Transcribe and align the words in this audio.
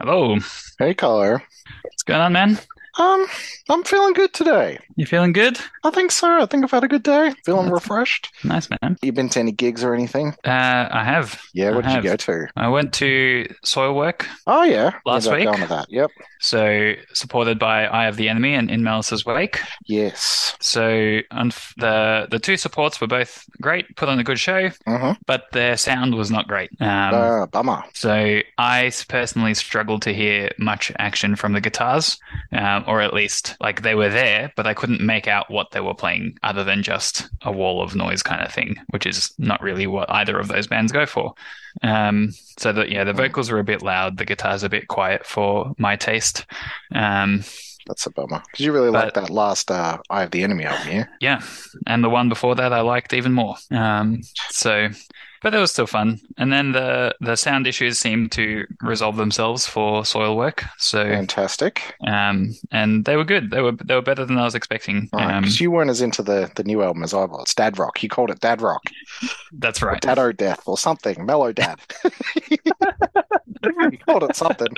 Hello. 0.00 0.38
Hey, 0.78 0.94
caller. 0.94 1.42
What's 1.82 2.04
going 2.04 2.20
on, 2.20 2.32
man? 2.32 2.58
Um, 2.98 3.26
I'm 3.70 3.84
feeling 3.84 4.12
good 4.12 4.32
today. 4.34 4.78
You 4.96 5.06
feeling 5.06 5.32
good? 5.32 5.58
I 5.84 5.90
think 5.90 6.10
so. 6.10 6.40
I 6.42 6.46
think 6.46 6.64
I've 6.64 6.70
had 6.72 6.82
a 6.82 6.88
good 6.88 7.04
day. 7.04 7.32
Feeling 7.44 7.70
refreshed. 7.70 8.30
Nice, 8.42 8.68
man. 8.68 8.96
You 9.02 9.12
been 9.12 9.28
to 9.30 9.38
any 9.40 9.52
gigs 9.52 9.84
or 9.84 9.94
anything? 9.94 10.34
Uh, 10.44 10.88
I 10.90 11.04
have. 11.04 11.40
Yeah, 11.54 11.68
I 11.68 11.72
where 11.72 11.82
did 11.82 11.92
you 11.92 12.02
go 12.02 12.16
to? 12.16 12.48
I 12.56 12.68
went 12.68 12.92
to 12.94 13.46
Soilwork. 13.64 14.26
Oh, 14.48 14.64
yeah. 14.64 14.98
Last 15.06 15.28
up 15.28 15.36
week? 15.36 15.44
going 15.44 15.60
to 15.60 15.66
that. 15.68 15.86
Yep. 15.90 16.10
so 16.40 16.94
supported 17.14 17.58
by 17.60 17.84
Eye 17.86 18.06
of 18.08 18.16
the 18.16 18.28
Enemy 18.28 18.54
and 18.54 18.68
In 18.70 18.82
Malice's 18.82 19.24
Wake. 19.24 19.60
Yes. 19.86 20.56
So 20.60 20.80
unf 21.32 21.72
the 21.76 22.26
the 22.30 22.40
two 22.40 22.56
supports 22.56 23.00
were 23.00 23.06
both 23.06 23.44
great, 23.60 23.94
put 23.96 24.08
on 24.08 24.18
a 24.18 24.24
good 24.24 24.38
show, 24.40 24.70
Mm-hmm. 24.88 25.12
but 25.26 25.44
their 25.52 25.76
sound 25.76 26.14
was 26.16 26.30
not 26.32 26.48
great. 26.48 26.70
Um, 26.80 27.14
Uh, 27.14 27.46
bummer. 27.46 27.84
So 27.94 28.40
I 28.58 28.90
personally 29.08 29.54
struggled 29.54 30.02
to 30.02 30.12
hear 30.12 30.50
much 30.58 30.90
action 30.98 31.36
from 31.36 31.52
the 31.52 31.60
guitars, 31.60 32.18
um, 32.52 32.84
or 32.88 33.00
at 33.02 33.12
least 33.12 33.54
like 33.60 33.82
they 33.82 33.94
were 33.94 34.08
there, 34.08 34.50
but 34.56 34.66
I 34.66 34.74
couldn't 34.74 35.00
make 35.00 35.28
out 35.28 35.50
what 35.50 35.70
they 35.70 35.80
were 35.80 35.94
playing 35.94 36.38
other 36.42 36.64
than 36.64 36.82
just 36.82 37.28
a 37.42 37.52
wall 37.52 37.82
of 37.82 37.94
noise 37.94 38.22
kind 38.22 38.42
of 38.44 38.50
thing, 38.52 38.76
which 38.88 39.04
is 39.06 39.32
not 39.38 39.62
really 39.62 39.86
what 39.86 40.10
either 40.10 40.38
of 40.38 40.48
those 40.48 40.66
bands 40.66 40.90
go 40.90 41.04
for. 41.06 41.34
Um, 41.82 42.32
so 42.58 42.72
that 42.72 42.90
yeah, 42.90 43.04
the 43.04 43.12
vocals 43.12 43.50
are 43.50 43.58
a 43.58 43.64
bit 43.64 43.82
loud, 43.82 44.16
the 44.16 44.24
guitars 44.24 44.62
a 44.62 44.68
bit 44.68 44.88
quiet 44.88 45.26
for 45.26 45.74
my 45.78 45.94
taste. 45.96 46.46
Um, 46.94 47.44
That's 47.86 48.06
a 48.06 48.10
bummer. 48.10 48.42
Because 48.50 48.64
you 48.64 48.72
really 48.72 48.90
liked 48.90 49.14
But- 49.14 49.26
that 49.26 49.30
last 49.30 49.70
uh, 49.70 49.98
Eye 50.10 50.24
of 50.24 50.30
the 50.30 50.42
Enemy 50.42 50.64
album, 50.64 50.92
yeah? 50.92 51.04
yeah, 51.20 51.40
and 51.86 52.02
the 52.02 52.10
one 52.10 52.28
before 52.28 52.54
that 52.56 52.72
I 52.72 52.80
liked 52.80 53.12
even 53.12 53.32
more. 53.32 53.56
Um, 53.70 54.20
so, 54.50 54.88
but 55.42 55.54
it 55.54 55.58
was 55.58 55.70
still 55.72 55.86
fun. 55.86 56.20
And 56.36 56.52
then 56.52 56.72
the 56.72 57.14
the 57.20 57.36
sound 57.36 57.66
issues 57.66 57.98
seemed 57.98 58.32
to 58.32 58.66
resolve 58.82 59.16
themselves 59.16 59.66
for 59.66 60.02
Soilwork. 60.02 60.64
So. 60.78 61.04
Fantastic. 61.04 61.94
Um, 62.06 62.54
and 62.70 63.04
they 63.04 63.16
were 63.16 63.24
good. 63.24 63.50
They 63.50 63.60
were 63.60 63.72
they 63.72 63.94
were 63.94 64.02
better 64.02 64.24
than 64.24 64.38
I 64.38 64.44
was 64.44 64.54
expecting. 64.54 65.08
Right, 65.12 65.34
Um, 65.34 65.42
because 65.42 65.60
you 65.60 65.70
weren't 65.70 65.90
as 65.90 66.00
into 66.00 66.22
the, 66.22 66.50
the 66.56 66.64
new 66.64 66.82
album 66.82 67.02
as 67.02 67.14
I 67.14 67.24
was. 67.24 67.54
Dad 67.54 67.78
Rock. 67.78 68.02
You 68.02 68.08
called 68.08 68.30
it 68.30 68.40
Dad 68.40 68.60
Rock. 68.62 68.82
that's 69.52 69.82
Or 69.82 69.86
right. 69.86 70.00
Dado 70.00 70.32
Death 70.32 70.62
or 70.66 70.78
something. 70.78 71.24
Mellow 71.26 71.52
Dad. 71.52 71.78
you 72.50 73.98
called 74.06 74.22
it 74.24 74.36
something. 74.36 74.68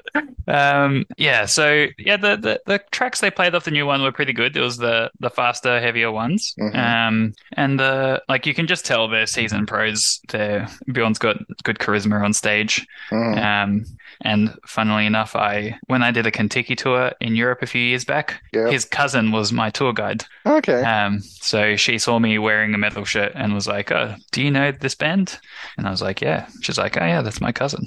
Um, 0.49 1.07
yeah. 1.17 1.47
So 1.47 1.87
yeah, 1.99 2.17
the, 2.17 2.37
the 2.37 2.61
the 2.67 2.81
tracks 2.91 3.21
they 3.21 3.31
played 3.31 3.55
off 3.55 3.65
the 3.65 3.71
new 3.71 3.87
one 3.87 4.03
were 4.03 4.13
pretty 4.13 4.33
good. 4.33 4.57
It 4.57 4.61
was 4.61 4.77
the 4.79 5.11
the 5.21 5.31
faster, 5.31 5.81
heavier 5.81 6.11
ones. 6.11 6.55
Mhm. 6.59 6.75
Um, 6.77 7.33
and 7.57 7.79
the 7.79 8.23
like 8.29 8.47
you 8.47 8.55
can 8.55 8.67
just 8.67 8.85
tell 8.87 9.09
they're 9.09 9.27
seasoned 9.27 9.69
pros. 9.69 10.21
They're 10.29 10.50
Bjorn's 10.93 11.19
got 11.19 11.37
good 11.65 11.79
charisma 11.79 12.23
on 12.25 12.33
stage. 12.33 12.87
Mhm. 13.11 13.37
Um, 13.43 13.85
and 14.23 14.55
funnily 14.67 15.07
enough, 15.07 15.35
I 15.35 15.79
when 15.87 16.03
I 16.03 16.11
did 16.11 16.27
a 16.27 16.31
Contiki 16.31 16.77
tour 16.77 17.13
in 17.21 17.37
Europe 17.37 17.63
a 17.63 17.67
few 17.67 17.81
years 17.83 18.05
back, 18.05 18.43
Yeah. 18.53 18.69
his 18.71 18.85
cousin 18.85 19.33
was 19.33 19.53
my 19.53 19.71
tour 19.71 19.93
guide. 19.93 20.25
Okay. 20.45 20.83
Um, 20.83 21.21
so 21.21 21.77
she 21.77 21.99
saw 21.99 22.19
me 22.19 22.39
wearing 22.39 22.75
a 22.75 22.79
metal 22.79 23.05
shirt 23.05 23.33
and 23.35 23.55
was 23.55 23.67
like, 23.67 23.91
"Oh, 23.93 24.15
do 24.33 24.43
you 24.43 24.51
know 24.51 24.73
this 24.73 24.95
band?" 24.95 25.39
And 25.79 25.87
I 25.87 25.91
was 25.91 26.03
like, 26.03 26.21
"Yeah." 26.21 26.47
She's 26.63 26.79
like, 26.79 26.97
"Oh 27.01 27.05
yeah, 27.07 27.23
that's 27.23 27.41
my 27.41 27.53
cousin." 27.53 27.87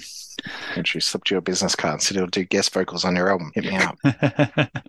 And 0.75 0.87
she 0.87 0.99
slipped 0.99 1.31
you 1.31 1.37
a 1.37 1.41
business 1.41 1.75
card 1.75 1.93
and 1.93 2.03
said 2.03 2.17
he'll 2.17 2.27
do 2.27 2.43
guest 2.43 2.73
vocals 2.73 3.05
on 3.05 3.15
your 3.15 3.29
album. 3.29 3.51
Hit 3.53 3.65
me 3.65 3.77
up. 3.77 3.97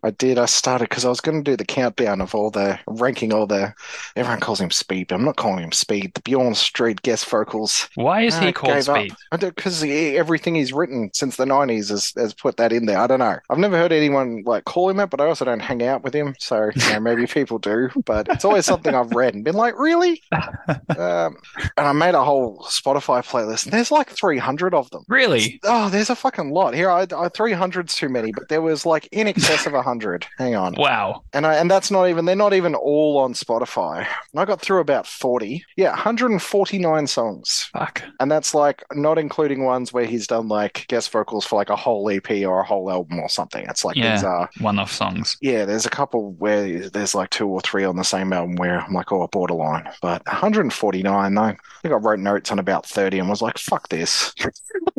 I 0.02 0.10
did. 0.10 0.38
I 0.38 0.46
started 0.46 0.88
because 0.88 1.04
I 1.04 1.08
was 1.08 1.20
going 1.20 1.42
to 1.42 1.50
do 1.50 1.56
the 1.56 1.64
countdown 1.64 2.20
of 2.20 2.34
all 2.34 2.50
the 2.50 2.78
ranking, 2.86 3.32
all 3.32 3.46
the. 3.46 3.74
Everyone 4.16 4.40
calls 4.40 4.60
him 4.60 4.70
Speed, 4.70 5.08
but 5.08 5.16
I'm 5.16 5.24
not 5.24 5.36
calling 5.36 5.64
him 5.64 5.72
Speed. 5.72 6.12
The 6.14 6.22
Bjorn 6.22 6.54
Strid 6.54 7.02
guest 7.02 7.26
vocals. 7.26 7.88
Why 7.94 8.22
is 8.22 8.38
he 8.38 8.52
called. 8.52 8.82
Speed? 8.82 9.14
Because 9.30 9.82
everything 9.84 10.54
he's 10.54 10.72
written 10.72 11.10
since 11.14 11.36
the 11.36 11.44
'90s 11.44 11.90
has, 11.90 12.12
has 12.16 12.34
put 12.34 12.56
that 12.56 12.72
in 12.72 12.86
there. 12.86 12.98
I 12.98 13.06
don't 13.06 13.18
know. 13.18 13.38
I've 13.50 13.58
never 13.58 13.76
heard 13.76 13.92
anyone 13.92 14.42
like 14.44 14.64
call 14.64 14.88
him 14.90 15.00
it, 15.00 15.10
but 15.10 15.20
I 15.20 15.26
also 15.26 15.44
don't 15.44 15.60
hang 15.60 15.82
out 15.82 16.02
with 16.02 16.14
him, 16.14 16.34
so 16.38 16.70
you 16.74 16.92
know, 16.92 17.00
maybe 17.00 17.26
people 17.34 17.58
do. 17.58 17.90
But 18.04 18.28
it's 18.28 18.44
always 18.44 18.66
something 18.66 18.94
I've 18.94 19.12
read 19.12 19.34
and 19.34 19.44
been 19.44 19.54
like, 19.54 19.78
really? 19.78 20.22
um, 20.32 21.36
and 21.76 21.86
I 21.86 21.92
made 21.92 22.14
a 22.14 22.24
whole 22.24 22.64
Spotify 22.68 23.24
playlist. 23.24 23.64
And 23.64 23.72
there's 23.72 23.90
like 23.90 24.10
300 24.10 24.74
of 24.74 24.90
them. 24.90 25.04
Really? 25.08 25.33
Oh, 25.64 25.88
there's 25.88 26.10
a 26.10 26.16
fucking 26.16 26.50
lot 26.50 26.74
here. 26.74 26.90
I, 26.90 27.02
I 27.02 27.04
300's 27.28 27.94
too 27.94 28.08
many, 28.08 28.32
but 28.32 28.48
there 28.48 28.62
was 28.62 28.84
like 28.86 29.08
in 29.12 29.26
excess 29.26 29.66
of 29.66 29.72
100. 29.72 30.26
Hang 30.38 30.54
on. 30.54 30.74
Wow. 30.76 31.22
And 31.32 31.46
I 31.46 31.54
and 31.56 31.70
that's 31.70 31.90
not 31.90 32.08
even 32.08 32.24
they're 32.24 32.36
not 32.36 32.52
even 32.54 32.74
all 32.74 33.18
on 33.18 33.34
Spotify. 33.34 33.98
And 34.32 34.40
I 34.40 34.44
got 34.44 34.60
through 34.60 34.80
about 34.80 35.06
40. 35.06 35.64
Yeah, 35.76 35.90
149 35.90 37.06
songs. 37.06 37.68
Fuck. 37.72 38.02
And 38.20 38.30
that's 38.30 38.54
like 38.54 38.82
not 38.92 39.18
including 39.18 39.64
ones 39.64 39.92
where 39.92 40.04
he's 40.04 40.26
done 40.26 40.48
like 40.48 40.86
guest 40.88 41.10
vocals 41.10 41.44
for 41.46 41.56
like 41.56 41.70
a 41.70 41.76
whole 41.76 42.08
EP 42.10 42.30
or 42.46 42.60
a 42.60 42.64
whole 42.64 42.90
album 42.90 43.18
or 43.20 43.28
something. 43.28 43.64
It's 43.68 43.84
like 43.84 43.96
Yeah. 43.96 44.14
these 44.16 44.24
are 44.24 44.48
One-off 44.60 44.92
songs. 44.92 45.36
yeah, 45.40 45.64
there's 45.64 45.86
a 45.86 45.90
couple 45.90 46.32
where 46.32 46.88
there's 46.90 47.14
like 47.14 47.30
two 47.30 47.48
or 47.48 47.60
three 47.60 47.84
on 47.84 47.96
the 47.96 48.04
same 48.04 48.32
album 48.32 48.56
where 48.56 48.80
I'm 48.80 48.92
like, 48.92 49.12
oh, 49.12 49.26
borderline. 49.28 49.88
But 50.02 50.24
149, 50.26 51.38
I 51.38 51.56
think 51.82 51.94
I 51.94 51.96
wrote 51.96 52.18
notes 52.18 52.50
on 52.52 52.58
about 52.58 52.86
30 52.86 53.18
and 53.18 53.28
was 53.28 53.42
like, 53.42 53.58
fuck 53.58 53.88
this. 53.88 54.32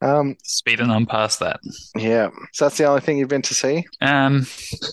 um, 0.00 0.36
Speeding 0.42 0.90
on 0.90 1.06
past 1.06 1.40
that. 1.40 1.60
yeah. 1.96 2.30
So 2.52 2.64
that's 2.66 2.78
the 2.78 2.84
only 2.84 3.00
thing 3.00 3.18
you've 3.18 3.28
been 3.28 3.42
to 3.42 3.54
see? 3.54 3.86
Um, 4.00 4.42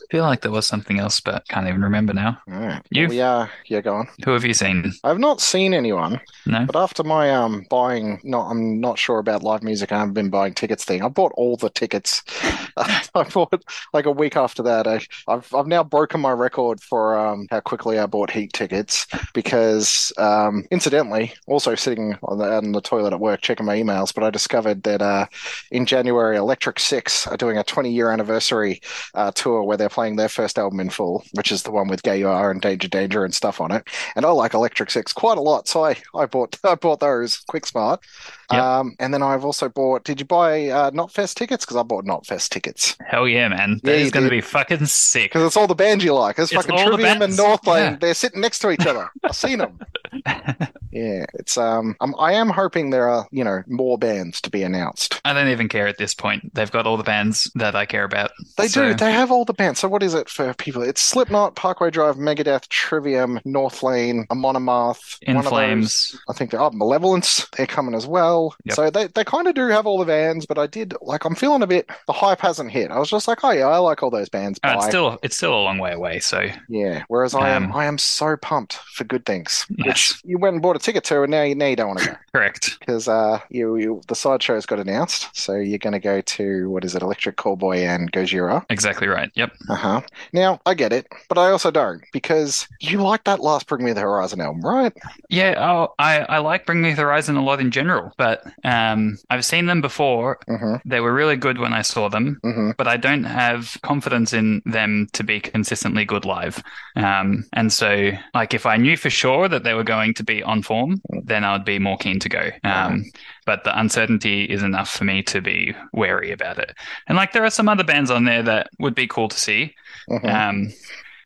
feel 0.10 0.24
like 0.24 0.42
there 0.42 0.52
was 0.52 0.66
something 0.66 1.00
else, 1.00 1.20
but 1.20 1.48
can't 1.48 1.68
even 1.68 1.82
remember 1.82 2.14
now. 2.14 2.40
Right. 2.48 2.82
You? 2.90 3.08
Well, 3.08 3.14
yeah, 3.16 3.48
yeah, 3.68 3.82
go 3.82 3.96
on. 3.96 4.08
Who 4.26 4.32
have 4.32 4.44
you 4.46 4.54
seen? 4.54 4.92
I've 5.04 5.20
not 5.20 5.42
seen 5.42 5.74
anyone, 5.74 6.20
No. 6.46 6.66
but 6.66 6.76
after 6.76 7.04
my 7.04 7.32
um 7.32 7.66
buying, 7.70 8.20
not 8.24 8.50
I'm 8.50 8.80
not 8.80 8.98
sure 9.00 9.20
about 9.20 9.44
live 9.44 9.64
music. 9.64 9.92
I 9.92 10.00
haven't 10.00 10.14
been 10.14 10.30
buying 10.30 10.54
tickets 10.54 10.84
thing. 10.86 11.02
I 11.04 11.08
bought 11.08 11.32
all 11.36 11.56
the 11.58 11.70
tickets. 11.70 12.24
I 12.78 13.24
bought 13.34 13.64
like 13.94 14.06
a 14.06 14.12
week 14.12 14.36
after 14.36 14.64
that. 14.64 14.88
I, 14.88 15.02
I've 15.28 15.54
I've 15.54 15.68
now 15.68 15.84
broken 15.84 16.20
my 16.22 16.32
record 16.32 16.82
for 16.82 17.18
um 17.18 17.48
how 17.52 17.60
quickly 17.60 18.00
I 18.00 18.06
bought 18.06 18.32
heat 18.32 18.54
tickets 18.54 19.06
because 19.34 20.12
um 20.18 20.66
incidentally, 20.72 21.34
also 21.48 21.76
sitting 21.76 22.18
on 22.24 22.38
the, 22.38 22.52
on 22.58 22.72
the 22.72 22.82
toilet 22.82 23.14
at 23.14 23.20
work 23.20 23.42
checking 23.42 23.66
my 23.66 23.78
emails, 23.78 24.14
but 24.14 24.24
I 24.24 24.30
discovered 24.32 24.84
that 24.84 25.02
uh 25.02 25.26
in 25.72 25.86
January, 25.86 26.38
Electric 26.38 26.80
Six 26.80 27.28
are 27.28 27.38
doing 27.38 27.58
a 27.58 27.64
20 27.64 27.92
year 27.92 28.12
anniversary 28.12 28.82
uh, 29.14 29.32
tour 29.32 29.64
where 29.64 29.78
they're 29.78 29.90
playing 29.90 30.16
their 30.16 30.30
first 30.30 30.58
album 30.58 30.80
in 30.80 30.90
full, 30.90 31.24
which 31.34 31.52
is 31.52 31.64
the 31.64 31.72
one 31.72 31.88
with 31.88 32.04
Gay 32.04 32.20
You 32.20 32.30
Are 32.30 32.52
and 32.52 32.62
Danger 32.62 32.88
Danger 32.88 33.24
and 33.26 33.34
stuff 33.34 33.62
on 33.62 33.72
it 33.72 33.88
and 34.16 34.26
I 34.26 34.30
like 34.32 34.54
Electric 34.54 34.92
Six 34.92 35.14
quite 35.14 35.38
a 35.38 35.42
lot. 35.42 35.68
So 35.68 35.86
I, 35.86 35.96
I 36.16 36.26
bought 36.26 36.58
I 36.64 36.76
bought 36.76 37.00
those 37.00 37.38
quick 37.48 37.66
smart. 37.66 38.04
Yep. 38.52 38.62
Um, 38.64 38.96
and 39.00 39.14
then 39.14 39.22
I've 39.24 39.46
also 39.46 39.70
bought. 39.70 40.04
Did 40.04 40.20
you 40.20 40.26
buy 40.26 40.68
uh, 40.70 40.92
Knotfest 40.92 41.36
tickets? 41.36 41.66
Because 41.66 41.78
I 41.78 41.84
bought 41.84 42.06
Knotfest 42.06 42.50
tickets 42.50 42.96
Hell 43.06 43.28
yeah, 43.28 43.48
man. 43.50 43.80
Yeah, 43.84 43.92
That 43.92 44.00
you 44.00 44.06
is 44.06 44.12
going 44.12 44.26
to 44.26 44.30
be 44.30 44.42
fucking 44.42 44.86
sick. 44.86 45.32
because 45.32 45.44
it's 45.46 45.58
all 45.58 45.68
the 45.68 45.76
bands 45.76 46.04
you 46.04 46.14
like. 46.14 46.38
It's, 46.40 46.52
It's 46.52 46.66
fucking 46.66 46.86
Trivium 46.86 47.22
and 47.22 47.34
Northlane. 47.34 47.92
Yeah. 47.92 47.98
They're 48.00 48.14
sitting 48.14 48.42
next 48.42 48.60
to 48.60 48.72
each 48.72 48.86
other. 48.86 49.10
I've 49.24 49.36
seen 49.36 49.60
them. 49.60 49.80
Yeah, 50.94 51.26
it's 51.36 51.58
um. 51.58 51.96
I'm, 52.02 52.14
I 52.20 52.34
am 52.34 52.50
hoping 52.50 52.90
there 52.90 53.08
are 53.08 53.26
you 53.32 53.46
know 53.46 53.64
more 53.68 53.98
bands 53.98 54.42
to 54.42 54.50
be 54.50 54.62
announced. 54.62 55.22
I 55.24 55.32
don't 55.34 55.48
even 55.48 55.70
care 55.70 55.88
at 55.88 55.98
this 55.98 56.14
point. 56.14 56.54
They've 56.54 56.70
got 56.70 56.86
all 56.86 56.98
the 56.98 57.04
bands 57.04 57.50
that 57.56 57.76
I 57.78 57.86
care 57.86 58.04
about. 58.04 58.32
They 58.58 58.68
So- 58.68 58.90
do. 58.90 58.96
They 58.96 59.14
have 59.14 59.32
all 59.32 59.46
the 59.46 59.54
bands. 59.54 59.80
So 59.80 59.88
what 59.88 60.04
is 60.04 60.14
it 60.14 60.28
for 60.28 60.54
people? 60.56 60.82
It's 60.82 61.00
Slipknot, 61.00 61.56
Parkway 61.56 61.92
Drive, 61.92 62.18
Megadeth, 62.18 62.68
Trivium, 62.68 63.40
Northlane, 63.46 64.26
Amon 64.32 64.56
Amarth, 64.56 65.18
In 65.22 65.38
of 65.38 65.44
those- 65.44 65.50
Flames. 65.54 66.20
I 66.30 66.34
think 66.34 66.52
they're 66.52 66.62
oh, 66.62 66.72
Malevolence. 66.72 67.48
They're 67.56 67.66
coming 67.68 67.96
as 67.96 68.06
well. 68.06 68.41
Yep. 68.66 68.76
So 68.76 68.90
they, 68.90 69.08
they 69.08 69.24
kind 69.24 69.48
of 69.48 69.56
do 69.56 69.68
have 69.68 69.86
all 69.86 69.98
the 70.00 70.06
bands, 70.06 70.46
but 70.46 70.58
I 70.58 70.68
did 70.68 70.94
like 71.02 71.26
I'm 71.26 71.36
feeling 71.36 71.62
a 71.64 71.68
bit 71.68 71.90
the 72.08 72.14
hype 72.14 72.40
hasn't 72.42 72.72
hit. 72.72 72.92
I 72.92 73.00
was 73.00 73.10
just 73.10 73.28
like, 73.28 73.44
oh 73.44 73.52
yeah, 73.52 73.68
I 73.68 73.78
like 73.78 74.02
all 74.04 74.10
those 74.10 74.30
bands. 74.30 74.60
Oh, 74.64 74.74
it's 74.74 74.86
still 74.88 75.20
it's 75.24 75.38
still 75.38 75.54
a 75.54 75.62
long 75.64 75.78
way 75.78 75.94
away. 75.94 76.20
So 76.20 76.48
yeah. 76.70 77.04
Whereas 77.08 77.34
I 77.36 77.50
am 77.50 77.66
Um, 77.66 77.72
I 77.76 77.86
am 77.86 77.98
so 77.98 78.36
pumped 78.38 78.74
for 78.96 79.04
good 79.04 79.26
things, 79.26 79.66
Yes. 79.78 79.86
which 79.88 80.22
you 80.26 80.38
went 80.38 80.54
and 80.54 80.62
bought 80.62 80.76
a 80.76 80.80
ticket 80.80 81.04
to, 81.06 81.22
and 81.24 81.32
now 81.32 81.44
you 81.44 81.56
now 81.56 81.68
you 81.68 81.76
don't 81.76 81.88
want 81.90 82.00
to 82.00 82.06
go 82.12 82.16
correct. 82.34 82.78
because 82.80 83.08
uh 83.08 83.40
you, 83.50 83.76
you 83.78 84.02
the 84.08 84.16
sideshow's 84.16 84.66
got 84.66 84.80
announced. 84.80 85.30
So 85.36 85.56
you're 85.56 85.78
going 85.78 85.94
to 85.94 86.00
go 86.00 86.22
to 86.22 86.70
what 86.70 86.84
is 86.86 86.96
it, 86.96 87.02
Electric 87.02 87.38
Callboy 87.38 87.86
and 87.88 88.12
Gojira. 88.12 88.66
Exactly 88.70 89.08
right. 89.08 89.32
Yep. 89.36 89.52
Uh 89.70 89.76
huh. 89.76 90.02
Now 90.34 90.60
I 90.66 90.74
get 90.74 90.94
it, 90.94 91.08
but 91.30 91.38
I 91.38 91.52
also 91.52 91.72
don't 91.72 92.02
because 92.14 92.68
you 92.80 93.02
like 93.02 93.24
that 93.26 93.40
last 93.42 93.68
Bring 93.68 93.84
Me 93.84 93.94
the 93.94 94.02
Horizon 94.02 94.42
album, 94.42 94.62
right? 94.62 94.94
Yeah, 95.30 95.56
oh, 95.58 95.94
I, 96.00 96.20
I 96.22 96.38
like 96.40 96.66
Bring 96.66 96.82
Me 96.82 96.94
the 96.94 97.02
Horizon 97.02 97.36
a 97.36 97.44
lot 97.44 97.60
in 97.60 97.72
general, 97.72 98.14
but 98.18 98.31
um, 98.64 99.18
I've 99.30 99.46
seen 99.46 99.66
them 99.66 99.82
before. 99.82 100.40
Mm-hmm. 100.50 100.76
They 100.86 101.00
were 101.00 101.14
really 101.14 101.36
good 101.36 101.58
when 101.58 101.74
I 101.74 101.82
saw 101.82 102.10
them, 102.10 102.40
Mm-hmm. 102.44 102.72
but 102.78 102.88
I 102.88 102.98
don't 102.98 103.24
have 103.24 103.78
confidence 103.82 104.34
in 104.34 104.62
them 104.66 105.08
to 105.14 105.24
be 105.24 105.40
consistently 105.40 106.06
good 106.06 106.26
live. 106.26 106.62
Um, 106.96 107.46
and 107.54 107.72
so, 107.72 108.12
like, 108.34 108.54
if 108.54 108.66
I 108.66 108.78
knew 108.78 108.98
for 108.98 109.10
sure 109.10 109.48
that 109.48 109.64
they 109.64 109.74
were 109.74 109.84
going 109.84 110.14
to 110.16 110.24
be 110.24 110.44
on 110.44 110.62
form, 110.64 111.02
then 111.24 111.44
I 111.44 111.54
would 111.54 111.66
be 111.66 111.80
more 111.80 111.98
keen 111.98 112.20
to 112.20 112.30
go. 112.30 112.50
Um, 112.64 113.06
but 113.46 113.64
the 113.64 113.78
uncertainty 113.80 114.46
is 114.46 114.64
enough 114.64 114.90
for 114.90 115.04
me 115.04 115.24
to 115.24 115.42
be 115.42 115.74
wary 115.94 116.32
about 116.32 116.58
it. 116.60 116.76
And 117.08 117.18
like, 117.18 117.32
there 117.34 117.46
are 117.46 117.50
some 117.50 117.70
other 117.70 117.84
bands 117.84 118.12
on 118.12 118.26
there 118.26 118.44
that 118.44 118.70
would 118.80 118.96
be 118.96 119.08
cool 119.08 119.30
to 119.30 119.40
see. 119.40 119.76
Mm-hmm. 120.10 120.72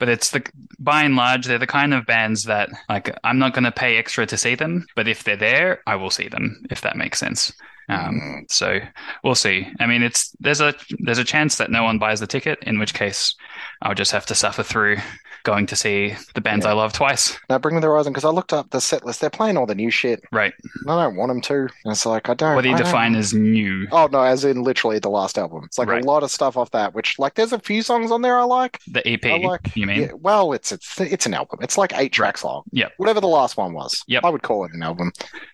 But 0.06 0.12
it's 0.12 0.30
the 0.30 0.46
by 0.78 1.02
and 1.02 1.16
large 1.16 1.48
they're 1.48 1.57
the 1.57 1.66
kind 1.66 1.92
of 1.92 2.06
bands 2.06 2.44
that 2.44 2.69
like 2.90 3.18
I'm 3.24 3.40
not 3.40 3.56
going 3.56 3.63
to 3.63 3.72
pay 3.72 3.98
extra 3.98 4.28
to 4.28 4.38
see 4.38 4.54
them, 4.54 4.86
but 4.96 5.07
if 5.07 5.24
they're 5.24 5.36
there, 5.36 5.81
I 5.88 5.96
will 5.96 6.12
see 6.12 6.28
them 6.28 6.63
if 6.69 6.81
that 6.81 6.96
makes 6.96 7.18
sense. 7.18 7.52
Um, 7.90 8.22
Mm. 8.22 8.52
So 8.52 8.81
we'll 9.24 9.34
see. 9.34 9.68
I 9.80 9.88
mean, 9.88 10.04
it's 10.04 10.30
there's 10.40 10.62
a 10.62 10.75
there's 11.00 11.18
a 11.18 11.24
chance 11.24 11.56
that 11.56 11.72
no 11.72 11.81
one 11.81 11.98
buys 11.98 12.19
the 12.19 12.28
ticket, 12.28 12.60
in 12.62 12.78
which 12.78 12.94
case 12.94 13.34
I'll 13.81 13.96
just 13.96 14.12
have 14.12 14.28
to 14.28 14.36
suffer 14.36 14.62
through 14.62 14.98
going 15.45 15.65
to 15.68 15.75
see 15.77 16.13
the 16.33 16.42
bands 16.42 16.65
Yeah. 16.65 16.71
I 16.71 16.74
love 16.74 16.92
twice. 16.92 17.39
Now, 17.50 17.57
Bring 17.57 17.75
Me 17.75 17.81
the 17.81 17.88
Horizon, 17.88 18.12
because 18.12 18.25
I 18.25 18.30
looked 18.30 18.51
up 18.51 18.69
the 18.71 18.81
set 18.81 19.06
list. 19.06 19.21
They're 19.21 19.30
playing 19.30 19.56
all 19.56 19.65
the 19.65 19.75
new 19.75 19.89
shit. 19.89 20.21
Right. 20.33 20.53
I 20.88 21.03
don't 21.03 21.15
want 21.15 21.30
them 21.30 21.39
to. 21.42 21.56
And 21.62 21.69
it's 21.94 22.06
like, 22.06 22.27
I 22.27 22.33
don't. 22.33 22.56
What 22.56 22.63
do 22.63 22.69
you 22.69 22.75
I 22.75 22.80
don't- 22.80 22.86
define 22.88 23.15
as 23.15 23.33
new? 23.33 23.88
Oh, 23.94 24.09
no, 24.12 24.21
as 24.21 24.44
in 24.44 24.63
literally 24.63 25.00
the 25.00 25.09
last 25.09 25.38
album. 25.38 25.62
It's 25.63 25.77
like 25.77 25.88
Right. 25.88 26.03
a 26.03 26.06
lot 26.06 26.24
of 26.24 26.31
stuff 26.31 26.57
off 26.57 26.71
that, 26.71 26.94
which, 26.94 27.18
like, 27.19 27.36
there's 27.36 27.53
a 27.53 27.59
few 27.59 27.81
songs 27.81 28.12
on 28.12 28.21
there 28.21 28.38
I 28.38 28.44
like. 28.44 28.81
The 28.88 29.07
EP, 29.07 29.25
I 29.25 29.38
like. 29.38 29.75
you 29.75 29.86
mean? 29.88 30.01
Yeah, 30.01 30.12
well, 30.19 30.51
it's 30.51 30.71
it's 30.74 31.00
it's 31.00 31.25
an 31.25 31.33
album. 31.33 31.59
It's 31.62 31.77
like 31.77 31.94
eight 31.95 32.12
tracks 32.12 32.44
long. 32.44 32.63
Yeah. 32.71 32.89
Whatever 32.97 33.21
the 33.21 33.27
last 33.27 33.56
one 33.56 33.74
was. 33.74 34.03
Yeah. 34.07 34.19
I 34.24 34.30
would 34.30 34.42
call 34.44 34.65
it 34.65 34.74
an 34.74 34.83
album. 34.83 35.12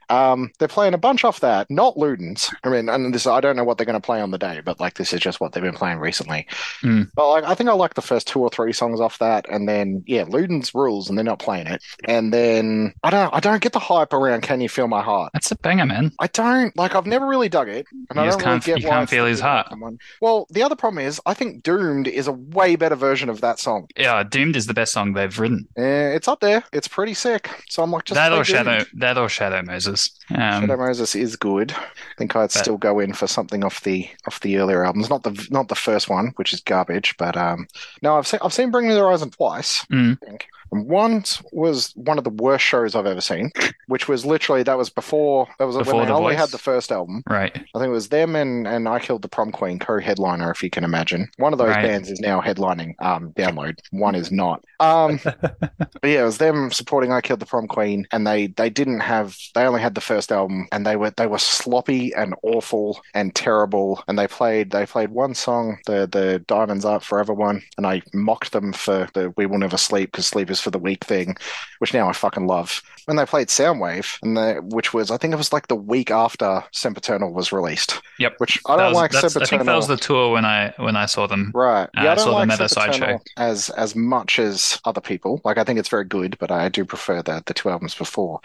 Um, 0.09 0.51
they're 0.59 0.67
playing 0.67 0.93
a 0.93 0.97
bunch 0.97 1.23
off 1.23 1.39
that, 1.39 1.69
not 1.69 1.95
Ludens. 1.95 2.53
I 2.65 2.69
mean, 2.69 2.89
and 2.89 3.13
this 3.13 3.25
I 3.25 3.39
don't 3.39 3.55
know 3.55 3.63
what 3.63 3.77
they're 3.77 3.85
going 3.85 3.99
to 3.99 4.05
play 4.05 4.19
on 4.21 4.31
the 4.31 4.37
day, 4.37 4.61
but 4.63 4.79
like 4.79 4.95
this 4.95 5.13
is 5.13 5.21
just 5.21 5.39
what 5.39 5.53
they've 5.53 5.63
been 5.63 5.73
playing 5.73 5.99
recently. 5.99 6.45
Mm. 6.83 7.09
But 7.15 7.29
like, 7.29 7.43
I 7.45 7.55
think 7.55 7.69
I 7.69 7.73
like 7.73 7.93
the 7.93 8.01
first 8.01 8.27
two 8.27 8.41
or 8.41 8.49
three 8.49 8.73
songs 8.73 8.99
off 8.99 9.17
that, 9.19 9.45
and 9.49 9.69
then 9.69 9.80
yeah, 10.05 10.23
Ludens 10.25 10.73
rules, 10.73 11.09
and 11.09 11.17
they're 11.17 11.23
not 11.25 11.39
playing 11.39 11.67
it. 11.67 11.83
And 12.05 12.33
then 12.33 12.93
I 13.03 13.09
don't, 13.09 13.33
I 13.33 13.39
don't 13.39 13.61
get 13.61 13.73
the 13.73 13.79
hype 13.79 14.13
around 14.13 14.41
"Can 14.41 14.61
You 14.61 14.69
Feel 14.69 14.87
My 14.87 15.01
Heart." 15.01 15.31
That's 15.33 15.51
a 15.51 15.55
banger, 15.55 15.85
man. 15.85 16.11
I 16.19 16.27
don't 16.27 16.75
like. 16.77 16.95
I've 16.95 17.05
never 17.05 17.27
really 17.27 17.49
dug 17.49 17.69
it, 17.69 17.85
and 17.91 18.15
You 18.15 18.21
I 18.21 18.25
don't 18.25 18.33
really 18.39 18.43
can't- 18.43 18.63
get 18.63 18.81
you 18.81 18.87
why 18.89 18.95
can't 18.95 19.09
feel 19.09 19.25
his 19.25 19.39
heart. 19.39 19.67
album 19.67 19.79
one. 19.81 19.97
Well, 20.21 20.47
the 20.49 20.63
other 20.63 20.75
problem 20.75 21.03
is, 21.05 21.19
I 21.25 21.33
think 21.33 21.63
"Doomed" 21.63 22.07
is 22.07 22.27
a 22.27 22.31
way 22.33 22.75
better 22.75 22.95
version 22.95 23.29
of 23.29 23.41
that 23.41 23.59
song. 23.59 23.87
Yeah, 23.97 24.23
Doomed 24.23 24.55
is 24.55 24.67
the 24.67 24.73
best 24.73 24.91
song 24.93 25.13
they've 25.13 25.37
written. 25.39 25.67
Eh, 25.77 26.09
it's 26.15 26.27
up 26.27 26.39
there. 26.39 26.63
It's 26.73 26.87
pretty 26.87 27.13
sick. 27.13 27.49
So 27.69 27.83
I'm 27.83 27.91
like, 27.91 28.05
just 28.05 28.15
that 28.15 28.31
or 28.33 28.43
Shadow, 28.43 28.77
Doomed. 28.79 28.87
that 29.01 29.17
or 29.17 29.29
Shadow 29.29 29.61
Moses. 29.63 30.09
Um, 30.31 30.37
Shadow 30.61 30.77
Moses 30.77 31.15
is 31.15 31.35
good. 31.35 31.71
I 31.71 31.83
think 32.17 32.35
I'd 32.35 32.51
still 32.51 32.77
go 32.77 32.99
in 32.99 33.13
for 33.13 33.27
something 33.27 33.63
off 33.63 33.81
the 33.81 34.09
off 34.27 34.39
the 34.41 34.57
earlier 34.57 34.85
albums. 34.85 35.09
Not 35.09 35.23
the 35.23 35.47
not 35.51 35.67
the 35.67 35.75
first 35.75 36.09
one, 36.09 36.31
which 36.35 36.53
is 36.53 36.61
garbage, 36.61 37.15
but 37.17 37.35
um, 37.37 37.67
no, 38.01 38.17
I've 38.17 38.27
seen 38.27 38.39
I've 38.43 38.53
seen 38.53 38.71
Bring 38.71 38.87
Me 38.87 38.93
the 38.93 38.99
Horizon 38.99 39.29
twice. 39.31 39.70
Mm. 39.91 40.17
I 40.21 40.25
think. 40.25 40.47
And 40.71 40.87
once 40.87 41.41
was 41.51 41.91
one 41.95 42.17
of 42.17 42.23
the 42.23 42.29
worst 42.29 42.63
shows 42.65 42.95
I've 42.95 43.05
ever 43.05 43.21
seen, 43.21 43.51
which 43.87 44.07
was 44.07 44.25
literally 44.25 44.63
that 44.63 44.77
was 44.77 44.89
before 44.89 45.47
that 45.59 45.65
was 45.67 45.77
Before 45.77 45.99
when 45.99 46.05
they 46.05 46.07
The 46.07 46.13
only 46.13 46.35
had 46.35 46.49
the 46.51 46.57
first 46.57 46.91
album. 46.91 47.23
right. 47.29 47.53
I 47.75 47.79
think 47.79 47.89
it 47.89 47.93
was 47.93 48.09
them 48.09 48.35
and, 48.35 48.67
and 48.67 48.87
I 48.87 48.99
Killed 48.99 49.21
the 49.21 49.27
Prom 49.29 49.51
Queen 49.51 49.79
co-headliner, 49.79 50.51
if 50.51 50.63
you 50.63 50.69
can 50.69 50.83
imagine. 50.83 51.27
One 51.37 51.53
of 51.53 51.59
those 51.59 51.75
Right. 51.75 51.81
bands 51.81 52.09
is 52.09 52.19
now 52.19 52.41
headlining 52.41 52.93
um, 52.99 53.33
Download. 53.33 53.75
One 53.91 54.15
is 54.15 54.31
not. 54.31 54.63
Um, 54.79 55.19
but 55.23 55.71
yeah, 56.03 56.21
it 56.21 56.25
was 56.25 56.37
them 56.37 56.71
supporting 56.71 57.11
I 57.11 57.21
Killed 57.21 57.39
the 57.39 57.45
Prom 57.45 57.67
Queen, 57.67 58.07
and 58.11 58.25
they 58.25 58.47
they 58.47 58.69
didn't 58.69 59.01
have 59.01 59.35
they 59.55 59.63
only 59.65 59.81
had 59.81 59.95
the 59.95 60.01
first 60.01 60.31
album, 60.31 60.67
and 60.71 60.85
they 60.85 60.95
were 60.95 61.11
they 61.11 61.27
were 61.27 61.37
sloppy 61.37 62.13
and 62.13 62.33
awful 62.43 62.99
and 63.13 63.33
terrible. 63.35 64.03
And 64.07 64.17
they 64.17 64.27
played 64.27 64.71
they 64.71 64.85
played 64.85 65.09
one 65.11 65.33
song, 65.35 65.77
the 65.85 66.07
the 66.11 66.39
Diamonds 66.47 66.85
Aren't 66.85 67.03
Forever 67.03 67.33
one, 67.33 67.61
and 67.77 67.85
I 67.85 68.01
mocked 68.13 68.51
them 68.53 68.73
for 68.73 69.07
the 69.13 69.33
We 69.37 69.45
Will 69.45 69.59
Never 69.59 69.77
Sleep 69.77 70.11
because 70.11 70.27
sleep 70.27 70.49
is 70.49 70.60
for 70.61 70.71
the 70.71 70.79
Week 70.79 71.03
thing, 71.03 71.35
which 71.79 71.93
now 71.93 72.09
I 72.09 72.13
fucking 72.13 72.47
love. 72.47 72.81
When 73.05 73.17
they 73.17 73.25
played 73.25 73.47
Soundwave, 73.47 74.17
and 74.21 74.37
they, 74.37 74.53
which 74.59 74.93
was 74.93 75.11
I 75.11 75.17
think 75.17 75.33
it 75.33 75.37
was 75.37 75.51
like 75.51 75.67
the 75.67 75.75
week 75.75 76.11
after 76.11 76.63
Sempiternal 76.71 77.33
was 77.33 77.51
released. 77.51 77.99
Yep. 78.19 78.35
Which 78.37 78.59
I 78.67 78.75
That 78.77 78.83
don't 78.83 78.91
was- 78.93 78.95
like 79.01 79.11
that's- 79.11 79.35
I 79.35 79.39
think 79.39 79.39
that 79.41 79.47
Sempiternal. 79.49 79.75
was 79.77 79.87
the 79.87 79.97
tour 79.97 80.31
when 80.33 80.45
I 80.45 80.73
when 80.77 80.95
I 80.95 81.05
saw 81.07 81.27
them. 81.27 81.51
Right. 81.53 81.83
Uh, 81.85 81.87
Yeah, 81.95 82.09
I 82.09 82.11
I 82.11 82.15
don't 82.15 82.23
saw 82.25 82.31
like 82.31 82.41
them 82.43 82.51
at 82.51 82.61
a 82.61 82.69
sideshow. 82.69 83.19
as 83.37 83.69
as 83.71 83.95
much 83.95 84.37
as 84.39 84.79
other 84.85 85.01
people. 85.01 85.41
Like 85.43 85.57
I 85.57 85.63
think 85.63 85.79
it's 85.79 85.89
very 85.89 86.05
good, 86.05 86.37
but 86.39 86.51
I 86.51 86.69
do 86.69 86.85
prefer 86.85 87.21
the 87.21 87.41
the 87.45 87.53
two 87.53 87.69
albums 87.69 87.95
before. 87.95 88.39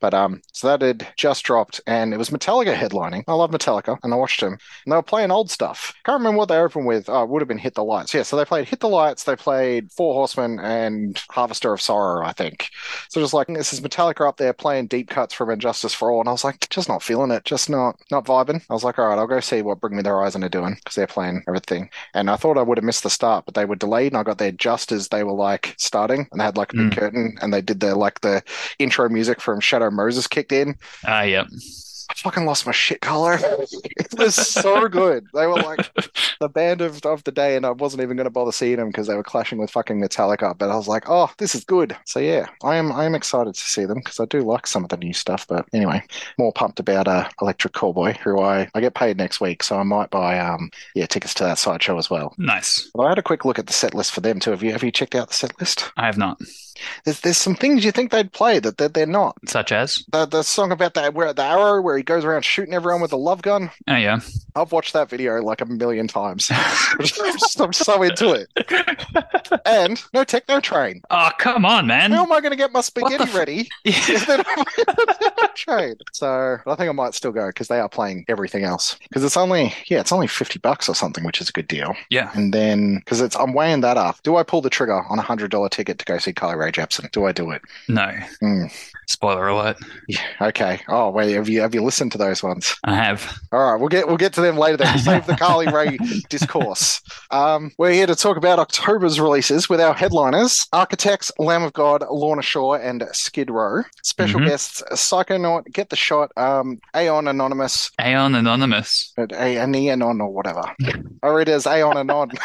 But 0.00 0.14
um, 0.14 0.40
so 0.52 0.68
that 0.68 0.82
had 0.82 1.06
just 1.16 1.44
dropped, 1.44 1.80
and 1.86 2.12
it 2.14 2.18
was 2.18 2.30
Metallica 2.30 2.74
headlining. 2.76 3.24
I 3.26 3.32
love 3.34 3.50
Metallica, 3.50 3.98
and 4.04 4.12
I 4.12 4.16
watched 4.16 4.40
them, 4.40 4.52
and 4.52 4.92
they 4.92 4.96
were 4.96 5.02
playing 5.02 5.30
old 5.30 5.50
stuff. 5.50 5.92
Can't 6.04 6.18
remember 6.20 6.38
what 6.38 6.48
they 6.48 6.58
opened 6.58 6.86
with. 6.86 7.08
Oh, 7.08 7.22
it 7.24 7.28
would 7.30 7.42
have 7.42 7.48
been 7.48 7.58
Hit 7.58 7.74
the 7.74 7.82
Lights. 7.84 8.14
Yeah, 8.14 8.22
so 8.22 8.36
they 8.36 8.44
played 8.44 8.68
Hit 8.68 8.80
the 8.80 8.88
Lights. 8.88 9.24
They 9.24 9.34
played 9.36 9.90
Four 9.90 10.14
Horsemen 10.14 10.60
and 10.60 11.20
Harvester 11.56 11.72
of 11.72 11.80
Sorrow, 11.80 12.26
I 12.26 12.32
think. 12.32 12.70
So 13.08 13.20
just 13.20 13.32
like 13.34 13.46
this 13.48 13.72
is 13.72 13.80
Metallica 13.80 14.28
up 14.28 14.36
there 14.36 14.52
playing 14.52 14.86
deep 14.88 15.08
cuts 15.08 15.32
from 15.34 15.50
And 15.50 15.60
Justice 15.60 15.94
for 15.94 16.10
All, 16.10 16.20
and 16.20 16.28
I 16.28 16.32
was 16.32 16.44
like, 16.44 16.68
just 16.70 16.88
not 16.88 17.02
feeling 17.02 17.30
it, 17.30 17.44
just 17.44 17.70
not 17.70 17.96
not 18.10 18.24
vibing. 18.26 18.62
I 18.68 18.74
was 18.74 18.84
like, 18.84 18.98
all 18.98 19.08
right, 19.08 19.18
I'll 19.18 19.26
go 19.26 19.40
see 19.40 19.62
what 19.62 19.80
Bring 19.80 19.96
Me 19.96 20.02
the 20.02 20.10
Horizon 20.10 20.44
are 20.44 20.48
doing 20.48 20.74
because 20.74 20.94
they're 20.94 21.06
playing 21.06 21.42
everything. 21.48 21.90
And 22.14 22.30
I 22.30 22.36
thought 22.36 22.58
I 22.58 22.62
would 22.62 22.78
have 22.78 22.84
missed 22.84 23.02
the 23.02 23.10
start, 23.10 23.44
but 23.46 23.54
they 23.54 23.64
were 23.64 23.76
delayed, 23.76 24.12
and 24.12 24.18
I 24.18 24.22
got 24.22 24.38
there 24.38 24.52
just 24.52 24.92
as 24.92 25.08
they 25.08 25.24
were 25.24 25.32
like 25.32 25.74
starting, 25.78 26.26
and 26.30 26.40
they 26.40 26.44
had 26.44 26.56
like 26.56 26.72
a 26.72 26.76
big 26.76 26.90
Mm. 26.90 26.90
curtain, 26.90 27.36
and 27.40 27.52
they 27.52 27.62
did 27.62 27.80
the 27.80 27.94
like 27.94 28.20
the 28.20 28.42
intro 28.78 29.08
music 29.08 29.40
from 29.40 29.60
Shadow 29.60 29.90
Moses 29.90 30.26
kicked 30.26 30.52
in. 30.52 30.74
Ah, 31.04 31.22
yep. 31.22 31.46
I 31.46 31.56
fucking 32.14 32.44
lost 32.44 32.66
my 32.66 32.72
shit 32.72 33.00
color. 33.00 33.38
It 33.98 34.18
was 34.18 34.34
so 34.34 34.88
good. 34.88 35.26
They 35.34 35.46
were 35.46 35.56
like 35.56 35.90
the 36.40 36.48
band 36.48 36.80
of, 36.80 37.04
of 37.04 37.24
the 37.24 37.32
day, 37.32 37.56
and 37.56 37.64
I 37.66 37.70
wasn't 37.70 38.02
even 38.02 38.16
going 38.16 38.26
to 38.26 38.30
bother 38.30 38.52
seeing 38.52 38.76
them 38.76 38.88
because 38.88 39.06
they 39.06 39.14
were 39.14 39.22
clashing 39.22 39.58
with 39.58 39.70
fucking 39.70 40.00
Metallica. 40.00 40.56
But 40.56 40.70
I 40.70 40.76
was 40.76 40.86
like, 40.86 41.04
oh, 41.08 41.30
this 41.38 41.54
is 41.54 41.64
good. 41.64 41.96
So 42.04 42.20
yeah, 42.20 42.46
I 42.62 42.76
am 42.76 42.92
I 42.92 43.04
am 43.04 43.14
excited 43.14 43.54
to 43.54 43.60
see 43.60 43.84
them 43.84 43.98
because 43.98 44.20
I 44.20 44.26
do 44.26 44.42
like 44.42 44.66
some 44.66 44.84
of 44.84 44.90
the 44.90 44.96
new 44.96 45.12
stuff. 45.12 45.46
But 45.48 45.66
anyway, 45.72 46.02
more 46.38 46.52
pumped 46.52 46.80
about 46.80 47.08
uh, 47.08 47.28
Electric 47.40 47.72
Callboy, 47.72 48.16
who 48.18 48.40
I 48.40 48.68
I 48.74 48.80
get 48.80 48.94
paid 48.94 49.16
next 49.16 49.40
week, 49.40 49.62
so 49.62 49.78
I 49.78 49.82
might 49.82 50.10
buy 50.10 50.38
um 50.38 50.70
yeah 50.94 51.06
tickets 51.06 51.34
to 51.34 51.44
that 51.44 51.58
sideshow 51.58 51.98
as 51.98 52.10
well. 52.10 52.34
Nice. 52.38 52.90
But 52.94 53.04
I 53.04 53.08
had 53.10 53.18
a 53.18 53.22
quick 53.22 53.44
look 53.44 53.58
at 53.58 53.66
the 53.66 53.72
set 53.72 53.94
list 53.94 54.12
for 54.12 54.20
them 54.20 54.40
too. 54.40 54.50
Have 54.50 54.62
you 54.62 54.72
have 54.72 54.84
you 54.84 54.92
checked 54.92 55.14
out 55.14 55.28
the 55.28 55.34
set 55.34 55.58
list? 55.60 55.90
I 55.96 56.06
have 56.06 56.18
not. 56.18 56.40
There's 57.04 57.20
there's 57.20 57.36
some 57.38 57.54
things 57.54 57.84
you 57.84 57.92
think 57.92 58.10
they'd 58.10 58.32
play 58.32 58.58
that 58.60 58.78
that 58.78 58.94
they're 58.94 59.06
not. 59.06 59.36
Such 59.48 59.72
as? 59.72 60.04
The 60.12 60.26
the 60.26 60.42
song 60.42 60.72
about 60.72 60.94
that 60.94 61.14
where 61.14 61.32
the 61.32 61.42
arrow 61.44 61.80
where 61.80 61.96
he 61.96 62.02
goes 62.02 62.24
around 62.24 62.42
shooting 62.44 62.74
everyone 62.74 63.00
with 63.00 63.12
a 63.12 63.16
love 63.16 63.42
gun. 63.42 63.70
Oh 63.88 63.96
yeah. 63.96 64.20
I've 64.54 64.72
watched 64.72 64.92
that 64.94 65.08
video 65.10 65.40
like 65.42 65.60
a 65.60 65.66
million 65.66 66.08
times. 66.08 66.48
I'm 66.50 66.98
just- 67.00 67.60
I'm 67.60 67.72
so 67.72 68.02
into 68.02 68.32
it. 68.32 68.48
And 69.64 70.02
no 70.14 70.24
techno 70.24 70.60
train. 70.60 71.02
oh 71.10 71.30
come 71.38 71.64
on, 71.64 71.86
man. 71.86 72.12
How 72.12 72.22
am 72.24 72.32
I 72.32 72.40
going 72.40 72.50
to 72.52 72.56
get 72.56 72.72
my 72.72 72.80
spaghetti 72.80 73.30
ready 73.36 73.68
if 73.84 74.26
they 75.64 75.72
don't 75.72 75.80
have 75.80 75.90
a 75.90 75.94
techno 75.94 75.96
train? 75.96 75.96
So 76.12 76.58
I 76.66 76.74
think 76.74 76.88
I 76.88 76.92
might 76.92 77.14
still 77.14 77.32
go 77.32 77.48
because 77.48 77.68
they 77.68 77.80
are 77.80 77.88
playing 77.88 78.24
everything 78.28 78.64
else. 78.64 78.98
Because 79.02 79.24
it's 79.24 79.36
only 79.36 79.74
yeah, 79.86 80.00
it's 80.00 80.12
only 80.12 80.26
fifty 80.26 80.58
bucks 80.58 80.88
or 80.88 80.94
something, 80.94 81.24
which 81.24 81.40
is 81.40 81.48
a 81.48 81.52
good 81.52 81.68
deal. 81.68 81.94
yeah. 82.10 82.30
And 82.34 82.52
then 82.52 82.96
because 82.98 83.20
it's 83.20 83.36
I'm 83.36 83.52
weighing 83.54 83.80
that 83.82 83.96
up. 83.96 84.22
Do 84.22 84.36
I 84.36 84.42
pull 84.42 84.60
the 84.60 84.70
trigger 84.70 85.02
on 85.08 85.18
a 85.18 85.22
hundred 85.22 85.50
dollar 85.50 85.68
ticket 85.68 85.98
to 85.98 86.04
go 86.04 86.18
see 86.18 86.32
Carly 86.32 86.56
Rae 86.56 86.72
Jepsen? 86.72 87.10
Do 87.10 87.24
I 87.26 87.32
do 87.32 87.50
it? 87.50 87.62
No. 87.88 88.12
Hmm. 88.40 88.66
Spoiler 89.08 89.46
alert. 89.48 89.76
Yeah. 90.08 90.20
Okay. 90.40 90.80
Oh 90.88 91.10
wait, 91.10 91.32
have 91.34 91.48
you 91.48 91.60
have 91.60 91.74
you 91.74 91.82
listened 91.82 92.10
to 92.12 92.18
those 92.18 92.42
ones? 92.42 92.74
I 92.84 92.94
have. 92.96 93.38
All 93.52 93.72
right, 93.72 93.78
we'll 93.80 93.88
get 93.88 94.08
we'll 94.08 94.16
get 94.16 94.32
to 94.34 94.40
them 94.40 94.58
later. 94.58 94.76
Then 94.78 94.92
we'll 94.94 95.02
save 95.04 95.26
the 95.26 95.36
Carly 95.36 95.66
Rae 95.72 95.96
discourse. 96.28 97.00
Um, 97.30 97.70
we're 97.78 97.92
here 97.92 98.06
to 98.06 98.16
talk 98.16 98.36
about 98.36 98.58
October's 98.58 99.20
releases 99.20 99.68
with 99.68 99.80
our 99.80 99.94
headliners: 99.94 100.66
Architects, 100.72 101.30
Lamb 101.38 101.62
of 101.62 101.72
God, 101.72 102.04
Lorna 102.10 102.42
Shore, 102.42 102.78
and 102.80 103.04
Skid 103.12 103.48
Row. 103.50 103.82
Special 104.02 104.40
Mhm. 104.40 104.46
guests: 104.48 104.82
Psychonaut, 104.92 105.64
Get 105.72 105.90
the 105.90 105.96
Shot, 105.96 106.32
um, 106.36 106.78
Aeon 106.96 107.28
Anonymous, 107.28 107.90
Aeon 108.00 108.34
Anonymous. 108.34 109.12
A- 109.18 109.56
Aneanon 109.56 110.20
or 110.20 110.32
whatever. 110.32 110.62
I 111.22 111.28
read 111.28 111.48
it 111.48 111.52
as 111.52 111.66
Aeon 111.66 111.96
Anon. 111.96 112.32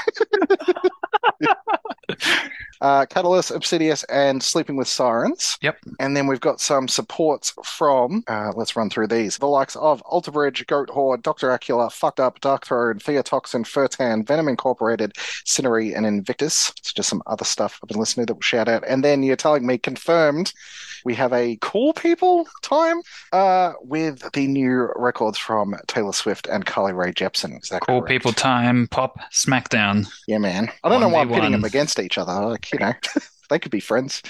Uh, 2.81 3.05
Catalyst, 3.05 3.51
Obsidious, 3.51 4.03
and 4.05 4.41
Sleeping 4.41 4.75
with 4.75 4.87
Sirens. 4.87 5.57
Yep. 5.61 5.77
And 5.99 6.17
then 6.17 6.27
we've 6.27 6.41
got 6.41 6.59
some 6.59 6.87
supports 6.87 7.53
from, 7.63 8.23
uh, 8.27 8.51
let's 8.55 8.75
run 8.75 8.89
through 8.89 9.07
these. 9.07 9.37
The 9.37 9.45
likes 9.45 9.75
of 9.75 10.01
Alter 10.01 10.31
Bridge, 10.31 10.65
Goatwhore, 10.65 11.21
Dr. 11.21 11.49
Acula, 11.49 11.91
Fucked 11.91 12.19
Up, 12.19 12.41
Darkthrone, 12.41 13.01
Theotoxin, 13.01 13.65
Firtan, 13.65 14.25
Venom 14.25 14.47
Incorporated, 14.47 15.13
Sinnery, 15.45 15.95
and 15.95 16.05
Invictus. 16.05 16.71
It's 16.79 16.93
just 16.93 17.09
some 17.09 17.21
other 17.27 17.45
stuff 17.45 17.79
I've 17.81 17.89
been 17.89 17.99
listening 17.99 18.25
to 18.25 18.33
that 18.33 18.35
we'll 18.35 18.41
shout 18.41 18.67
out. 18.67 18.83
And 18.87 19.03
then 19.03 19.23
you're 19.23 19.35
telling 19.35 19.65
me 19.65 19.77
confirmed 19.77 20.53
we 21.03 21.15
have 21.15 21.33
a 21.33 21.57
cool 21.61 21.93
people 21.93 22.47
time 22.61 23.01
uh, 23.31 23.73
with 23.81 24.31
the 24.33 24.47
new 24.47 24.89
records 24.95 25.37
from 25.37 25.75
Taylor 25.87 26.13
Swift 26.13 26.47
and 26.47 26.65
Carly 26.65 26.93
Rae 26.93 27.11
Jepsen. 27.13 27.61
Is 27.61 27.69
that 27.69 27.81
Cool 27.81 28.01
correct? 28.01 28.09
people 28.09 28.33
time. 28.33 28.87
Pop 28.87 29.19
Smackdown. 29.31 30.07
Yeah, 30.27 30.37
man. 30.37 30.71
I 30.83 30.89
don't 30.89 31.01
know 31.01 31.09
why 31.09 31.21
I'm 31.21 31.29
pitting 31.29 31.51
them 31.51 31.63
against 31.63 31.99
each 31.99 32.17
other. 32.17 32.33
Like, 32.33 32.71
you 32.71 32.79
know, 32.79 32.93
they 33.49 33.59
could 33.59 33.71
be 33.71 33.79
friends. 33.79 34.21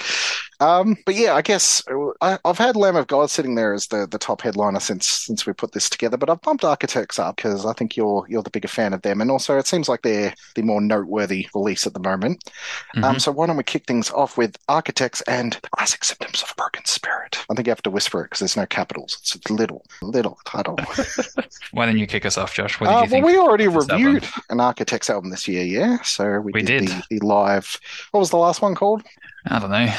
Um, 0.62 0.96
but 1.06 1.16
yeah, 1.16 1.34
I 1.34 1.42
guess 1.42 1.84
I, 2.22 2.38
I've 2.46 2.58
had 2.58 2.76
Lamb 2.76 2.96
of 2.96 3.08
God 3.08 3.30
sitting 3.30 3.56
there 3.56 3.74
as 3.74 3.88
the, 3.88 4.08
the 4.10 4.20
top 4.20 4.42
headliner 4.42 4.80
since 4.80 5.08
since 5.08 5.46
we 5.46 5.54
put 5.54 5.72
this 5.72 5.90
together. 5.90 6.18
But 6.18 6.30
I've 6.30 6.42
bumped 6.42 6.64
Architects 6.64 7.20
up 7.20 7.36
because 7.38 7.66
I 7.66 7.74
think 7.74 7.98
you're 7.98 8.26
you're 8.30 8.44
the 8.44 8.50
bigger 8.52 8.68
fan 8.68 8.94
of 8.94 9.02
them, 9.02 9.22
and 9.22 9.32
also 9.32 9.58
it 9.58 9.68
seems 9.68 9.90
like 9.90 10.04
they're 10.04 10.34
the 10.56 10.62
more 10.62 10.80
noteworthy 10.80 11.48
release 11.56 11.86
at 11.88 11.94
the 11.94 12.00
moment. 12.00 12.50
Um, 12.98 13.16
Mhm. 13.16 13.22
so 13.22 13.32
why 13.32 13.48
don't 13.48 13.58
we 13.58 13.64
kick 13.64 13.86
things 13.88 14.12
off 14.12 14.38
with 14.38 14.56
Architects 14.70 15.22
and 15.24 15.54
the 15.64 15.70
classic 15.70 16.04
symptoms 16.04 16.44
of 16.44 16.52
a 16.52 16.56
broken 16.56 16.86
spirit? 16.86 17.40
I 17.50 17.56
think 17.56 17.68
you 17.68 17.72
have 17.72 17.82
to 17.84 17.90
whisper 17.90 18.22
it 18.22 18.26
because 18.26 18.40
there's 18.40 18.58
no 18.58 18.66
capitals. 18.68 19.18
It's, 19.22 19.50
little, 19.50 19.84
little 20.02 20.38
title. 20.46 20.78
Why 21.72 21.86
don't 21.86 21.98
you 21.98 22.08
kick 22.08 22.26
us 22.26 22.38
off, 22.38 22.54
Josh? 22.54 22.80
Uh, 22.82 23.06
you 23.10 23.12
well, 23.12 23.22
we 23.26 23.38
already 23.38 23.68
reviewed 23.68 24.26
an 24.50 24.60
Architects 24.60 25.10
album 25.10 25.32
this 25.32 25.48
year, 25.48 25.64
yeah. 25.64 26.02
So 26.04 26.40
we, 26.40 26.52
We 26.54 26.62
did, 26.62 26.86
did. 26.86 26.90
The, 27.10 27.20
the 27.20 27.26
live. 27.26 27.80
What 28.12 28.20
was 28.20 28.30
the 28.30 28.38
last 28.38 28.62
one 28.62 28.76
called? 28.76 29.04
I 29.48 29.60
don't 29.60 29.72
know. 29.72 29.94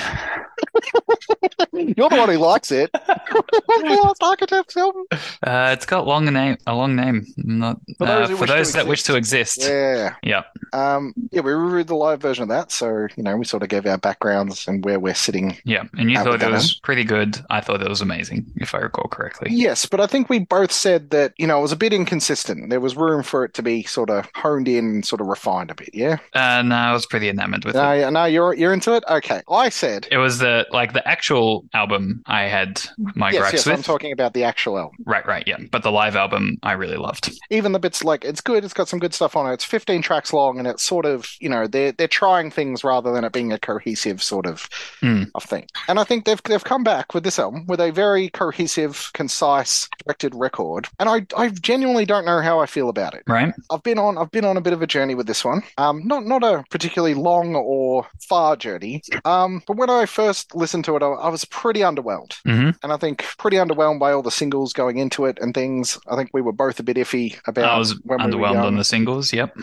You're 1.73 2.09
the 2.09 2.17
one 2.17 2.29
who 2.29 2.37
likes 2.39 2.71
it. 2.73 2.91
the 2.93 4.01
Last 4.03 4.23
Architect 4.23 4.73
film. 4.73 4.95
Uh, 5.13 5.71
it's 5.73 5.87
got 5.87 6.07
long 6.07 6.25
name, 6.27 6.57
a 6.67 6.75
long 6.75 6.95
name. 6.97 7.27
Not 7.37 7.79
For 7.99 8.07
those 8.07 8.27
uh, 8.27 8.29
who 8.31 8.37
for 8.37 8.41
wish 8.43 8.51
those 8.51 8.73
that 8.73 8.87
wish 8.87 9.03
to 9.05 9.17
exist. 9.17 9.59
exist. 9.59 10.17
Yeah. 10.23 10.43
Um, 10.73 11.13
yeah, 11.31 11.41
we 11.43 11.53
reviewed 11.53 11.89
the 11.89 11.95
live 11.95 12.21
version 12.21 12.43
of 12.43 12.49
that, 12.49 12.73
so 12.73 13.07
you 13.17 13.23
know, 13.23 13.37
we 13.37 13.45
sort 13.45 13.63
of 13.63 13.69
gave 13.69 13.87
our 13.87 13.99
backgrounds 13.99 14.67
and 14.67 14.85
where 14.85 14.99
we're 14.99 15.15
sitting. 15.15 15.57
Yeah, 15.65 15.85
and 15.99 16.11
you 16.11 16.17
thought 16.17 16.35
it 16.35 16.41
that 16.41 16.51
was 16.51 16.75
pretty 16.81 17.05
good. 17.05 17.39
I 17.51 17.61
thought 17.61 17.83
it 17.83 17.89
was 17.89 18.01
amazing, 18.01 18.47
if 18.57 18.75
I 18.75 18.79
recall 18.79 19.09
correctly. 19.09 19.51
Yes, 19.51 19.87
but 19.87 20.01
I 20.01 20.07
think 20.07 20.29
we 20.31 20.39
both 20.41 20.73
said 20.73 21.11
that, 21.11 21.35
you 21.37 21.47
know, 21.47 21.59
it 21.59 21.63
was 21.63 21.73
a 21.73 21.77
bit 21.77 21.93
inconsistent. 21.93 22.71
There 22.71 22.81
was 22.81 22.97
room 22.97 23.23
for 23.23 23.45
it 23.45 23.55
to 23.55 23.63
be 23.63 23.83
sort 23.85 24.11
of 24.11 24.29
honed 24.35 24.69
in 24.69 24.85
and 24.87 25.05
sort 25.05 25.21
of 25.21 25.27
refined 25.27 25.71
a 25.71 25.75
bit, 25.75 25.91
yeah? 25.93 26.17
Uh, 26.33 26.63
no, 26.63 26.75
I 26.75 26.93
was 26.93 27.07
pretty 27.07 27.29
enamored 27.29 27.65
with 27.65 27.75
it. 27.77 27.79
No, 27.79 27.93
yeah, 27.93 28.11
no, 28.11 28.25
you're 28.25 28.55
you're 28.55 28.73
into 28.73 28.95
it? 28.95 29.05
Okay. 29.09 29.43
I 29.51 29.69
said 29.69 30.09
It 30.11 30.19
was 30.19 30.39
the 30.39 30.67
like 30.73 30.93
the 30.93 31.07
actual 31.07 31.65
album 31.75 32.23
I 32.27 32.43
had 32.45 32.83
my 33.15 33.31
yes, 33.31 33.41
gripes 33.41 33.53
yes, 33.55 33.67
with. 33.67 33.77
I'm 33.77 33.83
talking 33.83 34.13
about 34.13 34.35
the 34.35 34.45
actual 34.45 34.79
album. 34.79 34.97
Right, 35.05 35.27
right, 35.27 35.45
yeah. 35.47 35.57
But 35.71 35.83
the 35.83 35.93
live 35.93 36.17
album 36.17 36.57
I 36.63 36.73
really 36.73 36.97
loved. 36.97 37.31
Even 37.51 37.73
the 37.73 37.79
bits 37.79 38.05
like 38.05 38.25
it's 38.25 38.41
good, 38.41 38.65
it's 38.65 38.75
got 38.75 38.89
some 38.89 38.99
good 38.99 39.15
stuff 39.15 39.37
on 39.37 39.51
it. 39.51 39.55
It's 39.55 39.65
15 39.65 40.03
tracks 40.03 40.33
long 40.33 40.59
and 40.59 40.67
it's 40.67 40.83
sort 40.83 41.07
of, 41.07 41.27
you 41.41 41.49
know, 41.49 41.67
they're 41.67 41.93
they're 41.93 42.09
trying 42.09 42.51
things 42.51 42.85
rather 42.85 43.13
than 43.13 43.25
it 43.25 43.33
being 43.33 43.53
a 43.53 43.59
cohesive 43.59 44.23
sort 44.23 44.47
of 44.47 44.69
Mm. 45.03 45.31
of 45.35 45.43
thing. 45.45 45.67
And 45.89 45.99
I 45.99 46.05
think 46.05 46.25
they've 46.25 46.41
they've 46.45 46.63
come 46.63 46.85
back 46.85 47.15
with 47.15 47.25
this 47.25 47.39
album 47.39 47.67
with 47.67 47.81
a 47.81 47.91
very 47.91 48.29
cohesive, 48.31 49.11
concise, 49.15 49.89
directed 50.05 50.35
record. 50.35 50.89
And 50.99 51.09
I 51.09 51.27
I 51.37 51.49
genuinely 51.49 52.05
don't 52.05 52.25
know 52.25 52.41
how 52.41 52.61
I 52.61 52.67
feel 52.67 52.89
about 52.89 53.15
it. 53.15 53.23
Right? 53.27 53.53
I've 53.71 53.83
been 53.83 53.99
on 53.99 54.19
I've 54.19 54.31
been 54.31 54.45
on 54.45 54.57
a 54.57 54.61
bit 54.61 54.73
of 54.73 54.83
a 54.83 54.87
journey 54.87 55.15
with 55.15 55.27
this 55.27 55.45
one. 55.45 55.63
Um, 55.79 56.07
not 56.07 56.25
not 56.25 56.43
a 56.45 56.65
particularly 56.71 57.15
long 57.15 57.55
or 57.57 58.07
far 58.29 58.57
journey. 58.57 59.03
Um, 59.25 59.63
but 59.67 59.77
when 59.77 59.91
I 59.91 60.07
first 60.07 60.55
listened 60.63 60.85
to 60.87 60.97
it, 60.97 61.03
I, 61.03 61.29
was 61.29 61.45
pretty 61.45 61.81
underwhelmed, 61.81 62.33
hmm 62.45 62.71
and 62.83 62.93
I 62.93 62.97
think 62.97 63.25
pretty 63.39 63.59
underwhelmed 63.59 64.01
by 64.01 64.13
all 64.13 64.23
the 64.23 64.31
singles 64.31 64.73
going 64.73 64.97
into 64.99 65.27
it 65.27 65.39
and 65.41 65.53
things. 65.53 65.99
I 66.09 66.17
think 66.17 66.31
we 66.33 66.43
were 66.43 66.53
both 66.65 66.81
a 66.81 66.83
bit 66.83 66.97
iffy 66.97 67.39
about 67.47 67.73
I 67.75 67.79
was 67.79 68.01
when 68.05 68.19
we 68.19 68.25
were 68.25 68.31
underwhelmed 68.31 68.55
young. 68.55 68.67
on 68.67 68.77
the 68.77 68.85
singles. 68.85 69.33
Yep. 69.33 69.57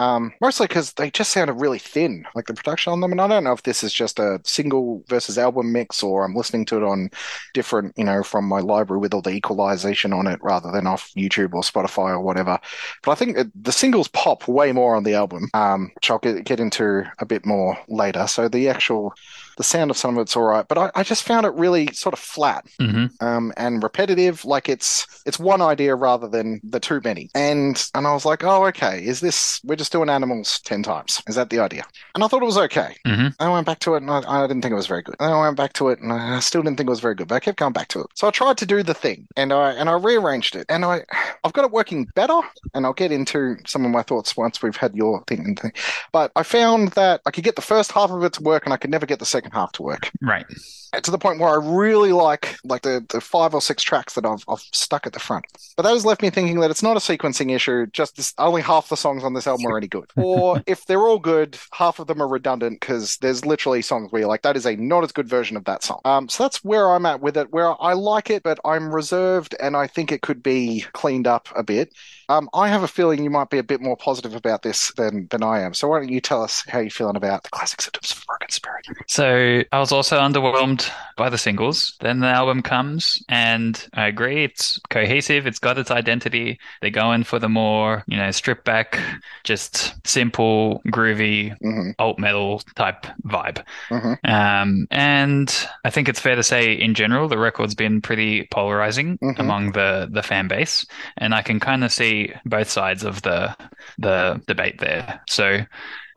Um, 0.00 0.32
mostly 0.40 0.66
because 0.66 0.94
they 0.94 1.10
just 1.10 1.30
sounded 1.30 1.60
really 1.60 1.78
thin, 1.78 2.24
like 2.34 2.46
the 2.46 2.54
production 2.54 2.90
on 2.90 3.00
them. 3.00 3.12
And 3.12 3.20
I 3.20 3.28
don't 3.28 3.44
know 3.44 3.52
if 3.52 3.64
this 3.64 3.84
is 3.84 3.92
just 3.92 4.18
a 4.18 4.40
single 4.44 5.04
versus 5.08 5.36
album 5.36 5.72
mix 5.72 6.02
or 6.02 6.24
I'm 6.24 6.34
listening 6.34 6.64
to 6.66 6.78
it 6.78 6.82
on 6.82 7.10
different, 7.52 7.92
you 7.98 8.04
know, 8.04 8.22
from 8.22 8.46
my 8.46 8.60
library 8.60 8.98
with 9.00 9.12
all 9.12 9.20
the 9.20 9.28
equalization 9.28 10.14
on 10.14 10.26
it 10.26 10.38
rather 10.42 10.72
than 10.72 10.86
off 10.86 11.10
YouTube 11.14 11.52
or 11.52 11.60
Spotify 11.60 12.12
or 12.12 12.20
whatever. 12.20 12.58
But 13.02 13.12
I 13.12 13.14
think 13.14 13.36
it, 13.36 13.48
the 13.62 13.72
singles 13.72 14.08
pop 14.08 14.48
way 14.48 14.72
more 14.72 14.96
on 14.96 15.04
the 15.04 15.12
album, 15.12 15.50
um, 15.52 15.90
which 15.94 16.10
I'll 16.10 16.18
get, 16.18 16.44
get 16.46 16.60
into 16.60 17.02
a 17.18 17.26
bit 17.26 17.44
more 17.44 17.76
later. 17.86 18.26
So 18.26 18.48
the 18.48 18.70
actual, 18.70 19.12
the 19.60 19.64
sound 19.64 19.90
of 19.90 19.96
some 19.98 20.16
of 20.16 20.22
it's 20.22 20.36
all 20.36 20.44
right, 20.44 20.66
but 20.66 20.78
I, 20.78 20.90
I 20.94 21.02
just 21.02 21.22
found 21.24 21.44
it 21.44 21.52
really 21.54 21.92
sort 21.92 22.14
of 22.14 22.18
flat 22.18 22.66
hmm 22.80 23.06
um, 23.20 23.52
and 23.58 23.82
repetitive. 23.82 24.44
Like 24.44 24.68
it's 24.68 25.06
it's 25.26 25.38
one 25.38 25.60
idea 25.60 25.94
rather 25.94 26.28
than 26.28 26.60
the 26.64 26.80
too 26.80 27.00
many. 27.04 27.28
And 27.34 27.82
and 27.94 28.06
I 28.06 28.12
was 28.14 28.24
like, 28.24 28.42
oh, 28.42 28.64
okay, 28.68 29.04
is 29.04 29.20
this 29.20 29.60
we're 29.64 29.76
just 29.76 29.92
doing 29.92 30.08
animals 30.08 30.60
ten 30.60 30.82
times? 30.82 31.22
Is 31.28 31.34
that 31.34 31.50
the 31.50 31.58
idea? 31.60 31.84
And 32.14 32.24
I 32.24 32.28
thought 32.28 32.42
it 32.42 32.46
was 32.46 32.58
okay. 32.58 32.96
hmm 33.06 33.28
I 33.38 33.48
went 33.50 33.66
back 33.66 33.80
to 33.80 33.94
it 33.94 34.02
and 34.02 34.10
I, 34.10 34.22
I 34.26 34.46
didn't 34.46 34.62
think 34.62 34.72
it 34.72 34.76
was 34.76 34.86
very 34.86 35.02
good. 35.02 35.16
And 35.20 35.32
I 35.34 35.40
went 35.40 35.56
back 35.56 35.74
to 35.74 35.88
it 35.90 36.00
and 36.00 36.12
I 36.12 36.40
still 36.40 36.62
didn't 36.62 36.78
think 36.78 36.88
it 36.88 36.90
was 36.90 37.00
very 37.00 37.14
good, 37.14 37.28
but 37.28 37.34
I 37.36 37.40
kept 37.40 37.58
going 37.58 37.72
back 37.74 37.88
to 37.88 38.00
it. 38.00 38.06
So 38.14 38.26
I 38.28 38.30
tried 38.30 38.56
to 38.58 38.66
do 38.66 38.82
the 38.82 38.94
thing 38.94 39.26
and 39.36 39.52
I 39.52 39.72
and 39.72 39.88
I 39.90 39.94
rearranged 39.94 40.56
it 40.56 40.66
and 40.70 40.84
I 40.84 41.04
I've 41.44 41.52
got 41.52 41.64
it 41.64 41.70
working 41.70 42.06
better. 42.14 42.40
And 42.74 42.86
I'll 42.86 42.92
get 42.92 43.12
into 43.12 43.56
some 43.66 43.84
of 43.84 43.90
my 43.90 44.02
thoughts 44.02 44.36
once 44.36 44.62
we've 44.62 44.76
had 44.76 44.94
your 44.94 45.22
thing 45.26 45.40
and 45.40 45.58
thing. 45.58 45.72
But 46.12 46.32
I 46.36 46.42
found 46.42 46.92
that 46.92 47.20
I 47.26 47.30
could 47.30 47.44
get 47.44 47.56
the 47.56 47.62
first 47.62 47.92
half 47.92 48.10
of 48.10 48.22
it 48.24 48.32
to 48.34 48.42
work 48.42 48.64
and 48.64 48.72
I 48.72 48.76
could 48.76 48.90
never 48.90 49.06
get 49.06 49.18
the 49.18 49.26
second 49.26 49.49
half 49.52 49.72
to 49.72 49.82
work 49.82 50.10
Right. 50.20 50.46
To 50.92 51.10
the 51.10 51.18
point 51.18 51.40
where 51.40 51.50
I 51.50 51.64
really 51.64 52.12
like 52.12 52.56
like 52.64 52.82
the, 52.82 53.04
the 53.10 53.20
five 53.20 53.54
or 53.54 53.60
six 53.60 53.82
tracks 53.82 54.14
that 54.14 54.24
I've, 54.26 54.44
I've 54.48 54.60
stuck 54.72 55.06
at 55.06 55.12
the 55.12 55.20
front. 55.20 55.46
But 55.76 55.84
that 55.84 55.92
has 55.92 56.04
left 56.04 56.22
me 56.22 56.30
thinking 56.30 56.60
that 56.60 56.70
it's 56.70 56.82
not 56.82 56.96
a 56.96 57.00
sequencing 57.00 57.54
issue, 57.54 57.86
just 57.86 58.16
this, 58.16 58.34
only 58.38 58.62
half 58.62 58.88
the 58.88 58.96
songs 58.96 59.24
on 59.24 59.34
this 59.34 59.46
album 59.46 59.66
are 59.66 59.76
any 59.76 59.88
good. 59.88 60.10
Or 60.20 60.62
if 60.66 60.84
they're 60.86 61.00
all 61.00 61.18
good, 61.18 61.58
half 61.72 61.98
of 61.98 62.06
them 62.06 62.22
are 62.22 62.28
redundant 62.28 62.80
because 62.80 63.16
there's 63.18 63.44
literally 63.44 63.82
songs 63.82 64.12
where 64.12 64.20
you're 64.20 64.28
like, 64.28 64.42
that 64.42 64.56
is 64.56 64.66
a 64.66 64.76
not 64.76 65.02
as 65.02 65.12
good 65.12 65.28
version 65.28 65.56
of 65.56 65.64
that 65.64 65.82
song. 65.82 66.00
Um, 66.04 66.28
so 66.28 66.44
that's 66.44 66.62
where 66.62 66.90
I'm 66.90 67.06
at 67.06 67.20
with 67.20 67.36
it, 67.36 67.52
where 67.52 67.80
I 67.82 67.94
like 67.94 68.30
it, 68.30 68.42
but 68.42 68.60
I'm 68.64 68.94
reserved 68.94 69.54
and 69.58 69.76
I 69.76 69.86
think 69.86 70.12
it 70.12 70.22
could 70.22 70.42
be 70.42 70.84
cleaned 70.92 71.26
up 71.26 71.48
a 71.56 71.62
bit. 71.62 71.92
Um, 72.28 72.48
I 72.54 72.68
have 72.68 72.84
a 72.84 72.88
feeling 72.88 73.24
you 73.24 73.30
might 73.30 73.50
be 73.50 73.58
a 73.58 73.62
bit 73.62 73.80
more 73.80 73.96
positive 73.96 74.36
about 74.36 74.62
this 74.62 74.92
than 74.92 75.26
than 75.30 75.42
I 75.42 75.60
am. 75.60 75.74
So 75.74 75.88
why 75.88 75.98
don't 75.98 76.10
you 76.10 76.20
tell 76.20 76.44
us 76.44 76.62
how 76.68 76.78
you're 76.78 76.90
feeling 76.90 77.16
about 77.16 77.42
the 77.42 77.50
classic 77.50 77.82
symptoms 77.82 78.12
of 78.12 78.24
broken 78.24 78.50
spirit? 78.50 78.86
So 79.08 79.64
I 79.72 79.78
was 79.80 79.90
also 79.90 80.16
underwhelmed 80.16 80.79
by 81.16 81.28
the 81.28 81.38
singles. 81.38 81.96
Then 82.00 82.20
the 82.20 82.28
album 82.28 82.62
comes, 82.62 83.22
and 83.28 83.88
I 83.94 84.06
agree, 84.06 84.44
it's 84.44 84.78
cohesive. 84.90 85.46
It's 85.46 85.58
got 85.58 85.78
its 85.78 85.90
identity. 85.90 86.58
They're 86.80 86.90
going 86.90 87.24
for 87.24 87.38
the 87.38 87.48
more, 87.48 88.04
you 88.06 88.16
know, 88.16 88.30
stripped 88.30 88.64
back, 88.64 88.98
just 89.44 89.94
simple, 90.06 90.82
groovy, 90.88 91.56
hmm 91.60 91.90
alt 91.98 92.18
metal 92.18 92.60
type 92.76 93.06
vibe. 93.26 93.62
hmm 93.90 94.14
Um, 94.24 94.86
and 94.90 95.68
I 95.84 95.90
think 95.90 96.08
it's 96.08 96.20
fair 96.20 96.36
to 96.36 96.42
say, 96.42 96.72
in 96.72 96.94
general, 96.94 97.28
the 97.28 97.38
record's 97.38 97.74
been 97.74 98.00
pretty 98.00 98.46
polarizing 98.50 99.18
Mhm. 99.22 99.38
among 99.38 99.72
the 99.72 100.08
the 100.10 100.22
fan 100.22 100.48
base, 100.48 100.86
and 101.18 101.34
I 101.34 101.42
can 101.42 101.60
kind 101.60 101.84
of 101.84 101.92
see 101.92 102.32
both 102.44 102.70
sides 102.70 103.04
of 103.04 103.22
the 103.22 103.56
the 103.98 104.40
debate 104.46 104.78
there. 104.78 105.20
So. 105.28 105.60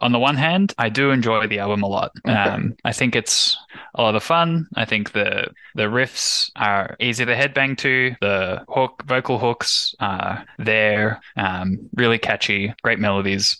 On 0.03 0.11
the 0.11 0.19
one 0.19 0.35
hand, 0.35 0.73
I 0.77 0.89
do 0.89 1.11
enjoy 1.11 1.47
the 1.47 1.59
album 1.59 1.81
a 1.81 1.87
lot. 1.87 2.11
Okay. 2.27 2.35
Um, 2.37 2.75
I 2.83 2.91
think 2.91 3.15
it's 3.15 3.57
a 3.95 4.01
lot 4.01 4.15
of 4.15 4.23
fun. 4.23 4.67
I 4.75 4.83
think 4.83 5.13
the 5.13 5.47
the 5.75 5.83
riffs 5.83 6.51
are 6.57 6.97
easy 6.99 7.23
to 7.25 7.33
headbang 7.33 7.77
to. 7.77 8.13
The 8.19 8.65
hook, 8.67 9.01
vocal 9.05 9.39
hooks 9.39 9.95
are 10.01 10.43
there, 10.59 11.21
um, 11.37 11.89
really 11.95 12.19
catchy, 12.19 12.73
great 12.83 12.99
melodies. 12.99 13.57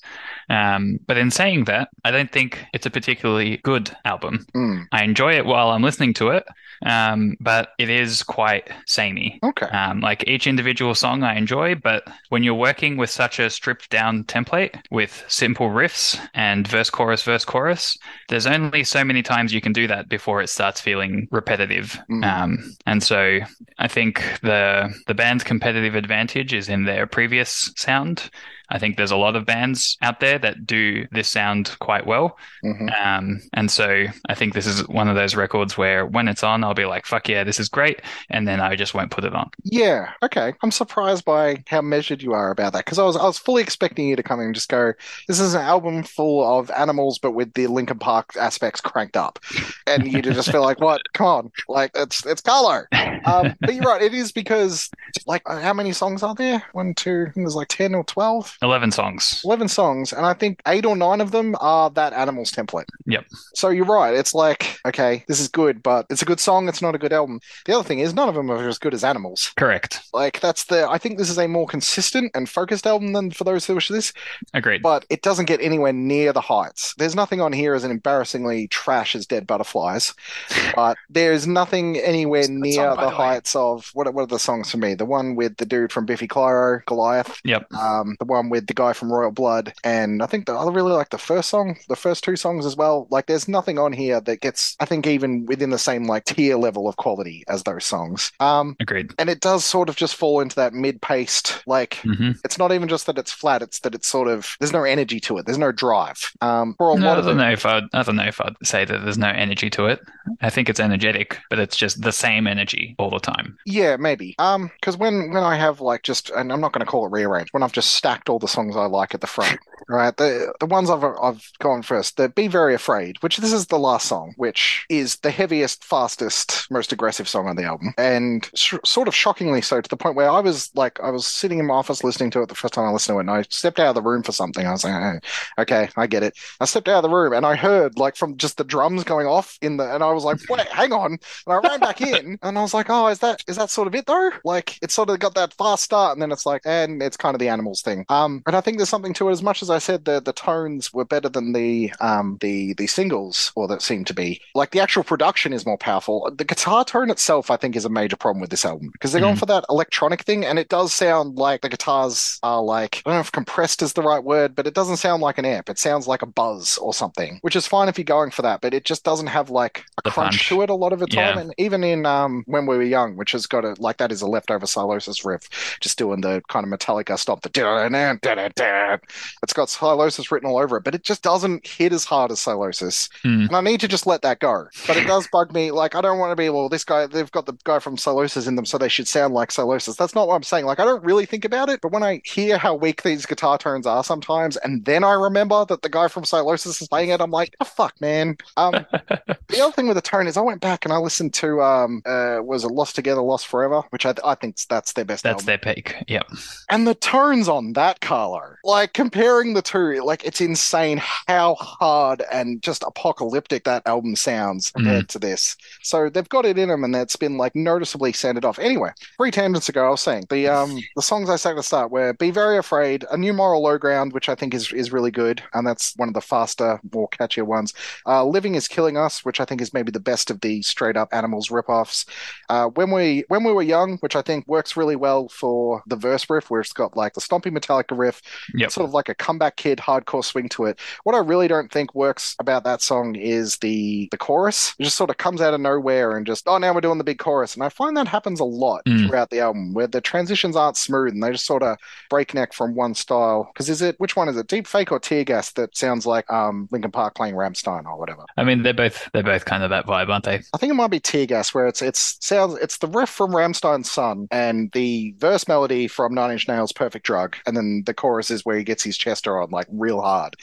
Um, 0.50 1.00
but 1.08 1.18
in 1.18 1.32
saying 1.32 1.66
that, 1.66 1.90
I 2.04 2.12
don't 2.12 2.32
think 2.32 2.60
it's 2.74 2.86
a 2.86 2.92
particularly 2.92 3.58
good 3.58 3.96
album. 4.06 4.46
Mm. 4.56 4.86
I 4.92 5.04
enjoy 5.04 5.34
it 5.34 5.46
while 5.46 5.70
I'm 5.70 5.84
listening 5.84 6.14
to 6.16 6.30
it, 6.30 6.46
um, 6.86 7.36
but 7.40 7.70
it 7.78 7.90
is 7.90 8.24
quite 8.24 8.70
samey. 8.86 9.40
Okay. 9.44 9.68
Um, 9.68 10.02
like 10.02 10.28
each 10.28 10.48
individual 10.48 10.96
song 10.96 11.24
I 11.24 11.36
enjoy, 11.36 11.76
but 11.76 12.04
when 12.30 12.44
you're 12.44 12.54
working 12.54 12.98
with 12.98 13.10
such 13.10 13.40
a 13.40 13.50
stripped 13.50 13.90
down 13.90 14.24
template 14.26 14.82
with 14.92 15.24
simple 15.28 15.70
riffs 15.70 16.20
and 16.34 16.68
verse, 16.68 16.90
chorus, 16.90 17.24
verse, 17.24 17.46
chorus, 17.46 17.98
there's 18.30 18.48
only 18.48 18.84
so 18.84 19.04
many 19.04 19.22
times 19.22 19.54
you 19.54 19.62
can 19.62 19.74
do 19.74 19.88
that 19.88 20.10
before 20.10 20.42
it 20.42 20.50
starts 20.50 20.82
feeling 20.82 21.28
repetitive. 21.32 22.00
Mm. 22.10 22.26
Um, 22.26 22.76
and 22.86 23.02
so 23.02 23.40
I 23.80 23.88
think 23.88 24.24
the 24.42 24.94
the 25.08 25.14
band's 25.14 25.44
competitive 25.44 25.96
advantage 25.96 26.54
is 26.54 26.70
in 26.70 26.84
their 26.84 27.08
previous 27.08 27.72
sound. 27.76 28.30
I 28.74 28.80
think 28.80 28.98
there's 28.98 29.12
a 29.12 29.18
lot 29.18 29.36
of 29.38 29.46
bands 29.46 29.98
out 30.01 30.20
there 30.20 30.39
that 30.39 30.65
do 30.68 31.08
this 31.12 31.30
sound 31.30 31.77
quite 31.80 32.06
well. 32.06 32.38
hmm 32.63 32.88
Um, 33.01 33.42
and 33.53 33.72
so 33.72 34.06
I 34.27 34.36
think 34.36 34.53
this 34.53 34.68
is 34.68 34.88
one 34.88 35.08
of 35.08 35.15
those 35.15 35.36
records 35.36 35.77
where 35.77 36.06
when 36.06 36.27
it's 36.27 36.44
on, 36.44 36.63
I'll 36.63 36.74
be 36.74 36.86
like, 36.86 37.06
fuck 37.06 37.30
yeah, 37.30 37.44
this 37.44 37.60
is 37.60 37.70
great. 37.70 38.01
And 38.30 38.48
then 38.48 38.60
I 38.60 38.75
just 38.75 38.94
won't 38.94 39.12
put 39.12 39.24
it 39.24 39.34
on. 39.34 39.50
Yeah, 39.63 40.12
okay. 40.22 40.53
I'm 40.62 40.72
surprised 40.72 41.24
by 41.24 41.63
how 41.68 41.82
measured 41.82 42.22
you 42.22 42.34
are 42.34 42.51
about 42.51 42.74
that 42.74 42.86
because 42.86 43.00
I 43.00 43.03
was 43.03 43.15
I 43.15 43.24
was 43.24 43.38
fully 43.38 43.62
expecting 43.62 44.08
you 44.08 44.15
to 44.18 44.24
come 44.24 44.39
in 44.42 44.48
and 44.48 44.56
just 44.56 44.70
go, 44.70 44.94
this 45.27 45.39
is 45.39 45.53
an 45.53 45.62
album 45.62 46.03
full 46.03 46.44
of 46.60 46.70
animals 46.72 47.20
but 47.20 47.32
with 47.32 47.53
the 47.53 47.68
Linkin 47.68 48.00
Park 48.00 48.32
aspects 48.39 48.82
cranked 48.82 49.15
up. 49.18 49.39
And 49.88 50.12
you 50.12 50.22
to 50.22 50.34
just 50.34 50.51
feel 50.51 50.62
like, 50.62 50.82
what? 50.82 51.01
Come 51.13 51.27
on. 51.27 51.51
Like 51.68 51.92
it's 51.96 52.25
it's 52.25 52.42
Carlo. 52.42 52.84
Um, 53.25 53.56
but 53.65 53.75
you're 53.75 53.86
right, 53.86 54.01
it 54.01 54.13
is 54.13 54.32
because 54.32 54.89
like 55.25 55.44
how 55.48 55.74
many 55.74 55.94
songs 55.94 56.24
are 56.24 56.36
there? 56.36 56.63
One, 56.74 56.94
two, 56.94 57.27
there's 57.36 57.56
like 57.56 57.70
10 57.70 57.96
or 57.96 58.03
12? 58.03 58.58
11 58.63 58.91
songs. 58.91 59.41
11 59.43 59.67
songs, 59.67 60.13
and 60.13 60.25
I 60.25 60.34
think 60.34 60.62
eight 60.67 60.86
or 60.86 60.96
nine 60.96 61.22
of 61.22 61.32
them 61.32 61.55
are 61.60 61.89
that 61.91 62.13
animals 62.13 62.51
template. 62.51 62.86
Yep. 63.05 63.25
So 63.55 63.70
you're 63.70 63.86
right. 63.86 64.13
It's 64.13 64.34
like, 64.34 64.77
okay, 64.86 65.24
this 65.27 65.39
is 65.39 65.48
good, 65.48 65.84
but 65.84 66.05
it's 66.10 66.22
a 66.22 66.25
good 66.25 66.39
song. 66.39 66.67
It's 66.70 66.82
not 66.82 66.96
a 66.96 66.98
good 66.98 67.13
album. 67.13 67.39
The 67.65 67.74
other 67.75 67.88
thing 67.88 68.00
is, 68.00 68.13
none 68.13 68.29
of 68.29 68.36
them 68.36 68.50
are 68.51 68.67
as 68.67 68.77
good 68.79 68.93
as 68.93 69.03
animals. 69.03 69.51
Correct. 69.58 70.00
Like, 70.13 70.39
that's 70.39 70.65
the, 70.65 70.88
I 70.89 70.98
think 70.98 71.17
this 71.17 71.29
is 71.29 71.38
a 71.38 71.48
more 71.48 71.67
consistent 71.67 72.32
and 72.36 72.48
focused 72.50 72.88
album 72.88 73.13
than 73.13 73.32
for 73.32 73.43
those 73.43 73.65
who 73.65 73.75
wish 73.75 73.89
this, 73.89 74.13
Agreed. 74.53 74.82
but 74.82 75.05
it 75.10 75.22
doesn't 75.22 75.46
get 75.46 75.62
anywhere 75.62 75.93
near 75.93 76.32
the 76.34 76.41
heights. 76.41 76.93
There's 76.98 77.15
nothing 77.15 77.41
on 77.41 77.51
here 77.53 77.74
as 77.74 77.84
embarrassingly 77.84 78.67
trash 78.70 79.15
as 79.15 79.25
Dead 79.25 79.46
Butterflies, 79.48 80.13
but 80.75 80.98
there's 81.10 81.48
nothing 81.48 81.98
anywhere 81.98 82.43
Good 82.43 82.51
near 82.51 82.74
song, 82.74 82.96
the 82.96 83.01
the 83.03 83.10
heights 83.10 83.55
of, 83.55 83.89
what, 83.93 84.08
are- 84.08 84.12
what 84.12 84.24
are 84.24 84.27
the 84.27 84.39
songs 84.39 84.72
for 84.72 84.77
me? 84.77 84.93
The 84.93 85.05
one 85.05 85.36
with 85.36 85.58
the 85.58 85.65
dude 85.65 85.91
from 85.91 86.05
Biffy 86.05 86.27
Clyro, 86.27 86.84
Goliath. 86.86 87.39
Yep. 87.43 87.72
Um, 87.74 88.15
the 88.20 88.25
one 88.25 88.43
one 88.44 88.50
with 88.50 88.68
the 88.68 88.74
guy 88.74 88.94
from 88.94 89.12
Royal 89.12 89.32
Blood, 89.32 89.74
and 89.84 90.22
I 90.24 90.26
think 90.28 90.46
the, 90.46 90.54
I 90.54 90.70
really 90.72 90.92
like 90.92 91.10
the 91.10 91.18
first 91.18 91.50
song, 91.50 91.78
the 91.90 91.96
first 91.96 92.24
two 92.24 92.36
songs 92.36 92.66
as 92.66 92.76
well. 92.76 93.08
Like, 93.10 93.26
there's 93.28 93.48
nothing 93.48 93.80
on 93.80 93.94
here 93.94 94.22
that 94.22 94.42
gets, 94.42 94.76
I 94.80 94.86
think, 94.86 95.08
even 95.08 95.46
within 95.46 95.70
the 95.70 95.78
same 95.80 96.06
like 96.06 96.26
tier 96.26 96.58
level 96.58 96.88
of 96.88 96.98
quality 96.98 97.44
as 97.48 97.64
those 97.64 97.86
songs. 97.86 98.32
Um, 98.40 98.78
Agreed. 98.80 99.16
and 99.18 99.30
it 99.30 99.40
does 99.42 99.64
sort 99.66 99.90
of 99.90 99.96
just 99.96 100.16
fall 100.16 100.42
into 100.42 100.56
that 100.58 100.74
mid-paced, 100.74 101.64
like 101.68 102.06
hmm 102.06 102.44
it's 102.44 102.58
not 102.58 102.72
even 102.72 102.88
just 102.90 103.06
that 103.06 103.18
it's 103.18 103.32
flat; 103.32 103.62
it's 103.62 103.80
that 103.82 103.96
it's 103.96 104.08
sort 104.08 104.28
of 104.28 104.56
there's 104.60 104.74
no 104.74 104.84
energy 104.84 105.20
to 105.22 105.38
it. 105.38 105.46
There's 105.46 105.58
no 105.58 105.72
drive. 105.72 106.32
Um, 106.42 106.76
for 106.78 106.90
a 106.90 106.94
No, 106.94 107.08
lot 107.08 107.18
I 107.18 107.22
don't 107.22 107.36
it, 107.36 107.38
know 107.38 107.52
if 107.52 107.66
I'd, 107.66 107.84
I 107.94 108.04
don't 108.04 108.16
know 108.16 108.24
if 108.26 108.40
I'd 108.40 108.56
say 108.64 108.86
that 108.86 109.00
there's 109.04 109.18
no 109.18 109.28
energy 109.28 109.70
to 109.72 109.88
it. 109.88 110.00
I 110.42 110.50
think 110.50 110.70
it's 110.70 110.80
energetic, 110.80 111.40
but 111.50 111.60
it's 111.60 111.76
just 111.76 112.02
the 112.02 112.12
same 112.12 112.48
energy 112.48 112.96
all 113.00 113.10
the 113.10 113.20
time. 113.20 113.58
Yeah, 113.66 113.96
maybe. 113.96 114.36
Um, 114.40 114.68
because 114.76 114.98
when 114.98 115.32
when 115.32 115.44
I 115.44 115.56
have 115.56 115.80
like 115.80 116.04
just, 116.04 116.30
and 116.30 116.52
I'm 116.52 116.60
not 116.60 116.74
going 116.74 116.86
to 116.86 116.90
call 116.92 117.06
it 117.06 117.12
rearranged, 117.12 117.54
when 117.54 117.64
I've 117.64 117.72
just 117.72 117.92
stacked 117.96 118.30
all 118.34 118.40
the 118.40 118.48
songs 118.48 118.75
I 118.75 118.86
like 118.88 119.13
at 119.13 119.22
the 119.22 119.28
front, 119.28 119.60
right? 119.88 120.16
The 120.16 120.54
the 120.60 120.66
ones 120.66 120.90
I've 120.90 121.04
I've 121.04 121.50
gone 121.60 121.82
first, 121.82 122.18
the 122.18 122.30
"Be 122.30 122.48
Very 122.48 122.74
Afraid," 122.74 123.18
which 123.22 123.38
this 123.38 123.54
is 123.54 123.68
the 123.68 123.80
last 123.80 124.08
song, 124.08 124.34
which 124.38 124.86
is 124.90 125.18
the 125.18 125.32
heaviest, 125.32 125.84
fastest, 125.84 126.68
most 126.72 126.92
aggressive 126.92 127.28
song 127.28 127.48
on 127.48 127.56
the 127.56 127.63
album, 127.63 127.94
and 127.98 128.50
sh 128.56 128.75
sort 128.86 129.08
of 129.08 129.16
shockingly 129.16 129.62
so 129.62 129.82
to 129.82 129.90
the 129.90 129.98
point 129.98 130.16
where 130.16 130.30
I 130.30 130.40
was 130.40 130.72
like, 130.75 131.00
I 131.02 131.10
was 131.10 131.25
sitting 131.28 131.60
in 131.60 131.68
my 131.68 131.75
office 131.75 132.04
listening 132.04 132.32
to 132.32 132.42
it 132.42 132.50
the 132.50 132.56
first 132.56 132.74
time 132.74 132.86
I 132.86 132.92
listened 132.92 133.16
to 133.16 133.20
it, 133.20 133.22
and 133.22 133.32
I 133.32 133.44
stepped 133.50 133.80
out 133.80 133.90
of 133.90 133.96
the 133.96 134.02
room 134.02 134.24
for 134.24 134.32
something. 134.32 134.66
I 134.66 134.72
was 134.72 134.84
like, 134.84 134.94
oh, 134.94 135.62
okay, 135.62 135.90
I 135.98 136.08
get 136.08 136.24
it. 136.24 136.38
I 136.60 136.66
stepped 136.66 136.88
out 136.88 137.04
of 137.04 137.10
the 137.10 137.16
room 137.16 137.34
and 137.34 137.46
I 137.46 137.56
heard 137.56 137.98
like 137.98 138.16
from 138.16 138.38
just 138.38 138.58
the 138.58 138.63
drums 138.63 139.04
going 139.04 139.28
off 139.28 139.58
in 139.62 139.78
the, 139.78 139.94
and 139.94 140.04
I 140.04 140.12
was 140.12 140.24
like, 140.24 140.40
wait, 140.50 140.68
hang 140.68 140.94
on. 140.94 141.13
And 141.13 141.20
I 141.48 141.56
ran 141.56 141.80
back 141.80 142.02
in 142.02 142.38
and 142.42 142.58
I 142.58 142.62
was 142.62 142.74
like, 142.74 142.88
oh, 142.90 143.08
is 143.08 143.20
that 143.20 143.44
is 143.48 143.58
that 143.58 143.70
sort 143.70 143.88
of 143.88 143.96
it 143.96 144.06
though? 144.06 144.32
Like 144.44 144.78
it's 144.82 144.94
sort 144.94 145.10
of 145.10 145.20
got 145.20 145.36
that 145.36 145.54
fast 145.54 145.84
start 145.84 146.13
and 146.13 146.22
then 146.22 146.32
it's 146.32 146.46
like, 146.46 146.62
and 146.66 147.02
it's 147.02 147.18
kind 147.18 147.36
of 147.36 147.40
the 147.40 147.50
animals 147.50 147.82
thing. 147.82 148.06
Um, 148.10 148.44
and 148.48 148.56
I 148.56 148.62
think 148.62 148.78
there's 148.78 148.90
something 148.90 149.13
to 149.16 149.30
it. 149.30 149.32
As 149.32 149.44
much 149.44 149.62
as 149.62 149.70
I 149.74 149.80
said 149.80 150.06
the 150.06 150.22
the 150.22 150.34
tones 150.34 150.94
were 150.94 151.06
better 151.06 151.30
than 151.30 151.53
the 151.53 151.94
um 152.00 152.38
the 152.42 152.74
the 152.75 152.88
singles, 152.88 153.51
or 153.56 153.68
that 153.68 153.82
seemed 153.82 154.08
to 154.08 154.13
be. 154.13 154.42
Like 154.56 154.72
the 154.72 154.80
actual 154.80 155.03
production 155.03 155.53
is 155.53 155.65
more 155.65 155.77
powerful. 155.77 156.30
The 156.36 156.46
guitar 156.46 156.86
tone 156.86 157.10
itself, 157.10 157.51
I 157.51 157.58
think, 157.58 157.75
is 157.75 157.86
a 157.86 157.89
major 157.89 158.15
problem 158.15 158.42
with 158.42 158.50
this 158.51 158.65
album 158.65 158.89
because 158.94 159.12
they're 159.12 159.22
going 159.22 159.36
Mhm. 159.36 159.39
for 159.39 159.46
that 159.48 159.65
electronic 159.70 160.22
thing, 160.24 160.46
and 160.46 160.60
it 160.60 160.70
does 160.70 160.94
sound 160.94 161.36
like 161.38 161.62
the 161.62 161.70
guitars 161.70 162.39
are 162.44 162.62
like 162.62 163.01
I 163.06 163.10
don't 163.10 163.15
know 163.18 163.22
if 163.22 163.32
compressed 163.32 163.82
is 163.82 163.94
the 163.94 164.01
right 164.03 164.24
word, 164.24 164.56
but 164.56 164.68
it 164.68 164.74
doesn't 164.74 164.98
sound 164.98 165.22
like 165.22 165.38
an 165.38 165.46
amp. 165.46 165.70
It 165.70 165.80
sounds 165.80 166.08
like 166.08 166.22
a 166.22 166.25
buzz 166.27 166.77
or 166.77 166.94
something, 166.94 167.39
which 167.42 167.56
is 167.56 167.68
fine 167.68 167.89
if 167.89 167.98
you're 167.98 168.06
going 168.06 168.32
for 168.32 168.44
that, 168.44 168.62
but 168.62 168.74
it 168.74 168.86
just 168.86 169.03
doesn't 169.03 169.27
have 169.27 169.50
like 169.50 169.86
a 169.98 170.01
The 170.03 170.12
crunch 170.12 170.38
punch. 170.38 170.48
to 170.50 170.62
it 170.62 170.70
a 170.70 170.75
lot 170.75 170.94
of 170.94 171.00
the 171.00 171.08
time. 171.08 171.36
Yeah. 171.36 171.39
And 171.42 171.53
even 171.58 171.84
in 171.84 172.06
um 172.06 172.44
when 172.48 172.65
we 172.65 172.77
were 172.77 172.84
young, 172.84 173.15
which 173.18 173.32
has 173.34 173.48
got 173.48 173.65
a 173.65 173.75
like 173.80 173.98
that 173.98 174.12
is 174.12 174.22
a 174.22 174.27
leftover 174.27 174.65
Sylosis 174.68 175.25
riff, 175.25 175.50
just 175.82 175.98
doing 175.98 176.22
the 176.22 176.42
kind 176.50 176.65
of 176.65 176.72
Metallica 176.80 177.18
stop 177.18 177.42
the 177.42 177.50
da-da-da, 177.50 178.13
da-da-da. 178.22 178.98
it's 179.44 179.53
got 179.53 179.62
Sylosis 179.70 180.32
written 180.32 180.50
all 180.50 180.58
over 180.58 180.77
it, 180.77 180.84
but 180.84 180.96
it 180.96 181.03
just 181.03 181.22
doesn't 181.22 181.65
hit 181.65 181.93
as 181.93 182.05
hard 182.05 182.32
as 182.32 182.39
Sylosis. 182.39 183.10
Hmm. 183.22 183.41
And 183.43 183.55
I 183.55 183.62
need 183.62 183.79
to 183.82 183.88
just 183.88 184.08
let 184.08 184.22
that 184.22 184.39
go. 184.39 184.67
But 184.88 184.98
it 184.98 185.08
does 185.08 185.27
bug 185.27 185.53
me. 185.53 185.72
Like, 185.72 185.96
I 185.96 186.01
don't 186.01 186.20
want 186.20 186.32
to 186.32 186.36
be, 186.36 186.50
well, 186.50 186.70
this 186.70 186.84
guy, 186.84 187.08
they've 187.08 187.32
got 187.32 187.46
the 187.46 187.58
guy 187.63 187.79
from 187.79 187.98
Sylosis 187.98 188.48
in 188.48 188.55
them, 188.55 188.65
so 188.65 188.77
they 188.77 188.89
should 188.89 189.08
sound 189.08 189.34
like 189.34 189.51
Sylosis. 189.51 189.96
That's 189.96 190.15
not 190.15 190.27
what 190.27 190.36
I'm 190.36 190.43
saying. 190.43 190.65
Like, 190.65 190.79
I 190.79 190.86
don't 190.86 191.03
really 191.03 191.25
think 191.25 191.46
about 191.46 191.70
it, 191.70 191.82
but 191.82 191.91
when 191.91 192.03
I 192.03 192.22
hear 192.25 192.58
how 192.58 192.75
weak 192.75 193.03
these 193.03 193.25
guitar 193.25 193.58
tones 193.58 193.86
are 193.86 194.03
sometimes, 194.03 194.58
and 194.58 194.86
then 194.86 195.03
I 195.03 195.13
remember 195.13 195.65
that 195.65 195.82
the 195.82 195.89
guy 195.89 196.08
from 196.08 196.25
Sylosis 196.25 196.82
is 196.82 196.88
playing 196.88 197.10
it, 197.10 197.22
I'm 197.22 197.32
like, 197.32 197.55
oh, 197.60 197.65
fuck, 197.65 198.00
man. 198.01 198.38
Um, 198.58 198.74
the 198.93 199.62
other 199.62 199.72
thing 199.72 199.88
with 199.88 199.96
the 199.96 200.01
tone 200.01 200.27
is 200.27 200.38
I 200.38 200.41
went 200.41 200.62
back 200.62 200.86
and 200.86 200.93
I 200.93 200.98
listened 200.98 201.34
to, 201.36 201.62
um, 201.62 202.01
uh, 202.05 202.39
was 202.41 202.63
it 202.63 202.72
Lost 202.72 202.96
Together, 202.96 203.22
Lost 203.22 203.48
Forever, 203.48 203.84
which 203.89 204.05
I, 204.05 204.13
I 204.24 204.36
think 204.36 204.58
that's 204.67 204.93
their 204.93 205.05
best 205.05 205.24
That's 205.24 205.34
album. 205.34 205.46
their 205.46 205.58
peak. 205.58 205.96
Yep. 206.08 206.27
And 206.70 206.88
the 206.88 206.96
tones 206.96 207.48
on 207.48 207.74
that, 207.74 208.01
Carlo, 208.01 208.41
like 208.63 208.93
comparing 208.93 209.43
the 209.52 209.62
two, 209.62 210.02
like 210.06 210.24
it's 210.24 210.40
insane 210.40 211.02
how 211.28 211.56
hard 211.56 212.24
and 212.32 212.62
just 212.62 212.84
apocalyptic 212.88 213.66
that 213.66 213.86
album 213.86 214.16
sounds 214.16 214.72
compared 214.72 215.10
to 215.10 215.20
this. 215.20 215.58
So 215.82 216.10
they've 216.10 216.30
got 216.30 216.46
it 216.46 216.58
in 216.58 216.70
them, 216.70 216.86
and 216.86 216.96
it's 216.96 217.18
been 217.18 217.36
like 217.36 217.54
noticeably 217.54 218.14
sanded 218.14 218.46
off. 218.46 218.58
Anyway, 218.60 218.92
three 219.18 219.32
tangents 219.32 219.68
ago, 219.68 219.86
I 219.86 219.90
was 219.90 220.00
saying 220.02 220.28
the 220.30 220.48
um 220.48 220.88
the 220.96 221.02
songs 221.02 221.30
I 221.30 221.36
sang 221.36 221.52
at 221.54 221.56
the 221.58 221.64
start 221.64 221.92
were 221.92 222.14
"Be 222.14 222.32
Very 222.32 222.58
Afraid," 222.58 223.04
"A 223.12 223.18
New 223.18 223.34
Moral 223.34 223.62
Low 223.64 223.78
Ground," 223.78 224.14
which 224.14 224.30
I 224.30 224.36
think 224.36 224.54
is 224.54 224.72
is 224.72 224.94
really 224.94 225.12
good, 225.12 225.44
and 225.54 225.68
that's 225.68 225.94
one 225.98 226.08
of 226.08 226.14
the 226.14 226.22
faster, 226.22 226.80
more 226.94 227.10
catchier 227.10 227.44
ones. 227.46 227.74
Uh, 228.06 228.24
"Living 228.24 228.56
Is 228.56 228.68
Killing 228.70 228.96
Us," 228.96 229.26
which 229.26 229.42
I 229.42 229.46
think 229.46 229.60
is 229.62 229.74
maybe 229.74 229.92
the 229.92 230.00
best 230.00 230.30
of 230.32 230.40
the 230.40 230.62
straight 230.62 230.96
up 230.96 231.10
Animals 231.12 231.50
ripoffs. 231.50 232.06
Uh, 232.50 232.68
when 232.68 232.92
we 232.92 233.24
when 233.28 233.44
we 233.44 233.52
were 233.52 233.62
young, 233.64 233.98
which 233.98 234.16
I 234.16 234.22
think 234.22 234.48
works 234.48 234.78
really 234.78 234.96
well 234.96 235.28
for 235.30 235.82
the 235.88 235.96
verse 235.96 236.30
riff, 236.30 236.50
where 236.50 236.62
it's 236.62 236.74
got 236.74 236.96
like 236.96 237.14
the 237.14 237.22
stompy 237.22 237.52
Metallica 237.52 237.98
riff, 237.98 238.22
Yep. 238.54 238.72
sort 238.72 238.86
of 238.88 238.94
like 238.94 239.10
a 239.10 239.16
comeback 239.34 239.56
kid 239.56 239.80
hardcore 239.80 240.24
swing 240.24 240.48
to 240.50 240.66
it. 240.66 240.80
What 241.04 241.16
I 241.16 241.20
really 241.20 241.48
don't 241.48 241.72
think 241.72 241.94
works 241.96 242.36
about 242.40 242.63
that 242.66 242.82
song 242.82 243.15
is 243.15 243.58
the 243.58 244.08
the 244.12 244.17
chorus. 244.17 244.76
It 244.78 244.84
just 244.84 244.96
sort 244.98 245.10
of 245.10 245.17
comes 245.17 245.41
out 245.41 245.54
of 245.54 245.62
nowhere 245.62 246.15
and 246.17 246.26
just 246.26 246.48
oh 246.48 246.58
now 246.60 246.74
we're 246.74 246.82
doing 246.82 247.00
the 247.00 247.04
big 247.04 247.17
chorus, 247.19 247.56
and 247.56 247.63
I 247.63 247.69
find 247.69 247.98
that 247.98 248.08
happens 248.08 248.39
a 248.39 248.43
lot 248.46 248.82
Mm. 248.84 249.08
throughout 249.08 249.30
the 249.30 249.39
album 249.39 249.74
where 249.74 249.88
the 249.88 250.02
transitions 250.02 250.56
aren't 250.56 250.78
smooth 250.78 251.13
and 251.13 251.24
they 251.24 251.32
just 251.32 251.46
sort 251.46 251.63
of 251.63 251.78
breakneck 252.10 252.54
from 252.54 252.76
one 252.76 252.93
style. 252.93 253.50
Because 253.54 253.69
is 253.69 253.82
it 253.82 253.96
which 254.00 254.15
one 254.15 254.28
is 254.30 254.36
it? 254.38 254.48
Deep 254.48 254.67
Fake 254.67 254.91
or 254.91 255.00
Tear 255.00 255.24
Gas 255.24 255.52
that 255.54 255.76
sounds 255.76 256.06
like 256.06 256.30
um 256.32 256.67
Linkin 256.72 256.91
Park 256.91 257.15
playing 257.15 257.36
Rammstein 257.36 257.86
or 257.86 257.98
whatever. 257.98 258.26
I 258.38 258.43
mean, 258.43 258.62
they're 258.63 258.74
both 258.74 259.10
they're 259.13 259.24
both 259.24 259.46
kind 259.46 259.63
of 259.63 259.69
that 259.72 259.86
vibe, 259.88 260.10
aren't 260.10 260.26
they? 260.26 260.41
I 260.54 260.58
think 260.58 260.72
it 260.72 260.76
might 260.76 260.91
be 260.91 261.00
Tear 261.00 261.26
Gas, 261.26 261.54
where 261.54 261.67
it's 261.67 261.82
it's 261.82 262.17
sounds 262.26 262.56
it's 262.62 262.78
the 262.78 262.88
riff 262.88 263.10
from 263.10 263.32
Rammstein's 263.32 263.89
Son 263.91 264.28
and 264.32 264.72
the 264.74 265.15
verse 265.17 265.48
melody 265.48 265.88
from 265.88 266.13
Nine 266.13 266.32
Inch 266.32 266.48
Nails' 266.48 266.74
Perfect 266.74 267.06
Drug, 267.06 267.36
and 267.46 267.56
then 267.56 267.84
the 267.86 267.93
chorus 267.93 268.30
is 268.32 268.43
where 268.46 268.58
he 268.58 268.63
gets 268.63 268.84
his 268.84 268.98
on 269.28 269.50
like 269.52 269.68
real 269.72 270.02
hard, 270.02 270.36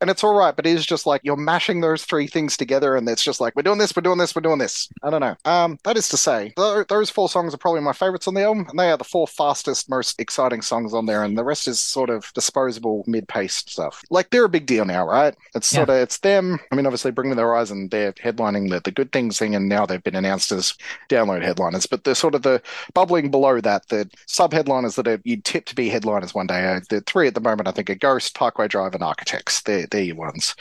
and 0.00 0.10
it's 0.10 0.24
all 0.24 0.34
right, 0.34 0.54
but 0.54 0.66
it 0.66 0.74
is 0.74 0.86
just 0.86 1.06
like 1.06 1.20
you're 1.24 1.36
mashing 1.36 1.80
those 1.80 2.04
three 2.04 2.26
things 2.26 2.56
together, 2.56 2.96
and 2.96 3.08
it's 3.08 3.22
just 3.24 3.40
like 3.40 3.54
we're 3.56 3.62
doing 3.62 3.78
this, 3.78 3.94
we're 3.94 4.02
doing 4.02 4.18
this, 4.18 4.34
we're 4.34 4.42
doing 4.42 4.58
this. 4.58 4.88
I 5.02 5.10
don't 5.10 5.20
know. 5.20 5.36
Um, 5.44 5.78
that 5.84 5.96
is 5.96 6.08
to 6.10 6.16
say, 6.16 6.52
th- 6.56 6.86
those 6.88 7.10
four 7.10 7.28
songs 7.28 7.54
are 7.54 7.58
probably 7.58 7.80
my 7.80 7.92
favorites 7.92 8.28
on 8.28 8.34
the 8.34 8.42
album, 8.42 8.66
and 8.68 8.78
they 8.78 8.90
are 8.90 8.96
the 8.96 9.04
four 9.04 9.26
fastest, 9.26 9.88
most 9.88 10.20
exciting 10.20 10.62
songs 10.62 10.94
on 10.94 11.06
there, 11.06 11.22
and 11.22 11.36
the 11.38 11.44
rest 11.44 11.68
is 11.68 11.80
sort 11.80 12.10
of 12.10 12.32
disposable, 12.34 13.04
mid-paced 13.06 13.70
stuff. 13.70 14.02
Like 14.10 14.30
they're 14.30 14.44
a 14.44 14.48
big 14.48 14.66
deal 14.66 14.84
now, 14.84 15.06
right? 15.06 15.34
It's 15.54 15.72
Yeah. 15.72 15.78
sort 15.80 15.90
of 15.90 15.96
it's 15.96 16.18
them. 16.18 16.58
I 16.70 16.74
mean, 16.74 16.86
obviously, 16.86 17.10
Bring 17.10 17.28
Me 17.30 17.36
the 17.36 17.42
Horizon, 17.42 17.88
they're 17.90 18.12
headlining 18.12 18.70
the 18.70 18.80
the 18.80 18.90
Good 18.90 19.12
Things 19.12 19.38
thing, 19.38 19.54
and 19.54 19.68
now 19.68 19.86
they've 19.86 20.02
been 20.02 20.16
announced 20.16 20.52
as 20.52 20.74
download 21.08 21.42
headliners. 21.42 21.86
But 21.86 22.04
they're 22.04 22.14
sort 22.14 22.34
of 22.34 22.42
the 22.42 22.60
bubbling 22.94 23.30
below 23.30 23.60
that, 23.60 23.88
the 23.88 24.08
sub 24.26 24.52
headliners 24.52 24.96
that 24.96 25.06
are, 25.08 25.20
you'd 25.24 25.44
tip 25.44 25.64
to 25.66 25.74
be 25.74 25.88
headliners 25.88 26.34
one 26.34 26.46
day. 26.46 26.64
Uh, 26.64 26.80
the 26.90 27.00
three 27.02 27.26
at 27.28 27.34
the 27.34 27.40
moment, 27.40 27.68
I 27.68 27.72
think, 27.72 27.90
are 27.90 27.94
Ghost, 27.94 28.23
Parkway 28.30 28.68
Drive, 28.68 28.94
and 28.94 29.02
Architects. 29.02 29.62
They're 29.62 29.86
they're 29.90 30.02
your 30.02 30.16
ones. 30.16 30.54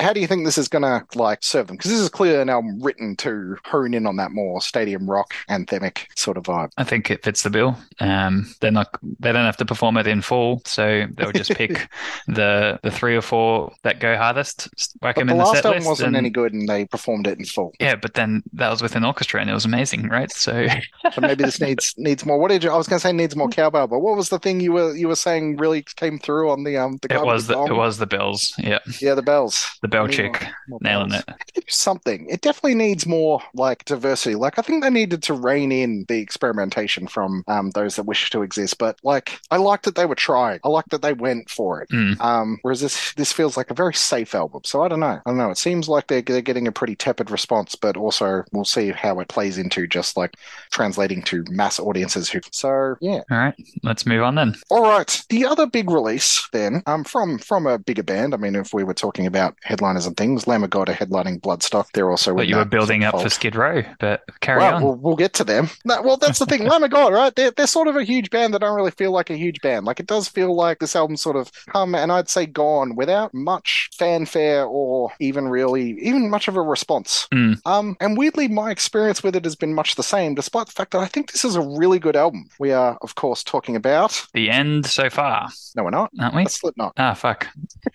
How 0.00 0.12
do 0.12 0.20
you 0.20 0.26
think 0.26 0.44
this 0.44 0.58
is 0.58 0.68
gonna 0.68 1.04
like 1.14 1.42
serve 1.42 1.66
them? 1.68 1.76
Because 1.76 1.90
this 1.90 2.00
is 2.00 2.08
clearly 2.08 2.40
an 2.40 2.50
album 2.50 2.80
written 2.82 3.16
to 3.16 3.56
hone 3.64 3.94
in 3.94 4.06
on 4.06 4.16
that 4.16 4.30
more 4.32 4.60
stadium 4.60 5.08
rock 5.08 5.34
anthemic 5.48 6.06
sort 6.16 6.36
of 6.36 6.44
vibe. 6.44 6.70
I 6.76 6.84
think 6.84 7.10
it 7.10 7.24
fits 7.24 7.42
the 7.42 7.50
bill. 7.50 7.76
Um, 8.00 8.52
they're 8.60 8.70
not 8.70 8.94
they 9.20 9.32
don't 9.32 9.44
have 9.46 9.56
to 9.58 9.64
perform 9.64 9.96
it 9.96 10.06
in 10.06 10.22
full, 10.22 10.62
so 10.64 11.04
they'll 11.14 11.32
just 11.32 11.52
pick 11.54 11.88
the 12.28 12.78
the 12.82 12.90
three 12.90 13.16
or 13.16 13.22
four 13.22 13.72
that 13.82 14.00
go 14.00 14.16
hardest, 14.16 14.68
whack 15.02 15.16
But 15.16 15.20
them 15.22 15.26
the 15.28 15.32
in 15.34 15.38
the 15.38 15.44
last 15.44 15.56
set 15.56 15.64
album 15.66 15.78
list, 15.80 15.88
wasn't 15.88 16.08
and- 16.08 16.16
any 16.16 16.30
good, 16.30 16.52
and 16.52 16.68
they 16.68 16.84
performed 16.84 17.26
it 17.26 17.38
in 17.38 17.44
full. 17.44 17.72
Yeah, 17.80 17.96
but 17.96 18.14
then 18.14 18.42
that 18.52 18.70
was 18.70 18.82
with 18.82 18.94
an 18.96 19.04
orchestra 19.04 19.40
and 19.40 19.48
it 19.50 19.54
was 19.54 19.64
amazing, 19.64 20.08
right? 20.08 20.30
So 20.32 20.66
So 21.12 21.20
maybe 21.20 21.44
this 21.44 21.60
needs 21.60 21.94
needs 21.96 22.24
more. 22.26 22.38
What 22.38 22.50
did 22.50 22.62
you? 22.64 22.70
I 22.70 22.76
was 22.76 22.86
going 22.88 22.98
to 23.00 23.06
say 23.06 23.12
needs 23.12 23.34
more 23.36 23.48
cowbell, 23.48 23.86
but 23.86 24.00
what 24.00 24.16
was 24.16 24.28
the 24.28 24.38
thing 24.38 24.60
you 24.60 24.72
were 24.72 24.94
you 24.94 25.08
were 25.08 25.16
saying 25.16 25.56
really 25.56 25.82
came 25.82 26.18
through 26.18 26.50
on 26.50 26.64
the 26.64 26.76
um 26.76 26.98
the 27.02 27.07
guy 27.08 27.16
it 27.16 27.24
was 27.24 27.46
the 27.46 27.60
it 27.64 27.72
was 27.72 27.98
the 27.98 28.06
bells. 28.06 28.54
Yeah, 28.58 28.78
yeah 29.00 29.14
the 29.14 29.22
bells 29.22 29.66
the 29.82 29.88
bell 29.88 30.08
chick 30.08 30.40
more- 30.42 30.52
more 30.68 30.78
nailing 30.82 31.10
bells. 31.10 31.24
it. 31.54 31.64
something. 31.68 32.28
It 32.28 32.40
definitely 32.40 32.74
needs 32.74 33.06
more 33.06 33.42
like 33.54 33.84
diversity. 33.84 34.34
Like 34.34 34.58
I 34.58 34.62
think 34.62 34.82
they 34.82 34.90
needed 34.90 35.22
to 35.24 35.34
rein 35.34 35.72
in 35.72 36.04
the 36.08 36.18
experimentation 36.18 37.06
from 37.06 37.44
um, 37.48 37.70
those 37.70 37.96
that 37.96 38.04
wish 38.04 38.30
to 38.30 38.42
exist. 38.42 38.78
But 38.78 38.98
like 39.02 39.40
I 39.50 39.56
liked 39.56 39.84
that 39.84 39.94
they 39.94 40.06
were 40.06 40.14
trying. 40.14 40.60
I 40.64 40.68
liked 40.68 40.90
that 40.90 41.02
they 41.02 41.12
went 41.12 41.50
for 41.50 41.82
it. 41.82 41.90
Mm. 41.90 42.20
Um, 42.20 42.58
whereas 42.62 42.80
this 42.80 43.12
this 43.14 43.32
feels 43.32 43.56
like 43.56 43.70
a 43.70 43.74
very 43.74 43.94
safe 43.94 44.34
album. 44.34 44.62
So 44.64 44.82
I 44.82 44.88
don't 44.88 45.00
know. 45.00 45.06
I 45.06 45.22
don't 45.26 45.38
know. 45.38 45.50
It 45.50 45.58
seems 45.58 45.88
like 45.88 46.06
they're 46.06 46.22
they're 46.22 46.40
getting 46.42 46.68
a 46.68 46.72
pretty 46.72 46.96
tepid 46.96 47.30
response, 47.30 47.74
but 47.74 47.96
also 47.96 48.44
we'll 48.52 48.64
see 48.64 48.90
how 48.90 49.20
it 49.20 49.28
plays 49.28 49.58
into 49.58 49.86
just 49.86 50.16
like 50.16 50.34
translating 50.70 51.22
to 51.22 51.44
mass 51.50 51.78
audiences 51.78 52.28
who. 52.30 52.40
So 52.50 52.96
yeah. 53.00 53.22
All 53.30 53.38
right, 53.38 53.54
let's 53.82 54.06
move 54.06 54.22
on 54.22 54.34
then. 54.34 54.54
All 54.70 54.82
right. 54.82 55.22
The 55.28 55.46
other 55.46 55.66
big 55.66 55.90
release 55.90 56.48
then, 56.52 56.82
um, 56.86 56.97
from 57.04 57.38
from 57.38 57.66
a 57.66 57.78
bigger 57.78 58.02
band. 58.02 58.34
I 58.34 58.36
mean, 58.36 58.54
if 58.54 58.72
we 58.72 58.84
were 58.84 58.94
talking 58.94 59.26
about 59.26 59.56
headliners 59.62 60.06
and 60.06 60.16
things, 60.16 60.46
Lamb 60.46 60.64
of 60.64 60.70
God 60.70 60.88
are 60.88 60.94
headlining 60.94 61.40
Bloodstock. 61.40 61.86
They're 61.92 62.10
also. 62.10 62.34
But 62.34 62.48
you 62.48 62.56
were 62.56 62.64
building 62.64 63.04
up 63.04 63.20
for 63.20 63.28
Skid 63.28 63.54
Row, 63.56 63.82
but 64.00 64.22
carry 64.40 64.58
Well, 64.60 64.74
on. 64.76 64.82
we'll, 64.82 64.94
we'll 64.96 65.16
get 65.16 65.32
to 65.34 65.44
them. 65.44 65.68
No, 65.84 66.02
well, 66.02 66.16
that's 66.16 66.38
the 66.38 66.46
thing. 66.46 66.64
Lamb 66.66 66.82
of 66.84 66.90
God, 66.90 67.12
right? 67.12 67.34
They're, 67.34 67.50
they're 67.50 67.66
sort 67.66 67.88
of 67.88 67.96
a 67.96 68.04
huge 68.04 68.30
band 68.30 68.54
that 68.54 68.60
don't 68.60 68.74
really 68.76 68.90
feel 68.90 69.12
like 69.12 69.30
a 69.30 69.36
huge 69.36 69.60
band. 69.60 69.86
Like, 69.86 70.00
it 70.00 70.06
does 70.06 70.28
feel 70.28 70.54
like 70.54 70.78
this 70.78 70.96
album 70.96 71.16
sort 71.16 71.36
of 71.36 71.50
come 71.68 71.94
and 71.94 72.10
I'd 72.12 72.28
say 72.28 72.46
gone 72.46 72.94
without 72.96 73.32
much 73.34 73.88
fanfare 73.96 74.64
or 74.64 75.10
even 75.20 75.48
really, 75.48 75.98
even 76.00 76.30
much 76.30 76.48
of 76.48 76.56
a 76.56 76.62
response. 76.62 77.26
Mm. 77.32 77.60
Um, 77.66 77.96
and 78.00 78.16
weirdly, 78.16 78.48
my 78.48 78.70
experience 78.70 79.22
with 79.22 79.36
it 79.36 79.44
has 79.44 79.56
been 79.56 79.74
much 79.74 79.94
the 79.94 80.02
same, 80.02 80.34
despite 80.34 80.66
the 80.66 80.72
fact 80.72 80.92
that 80.92 81.00
I 81.00 81.06
think 81.06 81.32
this 81.32 81.44
is 81.44 81.56
a 81.56 81.60
really 81.62 81.98
good 81.98 82.16
album. 82.16 82.48
We 82.58 82.72
are, 82.72 82.98
of 83.02 83.14
course, 83.14 83.42
talking 83.42 83.76
about. 83.76 84.26
The 84.34 84.50
end 84.50 84.86
so 84.86 85.10
far, 85.10 85.48
No, 85.76 85.84
we're 85.84 85.90
not. 85.90 86.10
aren't 86.20 86.34
we? 86.34 86.42
That's 86.44 86.60
Slipknot. 86.60 86.87
Ah, 86.96 87.14
fuck. 87.14 87.46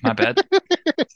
My 0.02 0.14
bad. 0.14 0.40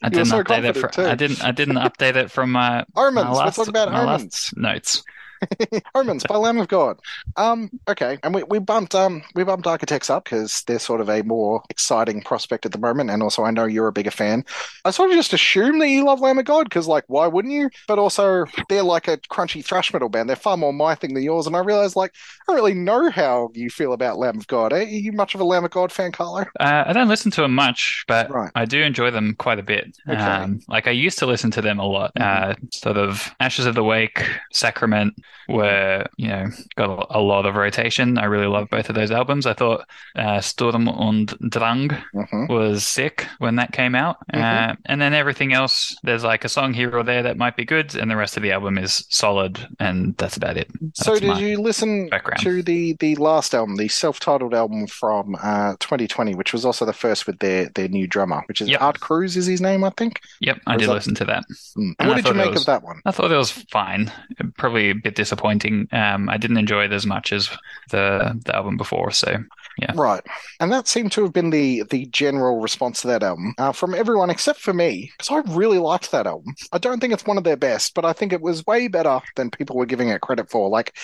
I 0.01 0.09
didn't 0.09 0.25
so 0.27 0.43
update 0.43 0.63
it 0.63 0.75
confident 0.75 0.95
from. 0.95 1.05
I 1.05 1.15
didn't. 1.15 1.43
I 1.43 1.51
didn't 1.51 1.75
update 1.75 2.15
it 2.15 2.31
from 2.31 2.51
my, 2.51 2.85
my 2.95 3.07
Omens. 3.07 3.27
We're 3.27 3.33
last, 3.33 3.67
about 3.67 3.91
my 3.91 4.03
last 4.03 4.55
notes. 4.57 5.03
Omens 5.95 6.23
by 6.23 6.35
Lamb 6.35 6.57
of 6.57 6.67
God. 6.67 6.99
Um, 7.35 7.69
okay, 7.87 8.17
and 8.23 8.33
we, 8.33 8.43
we 8.43 8.59
bumped 8.59 8.95
um 8.95 9.23
we 9.35 9.43
bumped 9.43 9.67
Architects 9.67 10.09
up 10.09 10.25
because 10.25 10.63
they're 10.63 10.79
sort 10.79 11.01
of 11.01 11.09
a 11.09 11.21
more 11.23 11.61
exciting 11.69 12.21
prospect 12.21 12.65
at 12.65 12.71
the 12.71 12.77
moment, 12.77 13.09
and 13.09 13.21
also 13.23 13.43
I 13.43 13.51
know 13.51 13.65
you're 13.65 13.87
a 13.87 13.91
bigger 13.93 14.11
fan. 14.11 14.43
I 14.85 14.91
sort 14.91 15.09
of 15.09 15.15
just 15.15 15.33
assume 15.33 15.79
that 15.79 15.89
you 15.89 16.03
love 16.05 16.19
Lamb 16.21 16.39
of 16.39 16.45
God 16.45 16.63
because 16.65 16.87
like 16.87 17.03
why 17.07 17.27
wouldn't 17.27 17.53
you? 17.53 17.69
But 17.87 17.99
also 17.99 18.45
they're 18.69 18.83
like 18.83 19.07
a 19.07 19.17
crunchy 19.17 19.63
thrash 19.63 19.93
metal 19.93 20.09
band. 20.09 20.29
They're 20.29 20.35
far 20.35 20.57
more 20.57 20.73
my 20.73 20.95
thing 20.95 21.13
than 21.13 21.23
yours, 21.23 21.47
and 21.47 21.55
I 21.55 21.59
realize 21.59 21.95
like 21.95 22.13
I 22.41 22.51
don't 22.51 22.55
really 22.55 22.73
know 22.73 23.09
how 23.09 23.49
you 23.53 23.69
feel 23.69 23.93
about 23.93 24.17
Lamb 24.17 24.37
of 24.37 24.47
God. 24.47 24.73
Are 24.73 24.81
you 24.83 25.11
much 25.11 25.35
of 25.35 25.41
a 25.41 25.45
Lamb 25.45 25.65
of 25.65 25.71
God 25.71 25.91
fan, 25.91 26.11
Carlo? 26.11 26.45
Uh, 26.59 26.83
I 26.87 26.93
don't 26.93 27.07
listen 27.09 27.31
to 27.31 27.41
them 27.41 27.53
much, 27.55 28.03
but 28.07 28.29
Right. 28.29 28.51
I 28.55 28.65
do 28.65 28.81
enjoy 28.81 29.11
them 29.11 29.35
quite 29.37 29.59
a 29.59 29.63
bit. 29.63 29.97
Okay. 30.07 30.17
Um, 30.19 30.59
like 30.67 30.87
I 30.87 30.91
used 30.91 31.19
to 31.19 31.25
listen 31.25 31.51
to 31.51 31.61
them 31.61 31.79
a 31.79 31.85
lot. 31.85 32.11
Mhm. 32.15 32.51
Uh, 32.51 32.55
sort 32.73 32.97
of 32.97 33.33
Ashes 33.39 33.65
of 33.65 33.75
the 33.75 33.83
Wake, 33.83 34.23
Sacrament 34.51 35.13
were, 35.49 36.05
you 36.17 36.27
know, 36.27 36.47
got 36.75 37.07
a, 37.09 37.19
lot 37.19 37.45
of 37.45 37.55
rotation. 37.55 38.17
I 38.17 38.25
really 38.25 38.47
love 38.47 38.69
both 38.69 38.89
of 38.89 38.95
those 38.95 39.11
albums. 39.11 39.45
I 39.45 39.53
thought 39.53 39.87
uh, 40.15 40.41
Sturm 40.41 40.87
und 40.89 41.35
Drang 41.49 41.89
hmm 42.13 42.45
was 42.49 42.85
sick 42.85 43.25
when 43.39 43.55
that 43.55 43.71
came 43.71 43.95
out. 43.95 44.17
Mhm. 44.33 44.41
Uh, 44.71 44.75
and 44.85 45.01
then 45.01 45.13
everything 45.13 45.53
else, 45.53 45.95
there's 46.03 46.23
like 46.23 46.43
a 46.45 46.49
song 46.49 46.73
here 46.73 46.95
or 46.95 47.03
there 47.03 47.23
that 47.23 47.37
might 47.37 47.55
be 47.55 47.65
good, 47.65 47.95
and 47.95 48.09
the 48.11 48.15
rest 48.15 48.37
of 48.37 48.43
the 48.43 48.51
album 48.51 48.77
is 48.77 49.05
solid, 49.09 49.67
and 49.79 50.15
that's 50.17 50.37
about 50.37 50.57
it. 50.57 50.69
So 50.93 51.17
did 51.19 51.37
you 51.37 51.59
listen 51.61 52.09
background. 52.09 52.41
to 52.43 52.61
the 52.63 52.93
the 52.99 53.15
last 53.15 53.53
album, 53.55 53.75
the 53.77 53.87
self-titled 53.87 54.53
album 54.53 54.87
from 54.87 55.35
uh 55.41 55.75
2020, 55.79 56.35
which 56.35 56.53
was 56.53 56.65
also 56.65 56.85
the 56.85 56.93
first 56.93 57.25
with 57.27 57.39
their 57.39 57.69
their 57.75 57.87
new 57.87 58.07
drummer, 58.07 58.43
which 58.47 58.61
is 58.61 58.69
Yep. 58.69 58.81
Art 58.81 58.99
Cruz 58.99 59.35
is 59.37 59.45
his 59.45 59.61
name, 59.61 59.83
I 59.83 59.91
think. 59.97 60.21
Yep, 60.41 60.59
I 60.67 60.77
did 60.77 60.89
that- 60.89 60.93
listen 60.93 61.15
to 61.15 61.25
that. 61.25 61.43
Mm. 61.77 61.93
And 61.99 62.07
what 62.09 62.17
I 62.17 62.21
did 62.21 62.27
you 62.27 62.33
make 62.33 62.51
was- 62.51 62.61
of 62.61 62.65
that 62.67 62.83
one? 62.83 63.01
I 63.05 63.11
thought 63.11 63.31
it 63.31 63.37
was 63.37 63.51
fine. 63.71 64.11
Probably 64.57 64.89
a 64.91 64.95
bit 64.95 65.15
disappointing. 65.17 65.89
Um, 65.91 66.29
I 66.29 66.37
didn't 66.37 66.57
enjoy 66.57 66.85
it 66.85 66.93
as 66.93 67.05
much 67.05 67.33
as 67.33 67.49
the 67.89 68.39
the 68.45 68.55
album 68.55 68.77
before. 68.77 69.11
So 69.11 69.43
Yeah. 69.79 69.93
Right. 69.95 70.23
And 70.59 70.71
that 70.71 70.87
seemed 70.87 71.11
to 71.11 71.23
have 71.23 71.33
been 71.33 71.51
the 71.51 71.83
the 71.89 72.05
general 72.07 72.59
response 72.61 73.01
to 73.01 73.07
that 73.07 73.23
album 73.23 73.53
uh, 73.57 73.71
from 73.71 73.93
everyone 73.93 74.29
except 74.29 74.59
for 74.59 74.73
me, 74.73 75.11
because 75.17 75.29
I 75.29 75.53
really 75.53 75.77
liked 75.77 76.11
that 76.11 76.25
album. 76.25 76.55
I 76.71 76.77
don't 76.79 76.99
think 76.99 77.13
it's 77.13 77.25
one 77.25 77.37
of 77.37 77.43
their 77.43 77.57
best, 77.57 77.93
but 77.93 78.05
I 78.05 78.13
think 78.13 78.33
it 78.33 78.41
was 78.41 78.65
way 78.65 78.87
better 78.87 79.19
than 79.35 79.51
people 79.51 79.75
were 79.75 79.85
giving 79.85 80.09
it 80.09 80.21
credit 80.21 80.49
for. 80.49 80.69
Like 80.69 80.95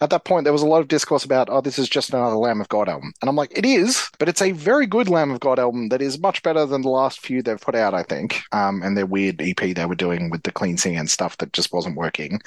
at 0.00 0.10
that 0.10 0.24
point, 0.24 0.44
there 0.44 0.52
was 0.52 0.62
a 0.62 0.66
lot 0.66 0.80
of 0.80 0.88
discourse 0.88 1.24
about, 1.24 1.48
oh, 1.50 1.60
this 1.60 1.78
is 1.78 1.88
just 1.88 2.12
another 2.12 2.36
Lamb 2.36 2.60
of 2.60 2.68
God 2.68 2.88
album. 2.88 3.12
And 3.20 3.28
I'm 3.28 3.36
like, 3.36 3.56
it 3.56 3.66
is, 3.66 4.08
but 4.18 4.28
it's 4.28 4.42
a 4.42 4.52
very 4.52 4.86
good 4.86 5.08
Lamb 5.08 5.30
of 5.30 5.40
God 5.40 5.58
album 5.58 5.88
that 5.90 6.02
is 6.02 6.18
much 6.18 6.42
better 6.42 6.64
than 6.64 6.82
the 6.82 6.88
last 6.88 7.20
few 7.20 7.42
they've 7.42 7.60
put 7.60 7.74
out, 7.74 7.94
I 7.94 8.02
think. 8.02 8.40
Um, 8.52 8.82
and 8.82 8.96
their 8.96 9.06
weird 9.06 9.40
EP 9.42 9.56
they 9.56 9.86
were 9.86 9.94
doing 9.94 10.30
with 10.30 10.42
the 10.42 10.52
clean 10.52 10.78
singing 10.78 11.00
and 11.00 11.10
stuff 11.10 11.36
that 11.38 11.52
just 11.52 11.72
wasn't 11.72 11.96
working. 11.96 12.40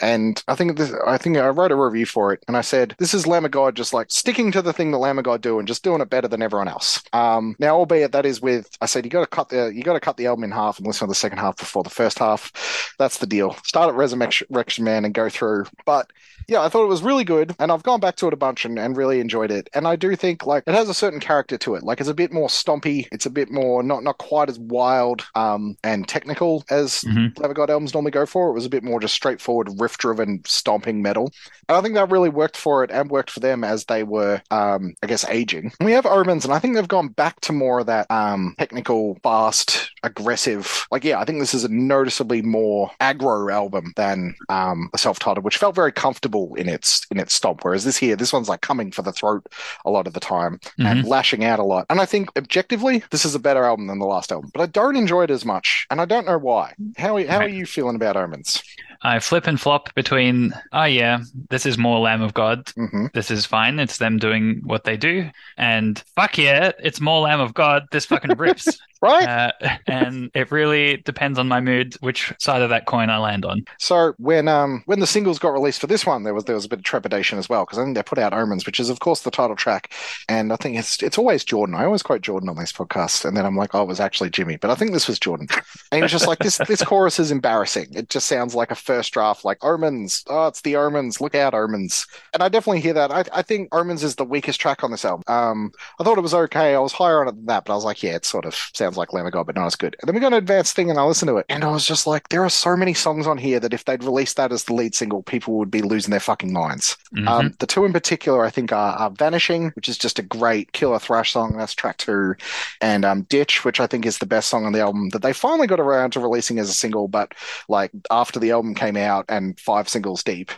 And 0.00 0.42
I 0.48 0.54
think 0.54 0.71
this, 0.76 0.92
I 1.06 1.18
think 1.18 1.36
I 1.36 1.48
wrote 1.48 1.72
a 1.72 1.76
review 1.76 2.06
for 2.06 2.32
it, 2.32 2.44
and 2.48 2.56
I 2.56 2.60
said 2.60 2.94
this 2.98 3.14
is 3.14 3.26
Lamb 3.26 3.44
of 3.44 3.50
God 3.50 3.74
just 3.76 3.92
like 3.92 4.10
sticking 4.10 4.52
to 4.52 4.62
the 4.62 4.72
thing 4.72 4.90
that 4.90 4.98
Lamb 4.98 5.18
of 5.18 5.24
God 5.24 5.40
do 5.40 5.58
and 5.58 5.68
just 5.68 5.82
doing 5.82 6.00
it 6.00 6.10
better 6.10 6.28
than 6.28 6.42
everyone 6.42 6.68
else. 6.68 7.02
Um, 7.12 7.56
now, 7.58 7.76
albeit 7.76 8.12
that 8.12 8.26
is 8.26 8.40
with 8.40 8.70
I 8.80 8.86
said 8.86 9.04
you 9.04 9.10
got 9.10 9.20
to 9.20 9.26
cut 9.26 9.48
the 9.48 9.72
you 9.74 9.82
got 9.82 9.94
to 9.94 10.00
cut 10.00 10.16
the 10.16 10.26
album 10.26 10.44
in 10.44 10.50
half 10.50 10.78
and 10.78 10.86
listen 10.86 11.06
to 11.06 11.10
the 11.10 11.14
second 11.14 11.38
half 11.38 11.56
before 11.56 11.82
the 11.82 11.90
first 11.90 12.18
half. 12.18 12.94
That's 12.98 13.18
the 13.18 13.26
deal. 13.26 13.56
Start 13.64 13.88
at 13.88 13.94
Resurrection 13.94 14.84
Man 14.84 15.04
and 15.04 15.14
go 15.14 15.28
through, 15.28 15.66
but 15.84 16.10
yeah, 16.48 16.60
I 16.60 16.68
thought 16.68 16.82
it 16.84 16.88
was 16.88 17.02
really 17.02 17.22
good, 17.22 17.54
and 17.60 17.70
I've 17.70 17.84
gone 17.84 18.00
back 18.00 18.16
to 18.16 18.26
it 18.26 18.32
a 18.32 18.36
bunch 18.36 18.64
and, 18.64 18.76
and 18.76 18.96
really 18.96 19.20
enjoyed 19.20 19.52
it. 19.52 19.70
And 19.74 19.86
I 19.86 19.94
do 19.94 20.16
think 20.16 20.44
like 20.44 20.64
it 20.66 20.74
has 20.74 20.88
a 20.88 20.94
certain 20.94 21.20
character 21.20 21.56
to 21.58 21.76
it. 21.76 21.84
Like 21.84 22.00
it's 22.00 22.08
a 22.08 22.14
bit 22.14 22.32
more 22.32 22.48
stompy. 22.48 23.06
It's 23.12 23.26
a 23.26 23.30
bit 23.30 23.50
more 23.50 23.82
not 23.82 24.02
not 24.02 24.18
quite 24.18 24.48
as 24.48 24.58
wild 24.58 25.24
um, 25.34 25.76
and 25.84 26.06
technical 26.08 26.64
as 26.70 27.02
Mhm. 27.02 27.38
Lamb 27.38 27.50
of 27.50 27.56
God 27.56 27.70
albums 27.70 27.94
normally 27.94 28.10
go 28.10 28.26
for. 28.26 28.50
It 28.50 28.54
was 28.54 28.66
a 28.66 28.70
bit 28.70 28.82
more 28.82 29.00
just 29.00 29.14
straightforward, 29.14 29.80
riff-driven, 29.80 30.42
stomping 30.62 31.02
metal. 31.02 31.32
And 31.68 31.76
I 31.76 31.80
think 31.80 31.94
that 31.94 32.10
really 32.10 32.28
worked 32.28 32.56
for 32.56 32.84
it 32.84 32.90
and 32.92 33.10
worked 33.10 33.30
for 33.30 33.40
them 33.40 33.64
as 33.64 33.84
they 33.86 34.04
were, 34.04 34.40
um, 34.52 34.94
I 35.02 35.08
guess, 35.08 35.28
aging. 35.28 35.72
We 35.80 35.92
have 35.92 36.06
Omens, 36.06 36.44
and 36.44 36.54
I 36.54 36.60
think 36.60 36.74
they've 36.74 36.86
gone 36.86 37.08
back 37.08 37.40
to 37.42 37.52
more 37.52 37.80
of 37.80 37.86
that 37.86 38.08
um, 38.10 38.54
technical, 38.58 39.18
fast, 39.22 39.90
aggressive. 40.04 40.86
Like, 40.92 41.02
yeah, 41.02 41.18
I 41.18 41.24
think 41.24 41.40
this 41.40 41.54
is 41.54 41.64
a 41.64 41.68
noticeably 41.68 42.42
more 42.42 42.90
aggro 43.00 43.52
album 43.52 43.92
than 43.96 44.34
um, 44.48 44.88
the 44.92 44.98
self-titled, 44.98 45.44
which 45.44 45.56
felt 45.56 45.74
very 45.74 45.92
comfortable 45.92 46.54
in 46.54 46.68
its 46.68 47.06
in 47.10 47.18
its 47.18 47.34
stomp. 47.34 47.64
Whereas 47.64 47.84
this 47.84 47.96
here, 47.96 48.16
this 48.16 48.32
one's 48.32 48.48
like 48.48 48.60
coming 48.60 48.92
for 48.92 49.02
the 49.02 49.12
throat 49.12 49.46
a 49.84 49.90
lot 49.90 50.06
of 50.06 50.14
the 50.14 50.20
time 50.20 50.60
and 50.78 51.04
lashing 51.06 51.44
out 51.44 51.58
a 51.58 51.64
lot. 51.64 51.86
And 51.90 52.00
I 52.00 52.06
think 52.06 52.30
objectively, 52.36 53.02
this 53.10 53.24
is 53.24 53.34
a 53.34 53.40
better 53.40 53.64
album 53.64 53.88
than 53.88 53.98
the 53.98 54.06
last 54.06 54.30
album, 54.30 54.50
but 54.54 54.62
I 54.62 54.66
don't 54.66 54.96
enjoy 54.96 55.24
it 55.24 55.30
as 55.30 55.44
much, 55.44 55.86
and 55.90 56.00
I 56.00 56.04
don't 56.04 56.26
know 56.26 56.38
why. 56.38 56.74
How 56.96 57.12
how 57.26 57.38
are 57.38 57.48
you 57.48 57.66
feeling 57.66 57.96
about 57.96 58.16
Omens? 58.16 58.62
I 59.02 59.18
flip 59.18 59.46
and 59.46 59.60
flop 59.60 59.92
between, 59.94 60.52
oh 60.72 60.84
yeah, 60.84 61.20
this 61.50 61.66
is 61.66 61.76
more 61.76 61.98
Lamb 61.98 62.22
of 62.22 62.34
God. 62.34 62.70
hmm 62.76 63.06
This 63.14 63.30
is 63.30 63.44
fine. 63.46 63.78
It's 63.80 63.98
them 63.98 64.18
doing 64.18 64.60
what 64.64 64.84
they 64.84 64.96
do. 64.96 65.30
And 65.56 65.98
fuck 66.14 66.38
yeah, 66.38 66.72
it's 66.78 67.00
more 67.00 67.20
Lamb 67.22 67.40
of 67.40 67.54
God. 67.54 67.86
This 67.90 68.06
fucking 68.06 68.36
rips. 68.36 68.78
Right. 69.02 69.28
uh, 69.28 69.52
and 69.88 70.30
it 70.32 70.52
really 70.52 70.98
depends 70.98 71.36
on 71.38 71.48
my 71.48 71.60
mood, 71.60 71.94
which 72.00 72.32
side 72.38 72.62
of 72.62 72.70
that 72.70 72.86
coin 72.86 73.10
I 73.10 73.18
land 73.18 73.44
on. 73.44 73.64
So 73.78 74.14
when 74.18 74.46
um 74.46 74.84
when 74.86 75.00
the 75.00 75.08
singles 75.08 75.40
got 75.40 75.52
released 75.52 75.80
for 75.80 75.88
this 75.88 76.06
one, 76.06 76.22
there 76.22 76.32
was 76.34 76.44
there 76.44 76.54
was 76.54 76.64
a 76.66 76.68
bit 76.68 76.78
of 76.78 76.84
trepidation 76.84 77.36
as 77.38 77.48
well 77.48 77.64
because 77.64 77.78
I 77.78 77.84
think 77.84 77.96
they 77.96 78.02
put 78.04 78.18
out 78.18 78.32
Omens, 78.32 78.64
which 78.64 78.78
is 78.78 78.90
of 78.90 79.00
course 79.00 79.22
the 79.22 79.30
title 79.32 79.56
track, 79.56 79.92
and 80.28 80.52
I 80.52 80.56
think 80.56 80.78
it's 80.78 81.02
it's 81.02 81.18
always 81.18 81.42
Jordan. 81.42 81.74
I 81.74 81.84
always 81.84 82.02
quote 82.02 82.20
Jordan 82.20 82.48
on 82.48 82.56
these 82.56 82.72
podcasts, 82.72 83.24
and 83.24 83.36
then 83.36 83.44
I'm 83.44 83.56
like, 83.56 83.74
oh, 83.74 83.82
it 83.82 83.88
was 83.88 83.98
actually 83.98 84.30
Jimmy, 84.30 84.56
but 84.56 84.70
I 84.70 84.76
think 84.76 84.92
this 84.92 85.08
was 85.08 85.18
Jordan, 85.18 85.48
and 85.90 85.98
he 85.98 86.02
was 86.02 86.12
just 86.12 86.28
like, 86.28 86.38
this 86.38 86.58
this 86.68 86.84
chorus 86.84 87.18
is 87.18 87.32
embarrassing. 87.32 87.88
It 87.94 88.08
just 88.08 88.28
sounds 88.28 88.54
like 88.54 88.70
a 88.70 88.76
first 88.76 89.12
draft, 89.12 89.44
like 89.44 89.58
Omens. 89.64 90.22
Oh, 90.28 90.46
it's 90.46 90.62
the 90.62 90.76
Omens. 90.76 91.20
Look 91.20 91.34
out, 91.34 91.54
Omens. 91.54 92.06
And 92.34 92.42
I 92.42 92.48
definitely 92.48 92.80
hear 92.80 92.94
that. 92.94 93.10
I 93.10 93.24
I 93.32 93.42
think 93.42 93.68
Omens 93.74 94.04
is 94.04 94.14
the 94.14 94.24
weakest 94.24 94.60
track 94.60 94.84
on 94.84 94.92
this 94.92 95.04
album. 95.04 95.24
Um, 95.26 95.72
I 95.98 96.04
thought 96.04 96.18
it 96.18 96.22
was 96.22 96.34
okay. 96.34 96.74
I 96.74 96.78
was 96.78 96.92
higher 96.92 97.20
on 97.20 97.28
it 97.28 97.32
than 97.34 97.46
that, 97.46 97.64
but 97.64 97.72
I 97.72 97.76
was 97.76 97.84
like, 97.84 98.02
yeah, 98.02 98.14
it 98.14 98.24
sort 98.24 98.44
of 98.44 98.54
sounds 98.74 98.91
like 98.96 99.12
Lamb 99.12 99.26
of 99.26 99.32
God, 99.32 99.46
but 99.46 99.54
not 99.54 99.66
as 99.66 99.76
good. 99.76 99.96
And 100.00 100.08
then 100.08 100.14
we 100.14 100.20
got 100.20 100.32
an 100.32 100.38
advanced 100.38 100.74
thing, 100.74 100.90
and 100.90 100.98
I 100.98 101.02
listened 101.02 101.28
to 101.28 101.36
it, 101.36 101.46
and 101.48 101.64
I 101.64 101.70
was 101.70 101.86
just 101.86 102.06
like, 102.06 102.28
there 102.28 102.44
are 102.44 102.50
so 102.50 102.76
many 102.76 102.94
songs 102.94 103.26
on 103.26 103.38
here 103.38 103.60
that 103.60 103.74
if 103.74 103.84
they'd 103.84 104.04
released 104.04 104.36
that 104.36 104.52
as 104.52 104.64
the 104.64 104.74
lead 104.74 104.94
single, 104.94 105.22
people 105.22 105.54
would 105.54 105.70
be 105.70 105.82
losing 105.82 106.10
their 106.10 106.20
fucking 106.20 106.52
minds. 106.52 106.96
Mhm. 107.14 107.28
Um, 107.28 107.54
the 107.58 107.66
two 107.66 107.84
in 107.84 107.92
particular, 107.92 108.44
I 108.44 108.50
think, 108.50 108.72
are, 108.72 108.96
are 108.96 109.10
Vanishing, 109.10 109.70
which 109.70 109.88
is 109.88 109.98
just 109.98 110.18
a 110.18 110.22
great 110.22 110.72
killer 110.72 110.98
thrash 110.98 111.32
song. 111.32 111.56
That's 111.56 111.74
track 111.74 111.98
two, 111.98 112.34
and 112.80 113.04
um, 113.04 113.22
Ditch, 113.22 113.64
which 113.64 113.80
I 113.80 113.86
think 113.86 114.06
is 114.06 114.18
the 114.18 114.26
best 114.26 114.48
song 114.48 114.64
on 114.64 114.72
the 114.72 114.80
album 114.80 115.10
that 115.10 115.22
they 115.22 115.32
finally 115.32 115.66
got 115.66 115.80
around 115.80 116.12
to 116.12 116.20
releasing 116.20 116.58
as 116.58 116.68
a 116.68 116.74
single, 116.74 117.08
but 117.08 117.32
like 117.68 117.90
after 118.10 118.38
the 118.38 118.50
album 118.50 118.74
came 118.74 118.96
out 118.96 119.24
and 119.28 119.58
five 119.60 119.88
singles 119.88 120.22
deep. 120.22 120.50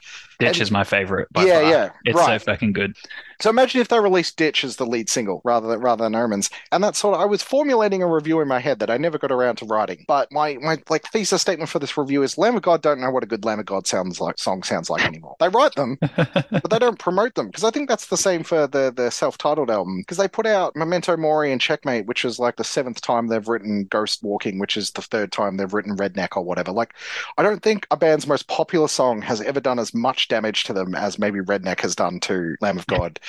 Ditch 0.45 0.57
and- 0.59 0.63
is 0.63 0.71
my 0.71 0.85
favorite. 0.85 1.29
By 1.33 1.45
yeah, 1.45 1.61
far. 1.61 1.71
yeah, 1.71 1.91
It's 2.05 2.17
right. 2.17 2.41
so 2.41 2.45
fucking 2.45 2.73
good. 2.73 2.97
So 3.41 3.51
imagine 3.51 3.81
if 3.81 3.89
they 3.89 3.99
released 3.99 4.37
Ditch 4.37 4.63
as 4.65 4.77
the 4.77 4.87
lead 4.87 5.11
single 5.11 5.41
rather 5.45 5.67
than 5.69 5.81
rather 5.81 6.05
than 6.05 6.15
Omens. 6.15 6.51
And 6.71 6.83
that's 6.85 6.99
sort 6.99 7.15
of 7.17 7.21
I 7.21 7.25
was 7.25 7.43
formulating 7.43 8.03
a 8.03 8.07
review 8.07 8.41
in 8.41 8.47
my 8.49 8.61
head 8.61 8.79
that 8.79 8.91
I 8.91 8.97
never 8.97 9.19
got 9.19 9.33
around 9.33 9.57
to 9.57 9.65
writing. 9.67 10.05
But 10.07 10.31
my 10.33 10.57
my 10.63 10.79
like 10.89 11.03
thesis 11.11 11.43
statement 11.43 11.69
for 11.69 11.81
this 11.81 11.97
review 11.99 12.23
is 12.23 12.39
Lamb 12.39 12.57
of 12.57 12.63
God 12.63 12.81
don't 12.81 13.01
know 13.01 13.11
what 13.11 13.25
a 13.25 13.27
good 13.27 13.45
Lamb 13.45 13.59
of 13.59 13.67
God 13.67 13.87
sounds 13.89 14.21
like 14.21 14.39
song 14.39 14.63
sounds 14.63 14.89
like 14.89 15.05
anymore. 15.05 15.35
They 15.41 15.49
write 15.49 15.75
them, 15.75 15.99
but 16.17 16.71
they 16.71 16.79
don't 16.79 16.99
promote 16.99 17.35
them. 17.35 17.47
Because 17.49 17.65
I 17.65 17.71
think 17.71 17.89
that's 17.89 18.07
the 18.07 18.17
same 18.17 18.45
for 18.45 18.67
the 18.69 18.93
the 18.95 19.11
self-titled 19.11 19.69
album. 19.71 19.99
Because 20.01 20.17
they 20.17 20.29
put 20.29 20.47
out 20.47 20.77
Memento 20.77 21.17
Mori 21.17 21.51
and 21.51 21.61
Checkmate, 21.61 22.07
which 22.07 22.25
is 22.25 22.39
like 22.39 22.55
the 22.57 22.65
seventh 22.65 23.01
time 23.01 23.27
they've 23.27 23.49
written 23.49 23.85
Ghost 23.91 24.23
Walking, 24.23 24.59
which 24.61 24.77
is 24.77 24.93
the 24.93 25.03
third 25.03 25.33
time 25.33 25.57
they've 25.57 25.75
written 25.75 25.97
Redneck 25.97 26.37
or 26.37 26.45
whatever. 26.45 26.71
Like 26.71 26.95
I 27.37 27.43
don't 27.43 27.63
think 27.63 27.87
a 27.91 27.97
band's 27.97 28.29
most 28.29 28.47
popular 28.47 28.89
song 28.89 29.23
has 29.23 29.41
ever 29.41 29.61
done 29.61 29.81
as 29.81 29.93
much 29.93 30.29
damage 30.35 30.65
to 30.65 30.73
them 30.73 30.97
as 30.97 31.17
maybe 31.17 31.39
Redneck 31.39 31.81
has 31.81 31.95
done 31.95 32.19
to 32.21 32.57
Lamb 32.61 32.77
of 32.77 32.89
God. 32.89 33.21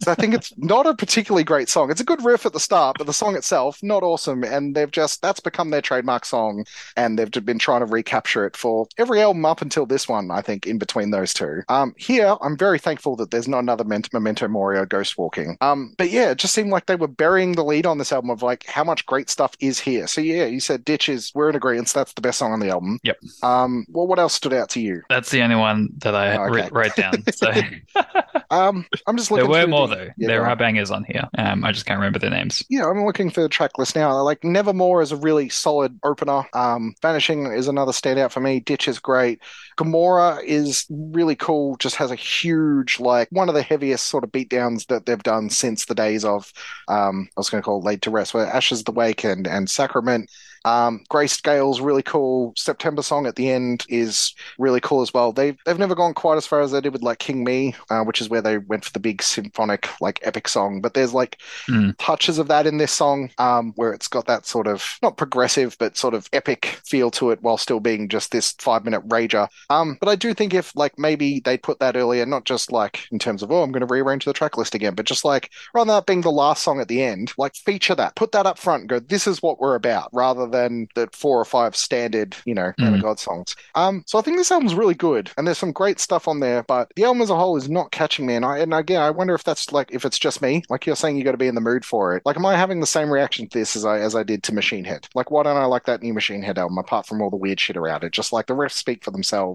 so 0.00 0.12
I 0.12 0.14
think 0.14 0.34
it's 0.34 0.52
not 0.56 0.86
a 0.86 0.94
particularly 0.94 1.42
great 1.42 1.68
song. 1.68 1.90
It's 1.90 2.00
a 2.00 2.04
good 2.04 2.24
riff 2.24 2.46
at 2.46 2.52
the 2.52 2.60
start, 2.60 2.96
but 2.96 3.08
the 3.08 3.12
song 3.12 3.34
itself, 3.34 3.82
not 3.82 4.04
awesome. 4.04 4.44
And 4.44 4.76
they've 4.76 4.90
just, 4.90 5.20
that's 5.20 5.40
become 5.40 5.70
their 5.70 5.82
trademark 5.82 6.24
song. 6.24 6.64
And 6.96 7.18
they've 7.18 7.30
been 7.44 7.58
trying 7.58 7.80
to 7.80 7.86
recapture 7.86 8.46
it 8.46 8.56
for 8.56 8.86
every 8.98 9.20
album 9.20 9.44
up 9.44 9.62
until 9.62 9.84
this 9.84 10.08
one, 10.08 10.30
I 10.30 10.42
think, 10.42 10.64
in 10.64 10.78
between 10.78 11.10
those 11.10 11.34
two. 11.34 11.62
Um, 11.68 11.92
here, 11.98 12.36
I'm 12.40 12.56
very 12.56 12.78
thankful 12.78 13.16
that 13.16 13.32
there's 13.32 13.48
not 13.48 13.58
another 13.58 13.84
Memento 13.84 14.46
Mori 14.46 14.86
Ghost 14.86 15.18
Walking. 15.18 15.56
Um, 15.60 15.94
but 15.98 16.10
yeah, 16.10 16.30
it 16.30 16.38
just 16.38 16.54
seemed 16.54 16.70
like 16.70 16.86
they 16.86 16.94
were 16.94 17.08
burying 17.08 17.52
the 17.52 17.64
lead 17.64 17.84
on 17.84 17.98
this 17.98 18.12
album 18.12 18.30
of 18.30 18.42
like 18.42 18.64
how 18.66 18.84
much 18.84 19.06
great 19.06 19.28
stuff 19.28 19.54
is 19.58 19.80
here. 19.80 20.06
So 20.06 20.20
yeah, 20.20 20.44
you 20.44 20.60
said 20.60 20.84
Ditches, 20.84 21.32
we're 21.34 21.50
in 21.50 21.56
agreement. 21.56 21.88
That's 21.88 22.12
the 22.12 22.20
best 22.20 22.38
song 22.38 22.52
on 22.52 22.60
the 22.60 22.70
album. 22.70 23.00
Yep. 23.02 23.18
Um, 23.42 23.86
well, 23.88 24.06
what 24.06 24.18
else 24.20 24.34
stood 24.34 24.52
out 24.52 24.68
to 24.70 24.80
you? 24.80 25.02
That's 25.08 25.30
the 25.30 25.42
only 25.42 25.56
one 25.56 25.88
that 25.98 26.14
I 26.14 26.33
Oh, 26.38 26.44
okay. 26.44 26.68
wrote 26.72 26.96
down. 26.96 27.22
So 27.32 27.50
Um, 28.50 28.86
I'm 29.06 29.16
just 29.16 29.30
looking. 29.30 29.50
there 29.50 29.62
were 29.62 29.66
more 29.68 29.88
the- 29.88 29.94
though. 29.96 30.08
Yeah, 30.16 30.28
there 30.28 30.40
go 30.42 30.46
are 30.46 30.56
bangers 30.56 30.90
on 30.90 31.04
here. 31.04 31.28
Um, 31.36 31.64
I 31.64 31.72
just 31.72 31.86
can't 31.86 31.98
remember 31.98 32.18
their 32.18 32.30
names. 32.30 32.62
Yeah, 32.68 32.86
I'm 32.88 33.04
looking 33.04 33.30
for 33.30 33.40
the 33.40 33.48
track 33.48 33.78
list 33.78 33.96
now. 33.96 34.20
Like 34.22 34.44
Nevermore 34.44 35.02
is 35.02 35.10
a 35.12 35.16
really 35.16 35.48
solid 35.48 35.98
opener. 36.04 36.44
Um, 36.52 36.94
Vanishing 37.02 37.46
is 37.46 37.66
another 37.68 37.92
standout 37.92 38.30
for 38.30 38.40
me. 38.40 38.60
Ditch 38.60 38.86
is 38.86 38.98
great. 38.98 39.40
Gomorrah 39.76 40.40
is 40.44 40.86
really 40.90 41.36
cool. 41.36 41.76
Just 41.76 41.96
has 41.96 42.10
a 42.10 42.16
huge, 42.16 43.00
like 43.00 43.28
one 43.30 43.48
of 43.48 43.54
the 43.54 43.62
heaviest 43.62 44.06
sort 44.06 44.24
of 44.24 44.32
beatdowns 44.32 44.86
that 44.88 45.06
they've 45.06 45.22
done 45.22 45.50
since 45.50 45.84
the 45.84 45.94
days 45.94 46.24
of, 46.24 46.52
um, 46.88 47.28
I 47.36 47.40
was 47.40 47.50
going 47.50 47.62
to 47.62 47.64
call 47.64 47.80
it 47.80 47.84
Laid 47.84 48.02
to 48.02 48.10
Rest, 48.10 48.34
where 48.34 48.46
Ashes 48.46 48.80
of 48.80 48.84
the 48.86 48.92
Wake 48.92 49.24
and 49.24 49.46
and 49.46 49.68
Sacrament. 49.68 50.30
Um, 50.66 51.04
Grayscale's 51.10 51.82
really 51.82 52.02
cool. 52.02 52.54
September 52.56 53.02
song 53.02 53.26
at 53.26 53.36
the 53.36 53.50
end 53.50 53.84
is 53.90 54.34
really 54.58 54.80
cool 54.80 55.02
as 55.02 55.12
well. 55.12 55.30
They've 55.30 55.58
they've 55.66 55.78
never 55.78 55.94
gone 55.94 56.14
quite 56.14 56.38
as 56.38 56.46
far 56.46 56.62
as 56.62 56.72
they 56.72 56.80
did 56.80 56.94
with 56.94 57.02
like 57.02 57.18
King 57.18 57.44
Me, 57.44 57.74
uh, 57.90 58.02
which 58.02 58.22
is 58.22 58.30
where 58.30 58.40
they 58.40 58.56
went 58.56 58.82
for 58.82 58.92
the 58.92 58.98
big 58.98 59.20
symphonic 59.22 59.86
like 60.00 60.20
epic 60.22 60.48
song. 60.48 60.80
But 60.80 60.94
there's 60.94 61.12
like 61.12 61.36
Mm. 61.68 61.94
touches 61.98 62.38
of 62.38 62.48
that 62.48 62.66
in 62.66 62.78
this 62.78 62.92
song, 62.92 63.28
um, 63.36 63.72
where 63.76 63.92
it's 63.92 64.08
got 64.08 64.26
that 64.26 64.46
sort 64.46 64.66
of 64.66 64.82
not 65.02 65.18
progressive 65.18 65.76
but 65.78 65.98
sort 65.98 66.14
of 66.14 66.28
epic 66.32 66.78
feel 66.86 67.10
to 67.10 67.30
it, 67.30 67.42
while 67.42 67.58
still 67.58 67.80
being 67.80 68.08
just 68.08 68.30
this 68.32 68.52
five 68.58 68.84
minute 68.86 69.06
rager. 69.06 69.48
Um, 69.70 69.96
but 70.00 70.08
I 70.08 70.16
do 70.16 70.34
think 70.34 70.54
if 70.54 70.74
like 70.76 70.98
maybe 70.98 71.40
they 71.40 71.58
put 71.58 71.78
that 71.80 71.96
earlier, 71.96 72.26
not 72.26 72.44
just 72.44 72.72
like 72.72 73.06
in 73.12 73.18
terms 73.18 73.42
of 73.42 73.50
oh 73.50 73.62
I'm 73.62 73.72
going 73.72 73.86
to 73.86 73.92
rearrange 73.92 74.24
the 74.24 74.32
track 74.32 74.56
list 74.56 74.74
again, 74.74 74.94
but 74.94 75.06
just 75.06 75.24
like 75.24 75.50
rather 75.74 75.88
than 75.88 75.96
that 75.98 76.06
being 76.06 76.20
the 76.22 76.30
last 76.32 76.62
song 76.62 76.80
at 76.80 76.88
the 76.88 77.02
end, 77.02 77.32
like 77.38 77.54
feature 77.56 77.94
that, 77.94 78.16
put 78.16 78.32
that 78.32 78.46
up 78.46 78.58
front, 78.58 78.82
and 78.82 78.88
go 78.88 78.98
this 79.00 79.26
is 79.26 79.42
what 79.42 79.60
we're 79.60 79.74
about, 79.74 80.08
rather 80.12 80.46
than 80.46 80.88
the 80.94 81.08
four 81.12 81.40
or 81.40 81.44
five 81.44 81.76
standard 81.76 82.36
you 82.44 82.54
know 82.54 82.72
Mm. 82.78 83.00
God 83.02 83.18
songs. 83.18 83.54
Um, 83.74 84.02
so 84.06 84.18
I 84.18 84.22
think 84.22 84.36
this 84.36 84.50
album's 84.50 84.74
really 84.74 84.94
good, 84.94 85.30
and 85.36 85.46
there's 85.46 85.58
some 85.58 85.72
great 85.72 86.00
stuff 86.00 86.28
on 86.28 86.40
there, 86.40 86.62
but 86.64 86.92
the 86.96 87.04
album 87.04 87.22
as 87.22 87.30
a 87.30 87.36
whole 87.36 87.56
is 87.56 87.68
not 87.68 87.90
catching 87.92 88.26
me. 88.26 88.34
And 88.34 88.44
I 88.44 88.58
and 88.58 88.72
again, 88.74 89.00
I 89.02 89.10
wonder 89.10 89.34
if 89.34 89.44
that's 89.44 89.72
like 89.72 89.90
if 89.92 90.04
it's 90.04 90.18
just 90.18 90.42
me. 90.42 90.62
Like 90.68 90.86
you're 90.86 90.96
saying, 90.96 91.16
you 91.16 91.24
got 91.24 91.32
to 91.32 91.36
be 91.38 91.46
in 91.48 91.54
the 91.54 91.60
mood 91.60 91.84
for 91.84 92.16
it. 92.16 92.22
Like, 92.24 92.36
am 92.36 92.46
I 92.46 92.56
having 92.56 92.80
the 92.80 92.86
same 92.86 93.10
reaction 93.10 93.48
to 93.48 93.58
this 93.58 93.76
as 93.76 93.84
I 93.84 93.98
as 94.00 94.14
I 94.14 94.22
did 94.22 94.42
to 94.44 94.54
Machine 94.54 94.84
Head? 94.84 95.06
Like, 95.14 95.30
why 95.30 95.42
don't 95.42 95.56
I 95.56 95.64
like 95.66 95.84
that 95.84 96.02
new 96.02 96.14
Machine 96.14 96.42
Head 96.42 96.58
album 96.58 96.78
apart 96.78 97.06
from 97.06 97.20
all 97.22 97.30
the 97.30 97.36
weird 97.36 97.60
shit 97.60 97.76
around 97.76 98.04
it? 98.04 98.12
Just 98.12 98.32
like 98.32 98.46
the 98.46 98.54
riffs 98.54 98.72
speak 98.72 99.04
for 99.04 99.10
themselves. 99.10 99.53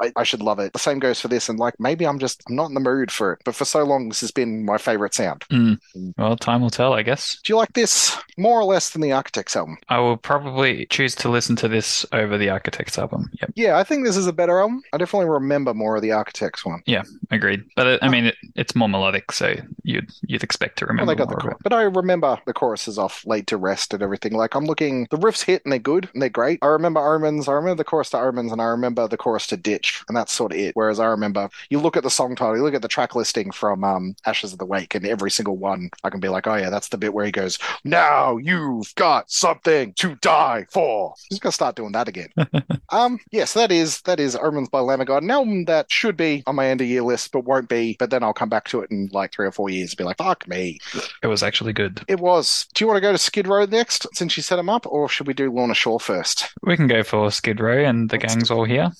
I, 0.00 0.12
I 0.16 0.22
should 0.24 0.42
love 0.42 0.58
it. 0.58 0.72
The 0.72 0.78
same 0.78 0.98
goes 0.98 1.20
for 1.20 1.28
this, 1.28 1.48
and 1.48 1.58
like 1.58 1.74
maybe 1.78 2.06
I'm 2.06 2.18
just 2.18 2.42
I'm 2.48 2.56
not 2.56 2.68
in 2.68 2.74
the 2.74 2.80
mood 2.80 3.10
for 3.10 3.32
it. 3.34 3.40
But 3.44 3.54
for 3.54 3.64
so 3.64 3.84
long, 3.84 4.08
this 4.08 4.20
has 4.20 4.30
been 4.30 4.64
my 4.64 4.78
favorite 4.78 5.14
sound. 5.14 5.44
Hmm. 5.50 5.74
Hmm. 5.94 6.10
Well, 6.18 6.36
time 6.36 6.60
will 6.62 6.70
tell, 6.70 6.92
I 6.94 7.02
guess. 7.02 7.38
Do 7.44 7.52
you 7.52 7.56
like 7.56 7.72
this 7.74 8.16
more 8.38 8.60
or 8.60 8.64
less 8.64 8.90
than 8.90 9.02
the 9.02 9.12
Architects 9.12 9.56
album? 9.56 9.76
I 9.88 9.98
will 10.00 10.16
probably 10.16 10.86
choose 10.86 11.14
to 11.16 11.28
listen 11.28 11.56
to 11.56 11.68
this 11.68 12.04
over 12.12 12.38
the 12.38 12.48
Architects 12.50 12.98
album. 12.98 13.30
Yep, 13.40 13.52
Yeah, 13.56 13.78
I 13.78 13.84
think 13.84 14.04
this 14.04 14.16
is 14.16 14.26
a 14.26 14.32
better 14.32 14.60
album. 14.60 14.82
I 14.92 14.98
definitely 14.98 15.28
remember 15.28 15.74
more 15.74 15.96
of 15.96 16.02
the 16.02 16.12
Architects 16.12 16.64
one. 16.64 16.82
Yeah, 16.86 17.02
agreed. 17.30 17.64
But 17.76 17.86
it, 17.86 18.02
I 18.02 18.06
um, 18.06 18.12
mean, 18.12 18.24
it, 18.26 18.36
it's 18.56 18.74
more 18.74 18.88
melodic, 18.88 19.32
so 19.32 19.54
you'd 19.84 20.10
you'd 20.26 20.42
expect 20.42 20.78
to 20.78 20.86
Well, 20.98 21.06
remember 21.06 21.14
they 21.14 21.16
got 21.16 21.28
the 21.28 21.36
it. 21.50 21.56
but 21.62 21.72
I 21.72 21.82
remember 21.82 22.38
the 22.46 22.52
choruses 22.52 22.98
off 22.98 23.24
"Laid 23.26 23.46
to 23.48 23.56
Rest" 23.56 23.94
and 23.94 24.02
everything. 24.02 24.32
Like 24.32 24.54
I'm 24.54 24.64
looking, 24.64 25.06
the 25.10 25.18
riffs 25.18 25.44
hit 25.44 25.62
and 25.64 25.72
they're 25.72 25.78
good 25.78 26.08
and 26.12 26.22
they're 26.22 26.28
great. 26.28 26.58
I 26.62 26.66
remember 26.66 27.00
Omens. 27.00 27.48
I 27.48 27.52
remember 27.52 27.76
the 27.76 27.84
chorus 27.84 28.10
to 28.10 28.18
Omens, 28.18 28.52
and 28.52 28.60
I 28.60 28.66
remember 28.66 29.08
the 29.12 29.16
chorus 29.16 29.46
to 29.48 29.56
Ditch, 29.56 30.02
and 30.08 30.16
that's 30.16 30.32
sort 30.32 30.52
of 30.52 30.58
it. 30.58 30.74
Whereas 30.74 30.98
I 30.98 31.06
remember, 31.06 31.48
you 31.70 31.78
look 31.78 31.96
at 31.96 32.02
the 32.02 32.10
song 32.10 32.34
title, 32.34 32.56
you 32.56 32.62
look 32.62 32.74
at 32.74 32.82
the 32.82 32.88
track 32.88 33.14
listing 33.14 33.52
from 33.52 33.84
um, 33.84 34.16
Ashes 34.26 34.52
of 34.52 34.58
the 34.58 34.66
Wake, 34.66 34.94
and 34.94 35.06
every 35.06 35.30
single 35.30 35.56
one, 35.56 35.90
I 36.04 36.10
can 36.10 36.20
be 36.20 36.28
like, 36.28 36.46
oh 36.46 36.56
yeah, 36.56 36.70
that's 36.70 36.88
the 36.88 36.98
bit 36.98 37.14
where 37.14 37.24
he 37.24 37.32
goes, 37.32 37.58
"Now 37.84 38.36
you've 38.36 38.94
got 38.96 39.30
something 39.30 39.92
to 39.94 40.16
die 40.16 40.66
for." 40.70 41.14
He's 41.28 41.38
gonna 41.38 41.52
start 41.52 41.76
doing 41.76 41.92
that 41.92 42.08
again. 42.08 42.28
um, 42.90 43.18
yes, 43.30 43.54
that 43.54 43.70
is 43.70 44.00
that 44.02 44.18
is 44.18 44.36
Omens 44.36 44.68
by 44.68 44.80
Lamb 44.80 45.00
of 45.00 45.06
God, 45.06 45.22
an 45.22 45.30
album 45.30 45.64
that 45.66 45.90
should 45.90 46.16
be 46.16 46.42
on 46.46 46.56
my 46.56 46.66
end 46.66 46.80
of 46.80 46.86
year 46.86 47.02
list, 47.02 47.32
but 47.32 47.44
won't 47.44 47.68
be. 47.68 47.96
But 47.98 48.10
then 48.10 48.22
I'll 48.22 48.32
come 48.32 48.48
back 48.48 48.68
to 48.68 48.80
it 48.80 48.90
in 48.90 49.08
like 49.12 49.32
three 49.32 49.46
or 49.46 49.52
four 49.52 49.70
years 49.70 49.92
and 49.92 49.98
be 49.98 50.04
like, 50.04 50.18
fuck 50.18 50.46
me. 50.48 50.78
It 51.22 51.26
was 51.26 51.42
actually 51.42 51.72
good. 51.72 52.02
It 52.08 52.20
was. 52.20 52.66
Do 52.74 52.84
you 52.84 52.88
want 52.88 52.96
to 52.96 53.02
go 53.02 53.12
to 53.12 53.18
Skid 53.18 53.46
Row 53.46 53.64
next, 53.64 54.06
since 54.14 54.36
you 54.36 54.42
set 54.42 54.56
them 54.56 54.68
up, 54.68 54.86
or 54.86 55.08
should 55.08 55.26
we 55.26 55.34
do 55.34 55.50
Lorna 55.50 55.74
Shore 55.74 56.00
first? 56.00 56.48
We 56.62 56.76
can 56.76 56.86
go 56.86 57.02
for 57.02 57.30
Skid 57.30 57.60
Row 57.60 57.84
and 57.84 58.10
the 58.10 58.18
gang's 58.18 58.50
all 58.50 58.64
here. 58.64 58.90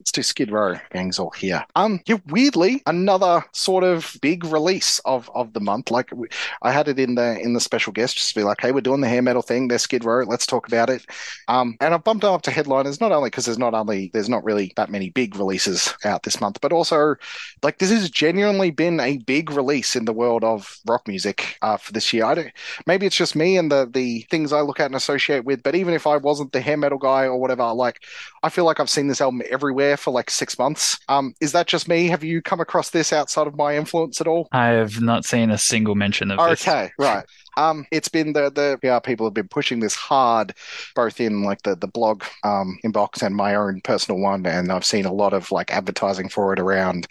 Let's 0.00 0.12
do 0.12 0.22
Skid 0.22 0.50
Row. 0.50 0.76
Gang's 0.92 1.18
all 1.18 1.28
here. 1.28 1.62
Um, 1.76 2.00
yeah, 2.06 2.16
weirdly, 2.28 2.82
another 2.86 3.44
sort 3.52 3.84
of 3.84 4.16
big 4.22 4.46
release 4.46 4.98
of 5.00 5.30
of 5.34 5.52
the 5.52 5.60
month. 5.60 5.90
Like 5.90 6.10
I 6.62 6.72
had 6.72 6.88
it 6.88 6.98
in 6.98 7.16
the 7.16 7.38
in 7.38 7.52
the 7.52 7.60
special 7.60 7.92
guest, 7.92 8.16
just 8.16 8.30
to 8.30 8.40
be 8.40 8.42
like, 8.42 8.62
hey, 8.62 8.72
we're 8.72 8.80
doing 8.80 9.02
the 9.02 9.08
hair 9.08 9.20
metal 9.20 9.42
thing. 9.42 9.68
There's 9.68 9.82
Skid 9.82 10.02
Row. 10.06 10.24
Let's 10.24 10.46
talk 10.46 10.66
about 10.66 10.88
it. 10.88 11.04
Um, 11.48 11.76
and 11.82 11.92
I've 11.92 12.02
bumped 12.02 12.24
up 12.24 12.40
to 12.42 12.50
headliners 12.50 12.98
not 12.98 13.12
only 13.12 13.28
because 13.28 13.44
there's 13.44 13.58
not 13.58 13.74
only 13.74 14.10
there's 14.14 14.30
not 14.30 14.42
really 14.42 14.72
that 14.76 14.88
many 14.88 15.10
big 15.10 15.36
releases 15.36 15.94
out 16.06 16.22
this 16.22 16.40
month, 16.40 16.62
but 16.62 16.72
also 16.72 17.16
like 17.62 17.76
this 17.76 17.90
has 17.90 18.08
genuinely 18.08 18.70
been 18.70 19.00
a 19.00 19.18
big 19.18 19.50
release 19.50 19.96
in 19.96 20.06
the 20.06 20.14
world 20.14 20.44
of 20.44 20.78
rock 20.86 21.06
music 21.06 21.58
uh, 21.60 21.76
for 21.76 21.92
this 21.92 22.10
year. 22.14 22.24
I 22.24 22.34
don't, 22.34 22.52
maybe 22.86 23.04
it's 23.04 23.16
just 23.16 23.36
me 23.36 23.58
and 23.58 23.70
the 23.70 23.86
the 23.92 24.22
things 24.30 24.54
I 24.54 24.62
look 24.62 24.80
at 24.80 24.86
and 24.86 24.94
associate 24.94 25.44
with. 25.44 25.62
But 25.62 25.74
even 25.74 25.92
if 25.92 26.06
I 26.06 26.16
wasn't 26.16 26.52
the 26.52 26.62
hair 26.62 26.78
metal 26.78 26.96
guy 26.96 27.24
or 27.24 27.38
whatever, 27.38 27.70
like 27.74 28.02
I 28.42 28.48
feel 28.48 28.64
like 28.64 28.80
I've 28.80 28.88
seen 28.88 29.08
this 29.08 29.20
album 29.20 29.42
everywhere 29.50 29.89
for 29.96 30.10
like 30.10 30.30
six 30.30 30.58
months. 30.58 30.98
Um, 31.08 31.34
is 31.40 31.52
that 31.52 31.66
just 31.66 31.88
me? 31.88 32.08
Have 32.08 32.24
you 32.24 32.42
come 32.42 32.60
across 32.60 32.90
this 32.90 33.12
outside 33.12 33.46
of 33.46 33.56
my 33.56 33.76
influence 33.76 34.20
at 34.20 34.26
all? 34.26 34.48
I 34.52 34.68
have 34.68 35.00
not 35.00 35.24
seen 35.24 35.50
a 35.50 35.58
single 35.58 35.94
mention 35.94 36.30
of 36.30 36.38
this. 36.48 36.66
Okay, 36.66 36.90
right. 36.98 37.24
Um, 37.56 37.86
it's 37.90 38.08
been 38.08 38.32
the 38.32 38.50
the 38.50 38.78
PR 38.80 39.06
people 39.06 39.26
have 39.26 39.34
been 39.34 39.48
pushing 39.48 39.80
this 39.80 39.94
hard, 39.94 40.54
both 40.94 41.20
in 41.20 41.42
like 41.42 41.62
the 41.62 41.74
the 41.76 41.88
blog 41.88 42.24
um 42.44 42.78
inbox 42.84 43.22
and 43.22 43.34
my 43.34 43.54
own 43.54 43.80
personal 43.82 44.20
one, 44.20 44.46
and 44.46 44.70
I've 44.72 44.84
seen 44.84 45.04
a 45.04 45.12
lot 45.12 45.32
of 45.32 45.50
like 45.52 45.72
advertising 45.72 46.28
for 46.28 46.52
it 46.52 46.60
around, 46.60 47.06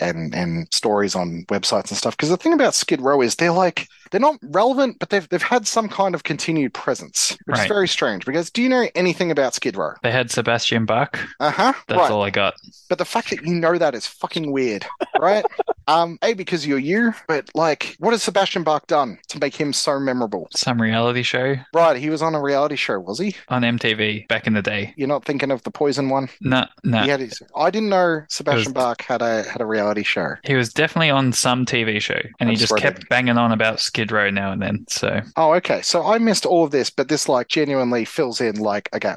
and 0.00 0.34
and 0.34 0.66
stories 0.72 1.14
on 1.14 1.44
websites 1.48 1.88
and 1.90 1.98
stuff. 1.98 2.16
Because 2.16 2.28
the 2.30 2.36
thing 2.36 2.52
about 2.52 2.74
Skid 2.74 3.00
Row 3.00 3.20
is 3.22 3.36
they're 3.36 3.52
like 3.52 3.88
they're 4.10 4.20
not 4.20 4.36
relevant, 4.42 4.98
but 4.98 5.10
they've 5.10 5.28
they've 5.28 5.42
had 5.42 5.66
some 5.66 5.88
kind 5.88 6.14
of 6.14 6.22
continued 6.24 6.72
presence, 6.74 7.36
which 7.46 7.58
is 7.58 7.66
very 7.66 7.88
strange. 7.88 8.24
Because 8.24 8.50
do 8.50 8.62
you 8.62 8.68
know 8.68 8.88
anything 8.94 9.30
about 9.30 9.54
Skid 9.54 9.76
Row? 9.76 9.92
They 10.02 10.12
had 10.12 10.30
Sebastian 10.30 10.84
Bach. 10.86 11.18
Uh 11.40 11.50
huh. 11.50 11.72
That's 11.88 11.98
Right. 11.98 12.10
all 12.10 12.22
I 12.22 12.30
got. 12.30 12.54
But 12.88 12.98
the 12.98 13.04
fact 13.04 13.30
that 13.30 13.44
you 13.44 13.54
know 13.54 13.78
that 13.78 13.94
is 13.94 14.06
fucking 14.06 14.52
weird, 14.52 14.86
right? 15.18 15.44
um, 15.88 16.18
A, 16.22 16.34
because 16.34 16.66
you're 16.66 16.78
you, 16.78 17.12
but 17.28 17.50
like, 17.54 17.96
what 17.98 18.12
has 18.12 18.22
Sebastian 18.22 18.62
Bach 18.62 18.86
done 18.86 19.18
to 19.28 19.38
make 19.40 19.54
him 19.56 19.72
so 19.72 19.98
memorable? 19.98 20.48
Some 20.54 20.80
reality 20.80 21.22
show 21.22 21.56
Right, 21.74 21.96
he 21.96 22.10
was 22.10 22.22
on 22.22 22.34
a 22.34 22.40
reality 22.42 22.76
show, 22.76 22.98
was 23.00 23.18
he? 23.18 23.34
on 23.48 23.62
MTV 23.62 24.28
back 24.28 24.46
in 24.46 24.52
the 24.54 24.62
day. 24.62 24.94
You're 24.96 25.08
not 25.08 25.24
thinking 25.24 25.50
of 25.50 25.62
the 25.64 25.70
Poison 25.70 26.08
one? 26.08 26.28
No, 26.40 26.64
no. 26.84 27.02
He 27.02 27.08
had 27.08 27.20
his, 27.20 27.40
I 27.56 27.70
didn't 27.70 27.88
know 27.88 28.22
Sebastian 28.28 28.72
was- 28.72 28.82
Bach 28.84 29.02
had 29.02 29.22
a 29.22 29.42
had 29.44 29.60
a 29.60 29.66
reality 29.66 29.85
show. 30.02 30.36
He 30.44 30.54
was 30.54 30.72
definitely 30.72 31.10
on 31.10 31.32
some 31.32 31.64
TV 31.64 32.00
show, 32.00 32.20
and 32.38 32.50
he 32.50 32.56
just 32.56 32.76
kept 32.76 33.08
banging 33.08 33.38
on 33.38 33.52
about 33.52 33.80
Skid 33.80 34.12
Row 34.12 34.30
now 34.30 34.52
and 34.52 34.62
then. 34.62 34.84
So 34.88 35.20
Oh, 35.36 35.52
okay. 35.54 35.82
So 35.82 36.06
I 36.06 36.18
missed 36.18 36.46
all 36.46 36.64
of 36.64 36.70
this, 36.70 36.90
but 36.90 37.08
this 37.08 37.28
like 37.28 37.48
genuinely 37.48 38.04
fills 38.04 38.40
in 38.40 38.56
like 38.56 38.88
okay. 38.94 39.16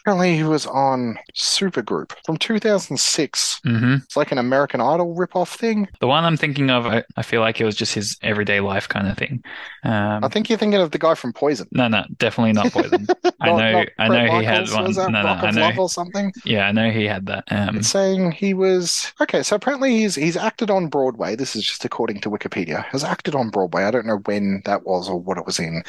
Apparently 0.00 0.36
he 0.36 0.42
was 0.44 0.66
on 0.66 1.18
Supergroup 1.34 2.12
from 2.24 2.36
2006. 2.36 3.60
hmm 3.64 3.96
It's 4.02 4.16
like 4.16 4.32
an 4.32 4.38
American 4.38 4.80
Idol 4.80 5.14
ripoff 5.14 5.56
thing. 5.56 5.88
the 6.00 6.06
one 6.06 6.24
I'm 6.24 6.36
thinking 6.36 6.70
of, 6.70 6.86
I, 6.86 7.04
I 7.16 7.22
feel 7.22 7.40
like 7.40 7.60
it 7.60 7.64
was 7.64 7.76
just 7.76 7.94
his 7.94 8.16
everyday 8.22 8.60
life 8.60 8.88
kind 8.88 9.08
of 9.08 9.16
thing. 9.16 9.42
Um, 9.84 10.24
I 10.24 10.28
think 10.28 10.48
you're 10.48 10.58
thinking 10.58 10.80
of 10.80 10.90
the 10.90 10.98
guy 10.98 11.14
from 11.14 11.32
Poison. 11.32 11.68
no, 11.72 11.88
no, 11.88 12.04
definitely 12.18 12.52
not 12.52 12.72
Poison. 12.72 13.06
I 13.40 13.50
know, 13.50 13.84
I 13.98 14.08
know 14.08 14.38
he 14.38 14.44
had 14.44 14.68
one. 14.70 14.84
Was 14.84 14.96
that 14.96 15.10
No, 15.10 15.22
no, 15.22 15.28
I 15.28 15.50
know. 15.50 15.60
Love 15.62 15.78
or 15.78 15.88
something? 15.90 16.32
Yeah, 16.44 16.66
I 16.66 16.72
know 16.72 16.90
he 16.90 17.04
had 17.06 17.26
that. 17.26 17.44
Um, 17.50 17.76
It's 17.76 17.88
saying 17.88 18.32
he 18.32 18.54
was 18.54 19.12
okay. 19.20 19.42
So 19.42 19.56
apparently 19.56 19.96
he's 19.98 20.14
he's 20.14 20.36
acted 20.36 20.70
on 20.70 20.88
Broadway. 20.88 21.36
This 21.36 21.54
is 21.56 21.64
just 21.64 21.84
according 21.84 22.20
to 22.22 22.30
Wikipedia. 22.30 22.84
Has 22.86 23.04
acted 23.04 23.34
on 23.34 23.50
Broadway. 23.50 23.84
I 23.84 23.90
don't 23.90 24.06
know 24.06 24.20
when 24.26 24.62
that 24.64 24.84
was 24.86 25.08
or 25.08 25.18
what 25.18 25.38
it 25.38 25.46
was 25.46 25.58
in. 25.58 25.82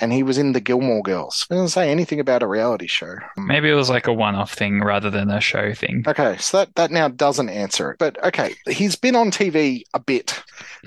And 0.00 0.12
he 0.12 0.22
was 0.22 0.38
in 0.38 0.52
the 0.52 0.60
Gilmore 0.60 1.02
Girls. 1.02 1.46
It 1.50 1.54
doesn't 1.54 1.68
say 1.68 1.90
anything 1.90 2.20
about 2.20 2.42
a 2.42 2.46
reality 2.46 2.86
show. 2.86 3.16
Maybe 3.56 3.70
it 3.70 3.74
was 3.74 3.88
like 3.90 4.06
a 4.06 4.12
one-off 4.12 4.52
thing 4.52 4.80
rather 4.82 5.08
than 5.10 5.30
a 5.30 5.40
show 5.40 5.72
thing. 5.72 6.04
Okay, 6.06 6.36
so 6.38 6.58
that, 6.58 6.74
that 6.76 6.90
now 6.92 7.08
doesn't 7.08 7.48
answer 7.48 7.90
it. 7.90 7.98
But 7.98 8.22
okay, 8.24 8.54
he's 8.68 8.94
been 8.94 9.16
on 9.16 9.30
TV 9.32 9.82
a 9.94 9.98
bit. 9.98 10.42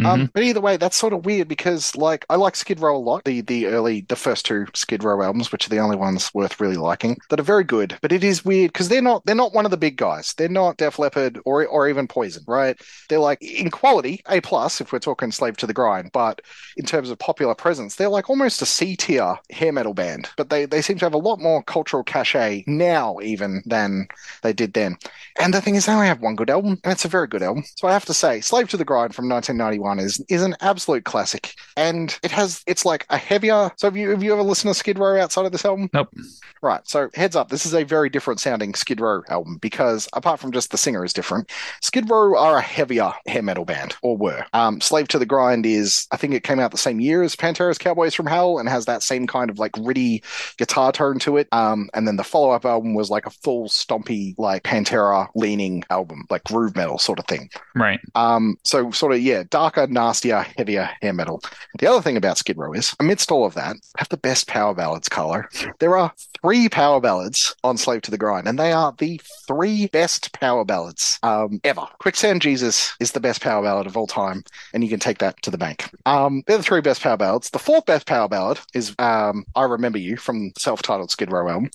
Um, 0.06 0.28
Mhm. 0.28 0.32
but 0.34 0.44
either 0.44 0.62
way, 0.62 0.78
that's 0.78 0.96
sort 0.96 1.12
of 1.12 1.26
weird 1.26 1.50
because 1.50 1.94
like 1.98 2.26
I 2.30 2.36
like 2.38 2.56
Skid 2.56 2.80
Row 2.80 2.96
a 2.96 2.98
lot. 2.98 3.26
The 3.26 3.42
the 3.42 3.66
early 3.68 4.06
the 4.08 4.16
first 4.16 4.46
two 4.46 4.66
Skid 4.74 5.04
Row 5.04 5.22
albums, 5.22 5.52
which 5.52 5.66
are 5.66 5.70
the 5.70 5.80
only 5.80 5.98
ones 5.98 6.34
worth 6.34 6.60
really 6.62 6.78
liking, 6.78 7.18
that 7.30 7.40
are 7.40 7.44
very 7.44 7.66
good. 7.66 7.98
But 8.02 8.14
it 8.14 8.24
is 8.24 8.46
weird 8.46 8.72
because 8.72 8.88
they're 8.88 9.02
not 9.02 9.26
they're 9.26 9.36
not 9.36 9.54
one 9.54 9.66
of 9.66 9.72
the 9.72 9.78
big 9.78 9.98
guys. 9.98 10.34
They're 10.38 10.48
not 10.48 10.78
Def 10.78 11.00
Leppard 11.00 11.40
or 11.46 11.66
or 11.68 11.90
even 11.90 12.08
Poison, 12.08 12.44
right? 12.48 12.80
They're 13.10 13.20
like 13.20 13.42
in 13.42 13.70
quality 13.72 14.22
A 14.30 14.40
plus 14.40 14.80
if 14.80 14.94
we're 14.94 15.00
talking 15.00 15.32
Slave 15.32 15.58
to 15.58 15.68
the 15.68 15.74
Grind, 15.74 16.12
but 16.14 16.42
in 16.78 16.86
terms 16.86 17.10
of 17.10 17.20
popular 17.20 17.56
presence, 17.56 17.96
they're 17.96 18.10
like 18.10 18.30
almost 18.30 18.62
a 18.62 18.66
C 18.66 18.96
tier 18.96 19.36
hair 19.52 19.74
metal 19.74 19.94
band. 19.94 20.30
But 20.38 20.50
they 20.50 20.66
they 20.66 20.82
seem 20.82 20.98
to 21.00 21.06
have 21.06 21.14
a 21.14 21.18
lot 21.18 21.40
more 21.40 21.62
cultural 21.64 22.04
cachet 22.04 22.59
now 22.68 23.20
even 23.22 23.62
than 23.66 24.08
they 24.42 24.54
did 24.54 24.74
then. 24.74 24.98
And 25.40 25.54
the 25.54 25.62
thing 25.62 25.76
is, 25.76 25.86
they 25.86 25.94
only 25.94 26.08
have 26.08 26.22
one 26.22 26.36
good 26.36 26.50
album, 26.50 26.80
and 26.84 26.92
it's 26.92 27.06
a 27.06 27.10
very 27.10 27.28
good 27.28 27.44
album. 27.44 27.64
So 27.76 27.88
I 27.88 27.94
have 27.94 28.06
to 28.06 28.14
say, 28.14 28.42
Slave 28.42 28.70
to 28.70 28.78
the 28.78 28.86
Grind 28.86 29.16
from 29.16 29.30
1991 29.30 30.00
is 30.00 30.24
is 30.30 30.44
an 30.44 30.56
absolute 30.62 31.06
classic, 31.06 31.54
and 31.78 32.18
it 32.24 32.32
has 32.32 32.64
it's 32.68 32.86
like 32.86 33.06
a 33.10 33.18
heavier. 33.18 33.72
So 33.78 33.88
have 33.88 33.98
you 33.98 34.10
have 34.10 34.24
you 34.24 34.34
ever 34.34 34.44
listened 34.44 34.74
to 34.74 34.78
Skid 34.78 35.00
Row 35.00 35.20
outside 35.20 35.46
of 35.46 35.52
this 35.52 35.66
album? 35.66 35.90
Nope. 35.94 36.14
Right. 36.62 36.82
So 36.88 37.10
heads 37.14 37.36
up, 37.36 37.50
this 37.50 37.66
is 37.66 37.74
a 37.74 37.84
very 37.84 38.10
different 38.10 38.40
sounding 38.40 38.74
Skid 38.74 39.00
Row 39.00 39.24
album 39.30 39.58
because 39.58 40.10
apart 40.14 40.40
from 40.40 40.52
just 40.52 40.72
the 40.72 40.78
singer 40.78 41.06
is 41.06 41.14
different, 41.14 41.50
Skid 41.82 42.10
Row 42.10 42.38
are 42.38 42.58
a 42.58 42.62
heavier 42.62 43.14
hair 43.28 43.42
metal 43.42 43.66
band, 43.66 43.96
or 44.02 44.18
were. 44.18 44.46
Um, 44.54 44.82
Slave 44.82 45.08
to 45.10 45.20
the 45.20 45.26
Grind 45.26 45.66
is, 45.66 46.08
I 46.12 46.18
think 46.18 46.34
it 46.34 46.44
came 46.44 46.60
out 46.60 46.72
the 46.72 46.78
same 46.78 47.00
year 47.00 47.24
as 47.24 47.36
Pantera's 47.36 47.78
Cowboys 47.78 48.14
from 48.14 48.26
Hell 48.26 48.60
and 48.60 48.68
has 48.68 48.86
that 48.86 49.04
same 49.04 49.28
kind 49.28 49.50
of 49.50 49.60
like 49.60 49.72
gritty 49.74 50.24
guitar 50.58 50.92
tone 50.92 51.20
to 51.20 51.38
it. 51.38 51.48
Um, 51.52 51.90
and 51.94 52.08
then 52.08 52.18
the 52.18 52.24
follow 52.24 52.49
up 52.52 52.66
album 52.66 52.94
was 52.94 53.10
like 53.10 53.26
a 53.26 53.32
full 53.32 53.68
stompy, 53.68 54.36
like 54.38 54.64
Pantera 54.64 55.28
leaning 55.36 55.84
album, 55.90 56.26
like 56.30 56.44
groove 56.44 56.76
metal 56.76 56.98
sort 56.98 57.20
of 57.20 57.26
thing. 57.26 57.50
Right. 57.76 58.00
Um, 58.16 58.56
so 58.64 58.92
sort 58.92 59.14
of 59.14 59.22
yeah, 59.22 59.44
darker, 59.50 59.88
nastier, 59.88 60.46
heavier 60.58 60.90
hair 61.02 61.14
metal. 61.14 61.42
The 61.80 61.88
other 61.88 62.02
thing 62.02 62.18
about 62.18 62.38
Skid 62.38 62.58
Row 62.58 62.74
is, 62.74 62.96
amidst 63.00 63.32
all 63.32 63.46
of 63.46 63.54
that, 63.56 63.76
have 63.98 64.10
the 64.10 64.18
best 64.18 64.48
power 64.48 64.74
ballads, 64.74 65.10
Carlo. 65.10 65.44
There 65.80 65.98
are 65.98 66.14
three 66.42 66.70
power 66.70 67.00
ballads 67.00 67.56
on 67.64 67.78
Slave 67.78 68.02
to 68.04 68.12
the 68.12 68.18
Grind, 68.18 68.48
and 68.48 68.58
they 68.58 68.72
are 68.72 68.94
the 68.98 69.20
three 69.48 69.88
best 69.88 70.34
power 70.34 70.66
ballads 70.66 71.20
um, 71.24 71.60
ever. 71.64 71.86
Quicksand 72.00 72.42
Jesus 72.42 72.94
is 73.00 73.12
the 73.12 73.20
best 73.20 73.42
power 73.42 73.64
ballad 73.64 73.88
of 73.88 73.98
all 73.98 74.08
time, 74.08 74.44
and 74.74 74.84
you 74.84 74.90
can 74.90 75.00
take 75.00 75.20
that 75.20 75.42
to 75.44 75.52
the 75.52 75.58
bank. 75.58 75.90
Um, 76.06 76.44
they're 76.48 76.58
the 76.58 76.64
three 76.64 76.82
best 76.82 77.02
power 77.02 77.18
ballads. 77.18 77.50
The 77.50 77.60
fourth 77.60 77.86
best 77.86 78.06
power 78.08 78.28
ballad 78.28 78.60
is 78.74 78.96
um, 79.00 79.46
I 79.56 79.64
Remember 79.64 79.98
You 79.98 80.18
from 80.18 80.52
self-titled 80.58 81.12
Skid 81.12 81.32
Row 81.32 81.48
album. 81.48 81.72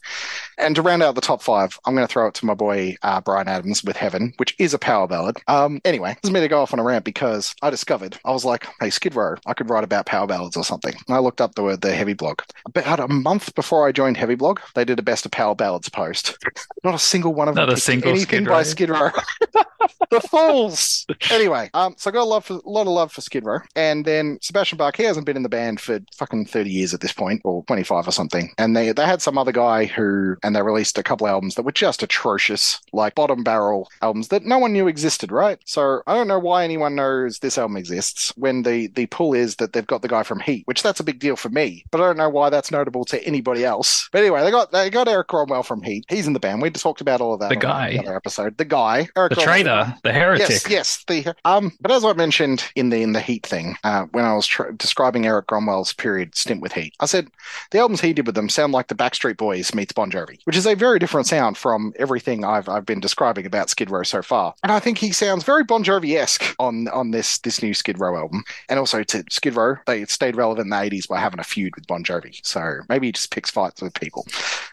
And 0.59 0.77
to 0.77 0.83
round 0.83 1.03
out 1.03 1.15
the 1.15 1.21
top 1.21 1.43
five, 1.43 1.79
I'm 1.85 1.95
going 1.95 2.07
to 2.07 2.13
throw 2.13 2.27
it 2.29 2.35
to 2.35 2.47
my 2.47 2.55
boy 2.55 2.97
uh, 3.03 3.21
Bryan 3.21 3.49
Adams 3.49 3.85
with 3.85 3.97
Heaven, 3.97 4.33
which 4.37 4.55
is 4.59 4.75
a 4.75 4.79
power 4.79 5.07
ballad. 5.07 5.39
Um, 5.49 5.81
anyway, 5.85 6.17
this 6.23 6.29
is 6.29 6.33
me 6.33 6.41
to 6.41 6.49
go 6.49 6.63
off 6.63 6.73
on 6.73 6.79
a 6.79 6.85
rant 6.85 7.05
because 7.05 7.55
I 7.63 7.71
discovered 7.71 8.19
I 8.25 8.31
was 8.31 8.45
like, 8.45 8.67
hey, 8.81 8.91
Skid 8.91 9.15
Row, 9.15 9.37
I 9.47 9.55
could 9.55 9.71
write 9.71 9.85
about 9.85 10.07
power 10.07 10.27
ballads 10.27 10.57
or 10.57 10.65
something. 10.65 10.95
And 11.07 11.17
I 11.17 11.19
looked 11.19 11.41
up 11.41 11.55
the 11.55 11.63
word, 11.63 11.81
the 11.81 11.95
Heavy 11.95 12.15
blog. 12.15 12.43
About 12.67 13.01
a 13.01 13.09
month 13.09 13.55
before 13.55 13.87
I 13.87 13.93
joined 13.93 14.17
Heavy 14.17 14.35
blog, 14.35 14.54
they 14.75 14.85
did 14.85 14.99
a 14.99 15.03
best 15.03 15.25
of 15.27 15.33
power 15.33 15.55
ballads 15.55 15.89
post. 15.89 16.37
Not 16.83 16.95
a 16.95 16.99
single 16.99 17.35
one 17.35 17.49
of 17.49 17.55
Not 17.55 17.67
them 17.67 17.77
a 17.77 17.81
single 17.81 18.11
anything 18.11 18.45
Skid 18.45 18.49
by 18.49 18.63
Skid 18.63 18.91
Row. 18.91 19.11
the 20.11 20.21
fools. 20.21 21.07
Anyway, 21.31 21.71
um, 21.75 21.95
so 21.99 22.11
I 22.11 22.13
got 22.13 22.23
a 22.23 22.25
love 22.25 22.45
for 22.45 22.55
a 22.55 22.69
lot 22.69 22.83
of 22.83 22.89
love 22.89 23.13
for 23.13 23.21
Skid 23.21 23.45
Row, 23.45 23.59
and 23.75 24.05
then 24.05 24.39
Sebastian 24.41 24.79
Bach. 24.79 24.97
He 24.97 25.03
hasn't 25.03 25.27
been 25.27 25.37
in 25.37 25.43
the 25.43 25.49
band 25.49 25.81
for 25.81 26.01
fucking 26.15 26.47
thirty 26.47 26.71
years 26.71 26.95
at 26.95 27.01
this 27.01 27.13
point, 27.13 27.41
or 27.45 27.65
twenty 27.65 27.83
five 27.83 28.07
or 28.07 28.13
something. 28.13 28.53
And 28.59 28.77
they 28.77 28.93
they 28.93 29.05
had 29.05 29.23
some 29.23 29.39
other 29.39 29.53
guy 29.53 29.87
who, 29.87 30.37
and 30.43 30.55
they 30.55 30.63
released 30.63 30.99
a 30.99 31.03
couple 31.03 31.27
albums 31.27 31.55
that 31.55 31.65
were 31.65 31.73
just 31.73 32.03
atrocious, 32.03 32.81
like 32.93 33.15
bottom 33.15 33.43
barrel 33.43 33.91
albums 34.03 34.29
that 34.29 34.45
no 34.45 34.59
one 34.59 34.73
knew 34.73 34.89
existed. 34.89 35.33
Right. 35.33 35.59
So 35.65 36.03
I 36.07 36.15
don't 36.15 36.29
know 36.29 36.39
why 36.39 36.65
anyone 36.65 36.95
knows 36.95 37.39
this 37.39 37.59
album 37.59 37.77
exists 37.77 38.33
when 38.37 38.63
the 38.63 38.89
the 38.89 39.07
pull 39.07 39.35
is 39.35 39.57
that 39.57 39.73
they've 39.73 39.87
got 39.87 40.03
the 40.03 40.09
guy 40.09 40.23
from 40.23 40.41
Heat, 40.41 40.63
which 40.67 40.83
that's 40.83 41.01
a 41.01 41.05
big 41.05 41.19
deal 41.19 41.37
for 41.37 41.49
me, 41.49 41.85
but 41.91 42.01
I 42.01 42.07
don't 42.07 42.17
know 42.17 42.29
why 42.29 42.51
that's 42.51 42.71
notable 42.71 43.05
to 43.07 43.23
anybody 43.25 43.65
else. 43.65 44.09
But 44.13 44.21
anyway, 44.21 44.43
they 44.45 44.51
got 44.51 44.73
they 44.73 44.91
got 44.91 45.09
Erik 45.09 45.29
Grönwall 45.29 45.65
from 45.65 45.83
Heat. 45.83 46.05
He's 46.09 46.27
in 46.27 46.35
the 46.35 46.41
band. 46.41 46.61
We 46.61 46.71
talked 46.71 47.01
about 47.01 47.21
all 47.21 47.35
of 47.35 47.41
that. 47.41 47.49
The 47.49 47.57
guy. 47.57 47.93
the 47.93 48.01
other 48.01 48.17
episode. 48.17 48.59
The 48.59 48.65
guy, 48.65 49.09
Eric 49.17 49.35
The 49.35 49.41
traitor, 49.41 49.95
the 50.03 50.13
heretic. 50.13 50.49
Yes, 50.51 50.69
yes. 50.69 51.05
The 51.09 51.35
um, 51.45 51.73
but 51.81 51.91
as 51.91 52.05
I 52.05 52.13
mentioned 52.13 52.65
in 52.77 52.91
the 52.91 53.03
in 53.03 53.13
the 53.13 53.21
Heat 53.21 53.47
thing, 53.47 53.77
uh, 53.85 54.05
when 54.13 54.25
I 54.25 54.35
was 54.35 54.47
tr- 54.47 54.71
describing 54.73 55.27
Erik 55.27 55.47
Grönwall's 55.47 55.93
period 55.93 56.35
stint 56.35 56.61
with 56.61 56.73
Heat, 56.73 56.95
I 57.01 57.07
said 57.07 57.29
the 57.71 57.79
albums 57.79 58.01
he 58.01 58.13
did 58.13 58.27
with 58.27 58.35
them 58.35 58.49
sound 58.49 58.73
like 58.73 58.89
the 58.89 58.95
Backstreet 58.95 59.37
Boys 59.37 59.75
meets 59.75 59.93
Bon 59.93 60.11
Jovi, 60.11 60.39
which 60.45 60.57
is 60.57 60.67
a 60.67 60.75
very 60.75 60.99
different 60.99 61.27
sound 61.27 61.57
from 61.57 61.95
everything 61.99 62.45
I've 62.45 62.69
I've 62.69 62.87
been 62.87 63.01
describing 63.01 63.47
about 63.47 63.71
Skid 63.71 63.91
Row 63.91 64.03
so 64.03 64.23
far. 64.23 64.55
And 64.63 64.73
I 64.73 64.79
think 64.79 64.99
he 64.99 65.13
sounds 65.13 65.45
very 65.45 65.65
Bon 65.65 65.83
Jovi 65.83 66.17
esque 66.17 66.55
on 66.59 66.89
on 66.89 67.13
this 67.13 67.39
this 67.39 67.63
new 67.63 67.73
Skid 67.73 67.99
Row 67.99 68.17
album, 68.17 68.45
and 68.69 68.79
also 68.79 69.03
to 69.05 69.25
Skid 69.31 69.57
Row, 69.57 69.77
they 69.87 70.05
stayed 70.05 70.37
relevant 70.37 70.67
in 70.67 70.71
the 70.71 70.77
'80s 70.77 71.09
by 71.09 71.19
having 71.19 71.41
a 71.41 71.45
feud 71.45 71.75
with 71.77 71.87
Bon 71.87 72.05
Jovi, 72.05 72.41
so 72.43 72.81
maybe 72.89 73.09
he 73.09 73.13
just 73.13 73.31
picks 73.31 73.51
fights 73.51 73.81
with 73.81 73.95
people. 73.95 74.27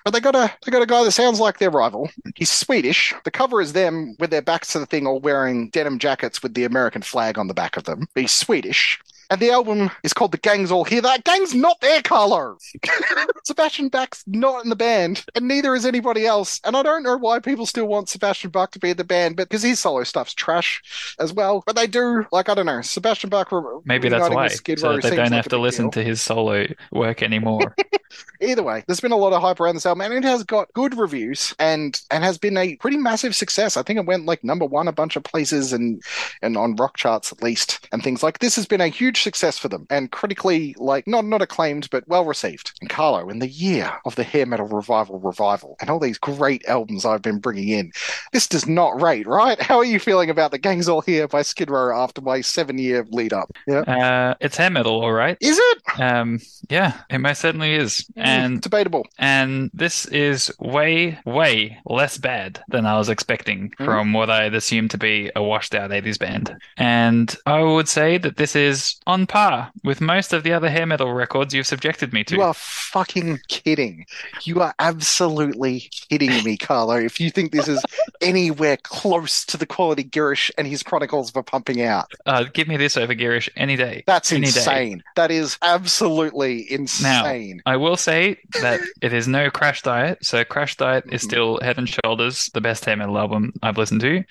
But 0.04 0.12
they 0.12 0.20
got 0.20 0.36
a 0.36 0.52
they 0.66 0.72
got 0.72 0.82
a 0.82 0.88
guy 0.88 1.04
that 1.04 1.12
sounds 1.12 1.40
like 1.40 1.60
their 1.60 1.70
rival. 1.70 2.10
He's 2.36 2.50
Swedish. 2.50 3.14
The 3.24 3.32
cover 3.32 3.62
is 3.62 3.74
them 3.74 4.16
with 4.20 4.32
their 4.32 4.42
backs 4.42 4.72
to 4.74 4.80
the 4.80 4.86
thing, 4.86 5.06
all 5.06 5.20
wearing 5.20 5.70
denim 5.70 6.00
jackets 6.00 6.42
with 6.42 6.54
the 6.54 6.64
American 6.64 7.02
flag 7.02 7.38
on 7.38 7.48
the 7.48 7.54
back 7.54 7.78
of 7.78 7.84
them. 7.84 8.08
He's 8.16 8.32
Swedish. 8.32 9.00
And 9.32 9.40
the 9.40 9.50
album 9.50 9.90
is 10.04 10.12
called 10.12 10.34
The 10.34 10.38
Gang's 10.38 10.74
All 10.74 10.84
Here. 10.84 11.02
That 11.02 11.24
gang's 11.24 11.56
not 11.56 11.80
there, 11.80 12.02
Carlo. 12.02 12.58
Sebastian 13.46 13.88
Bach's 13.88 14.26
not 14.28 14.66
in 14.66 14.70
the 14.70 14.76
band, 14.76 15.24
and 15.34 15.48
neither 15.48 15.74
is 15.74 15.86
anybody 15.86 16.26
else. 16.26 16.60
And 16.66 16.76
I 16.76 16.84
don't 16.84 17.02
know 17.02 17.16
why 17.16 17.40
people 17.40 17.66
still 17.66 17.88
want 17.88 18.10
Sebastian 18.10 18.50
Bach 18.50 18.72
to 18.72 18.80
be 18.80 18.90
in 18.90 18.98
the 18.98 19.06
band, 19.06 19.38
but 19.38 19.48
because 19.48 19.64
his 19.64 19.80
solo 19.80 20.04
stuff's 20.04 20.34
trash 20.34 21.16
as 21.18 21.32
well. 21.32 21.64
But 21.66 21.78
they 21.78 21.88
do, 21.88 22.26
like, 22.34 22.50
I 22.50 22.56
don't 22.56 22.66
know, 22.66 22.82
Sebastian 22.82 23.30
Bach. 23.30 23.50
Maybe 23.86 24.10
that's 24.10 24.30
why, 24.30 24.50
so 24.50 24.62
they 24.66 24.76
don't 24.76 25.02
like 25.02 25.32
have 25.32 25.48
to 25.48 25.58
listen 25.58 25.86
deal. 25.86 25.92
to 25.92 26.04
his 26.04 26.22
solo 26.22 26.68
work 26.92 27.24
anymore. 27.24 27.74
Either 28.42 28.64
way, 28.64 28.84
there's 28.88 29.00
been 29.00 29.12
a 29.12 29.18
lot 29.18 29.34
of 29.34 29.42
hype 29.42 29.60
around 29.60 29.76
this 29.76 29.86
album, 29.86 30.02
and 30.02 30.14
it 30.14 30.24
has 30.24 30.44
got 30.44 30.72
good 30.74 30.98
reviews 30.98 31.56
and 31.60 32.02
and 32.10 32.24
has 32.24 32.38
been 32.38 32.58
a 32.58 32.76
pretty 32.78 32.98
massive 32.98 33.36
success. 33.36 33.78
I 33.78 33.84
think 33.84 34.00
it 34.00 34.06
went 34.06 34.26
like 34.26 34.44
number 34.44 34.66
one 34.66 34.88
a 34.88 34.92
bunch 34.92 35.16
of 35.16 35.24
places 35.24 35.72
and 35.74 36.02
and 36.42 36.58
on 36.58 36.76
rock 36.76 36.98
charts 36.98 37.32
at 37.32 37.44
least, 37.44 37.88
and 37.92 38.04
things 38.04 38.24
like 38.24 38.40
this 38.40 38.56
has 38.56 38.66
been 38.66 38.82
a 38.82 38.88
huge 38.88 39.21
success 39.22 39.58
for 39.58 39.68
them 39.70 39.86
and 39.90 40.12
critically 40.12 40.76
like 40.78 41.08
not 41.08 41.26
not 41.26 41.42
acclaimed 41.42 41.90
but 41.92 42.08
well 42.08 42.26
received. 42.26 42.72
And 42.82 42.90
Carlo, 42.90 43.30
in 43.30 43.40
the 43.40 43.48
year 43.48 43.92
of 44.06 44.16
the 44.16 44.24
hair 44.24 44.46
metal 44.46 44.68
revival 44.68 45.20
revival 45.20 45.76
and 45.82 45.90
all 45.90 46.00
these 46.00 46.18
great 46.18 46.64
albums 46.68 47.06
I've 47.06 47.22
been 47.22 47.40
bringing 47.40 47.70
in, 47.70 47.92
this 48.34 48.48
does 48.48 48.68
not 48.68 49.02
rate 49.02 49.28
right. 49.28 49.62
How 49.72 49.78
are 49.78 49.86
you 49.86 50.00
feeling 50.00 50.30
about 50.30 50.52
the 50.52 50.58
Gangs 50.58 50.90
All 50.90 51.02
Here 51.02 51.28
by 51.28 51.42
Skid 51.42 51.70
Row 51.70 51.96
after 51.98 52.22
my 52.22 52.42
seven 52.42 52.78
year 52.78 53.06
lead 53.12 53.34
up? 53.34 53.52
Yeah, 53.68 53.80
uh, 53.82 54.36
it's 54.42 54.58
hair 54.58 54.70
metal, 54.70 55.02
all 55.02 55.12
right. 55.14 55.38
is 55.42 55.58
it 55.60 55.78
Um, 56.00 56.40
yeah, 56.70 57.02
it 57.10 57.20
most 57.20 57.42
certainly 57.42 57.74
is. 57.76 58.06
And 58.16 58.62
debatable? 58.62 59.06
and 59.18 59.70
this 59.74 60.06
is 60.08 60.52
way, 60.60 61.20
way 61.26 61.78
less 61.86 62.18
bad 62.18 62.62
than 62.70 62.86
I 62.86 62.98
was 62.98 63.10
expecting 63.10 63.72
Mhm. 63.80 63.86
from 63.86 64.14
what 64.14 64.30
I'd 64.30 64.54
assumed 64.56 64.92
to 64.92 64.98
be 64.98 65.32
a 65.36 65.44
washed 65.44 65.76
out 65.76 65.92
80s 65.92 66.18
band. 66.18 66.56
And 66.78 67.36
I 67.46 67.62
would 67.62 67.88
say 67.88 68.18
that 68.18 68.38
this 68.38 68.56
is 68.56 68.96
on 69.12 69.28
par 69.28 69.72
with 69.84 70.02
most 70.02 70.34
of 70.34 70.44
the 70.44 70.54
other 70.54 70.70
hair 70.70 70.86
metal 70.86 71.14
records 71.14 71.54
you've 71.54 71.68
subjected 71.68 72.14
me 72.14 72.24
to. 72.26 72.36
You 72.36 72.42
are 72.42 72.54
fucking 72.54 73.40
kidding. 73.48 74.06
You 74.44 74.62
are 74.62 74.74
absolutely 74.80 75.82
kidding 76.10 76.44
me, 76.44 76.58
Carlo. 76.58 76.96
If 76.96 77.20
you 77.20 77.30
think 77.30 77.52
this 77.52 77.68
is 77.68 77.84
anywhere 78.22 78.78
close 78.78 79.46
to 79.46 79.58
the 79.58 79.66
quality 79.66 80.04
Girish 80.04 80.50
and 80.58 80.66
his 80.68 80.84
Chronicles 80.84 81.34
were 81.34 81.44
pumping 81.44 81.82
out, 81.82 82.12
uh, 82.26 82.46
give 82.54 82.68
me 82.68 82.78
this 82.78 82.98
over 82.98 83.14
Girish 83.14 83.50
any 83.56 83.76
day. 83.76 84.04
that's 84.08 84.32
Any 84.32 84.42
day. 84.42 84.60
insane. 84.60 85.04
That 85.16 85.32
is 85.32 85.58
absolutely 85.62 86.72
insane. 86.72 87.62
Now, 87.66 87.72
I 87.72 87.78
will 87.78 87.98
say 87.98 88.38
that 88.62 88.80
it 89.02 89.14
is 89.14 89.28
no 89.28 89.50
Crash 89.50 89.82
Diet. 89.82 90.20
So 90.26 90.44
Crash 90.44 90.78
Diet 90.78 91.04
is 91.12 91.22
Mhm. 91.22 91.26
still 91.26 91.60
head 91.62 91.78
and 91.78 91.90
shoulders 91.90 92.50
the 92.54 92.62
best 92.62 92.86
hair 92.86 92.96
metal 92.96 93.18
album 93.18 93.54
I've 93.62 93.78
listened 93.78 94.02
to. 94.02 94.24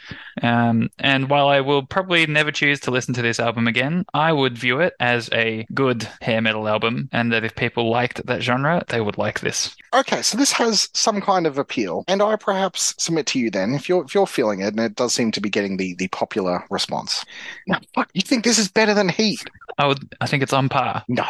Um, 0.42 0.88
and 0.98 1.28
while 1.28 1.48
I 1.48 1.60
will 1.60 1.82
probably 1.84 2.26
never 2.26 2.50
choose 2.50 2.80
to 2.80 2.90
listen 2.90 3.14
to 3.14 3.22
this 3.22 3.38
album 3.40 3.66
again, 3.68 4.04
I 4.14 4.32
would 4.32 4.56
view 4.56 4.69
it 4.78 4.94
as 5.00 5.28
a 5.32 5.66
good 5.74 6.06
hair 6.20 6.40
metal 6.40 6.68
album, 6.68 7.08
and 7.12 7.32
that 7.32 7.42
if 7.42 7.56
people 7.56 7.90
liked 7.90 8.24
that 8.26 8.42
genre, 8.42 8.84
they 8.88 9.00
would 9.00 9.18
like 9.18 9.40
this. 9.40 9.74
Okay, 9.92 10.22
so 10.22 10.38
this 10.38 10.52
has 10.52 10.88
some 10.94 11.20
kind 11.20 11.46
of 11.48 11.58
appeal, 11.58 12.04
and 12.06 12.22
I 12.22 12.36
perhaps 12.36 12.94
submit 13.02 13.26
to 13.28 13.40
you 13.40 13.50
then, 13.50 13.74
if 13.74 13.88
you're 13.88 14.04
if 14.04 14.14
you're 14.14 14.26
feeling 14.28 14.60
it, 14.60 14.68
and 14.68 14.78
it 14.80 14.94
does 14.94 15.12
seem 15.12 15.32
to 15.32 15.40
be 15.40 15.50
getting 15.50 15.76
the 15.78 15.94
the 15.94 16.06
popular 16.08 16.64
response. 16.70 17.24
Now, 17.66 17.80
fuck, 17.94 18.08
you 18.14 18.22
think 18.22 18.44
this 18.44 18.58
is 18.58 18.68
better 18.68 18.94
than 18.94 19.08
Heat? 19.08 19.42
I 19.78 19.86
would. 19.86 20.14
I 20.20 20.26
think 20.26 20.42
it's 20.42 20.52
on 20.52 20.68
par. 20.68 21.02
No. 21.08 21.24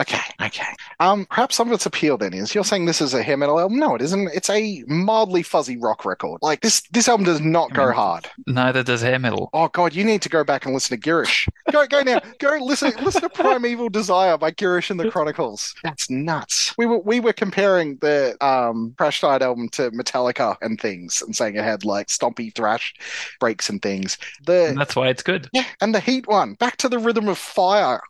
Okay, 0.00 0.20
okay. 0.40 0.66
Um, 1.00 1.26
perhaps 1.26 1.56
some 1.56 1.66
of 1.68 1.74
its 1.74 1.84
appeal 1.86 2.16
then 2.16 2.32
is 2.32 2.54
you're 2.54 2.62
saying 2.64 2.84
this 2.86 3.00
is 3.00 3.12
a 3.12 3.22
hair 3.22 3.36
metal 3.36 3.58
album. 3.58 3.78
No, 3.78 3.94
it 3.96 4.02
isn't. 4.02 4.28
It's 4.32 4.48
a 4.50 4.84
mildly 4.86 5.42
fuzzy 5.42 5.76
rock 5.76 6.04
record. 6.04 6.38
Like 6.40 6.60
this, 6.60 6.82
this 6.92 7.08
album 7.08 7.24
does 7.26 7.40
not 7.40 7.72
go 7.74 7.82
I 7.82 7.86
mean- 7.86 7.94
hard. 7.96 8.30
Neither 8.46 8.82
does 8.84 9.02
hair 9.02 9.18
metal. 9.18 9.50
Oh 9.52 9.66
God, 9.68 9.94
you 9.94 10.04
need 10.04 10.22
to 10.22 10.28
go 10.28 10.44
back 10.44 10.64
and 10.64 10.74
listen 10.74 10.98
to 11.00 11.08
Girish. 11.08 11.48
Go, 11.72 11.86
go 11.86 12.02
now. 12.02 12.20
Go 12.38 12.56
listen. 12.60 12.77
Listen 12.82 13.22
to 13.22 13.28
Primeval 13.28 13.88
Desire 13.90 14.38
by 14.38 14.50
Girish 14.50 14.90
and 14.90 14.98
the 14.98 15.10
Chronicles. 15.10 15.74
That's 15.82 16.08
nuts. 16.10 16.74
We 16.78 16.86
were 16.86 16.98
we 16.98 17.20
were 17.20 17.32
comparing 17.32 17.96
the 17.96 18.36
um 18.44 18.94
Crash 18.98 19.20
Diet 19.20 19.42
album 19.42 19.68
to 19.70 19.90
Metallica 19.90 20.56
and 20.62 20.80
things, 20.80 21.22
and 21.22 21.34
saying 21.34 21.56
it 21.56 21.64
had 21.64 21.84
like 21.84 22.08
stompy 22.08 22.54
thrash 22.54 22.94
breaks 23.40 23.68
and 23.68 23.80
things. 23.82 24.18
The 24.44 24.68
And 24.68 24.78
that's 24.78 24.96
why 24.96 25.08
it's 25.08 25.22
good. 25.22 25.48
yeah, 25.52 25.64
and 25.80 25.94
the 25.94 26.00
Heat 26.00 26.26
one, 26.26 26.54
back 26.54 26.76
to 26.78 26.88
the 26.88 26.98
rhythm 26.98 27.28
of 27.28 27.38
fire. 27.38 28.00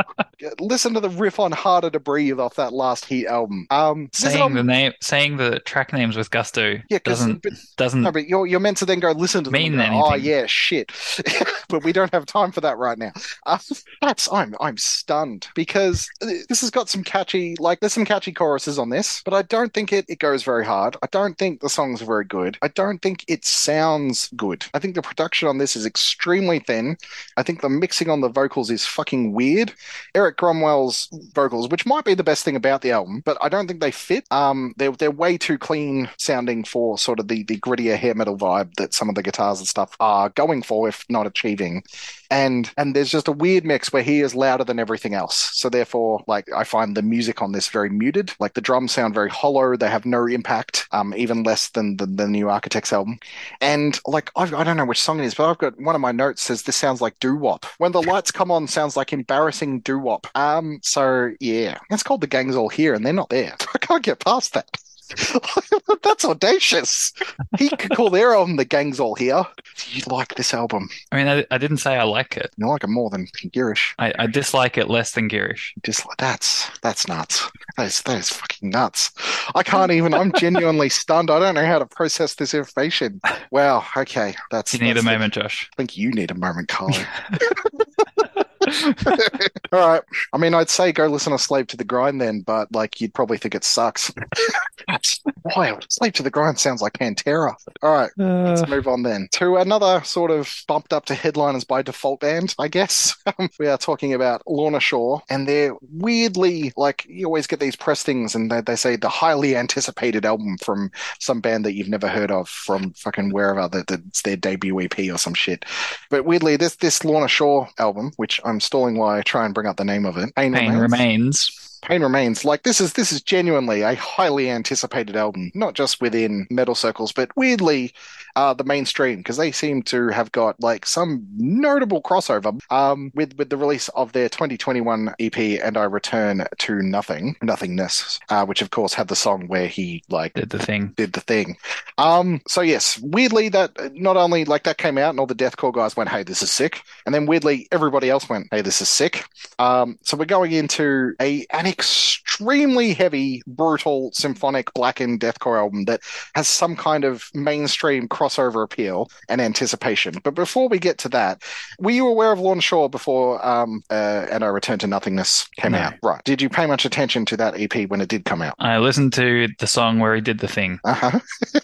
Listen 0.60 0.92
to 0.94 1.00
the 1.00 1.10
riff 1.10 1.40
on 1.40 1.52
"Harder 1.52 1.90
to 1.90 2.00
Breathe" 2.00 2.38
off 2.38 2.54
that 2.56 2.72
last 2.72 3.04
Heat 3.04 3.26
album. 3.26 3.66
Um, 3.70 4.08
Saying 4.12 4.40
album- 4.40 4.56
the 4.56 4.64
name, 4.64 4.92
saying 5.00 5.36
the 5.36 5.60
track 5.60 5.92
names 5.92 6.16
with 6.16 6.30
gusto 6.30 6.72
yeah, 6.72 6.80
because 6.90 7.20
doesn't 7.20 7.46
doesn't 7.76 8.02
no, 8.02 8.12
but 8.12 8.26
you're 8.26 8.46
you're 8.46 8.60
meant 8.60 8.76
to 8.78 8.84
then 8.84 9.00
go 9.00 9.12
listen 9.12 9.44
to 9.44 9.50
them. 9.50 9.60
Mean 9.60 9.76
go, 9.76 9.84
oh 10.04 10.14
yeah, 10.14 10.46
shit. 10.46 10.92
but 11.68 11.84
we 11.84 11.92
don't 11.92 12.12
have 12.12 12.26
time 12.26 12.52
for 12.52 12.60
that 12.60 12.76
right 12.78 12.98
now. 12.98 13.12
Uh, 13.44 13.58
that's 14.06 14.32
I'm 14.32 14.54
I'm 14.60 14.76
stunned 14.76 15.48
because 15.54 16.08
this 16.20 16.60
has 16.60 16.70
got 16.70 16.88
some 16.88 17.02
catchy 17.02 17.56
like 17.58 17.80
there's 17.80 17.92
some 17.92 18.04
catchy 18.04 18.32
choruses 18.32 18.78
on 18.78 18.90
this, 18.90 19.22
but 19.24 19.34
I 19.34 19.42
don't 19.42 19.74
think 19.74 19.92
it 19.92 20.04
it 20.08 20.18
goes 20.18 20.42
very 20.42 20.64
hard. 20.64 20.96
I 21.02 21.08
don't 21.10 21.36
think 21.36 21.60
the 21.60 21.68
songs 21.68 22.00
are 22.00 22.06
very 22.06 22.24
good. 22.24 22.56
I 22.62 22.68
don't 22.68 23.02
think 23.02 23.24
it 23.28 23.44
sounds 23.44 24.30
good. 24.36 24.64
I 24.74 24.78
think 24.78 24.94
the 24.94 25.02
production 25.02 25.48
on 25.48 25.58
this 25.58 25.76
is 25.76 25.86
extremely 25.86 26.60
thin. 26.60 26.96
I 27.36 27.42
think 27.42 27.60
the 27.60 27.68
mixing 27.68 28.08
on 28.08 28.20
the 28.20 28.28
vocals 28.28 28.70
is 28.70 28.86
fucking 28.86 29.32
weird. 29.32 29.72
Erik 30.14 30.36
Grönwall's 30.36 31.08
vocals, 31.34 31.68
which 31.68 31.86
might 31.86 32.04
be 32.04 32.14
the 32.14 32.24
best 32.24 32.44
thing 32.44 32.56
about 32.56 32.82
the 32.82 32.92
album, 32.92 33.22
but 33.24 33.36
I 33.40 33.48
don't 33.48 33.66
think 33.66 33.80
they 33.80 33.90
fit. 33.90 34.24
Um, 34.30 34.74
they're 34.76 34.92
they're 34.92 35.10
way 35.10 35.36
too 35.38 35.58
clean 35.58 36.08
sounding 36.18 36.64
for 36.64 36.98
sort 36.98 37.20
of 37.20 37.28
the 37.28 37.42
the 37.44 37.58
grittier 37.58 37.96
hair 37.96 38.14
metal 38.14 38.36
vibe 38.38 38.74
that 38.74 38.94
some 38.94 39.08
of 39.08 39.14
the 39.14 39.22
guitars 39.22 39.58
and 39.58 39.68
stuff 39.68 39.96
are 40.00 40.28
going 40.30 40.62
for, 40.62 40.88
if 40.88 41.04
not 41.08 41.26
achieving. 41.26 41.82
And 42.30 42.70
and 42.76 42.94
there's 42.94 43.10
just 43.10 43.28
a 43.28 43.32
weird 43.32 43.64
mix 43.64 43.92
where 43.92 44.02
he 44.02 44.20
is 44.20 44.34
louder 44.34 44.64
than 44.64 44.78
everything 44.78 45.14
else. 45.14 45.50
So 45.54 45.68
therefore, 45.68 46.22
like 46.26 46.50
I 46.54 46.64
find 46.64 46.96
the 46.96 47.02
music 47.02 47.42
on 47.42 47.52
this 47.52 47.68
very 47.68 47.90
muted. 47.90 48.32
Like 48.40 48.54
the 48.54 48.60
drums 48.60 48.92
sound 48.92 49.14
very 49.14 49.30
hollow. 49.30 49.76
They 49.76 49.88
have 49.88 50.06
no 50.06 50.26
impact, 50.26 50.88
um, 50.92 51.14
even 51.16 51.42
less 51.42 51.68
than 51.70 51.96
the, 51.96 52.06
the 52.06 52.28
new 52.28 52.48
Architects 52.48 52.92
album. 52.92 53.18
And 53.60 53.98
like 54.06 54.30
I've, 54.36 54.54
I 54.54 54.64
don't 54.64 54.76
know 54.76 54.84
which 54.84 55.00
song 55.00 55.20
it 55.20 55.24
is, 55.26 55.34
but 55.34 55.48
I've 55.50 55.58
got 55.58 55.80
one 55.80 55.94
of 55.94 56.00
my 56.00 56.12
notes 56.12 56.42
says 56.42 56.62
this 56.62 56.76
sounds 56.76 57.00
like 57.00 57.18
doo 57.20 57.36
wop. 57.36 57.66
When 57.78 57.92
the 57.92 58.02
lights 58.02 58.30
come 58.30 58.50
on, 58.50 58.66
sounds 58.68 58.96
like 58.96 59.12
embarrassing 59.12 59.80
doo 59.80 59.98
wop. 59.98 60.26
Um, 60.34 60.80
so 60.82 61.32
yeah, 61.40 61.78
it's 61.90 62.02
called 62.02 62.20
the 62.20 62.26
gangs 62.26 62.56
all 62.56 62.68
here, 62.68 62.94
and 62.94 63.04
they're 63.04 63.12
not 63.12 63.30
there. 63.30 63.54
I 63.74 63.78
can't 63.78 64.02
get 64.04 64.20
past 64.20 64.54
that. 64.54 64.68
That's 66.02 66.24
audacious. 66.24 67.12
He 67.58 67.68
could 67.70 67.90
call 67.92 68.10
their 68.10 68.34
album 68.34 68.56
"The 68.56 68.64
Gangs 68.64 69.00
All 69.00 69.14
Here." 69.14 69.44
Do 69.76 69.90
you 69.98 70.02
like 70.06 70.34
this 70.34 70.54
album? 70.54 70.88
I 71.12 71.16
mean, 71.16 71.28
I, 71.28 71.44
I 71.50 71.58
didn't 71.58 71.78
say 71.78 71.96
I 71.96 72.04
like 72.04 72.36
it. 72.36 72.50
You 72.56 72.66
like 72.66 72.84
it 72.84 72.88
more 72.88 73.10
than 73.10 73.26
Girish. 73.26 73.94
I, 73.98 74.12
I 74.18 74.26
dislike 74.26 74.78
it 74.78 74.88
less 74.88 75.12
than 75.12 75.28
Girish. 75.28 75.72
Just 75.84 76.06
that's 76.18 76.70
that's 76.80 77.08
nuts. 77.08 77.50
That 77.76 77.86
is 77.86 78.02
that 78.02 78.18
is 78.18 78.30
fucking 78.30 78.70
nuts. 78.70 79.10
I 79.54 79.62
can't 79.62 79.92
even. 79.92 80.14
I'm 80.14 80.32
genuinely 80.32 80.88
stunned. 80.88 81.30
I 81.30 81.38
don't 81.38 81.54
know 81.54 81.66
how 81.66 81.78
to 81.78 81.86
process 81.86 82.34
this 82.34 82.54
information. 82.54 83.20
Wow. 83.50 83.84
Okay, 83.96 84.34
that's. 84.50 84.72
You 84.74 84.80
need 84.80 84.92
a 84.92 84.94
that's 84.94 85.04
the- 85.06 85.12
moment, 85.12 85.34
Josh. 85.34 85.68
I 85.72 85.76
think 85.76 85.96
you 85.96 86.10
need 86.10 86.30
a 86.30 86.34
moment, 86.34 86.68
Carly. 86.68 86.96
All 89.72 89.88
right. 89.88 90.02
I 90.32 90.38
mean, 90.38 90.54
I'd 90.54 90.70
say 90.70 90.92
go 90.92 91.06
listen 91.06 91.32
to 91.32 91.38
Slave 91.38 91.66
to 91.68 91.76
the 91.76 91.84
Grind 91.84 92.20
then, 92.20 92.40
but 92.40 92.72
like 92.72 93.00
you'd 93.00 93.14
probably 93.14 93.38
think 93.38 93.54
it 93.54 93.64
sucks. 93.64 94.12
That's 94.88 95.20
wild. 95.56 95.86
Slave 95.88 96.12
to 96.14 96.22
the 96.22 96.30
Grind 96.30 96.58
sounds 96.58 96.82
like 96.82 96.94
Pantera. 96.94 97.54
All 97.82 97.92
right. 97.92 98.10
Let's 98.16 98.62
uh. 98.62 98.66
move 98.66 98.88
on 98.88 99.02
then 99.02 99.28
to 99.32 99.56
another 99.56 100.02
sort 100.04 100.30
of 100.30 100.52
bumped 100.66 100.92
up 100.92 101.06
to 101.06 101.14
headliners 101.14 101.64
by 101.64 101.82
default 101.82 102.20
band, 102.20 102.54
I 102.58 102.68
guess. 102.68 103.16
Um, 103.38 103.50
we 103.58 103.66
are 103.66 103.76
talking 103.76 104.14
about 104.14 104.42
Lorna 104.46 104.78
Shore, 104.78 105.20
and 105.28 105.48
they're 105.48 105.74
weirdly 105.92 106.72
like 106.76 107.04
you 107.08 107.26
always 107.26 107.48
get 107.48 107.58
these 107.58 107.74
press 107.74 108.04
things, 108.04 108.36
and 108.36 108.50
they, 108.50 108.60
they 108.60 108.76
say 108.76 108.94
the 108.94 109.08
highly 109.08 109.56
anticipated 109.56 110.24
album 110.24 110.56
from 110.58 110.92
some 111.18 111.40
band 111.40 111.64
that 111.64 111.74
you've 111.74 111.88
never 111.88 112.06
heard 112.06 112.30
of 112.30 112.48
from 112.48 112.92
fucking 112.92 113.30
wherever 113.30 113.68
that 113.68 113.90
it's 113.90 114.22
their 114.22 114.36
debut 114.36 114.80
EP 114.80 114.98
or 115.12 115.18
some 115.18 115.34
shit. 115.34 115.64
But 116.08 116.24
weirdly, 116.24 116.56
this 116.56 116.76
this 116.76 117.04
Lorna 117.04 117.28
Shore 117.28 117.68
album, 117.78 118.12
which 118.16 118.40
I'm 118.44 118.55
stalling 118.60 118.96
while 118.96 119.10
I 119.10 119.22
try 119.22 119.44
and 119.44 119.54
bring 119.54 119.66
up 119.66 119.76
the 119.76 119.84
name 119.84 120.04
of 120.06 120.16
it, 120.16 120.34
Pain, 120.34 120.52
Pain 120.52 120.72
Remains. 120.72 120.80
remains. 120.80 121.65
Pain 121.82 122.02
Remains. 122.02 122.44
Like 122.44 122.62
this 122.62 122.80
is 122.80 122.92
this 122.94 123.12
is 123.12 123.22
genuinely 123.22 123.82
a 123.82 123.94
highly 123.94 124.50
anticipated 124.50 125.16
album, 125.16 125.50
not 125.54 125.74
just 125.74 126.00
within 126.00 126.46
metal 126.50 126.74
circles, 126.74 127.12
but 127.12 127.30
weirdly 127.36 127.92
uh, 128.36 128.52
the 128.54 128.64
mainstream 128.64 129.18
because 129.18 129.36
they 129.36 129.50
seem 129.52 129.82
to 129.82 130.08
have 130.08 130.30
got 130.32 130.60
like 130.60 130.84
some 130.86 131.26
notable 131.36 132.02
crossover 132.02 132.60
um, 132.70 133.10
with 133.14 133.36
with 133.38 133.50
the 133.50 133.56
release 133.56 133.88
of 133.90 134.12
their 134.12 134.28
2021 134.28 135.14
EP 135.18 135.36
and 135.38 135.76
I 135.76 135.84
Return 135.84 136.46
to 136.58 136.82
Nothing, 136.82 137.36
Nothingness, 137.42 138.20
uh, 138.28 138.44
which 138.44 138.62
of 138.62 138.70
course 138.70 138.92
had 138.94 139.08
the 139.08 139.16
song 139.16 139.46
where 139.48 139.68
he 139.68 140.02
like 140.08 140.34
Did 140.34 140.50
the 140.50 140.58
thing. 140.58 140.92
did 140.96 141.12
the 141.12 141.20
thing. 141.20 141.56
Um, 141.98 142.40
so 142.46 142.60
yes, 142.60 142.98
weirdly 143.02 143.48
that 143.50 143.94
not 143.94 144.16
only 144.16 144.44
like 144.44 144.64
that 144.64 144.78
came 144.78 144.98
out 144.98 145.10
and 145.10 145.20
all 145.20 145.26
the 145.26 145.34
deathcore 145.34 145.72
guys 145.72 145.96
went, 145.96 146.10
"Hey, 146.10 146.22
this 146.22 146.42
is 146.42 146.50
sick," 146.50 146.82
and 147.06 147.14
then 147.14 147.26
weirdly 147.26 147.68
everybody 147.72 148.10
else 148.10 148.28
went, 148.28 148.48
"Hey, 148.50 148.60
this 148.60 148.80
is 148.82 148.88
sick." 148.88 149.24
Um, 149.58 149.98
so 150.02 150.16
we're 150.16 150.24
going 150.26 150.52
into 150.52 151.14
a 151.20 151.46
an 151.50 151.65
extremely 151.66 152.94
heavy, 152.94 153.42
brutal, 153.46 154.10
symphonic 154.12 154.72
blackened 154.74 155.20
deathcore 155.20 155.58
album 155.58 155.84
that 155.86 156.00
has 156.34 156.48
some 156.48 156.76
kind 156.76 157.04
of 157.04 157.28
mainstream 157.34 158.08
crossover 158.08 158.62
appeal 158.64 159.10
and 159.28 159.40
anticipation. 159.40 160.14
But 160.22 160.34
before 160.34 160.68
we 160.68 160.78
get 160.78 160.98
to 160.98 161.08
that, 161.10 161.42
were 161.78 161.90
you 161.90 162.06
aware 162.08 162.32
of 162.32 162.38
Lorna 162.40 162.60
Shore 162.60 162.88
before 162.88 163.44
um, 163.46 163.82
uh, 163.90 164.26
and 164.30 164.44
I 164.44 164.48
Return 164.48 164.78
to 164.80 164.86
Nothingness 164.86 165.48
came 165.56 165.72
No. 165.72 165.78
out? 165.78 165.94
Right. 166.02 166.22
Did 166.24 166.40
you 166.40 166.48
pay 166.48 166.66
much 166.66 166.84
attention 166.84 167.24
to 167.26 167.36
that 167.38 167.58
EP 167.58 167.88
when 167.90 168.00
it 168.00 168.08
did 168.08 168.24
come 168.24 168.42
out? 168.42 168.54
I 168.58 168.78
listened 168.78 169.12
to 169.14 169.48
the 169.58 169.66
song 169.66 169.98
where 169.98 170.14
he 170.14 170.20
did 170.20 170.38
the 170.40 170.48
thing, 170.48 170.78
Uh 170.84 170.94
huh. 170.94 171.20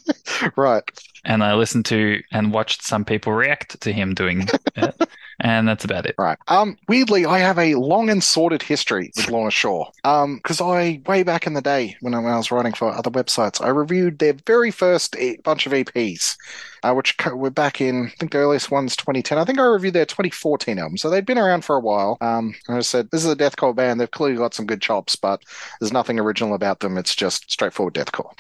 right. 0.57 0.83
and 1.25 1.43
I 1.45 1.55
listened 1.55 1.85
to 1.87 2.21
and 2.33 2.53
watched 2.53 2.83
some 2.83 3.05
people 3.05 3.33
react 3.33 3.81
to 3.83 3.93
him 3.93 4.15
doing 4.15 4.49
it, 4.77 4.95
and 5.43 5.67
that's 5.67 5.85
about 5.85 6.07
it. 6.07 6.15
Right. 6.17 6.39
Um, 6.49 6.79
weirdly, 6.89 7.27
I 7.27 7.41
have 7.41 7.59
a 7.59 7.75
long 7.75 8.09
and 8.09 8.23
sordid 8.23 8.63
history 8.63 9.11
with 9.17 9.29
Lorna 9.29 9.51
Shore. 9.51 9.91
Um, 10.05 10.37
because 10.37 10.61
I 10.61 11.03
way 11.07 11.25
back 11.25 11.47
in 11.47 11.55
the 11.55 11.61
day 11.61 11.97
when 12.01 12.15
I, 12.15 12.21
when 12.21 12.33
I 12.33 12.37
was 12.37 12.51
writing 12.51 12.73
for 12.73 12.91
other 12.91 13.11
websites, 13.11 13.63
I 13.63 13.69
reviewed 13.69 14.21
their 14.21 14.35
very 14.47 14.71
first 14.71 15.17
bunch 15.43 15.67
of 15.67 15.73
EPs, 15.73 16.37
uh, 16.83 16.93
which 16.93 17.17
co- 17.19 17.35
were 17.35 17.51
back 17.51 17.81
in 17.81 18.07
I 18.07 18.11
think 18.19 18.33
the 18.33 18.39
earliest 18.39 18.71
one's 18.71 18.97
2010. 18.97 19.39
I 19.39 19.45
think 19.45 19.59
I 19.59 19.65
reviewed 19.65 19.95
their 19.95 20.07
2014 20.07 20.79
album, 20.79 20.97
so 20.97 21.09
they'd 21.11 21.27
been 21.27 21.39
around 21.39 21.65
for 21.65 21.77
a 21.77 21.81
while. 21.81 22.19
Um, 22.21 22.55
I 22.69 22.81
said 22.81 23.11
this 23.11 23.25
is 23.25 23.33
a 23.33 23.37
deathcore 23.37 23.75
band. 23.75 24.01
They've 24.01 24.11
clearly 24.11 24.37
got 24.37 24.55
some 24.55 24.67
good 24.67 24.83
chops, 24.83 25.17
but 25.17 25.43
there's 25.81 25.93
nothing 25.93 26.19
original 26.19 26.55
about 26.55 26.81
them. 26.81 26.99
It's 26.99 27.15
just 27.15 27.51
straightforward 27.51 27.95
deathcore. 27.95 28.33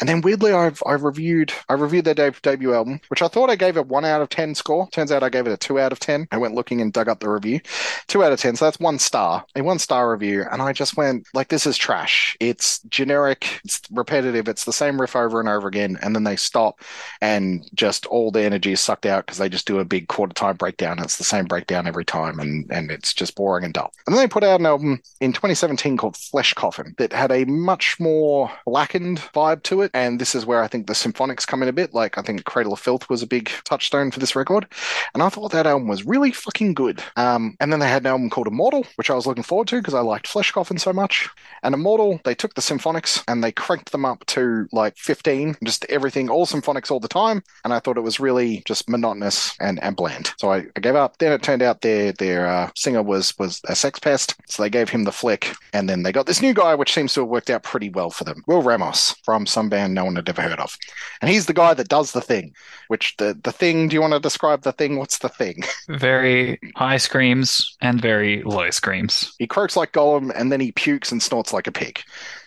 And 0.00 0.08
then 0.08 0.20
weirdly, 0.20 0.52
I've 0.52 0.82
I 0.86 0.92
reviewed 0.92 1.52
I 1.68 1.74
reviewed 1.74 2.04
their 2.04 2.14
de- 2.14 2.30
debut 2.42 2.74
album, 2.74 3.00
which 3.08 3.22
I 3.22 3.28
thought 3.28 3.50
I 3.50 3.56
gave 3.56 3.76
a 3.76 3.82
one 3.82 4.04
out 4.04 4.22
of 4.22 4.28
ten 4.28 4.54
score. 4.54 4.88
Turns 4.90 5.12
out 5.12 5.22
I 5.22 5.28
gave 5.28 5.46
it 5.46 5.52
a 5.52 5.56
two 5.56 5.78
out 5.78 5.92
of 5.92 6.00
ten. 6.00 6.26
I 6.32 6.38
went 6.38 6.54
looking 6.54 6.80
and 6.80 6.92
dug 6.92 7.08
up 7.08 7.20
the 7.20 7.30
review, 7.30 7.60
two 8.08 8.24
out 8.24 8.32
of 8.32 8.40
ten. 8.40 8.56
So 8.56 8.64
that's 8.64 8.80
one 8.80 8.98
star, 8.98 9.44
a 9.54 9.62
one 9.62 9.78
star 9.78 10.10
review. 10.10 10.44
And 10.50 10.62
I 10.62 10.72
just 10.72 10.96
went 10.96 11.26
like, 11.34 11.48
this 11.48 11.66
is 11.66 11.76
trash. 11.76 12.36
It's 12.40 12.80
generic. 12.84 13.60
It's 13.64 13.80
repetitive. 13.90 14.48
It's 14.48 14.64
the 14.64 14.72
same 14.72 15.00
riff 15.00 15.16
over 15.16 15.40
and 15.40 15.48
over 15.48 15.68
again. 15.68 15.98
And 16.02 16.14
then 16.14 16.24
they 16.24 16.36
stop, 16.36 16.80
and 17.20 17.68
just 17.74 17.83
all 18.06 18.30
the 18.30 18.42
energy 18.42 18.72
is 18.72 18.80
sucked 18.80 19.06
out 19.06 19.26
because 19.26 19.38
they 19.38 19.48
just 19.48 19.66
do 19.66 19.78
a 19.78 19.84
big 19.84 20.08
quarter 20.08 20.34
time 20.34 20.56
breakdown. 20.56 20.98
It's 20.98 21.18
the 21.18 21.24
same 21.24 21.44
breakdown 21.44 21.86
every 21.86 22.04
time, 22.04 22.38
and 22.40 22.70
and 22.70 22.90
it's 22.90 23.12
just 23.12 23.34
boring 23.34 23.64
and 23.64 23.74
dull. 23.74 23.92
And 24.06 24.14
then 24.14 24.22
they 24.22 24.28
put 24.28 24.44
out 24.44 24.60
an 24.60 24.66
album 24.66 25.00
in 25.20 25.32
2017 25.32 25.96
called 25.96 26.16
Flesh 26.16 26.54
Coffin 26.54 26.94
that 26.98 27.12
had 27.12 27.30
a 27.30 27.44
much 27.44 27.98
more 28.00 28.50
blackened 28.66 29.18
vibe 29.34 29.62
to 29.64 29.82
it. 29.82 29.90
And 29.94 30.20
this 30.20 30.34
is 30.34 30.46
where 30.46 30.62
I 30.62 30.68
think 30.68 30.86
the 30.86 30.92
symphonics 30.92 31.46
come 31.46 31.62
in 31.62 31.68
a 31.68 31.72
bit. 31.72 31.94
Like 31.94 32.18
I 32.18 32.22
think 32.22 32.44
Cradle 32.44 32.72
of 32.72 32.80
Filth 32.80 33.08
was 33.08 33.22
a 33.22 33.26
big 33.26 33.50
touchstone 33.64 34.10
for 34.10 34.20
this 34.20 34.36
record. 34.36 34.66
And 35.12 35.22
I 35.22 35.28
thought 35.28 35.52
that 35.52 35.66
album 35.66 35.88
was 35.88 36.04
really 36.04 36.32
fucking 36.32 36.74
good. 36.74 37.02
Um, 37.16 37.56
and 37.60 37.72
then 37.72 37.80
they 37.80 37.88
had 37.88 38.02
an 38.02 38.08
album 38.08 38.30
called 38.30 38.46
Immortal, 38.46 38.86
which 38.96 39.10
I 39.10 39.14
was 39.14 39.26
looking 39.26 39.44
forward 39.44 39.68
to 39.68 39.78
because 39.78 39.94
I 39.94 40.00
liked 40.00 40.28
Flesh 40.28 40.50
Coffin 40.50 40.78
so 40.78 40.92
much. 40.92 41.28
And 41.62 41.74
Immortal, 41.74 42.20
they 42.24 42.34
took 42.34 42.54
the 42.54 42.62
symphonics 42.62 43.22
and 43.28 43.42
they 43.42 43.52
cranked 43.52 43.92
them 43.92 44.04
up 44.04 44.24
to 44.26 44.66
like 44.72 44.96
15, 44.96 45.56
just 45.64 45.84
everything, 45.86 46.30
all 46.30 46.46
symphonics 46.46 46.90
all 46.90 47.00
the 47.00 47.08
time. 47.08 47.42
And 47.64 47.73
I 47.74 47.80
thought 47.80 47.96
it 47.96 48.02
was 48.02 48.20
really 48.20 48.62
just 48.64 48.88
monotonous 48.88 49.56
and, 49.60 49.82
and 49.82 49.96
bland. 49.96 50.32
So 50.38 50.52
I, 50.52 50.66
I 50.76 50.80
gave 50.80 50.94
up. 50.94 51.18
Then 51.18 51.32
it 51.32 51.42
turned 51.42 51.62
out 51.62 51.80
their 51.80 52.12
their 52.12 52.46
uh, 52.46 52.70
singer 52.76 53.02
was 53.02 53.36
was 53.38 53.60
a 53.68 53.74
sex 53.74 53.98
pest, 53.98 54.34
so 54.46 54.62
they 54.62 54.70
gave 54.70 54.88
him 54.88 55.04
the 55.04 55.12
flick. 55.12 55.54
And 55.72 55.88
then 55.88 56.02
they 56.02 56.12
got 56.12 56.26
this 56.26 56.42
new 56.42 56.54
guy, 56.54 56.74
which 56.74 56.92
seems 56.92 57.12
to 57.14 57.20
have 57.20 57.28
worked 57.28 57.50
out 57.50 57.62
pretty 57.62 57.90
well 57.90 58.10
for 58.10 58.24
them. 58.24 58.42
Will 58.46 58.62
Ramos 58.62 59.14
from 59.24 59.46
some 59.46 59.68
band 59.68 59.94
no 59.94 60.04
one 60.04 60.16
had 60.16 60.28
ever 60.28 60.42
heard 60.42 60.60
of, 60.60 60.76
and 61.20 61.30
he's 61.30 61.46
the 61.46 61.52
guy 61.52 61.74
that 61.74 61.88
does 61.88 62.12
the 62.12 62.20
thing. 62.20 62.54
Which 62.88 63.16
the 63.16 63.38
the 63.42 63.52
thing? 63.52 63.88
Do 63.88 63.94
you 63.94 64.00
want 64.00 64.14
to 64.14 64.20
describe 64.20 64.62
the 64.62 64.72
thing? 64.72 64.98
What's 64.98 65.18
the 65.18 65.28
thing? 65.28 65.62
Very 65.88 66.58
high 66.76 66.96
screams 66.96 67.76
and 67.80 68.00
very 68.00 68.42
low 68.42 68.70
screams. 68.70 69.34
He 69.38 69.46
croaks 69.46 69.76
like 69.76 69.92
Gollum, 69.92 70.32
and 70.34 70.50
then 70.50 70.60
he 70.60 70.72
pukes 70.72 71.12
and 71.12 71.22
snorts 71.22 71.52
like 71.52 71.66
a 71.66 71.72
pig. 71.72 72.00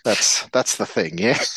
That's 0.04 0.48
that's 0.48 0.78
the 0.78 0.86
thing, 0.86 1.18
yeah. 1.18 1.38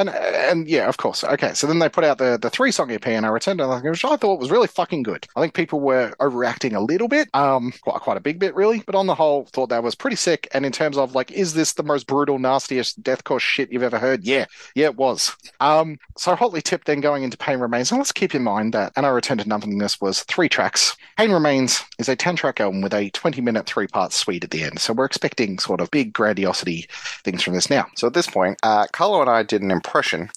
And 0.00 0.08
and 0.08 0.66
yeah, 0.66 0.88
of 0.88 0.96
course. 0.96 1.22
Okay, 1.22 1.52
so 1.52 1.66
then 1.66 1.78
they 1.78 1.90
put 1.90 2.04
out 2.04 2.16
the 2.16 2.38
the 2.40 2.48
three 2.48 2.72
song 2.72 2.90
EP, 2.90 3.06
and 3.06 3.26
I 3.26 3.28
returned, 3.28 3.60
and 3.60 3.84
which 3.84 4.04
I 4.04 4.16
thought 4.16 4.40
was 4.40 4.50
really 4.50 4.66
fucking 4.66 5.02
good. 5.02 5.26
I 5.36 5.42
think 5.42 5.52
people 5.52 5.78
were 5.78 6.12
overreacting 6.20 6.74
a 6.74 6.80
little 6.80 7.06
bit, 7.06 7.28
um, 7.34 7.72
quite 7.82 8.00
quite 8.00 8.16
a 8.16 8.20
big 8.20 8.38
bit 8.38 8.54
really, 8.54 8.82
but 8.86 8.94
on 8.94 9.06
the 9.06 9.14
whole, 9.14 9.44
thought 9.52 9.68
that 9.68 9.82
was 9.82 9.94
pretty 9.94 10.16
sick. 10.16 10.48
And 10.54 10.64
in 10.64 10.72
terms 10.72 10.96
of 10.96 11.14
like, 11.14 11.30
is 11.30 11.52
this 11.52 11.74
the 11.74 11.82
most 11.82 12.06
brutal, 12.06 12.38
nastiest 12.38 13.02
deathcore 13.02 13.40
shit 13.40 13.70
you've 13.70 13.82
ever 13.82 13.98
heard? 13.98 14.24
Yeah, 14.24 14.46
yeah, 14.74 14.86
it 14.86 14.96
was. 14.96 15.36
Um, 15.60 15.98
so 16.16 16.34
hotly 16.34 16.62
tipped 16.62 16.86
then 16.86 17.00
going 17.00 17.22
into 17.22 17.36
Pain 17.36 17.58
Remains, 17.58 17.90
and 17.90 17.98
let's 17.98 18.10
keep 18.10 18.34
in 18.34 18.42
mind 18.42 18.72
that 18.72 18.94
And 18.96 19.04
I 19.04 19.10
returned 19.10 19.40
to 19.40 19.48
Nothingness 19.48 20.00
was 20.00 20.22
three 20.22 20.48
tracks. 20.48 20.96
Pain 21.18 21.30
Remains 21.30 21.84
is 21.98 22.08
a 22.08 22.16
10 22.16 22.36
track 22.36 22.58
album 22.60 22.80
with 22.80 22.94
a 22.94 23.10
20 23.10 23.42
minute 23.42 23.66
three 23.66 23.86
part 23.86 24.14
suite 24.14 24.44
at 24.44 24.50
the 24.50 24.62
end. 24.62 24.78
So 24.78 24.94
we're 24.94 25.04
expecting 25.04 25.58
sort 25.58 25.82
of 25.82 25.90
big 25.90 26.14
grandiosity 26.14 26.86
things 27.22 27.42
from 27.42 27.52
this 27.52 27.68
now. 27.68 27.86
So 27.96 28.06
at 28.06 28.14
this 28.14 28.26
point, 28.26 28.58
uh, 28.62 28.86
Carlo 28.92 29.20
and 29.20 29.28
I 29.28 29.42
did 29.42 29.60
an 29.60 29.70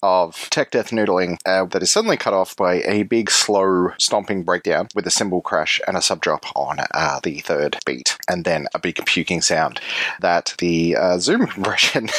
of 0.02 0.50
tech 0.50 0.72
death 0.72 0.90
noodling 0.90 1.38
uh, 1.46 1.66
that 1.66 1.84
is 1.84 1.92
suddenly 1.92 2.18
cut 2.18 2.34
off 2.34 2.56
by 2.56 2.82
a 2.84 3.04
big, 3.04 3.30
slow, 3.30 3.90
stomping 3.98 4.44
breakdown 4.44 4.88
with 4.96 5.06
a 5.06 5.12
cymbal 5.12 5.42
crash 5.42 5.80
and 5.88 5.96
a 5.96 6.02
sub 6.02 6.22
drop 6.22 6.46
on 6.56 6.78
uh, 6.94 7.20
the 7.24 7.40
third 7.40 7.78
beat, 7.86 8.18
and 8.28 8.46
then 8.46 8.68
a 8.74 8.80
big 8.80 9.06
puking 9.06 9.42
sound 9.42 9.80
that 10.22 10.56
the 10.58 10.96
uh, 10.96 11.18
Zoom 11.20 11.46
compression 11.54 12.10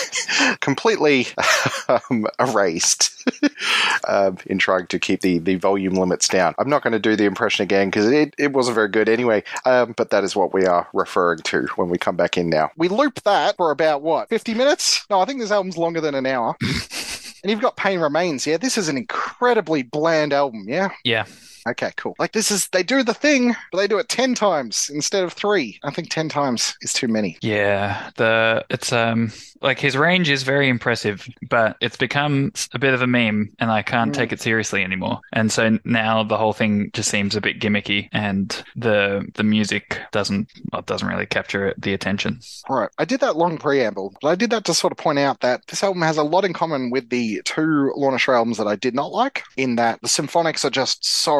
completely 0.60 1.26
um, 1.88 2.26
erased 2.38 3.10
um, 4.08 4.38
in 4.46 4.58
trying 4.58 4.86
to 4.86 4.98
keep 4.98 5.20
the, 5.20 5.38
the 5.38 5.56
volume 5.56 5.94
limits 5.94 6.28
down. 6.28 6.54
I'm 6.58 6.68
not 6.68 6.82
going 6.82 6.92
to 6.92 6.98
do 6.98 7.16
the 7.16 7.24
impression 7.24 7.62
again 7.62 7.88
because 7.88 8.10
it, 8.10 8.34
it 8.38 8.52
wasn't 8.52 8.76
very 8.76 8.88
good 8.88 9.08
anyway, 9.08 9.42
um, 9.64 9.94
but 9.96 10.10
that 10.10 10.24
is 10.24 10.36
what 10.36 10.54
we 10.54 10.66
are 10.66 10.88
referring 10.92 11.40
to 11.40 11.66
when 11.76 11.88
we 11.88 11.98
come 11.98 12.16
back 12.16 12.36
in 12.36 12.48
now. 12.48 12.70
We 12.76 12.88
loop 12.88 13.22
that 13.22 13.56
for 13.56 13.70
about 13.70 14.02
what, 14.02 14.28
50 14.28 14.54
minutes? 14.54 15.04
No, 15.10 15.20
I 15.20 15.24
think 15.24 15.40
this 15.40 15.50
album's 15.50 15.76
longer 15.76 16.00
than 16.00 16.14
an 16.14 16.26
hour. 16.26 16.56
and 17.44 17.50
you've 17.50 17.60
got 17.60 17.76
Pain 17.76 18.00
Remains. 18.00 18.46
Yeah, 18.46 18.56
this 18.56 18.78
is 18.78 18.88
an 18.88 18.96
incredibly 18.96 19.82
bland 19.82 20.32
album. 20.32 20.64
Yeah. 20.66 20.88
Yeah. 21.04 21.26
Okay, 21.66 21.92
cool. 21.96 22.14
Like 22.18 22.32
this 22.32 22.50
is 22.50 22.68
they 22.68 22.82
do 22.82 23.02
the 23.02 23.14
thing, 23.14 23.54
but 23.72 23.78
they 23.78 23.88
do 23.88 23.98
it 23.98 24.08
ten 24.08 24.34
times 24.34 24.90
instead 24.92 25.24
of 25.24 25.32
three. 25.32 25.78
I 25.82 25.90
think 25.90 26.10
ten 26.10 26.28
times 26.28 26.76
is 26.82 26.92
too 26.92 27.08
many. 27.08 27.38
Yeah, 27.40 28.10
the 28.16 28.64
it's 28.68 28.92
um 28.92 29.32
like 29.62 29.78
his 29.80 29.96
range 29.96 30.28
is 30.28 30.42
very 30.42 30.68
impressive, 30.68 31.26
but 31.48 31.76
it's 31.80 31.96
become 31.96 32.52
a 32.74 32.78
bit 32.78 32.92
of 32.92 33.00
a 33.00 33.06
meme, 33.06 33.50
and 33.58 33.70
I 33.70 33.80
can't 33.82 34.12
Mm. 34.12 34.14
take 34.14 34.32
it 34.32 34.40
seriously 34.42 34.84
anymore. 34.84 35.20
And 35.32 35.50
so 35.50 35.78
now 35.84 36.22
the 36.22 36.36
whole 36.36 36.52
thing 36.52 36.90
just 36.92 37.10
seems 37.10 37.34
a 37.34 37.40
bit 37.40 37.60
gimmicky, 37.60 38.08
and 38.12 38.62
the 38.76 39.26
the 39.34 39.42
music 39.44 40.00
doesn't 40.12 40.48
well, 40.70 40.82
doesn't 40.82 41.08
really 41.08 41.24
capture 41.26 41.72
the 41.78 41.94
attention. 41.94 42.40
All 42.68 42.76
right, 42.80 42.90
I 42.98 43.04
did 43.06 43.20
that 43.20 43.36
long 43.36 43.56
preamble, 43.58 44.14
but 44.20 44.28
I 44.28 44.34
did 44.34 44.50
that 44.50 44.64
to 44.66 44.74
sort 44.74 44.92
of 44.92 44.98
point 44.98 45.18
out 45.18 45.40
that 45.40 45.66
this 45.68 45.82
album 45.82 46.02
has 46.02 46.16
a 46.18 46.22
lot 46.22 46.44
in 46.44 46.52
common 46.52 46.90
with 46.90 47.10
the 47.10 47.40
two 47.44 47.92
Lorna 47.96 48.18
Shore 48.18 48.34
albums 48.34 48.58
that 48.58 48.66
I 48.66 48.76
did 48.76 48.94
not 48.94 49.12
like. 49.12 49.44
In 49.56 49.76
that 49.76 50.00
the 50.02 50.08
symphonics 50.08 50.64
are 50.64 50.70
just 50.70 51.04
so 51.04 51.32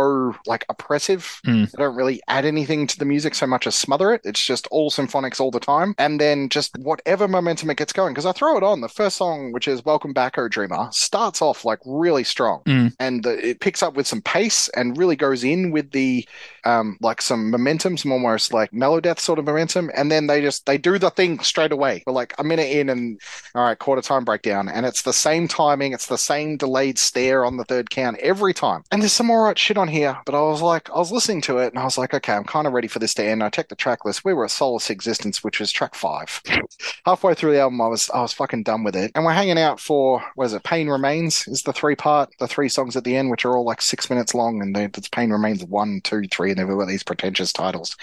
like 0.47 0.65
oppressive. 0.69 1.41
Mm. 1.47 1.71
They 1.71 1.79
don't 1.83 1.97
really 1.97 2.21
add 2.29 2.45
anything 2.45 2.87
to 2.89 2.99
the 2.99 3.05
music 3.05 3.35
so 3.35 3.47
much 3.47 3.67
as 3.67 3.75
smother 3.75 4.13
it. 4.13 4.21
It's 4.25 4.45
just 4.45 4.67
all 4.71 4.91
symphonics 4.91 5.41
all 5.41 5.51
the 5.51 5.61
time, 5.61 5.95
and 5.99 6.21
then 6.21 6.49
just 6.49 6.77
whatever 6.79 7.29
momentum 7.29 7.71
it 7.71 7.77
gets 7.77 7.93
going. 7.93 8.13
Because 8.15 8.27
I 8.27 8.33
throw 8.33 8.57
it 8.57 8.63
on 8.63 8.81
the 8.81 8.89
first 8.89 9.17
song, 9.17 9.53
which 9.53 9.69
is 9.69 9.85
"Welcome 9.85 10.13
Back, 10.13 10.39
O 10.39 10.49
Dreamer," 10.49 10.89
starts 10.91 11.41
off 11.43 11.65
like 11.65 11.81
really 11.85 12.25
strong, 12.25 12.63
Mm. 12.67 12.95
and 12.99 13.23
the, 13.23 13.49
it 13.51 13.61
picks 13.61 13.83
up 13.83 13.95
with 13.95 14.07
some 14.07 14.21
pace 14.23 14.69
and 14.71 14.97
really 14.99 15.17
goes 15.17 15.45
in 15.45 15.71
with 15.71 15.91
the 15.93 16.27
um, 16.65 16.97
like 17.01 17.21
some 17.21 17.51
momentum, 17.51 17.97
some 17.97 18.13
almost 18.13 18.53
like 18.53 18.71
melodeath 18.73 19.19
sort 19.19 19.39
of 19.39 19.45
momentum, 19.45 19.91
and 19.95 20.11
then 20.11 20.27
they 20.27 20.41
just 20.41 20.67
they 20.67 20.79
do 20.79 20.99
the 20.99 21.11
thing 21.11 21.39
straight 21.41 21.73
away. 21.73 22.03
We're 22.07 22.13
like 22.13 22.35
a 22.39 22.45
minute 22.45 22.71
in, 22.71 22.89
and 22.89 23.21
all 23.55 23.65
right, 23.65 23.79
quarter 23.79 24.03
time 24.03 24.25
breakdown, 24.25 24.69
and 24.69 24.87
it's 24.87 25.03
the 25.03 25.13
same 25.13 25.49
timing, 25.49 25.93
it's 25.93 26.07
the 26.07 26.19
same 26.19 26.57
delayed 26.57 26.99
stare 26.99 27.45
on 27.45 27.57
the 27.57 27.65
third 27.65 27.91
count 27.91 28.19
every 28.19 28.55
time. 28.55 28.83
And 28.91 29.03
there's 29.03 29.13
some 29.13 29.31
all 29.31 29.45
right 29.45 29.59
shit 29.59 29.77
on 29.79 29.89
here, 29.89 30.04
but 30.27 30.35
I 30.35 30.41
was 30.41 30.63
like, 30.63 30.91
I 30.91 30.99
was 30.99 31.11
listening 31.11 31.41
to 31.43 31.59
it, 31.59 31.69
and 31.69 31.79
I 31.79 31.85
was 31.85 31.97
like, 31.97 32.13
okay, 32.15 32.33
I'm 32.33 32.45
kind 32.45 32.67
of 32.67 32.73
ready 32.73 32.89
for 32.89 32.99
this 32.99 33.15
to 33.15 33.25
end. 33.25 33.43
I 33.43 33.49
checked 33.49 33.71
the 33.71 33.77
track 33.77 34.05
list. 34.05 34.25
We 34.25 34.35
were 34.35 34.45
at 34.45 34.51
Soulless 34.51 34.91
Existence, 34.91 35.43
which 35.43 35.61
was 35.61 35.73
track 35.73 35.95
five. 35.95 36.43
Halfway 37.07 37.35
through 37.35 37.53
the 37.53 37.61
album, 37.61 37.81
I 37.81 37.89
was 37.89 38.11
I 38.11 38.21
was 38.21 38.33
fucking 38.33 38.65
done 38.65 38.85
with 38.85 38.97
it, 38.97 39.13
and 39.15 39.25
we're 39.25 39.33
hanging 39.33 39.59
out 39.59 39.81
for 39.81 40.23
what 40.35 40.47
is 40.47 40.53
it? 40.53 40.63
Pain 40.65 40.89
Remains 40.89 41.47
is 41.49 41.63
the 41.63 41.73
three 41.73 41.97
part, 41.97 42.31
the 42.39 42.49
three 42.49 42.69
songs 42.69 42.97
at 42.97 43.05
the 43.05 43.17
end, 43.17 43.31
which 43.31 43.45
are 43.45 43.57
all 43.57 43.65
like 43.65 43.83
six 43.83 44.11
minutes 44.11 44.35
long, 44.35 44.61
and 44.61 44.77
it's 44.77 45.09
Pain 45.09 45.31
Remains 45.31 45.65
one, 45.65 46.01
two, 46.03 46.23
three, 46.31 46.51
and 46.51 46.59
they've 46.59 46.69
got 46.69 46.89
these 46.89 47.03
pretentious 47.03 47.53
titles. 47.53 47.97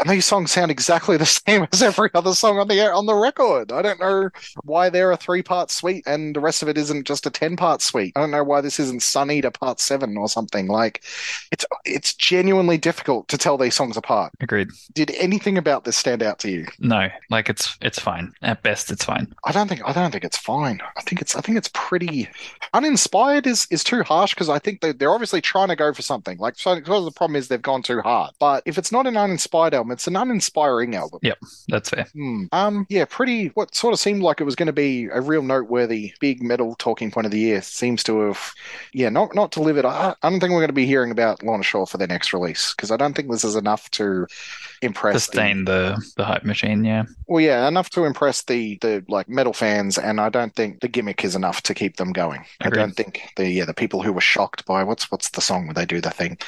And 0.00 0.10
these 0.10 0.26
songs 0.26 0.52
sound 0.52 0.70
exactly 0.70 1.16
the 1.16 1.26
same 1.46 1.66
as 1.72 1.82
every 1.82 2.10
other 2.14 2.34
song 2.34 2.58
on 2.58 2.68
the 2.68 2.80
on 2.90 3.06
the 3.06 3.14
record. 3.14 3.72
I 3.72 3.82
don't 3.82 4.00
know 4.00 4.30
why 4.64 4.90
they're 4.90 5.12
a 5.12 5.16
three 5.16 5.42
part 5.42 5.70
suite 5.70 6.04
and 6.06 6.34
the 6.34 6.40
rest 6.40 6.62
of 6.62 6.68
it 6.68 6.78
isn't 6.78 7.06
just 7.06 7.26
a 7.26 7.30
ten 7.30 7.56
part 7.56 7.82
suite. 7.82 8.12
I 8.16 8.20
don't 8.20 8.30
know 8.30 8.44
why 8.44 8.60
this 8.60 8.80
isn't 8.80 9.02
Sunny 9.02 9.40
to 9.40 9.50
part 9.50 9.80
seven 9.80 10.16
or 10.16 10.28
something. 10.28 10.68
Like 10.68 11.02
it's 11.50 11.64
it's 11.84 12.14
genuinely 12.14 12.78
difficult 12.78 13.28
to 13.28 13.38
tell 13.38 13.58
these 13.58 13.74
songs 13.74 13.96
apart. 13.96 14.32
Agreed. 14.40 14.68
Did 14.92 15.10
anything 15.12 15.58
about 15.58 15.84
this 15.84 15.96
stand 15.96 16.22
out 16.22 16.38
to 16.40 16.50
you? 16.50 16.66
No, 16.78 17.08
like 17.30 17.48
it's 17.48 17.76
it's 17.80 17.98
fine. 17.98 18.32
At 18.42 18.62
best, 18.62 18.90
it's 18.90 19.04
fine. 19.04 19.32
I 19.44 19.52
don't 19.52 19.68
think 19.68 19.82
I 19.84 19.92
don't 19.92 20.10
think 20.10 20.24
it's 20.24 20.38
fine. 20.38 20.80
I 20.96 21.00
think 21.02 21.20
it's 21.20 21.36
I 21.36 21.40
think 21.40 21.58
it's 21.58 21.70
pretty 21.72 22.28
uninspired 22.72 23.46
is 23.46 23.66
is 23.70 23.84
too 23.84 24.02
harsh 24.02 24.34
because 24.34 24.48
I 24.48 24.58
think 24.58 24.80
they 24.80 24.92
they're 24.92 25.12
obviously 25.12 25.40
trying 25.40 25.68
to 25.68 25.76
go 25.76 25.92
for 25.92 26.02
something. 26.02 26.38
Like 26.38 26.58
so 26.58 26.74
because 26.74 27.04
the 27.04 27.10
problem 27.10 27.36
is 27.36 27.48
they've 27.48 27.60
gone 27.60 27.82
too 27.82 28.00
hard. 28.00 28.32
But 28.38 28.62
if 28.66 28.78
it's 28.78 28.92
not 28.92 29.06
an 29.06 29.16
uninspired 29.16 29.74
album, 29.84 29.92
it's 29.92 30.06
an 30.06 30.16
uninspiring 30.16 30.94
album. 30.94 31.20
Yep, 31.22 31.38
that's 31.68 31.90
fair. 31.90 32.06
Hmm. 32.12 32.44
Um, 32.52 32.86
yeah, 32.88 33.04
pretty. 33.08 33.48
What 33.48 33.74
sort 33.74 33.92
of 33.92 34.00
seemed 34.00 34.22
like 34.22 34.40
it 34.40 34.44
was 34.44 34.56
going 34.56 34.66
to 34.66 34.72
be 34.72 35.06
a 35.06 35.20
real 35.20 35.42
noteworthy 35.42 36.12
big 36.20 36.42
metal 36.42 36.74
talking 36.78 37.10
point 37.10 37.26
of 37.26 37.30
the 37.30 37.38
year 37.38 37.62
seems 37.62 38.02
to 38.04 38.20
have, 38.20 38.52
yeah, 38.92 39.08
not 39.08 39.34
not 39.34 39.50
delivered. 39.50 39.84
I, 39.84 40.14
I 40.22 40.30
don't 40.30 40.40
think 40.40 40.52
we're 40.52 40.58
going 40.60 40.68
to 40.68 40.72
be 40.72 40.86
hearing 40.86 41.10
about 41.10 41.42
Lorna 41.42 41.62
Shore 41.64 41.86
for 41.86 41.98
their 41.98 42.08
next 42.08 42.32
release 42.32 42.72
because 42.74 42.90
I 42.90 42.96
don't 42.96 43.14
think 43.14 43.30
this 43.30 43.44
is 43.44 43.56
enough 43.56 43.90
to 43.92 44.26
impress. 44.82 45.14
the- 45.14 45.20
Sustain 45.20 45.64
the 45.64 46.02
the 46.16 46.24
hype 46.24 46.44
machine. 46.44 46.84
Yeah. 46.84 47.04
well, 47.26 47.40
yeah, 47.42 47.66
enough 47.68 47.90
to 47.90 48.04
impress 48.04 48.42
the 48.42 48.78
the 48.80 49.04
like 49.08 49.28
metal 49.28 49.52
fans, 49.52 49.98
and 49.98 50.20
I 50.20 50.28
don't 50.28 50.54
think 50.54 50.80
the 50.80 50.88
gimmick 50.88 51.24
is 51.24 51.34
enough 51.36 51.62
to 51.62 51.74
keep 51.74 51.96
them 51.96 52.12
going. 52.12 52.44
I 52.60 52.70
don't 52.70 52.94
think 52.96 53.20
the 53.36 53.48
yeah 53.48 53.64
the 53.64 53.74
people 53.74 54.02
who 54.02 54.12
were 54.12 54.20
shocked 54.20 54.64
by 54.66 54.84
what's 54.84 55.10
what's 55.10 55.30
the 55.30 55.40
song 55.40 55.66
where 55.66 55.74
they 55.74 55.86
do 55.86 56.00
the 56.00 56.10
thing 56.10 56.38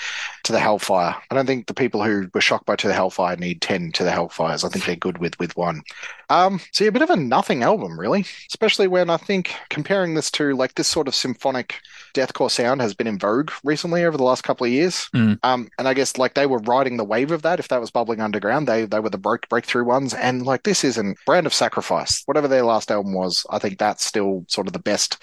to 0.45 0.53
the 0.53 0.59
Hellfire. 0.61 1.17
I 1.31 1.35
don't 1.35 1.47
think 1.47 1.67
the 1.67 1.75
people 1.75 2.03
who 2.03 2.29
were 2.35 2.41
shocked 2.41 2.67
by 2.67 2.77
to 2.77 2.89
the 2.89 2.95
Hellfire 2.95 3.26
need 3.35 3.61
ten 3.61 3.91
to 3.93 4.05
the 4.05 4.11
Hellfires. 4.11 4.65
I 4.65 4.69
think 4.69 4.85
they're 4.85 4.97
good 4.97 5.19
with 5.19 5.39
with 5.39 5.57
one. 5.57 5.83
Um, 6.31 6.61
so 6.73 6.85
yeah, 6.85 6.89
a 6.89 6.93
bit 6.93 7.03
of 7.03 7.11
a 7.11 7.17
nothing 7.17 7.63
album, 7.63 7.99
really. 7.99 8.25
Especially 8.49 8.89
when 8.89 9.11
I 9.11 9.17
think 9.17 9.55
comparing 9.69 10.15
this 10.15 10.31
to 10.33 10.55
like 10.55 10.75
this 10.75 10.89
sort 10.89 11.09
of 11.09 11.15
symphonic 11.15 11.81
deathcore 12.15 12.51
sound 12.51 12.81
has 12.81 12.95
been 12.95 13.07
in 13.07 13.19
vogue 13.19 13.51
recently 13.63 14.05
over 14.05 14.17
the 14.17 14.25
last 14.25 14.43
couple 14.43 14.67
of 14.67 14.73
years. 14.73 15.09
Mm. 15.15 15.39
Um, 15.43 15.69
and 15.79 15.87
I 15.87 15.95
guess 15.95 16.17
like 16.17 16.35
they 16.35 16.47
were 16.47 16.59
riding 16.61 16.97
the 16.97 17.05
wave 17.05 17.31
of 17.31 17.43
that. 17.43 17.61
If 17.61 17.69
that 17.69 17.81
was 17.81 17.91
bubbling 17.91 18.21
underground, 18.21 18.67
they 18.67 18.87
they 18.87 19.01
were 19.01 19.11
the 19.11 19.19
break 19.19 19.49
breakthrough 19.49 19.85
ones. 19.85 20.15
And 20.15 20.45
like 20.45 20.63
this 20.63 20.85
isn't 20.85 21.19
Brand 21.27 21.47
of 21.47 21.55
Sacrifice, 21.55 22.23
whatever 22.27 22.49
their 22.49 22.65
last 22.65 22.91
album 22.91 23.13
was. 23.13 23.47
I 23.51 23.59
think 23.59 23.79
that's 23.79 24.05
still 24.05 24.45
sort 24.49 24.67
of 24.67 24.73
the 24.73 24.79
best 24.79 25.23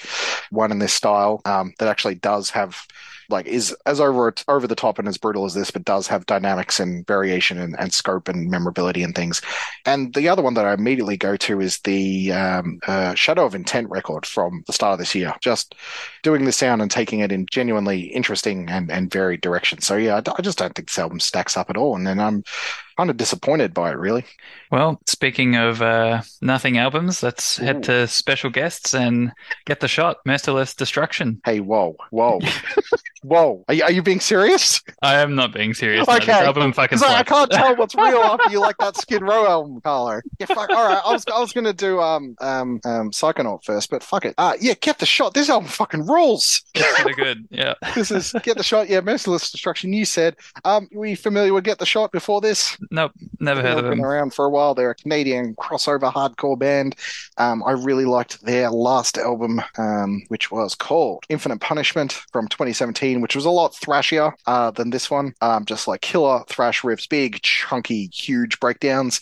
one 0.52 0.72
in 0.72 0.80
this 0.80 0.94
style. 0.94 1.42
Um, 1.46 1.74
that 1.80 1.90
actually 1.90 2.16
does 2.16 2.50
have 2.52 2.86
like 3.30 3.46
is 3.46 3.76
as 3.86 4.00
over 4.00 4.34
over 4.48 4.68
the 4.68 4.76
top 4.76 5.00
and 5.00 5.08
as 5.08 5.18
brutal 5.18 5.46
as 5.46 5.54
this, 5.54 5.72
but 5.72 5.86
does 5.86 6.08
have 6.08 6.26
dynamics 6.26 6.80
and 6.80 7.06
variation 7.08 7.60
and, 7.60 7.76
and 7.80 7.94
scope 7.94 8.28
and 8.28 8.50
memorability 8.50 9.04
and 9.04 9.16
things. 9.16 9.42
And 9.86 10.14
the 10.14 10.30
other 10.30 10.42
one 10.42 10.54
that 10.56 10.66
I 10.66 10.74
immediately 10.74 11.18
go 11.18 11.36
to 11.38 11.62
is 11.62 11.80
the 11.80 12.32
um, 12.32 12.80
uh, 12.88 13.16
Shadow 13.16 13.46
of 13.46 13.56
Intent 13.56 13.90
record 13.90 14.26
from 14.26 14.64
the 14.68 14.74
start 14.74 14.94
of 14.94 15.00
this 15.00 15.16
year. 15.16 15.34
Just 15.42 15.76
doing 16.22 16.46
the 16.46 16.52
sound 16.52 16.82
and 16.82 16.90
taking 16.90 17.20
it 17.20 17.32
in 17.32 17.46
genuinely 17.52 18.02
interesting 18.02 18.70
and, 18.70 18.92
and 18.92 19.12
varied 19.12 19.42
directions. 19.42 19.86
So 19.86 19.96
yeah, 19.96 20.22
I 20.26 20.42
just 20.42 20.58
don't 20.58 20.74
think 20.74 20.88
this 20.88 21.00
album 21.00 21.20
stacks 21.20 21.58
up 21.58 21.70
at 21.70 21.78
all, 21.78 21.96
and 21.96 22.06
then 22.08 22.20
I'm 22.20 22.44
kind 22.98 23.10
of 23.10 23.18
disappointed 23.18 23.74
by 23.74 23.92
it. 23.92 23.98
Really, 23.98 24.26
Well, 24.72 25.02
speaking 25.06 25.56
of 25.56 25.82
uh, 25.82 26.22
nothing 26.42 26.78
albums, 26.78 27.24
let's 27.24 27.60
Ooh. 27.60 27.64
head 27.64 27.84
to 27.84 28.08
special 28.08 28.50
guests 28.50 28.94
and 28.94 29.32
get 29.66 29.80
the 29.80 29.88
shot. 29.88 30.18
Merciless 30.26 30.76
Destruction. 30.76 31.42
hey, 31.46 31.60
whoa, 31.60 31.96
whoa, 32.12 32.40
whoa, 33.24 33.64
are 33.68 33.74
you, 33.74 33.84
are 33.84 33.92
you 33.92 34.02
being 34.04 34.20
serious? 34.20 34.82
I 35.02 35.16
am 35.20 35.36
not 35.36 35.54
being 35.54 35.74
serious. 35.74 36.08
No, 36.08 36.14
this 36.16 36.24
Okay. 36.24 36.32
album 36.46 36.74
fucking 36.74 37.00
I, 37.04 37.24
can't 37.24 37.52
tell 37.52 37.76
what's 37.78 37.96
real 37.96 38.18
after 38.20 38.52
you 38.52 38.60
like 38.60 38.78
that 38.78 38.96
Skid 38.98 39.22
Row 39.22 39.46
album, 39.48 39.82
Carlo. 39.82 40.22
Yeah, 40.40 40.46
fuck. 40.48 40.70
All 40.70 40.88
right, 40.88 41.02
I 41.04 41.12
was 41.12 41.26
I 41.34 41.40
was 41.40 41.54
gonna 41.54 41.74
do 41.74 42.00
um 42.00 42.36
um 42.42 42.80
um 42.86 43.12
Psychonaut 43.12 43.64
first, 43.64 43.90
but 43.90 44.04
fuck 44.04 44.26
it. 44.26 44.36
Uh, 44.38 44.54
yeah, 44.60 44.74
get 44.82 45.00
the 45.00 45.06
shot. 45.06 45.34
This 45.34 45.50
album 45.50 45.70
fucking 45.70 46.06
rules. 46.06 46.64
It's 46.76 47.02
pretty 47.02 47.22
good. 47.22 47.48
Yeah. 47.54 47.74
This 47.96 48.10
is 48.12 48.34
get 48.44 48.58
the 48.58 48.64
shot. 48.64 48.90
Yeah, 48.90 49.02
Merciless 49.02 49.52
Destruction. 49.52 49.94
You 49.94 50.06
said. 50.06 50.36
Um, 50.66 50.88
were 50.92 51.06
you 51.06 51.16
familiar 51.18 51.54
with 51.54 51.64
Get 51.64 51.78
the 51.80 51.86
Shot 51.86 52.12
before 52.12 52.42
this? 52.42 52.78
Nope. 52.92 53.12
Never 53.40 53.62
heard 53.62 53.72
of 53.72 53.76
They've 53.84 53.92
been 53.92 54.00
them. 54.00 54.06
around 54.08 54.34
for 54.34 54.46
a 54.46 54.50
while. 54.50 54.74
They're 54.74 54.92
a 54.92 54.96
Canadian 54.96 55.56
crossover 55.56 56.12
hardcore 56.12 56.58
band. 56.58 56.96
Um, 57.38 57.64
I 57.64 57.72
really 57.72 58.06
liked 58.06 58.42
their 58.44 58.70
last 58.72 59.18
album, 59.18 59.62
um, 59.78 60.24
which 60.30 60.52
was 60.52 60.74
called 60.76 61.24
Infinite 61.30 61.60
Punishment 61.62 62.14
from 62.32 62.48
2017. 62.48 63.13
2016, 63.14 63.22
which 63.22 63.36
was 63.36 63.46
a 63.46 63.50
lot 63.50 63.74
thrashier 63.74 64.34
uh, 64.46 64.72
than 64.72 64.90
this 64.90 65.10
one. 65.10 65.34
Um, 65.42 65.66
just 65.66 65.88
like 65.88 66.02
killer 66.02 66.44
thrash 66.48 66.82
riffs, 66.82 67.08
big, 67.08 67.42
chunky, 67.42 68.10
huge 68.14 68.60
breakdowns. 68.60 69.22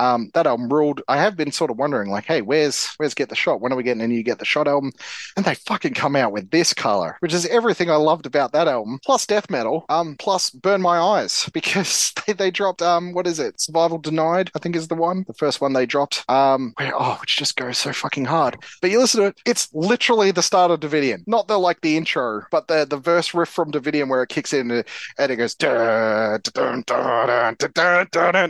Um, 0.00 0.30
that 0.32 0.46
album 0.46 0.68
ruled. 0.68 1.02
I 1.08 1.18
have 1.18 1.36
been 1.36 1.52
sort 1.52 1.70
of 1.70 1.76
wondering, 1.76 2.10
like, 2.10 2.24
hey, 2.24 2.40
where's 2.40 2.86
where's 2.96 3.12
Get 3.12 3.28
the 3.28 3.34
Shot? 3.34 3.60
When 3.60 3.72
are 3.72 3.76
we 3.76 3.82
getting 3.82 4.02
a 4.02 4.08
new 4.08 4.22
Get 4.22 4.38
the 4.38 4.46
Shot 4.46 4.66
album? 4.66 4.92
And 5.36 5.44
they 5.44 5.54
fucking 5.54 5.92
come 5.92 6.16
out 6.16 6.32
with 6.32 6.50
this 6.50 6.72
color, 6.72 7.16
which 7.20 7.34
is 7.34 7.44
everything 7.46 7.90
I 7.90 7.96
loved 7.96 8.24
about 8.24 8.52
that 8.52 8.66
album, 8.66 8.98
plus 9.04 9.26
death 9.26 9.50
metal, 9.50 9.84
um, 9.90 10.16
plus 10.18 10.48
Burn 10.48 10.80
My 10.80 10.98
Eyes, 10.98 11.48
because 11.54 12.14
they, 12.26 12.32
they 12.32 12.50
dropped 12.50 12.80
um, 12.80 13.12
what 13.12 13.26
is 13.26 13.38
it? 13.38 13.60
Survival 13.60 13.98
Denied, 13.98 14.50
I 14.54 14.58
think 14.58 14.74
is 14.74 14.88
the 14.88 14.94
one, 14.94 15.24
the 15.26 15.34
first 15.34 15.60
one 15.60 15.74
they 15.74 15.84
dropped. 15.84 16.24
Um, 16.30 16.72
where, 16.78 16.92
oh, 16.94 17.18
which 17.20 17.36
just 17.36 17.56
goes 17.56 17.76
so 17.76 17.92
fucking 17.92 18.24
hard. 18.24 18.56
But 18.80 18.90
you 18.90 19.00
listen 19.00 19.20
to 19.20 19.26
it, 19.28 19.40
it's 19.44 19.68
literally 19.74 20.30
the 20.30 20.42
start 20.42 20.70
of 20.70 20.80
Davidian, 20.80 21.24
not 21.26 21.46
the 21.46 21.58
like 21.58 21.82
the 21.82 21.98
intro, 21.98 22.42
but 22.50 22.68
the 22.68 22.86
the 22.88 22.96
verse 22.96 23.34
riff 23.34 23.50
from 23.50 23.70
Davidian 23.70 24.08
where 24.08 24.22
it 24.22 24.30
kicks 24.30 24.54
in 24.54 24.70
and, 24.70 25.30
it 25.30 25.36
goes 25.36 25.54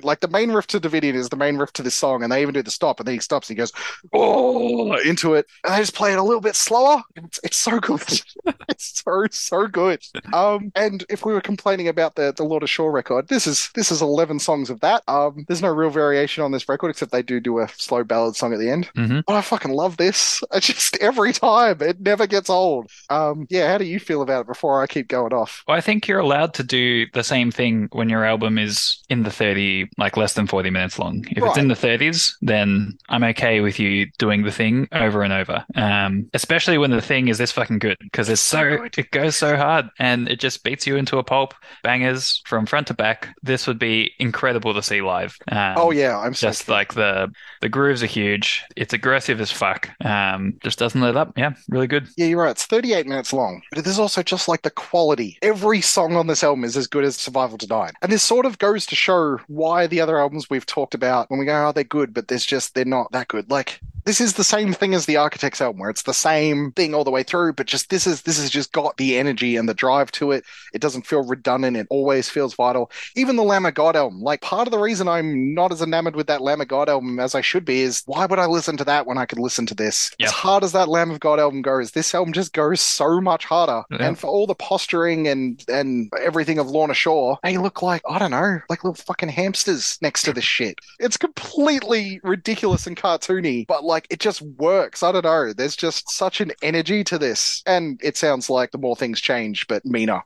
like 0.04 0.20
the 0.20 0.28
main 0.28 0.52
riff 0.52 0.66
to 0.68 0.80
Davidian 0.80 1.14
is 1.14 1.28
the 1.28 1.36
main 1.40 1.56
riff 1.56 1.72
to 1.74 1.82
this 1.82 1.94
song, 1.94 2.22
and 2.22 2.30
they 2.30 2.42
even 2.42 2.54
do 2.54 2.62
the 2.62 2.70
stop, 2.70 3.00
and 3.00 3.06
then 3.06 3.14
he 3.14 3.20
stops 3.20 3.48
and 3.48 3.56
he 3.56 3.60
goes 3.60 3.72
oh 4.12 4.94
into 5.00 5.34
it, 5.34 5.46
and 5.64 5.74
they 5.74 5.78
just 5.78 5.94
play 5.94 6.12
it 6.12 6.18
a 6.18 6.22
little 6.22 6.40
bit 6.40 6.56
slower. 6.56 7.02
It's, 7.16 7.40
it's 7.42 7.56
so 7.58 7.80
good, 7.80 8.02
it's 8.68 9.02
so 9.04 9.26
so 9.30 9.66
good. 9.66 10.00
Um, 10.32 10.72
and 10.74 11.04
if 11.08 11.24
we 11.24 11.32
were 11.32 11.40
complaining 11.40 11.88
about 11.88 12.14
the 12.14 12.32
the 12.36 12.44
Lorna 12.44 12.66
Shore 12.66 12.90
record, 12.92 13.28
this 13.28 13.46
is 13.46 13.70
this 13.74 13.90
is 13.90 14.02
eleven 14.02 14.38
songs 14.38 14.70
of 14.70 14.80
that. 14.80 15.02
Um, 15.08 15.44
there's 15.48 15.62
no 15.62 15.72
real 15.72 15.90
variation 15.90 16.44
on 16.44 16.52
this 16.52 16.68
record 16.68 16.90
except 16.90 17.12
they 17.12 17.22
do 17.22 17.40
do 17.40 17.58
a 17.60 17.68
slow 17.68 18.04
ballad 18.04 18.36
song 18.36 18.52
at 18.52 18.58
the 18.58 18.70
end. 18.70 18.90
Mhm. 18.96 19.24
But 19.26 19.36
I 19.36 19.40
fucking 19.40 19.72
love 19.72 19.96
this. 19.96 20.42
I 20.52 20.60
just 20.60 20.96
every 20.98 21.32
time 21.32 21.80
it 21.80 22.00
never 22.00 22.26
gets 22.26 22.50
old. 22.50 22.90
Um, 23.08 23.46
yeah. 23.50 23.70
How 23.70 23.78
do 23.78 23.84
you 23.84 24.00
feel 24.00 24.22
about 24.22 24.42
it 24.42 24.46
before 24.46 24.82
I 24.82 24.86
keep 24.86 25.08
going 25.08 25.32
off? 25.32 25.62
Well, 25.66 25.76
I 25.76 25.80
think 25.80 26.08
you're 26.08 26.18
allowed 26.18 26.54
to 26.54 26.62
do 26.62 27.06
the 27.12 27.24
same 27.24 27.50
thing 27.50 27.88
when 27.92 28.08
your 28.08 28.24
album 28.24 28.58
is 28.58 29.02
in 29.08 29.22
the 29.22 29.30
30, 29.30 29.88
like 29.98 30.16
less 30.16 30.34
than 30.34 30.46
40 30.46 30.70
minutes 30.70 30.98
long. 30.98 31.24
If 31.36 31.44
it's 31.44 31.58
in 31.58 31.68
the 31.68 31.74
30s, 31.74 32.34
then 32.42 32.98
I'm 33.08 33.24
okay 33.24 33.60
with 33.60 33.78
you 33.78 34.06
doing 34.18 34.42
the 34.42 34.52
thing 34.52 34.88
over 34.92 35.22
and 35.22 35.32
over. 35.32 35.64
Um, 35.74 36.28
especially 36.34 36.78
when 36.78 36.90
the 36.90 37.00
thing 37.00 37.28
is 37.28 37.38
this 37.38 37.52
fucking 37.52 37.78
good 37.78 37.96
because 38.00 38.28
it's 38.28 38.40
So 38.40 38.88
it 38.96 39.10
goes 39.10 39.36
so 39.36 39.56
hard 39.56 39.88
and 39.98 40.28
it 40.28 40.40
just 40.40 40.64
beats 40.64 40.86
you 40.86 40.96
into 40.96 41.18
a 41.18 41.24
pulp. 41.24 41.54
Bangers 41.82 42.42
from 42.46 42.66
front 42.66 42.86
to 42.88 42.94
back. 42.94 43.28
This 43.42 43.66
would 43.66 43.78
be 43.78 44.12
incredible 44.18 44.74
to 44.74 44.82
see 44.82 45.00
live. 45.02 45.36
Um, 45.50 45.74
Oh 45.76 45.90
yeah, 45.90 46.18
I'm 46.18 46.34
so 46.34 46.48
just 46.48 46.68
like 46.68 46.94
the 46.94 47.32
the 47.60 47.68
grooves 47.68 48.02
are 48.02 48.06
huge. 48.06 48.64
It's 48.76 48.92
aggressive 48.92 49.40
as 49.40 49.50
fuck. 49.50 49.90
Um, 50.04 50.54
just 50.62 50.78
doesn't 50.78 51.00
let 51.00 51.16
up. 51.16 51.36
Yeah, 51.36 51.52
really 51.68 51.86
good. 51.86 52.08
Yeah, 52.16 52.26
you're 52.26 52.42
right. 52.42 52.50
It's 52.50 52.66
38 52.66 53.06
minutes 53.06 53.32
long, 53.32 53.62
but 53.72 53.84
there's 53.84 53.98
also 53.98 54.22
just 54.22 54.48
like 54.48 54.62
the 54.62 54.70
quality. 54.70 55.38
Every 55.42 55.80
song 55.80 56.16
on 56.16 56.26
this 56.26 56.42
album 56.44 56.64
is 56.64 56.76
as 56.76 56.86
good 56.86 57.04
as 57.04 57.16
Survival 57.16 57.56
Denied. 57.56 57.92
And 58.02 58.10
this 58.12 58.22
sort 58.22 58.46
of 58.46 58.58
goes 58.58 58.86
to 58.86 58.96
show 58.96 59.38
why 59.46 59.86
the 59.86 60.00
other 60.00 60.18
albums 60.18 60.48
we've 60.50 60.66
talked 60.66 60.94
about 60.94 61.09
when 61.28 61.38
we 61.40 61.46
go, 61.46 61.68
oh, 61.68 61.72
they're 61.72 61.84
good, 61.84 62.14
but 62.14 62.28
there's 62.28 62.44
just, 62.46 62.74
they're 62.74 62.84
not 62.84 63.12
that 63.12 63.28
good. 63.28 63.50
Like, 63.50 63.80
this 64.04 64.20
is 64.20 64.34
the 64.34 64.44
same 64.44 64.72
thing 64.72 64.94
as 64.94 65.06
the 65.06 65.16
Architects 65.16 65.60
album, 65.60 65.80
where 65.80 65.90
it's 65.90 66.02
the 66.02 66.14
same 66.14 66.72
thing 66.72 66.94
all 66.94 67.04
the 67.04 67.10
way 67.10 67.22
through, 67.22 67.52
but 67.54 67.66
just 67.66 67.90
this 67.90 68.06
is, 68.06 68.22
this 68.22 68.40
has 68.40 68.50
just 68.50 68.72
got 68.72 68.96
the 68.96 69.18
energy 69.18 69.56
and 69.56 69.68
the 69.68 69.74
drive 69.74 70.10
to 70.12 70.32
it. 70.32 70.44
It 70.72 70.80
doesn't 70.80 71.06
feel 71.06 71.22
redundant. 71.22 71.76
It 71.76 71.86
always 71.90 72.28
feels 72.28 72.54
vital. 72.54 72.90
Even 73.16 73.36
the 73.36 73.42
Lamb 73.42 73.66
of 73.66 73.74
God 73.74 73.96
album, 73.96 74.20
like 74.20 74.40
part 74.40 74.66
of 74.66 74.72
the 74.72 74.78
reason 74.78 75.08
I'm 75.08 75.54
not 75.54 75.72
as 75.72 75.82
enamored 75.82 76.16
with 76.16 76.26
that 76.28 76.40
Lamb 76.40 76.60
of 76.60 76.68
God 76.68 76.88
album 76.88 77.18
as 77.18 77.34
I 77.34 77.40
should 77.40 77.64
be 77.64 77.80
is 77.80 78.02
why 78.06 78.26
would 78.26 78.38
I 78.38 78.46
listen 78.46 78.76
to 78.78 78.84
that 78.84 79.06
when 79.06 79.18
I 79.18 79.26
could 79.26 79.38
listen 79.38 79.66
to 79.66 79.74
this? 79.74 80.10
Yeah. 80.18 80.26
As 80.26 80.32
hard 80.32 80.64
as 80.64 80.72
that 80.72 80.88
Lamb 80.88 81.10
of 81.10 81.20
God 81.20 81.38
album 81.38 81.62
goes, 81.62 81.92
this 81.92 82.14
album 82.14 82.32
just 82.32 82.52
goes 82.52 82.80
so 82.80 83.20
much 83.20 83.44
harder. 83.44 83.82
Yeah. 83.90 84.08
And 84.08 84.18
for 84.18 84.28
all 84.28 84.46
the 84.46 84.54
posturing 84.54 85.28
and 85.28 85.62
and 85.68 86.10
everything 86.20 86.58
of 86.58 86.68
Lorna 86.68 86.94
Shore, 86.94 87.38
they 87.42 87.56
look 87.56 87.82
like 87.82 88.02
I 88.08 88.18
don't 88.18 88.30
know, 88.30 88.60
like 88.68 88.84
little 88.84 88.94
fucking 88.94 89.28
hamsters 89.28 89.98
next 90.00 90.22
to 90.24 90.32
this 90.32 90.44
shit. 90.44 90.78
It's 90.98 91.16
completely 91.16 92.20
ridiculous 92.22 92.86
and 92.86 92.96
cartoony, 92.96 93.66
but 93.66 93.84
like 93.90 94.06
it 94.08 94.20
just 94.20 94.40
works. 94.42 95.02
I 95.02 95.12
don't 95.12 95.24
know. 95.24 95.52
There's 95.52 95.76
just 95.76 96.10
such 96.10 96.40
an 96.40 96.52
energy 96.62 97.04
to 97.04 97.18
this, 97.18 97.62
and 97.66 98.00
it 98.02 98.16
sounds 98.16 98.48
like 98.48 98.70
the 98.70 98.78
more 98.78 98.96
things 98.96 99.20
change, 99.20 99.66
but 99.68 99.84
meaner. 99.84 100.22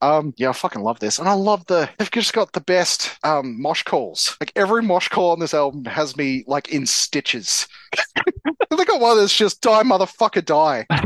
Um, 0.00 0.32
yeah, 0.36 0.50
I 0.50 0.52
fucking 0.52 0.82
love 0.82 1.00
this, 1.00 1.18
and 1.18 1.28
I 1.28 1.34
love 1.34 1.66
the. 1.66 1.90
They've 1.98 2.10
just 2.10 2.32
got 2.32 2.52
the 2.52 2.60
best 2.60 3.18
um 3.24 3.60
mosh 3.60 3.82
calls. 3.82 4.36
Like 4.40 4.52
every 4.56 4.82
mosh 4.82 5.08
call 5.08 5.32
on 5.32 5.40
this 5.40 5.54
album 5.54 5.84
has 5.84 6.16
me 6.16 6.44
like 6.46 6.68
in 6.70 6.86
stitches. 6.86 7.68
they 8.76 8.84
got 8.84 9.00
one 9.00 9.18
that's 9.18 9.36
just 9.36 9.60
die, 9.60 9.82
motherfucker, 9.82 10.44
die. 10.44 10.86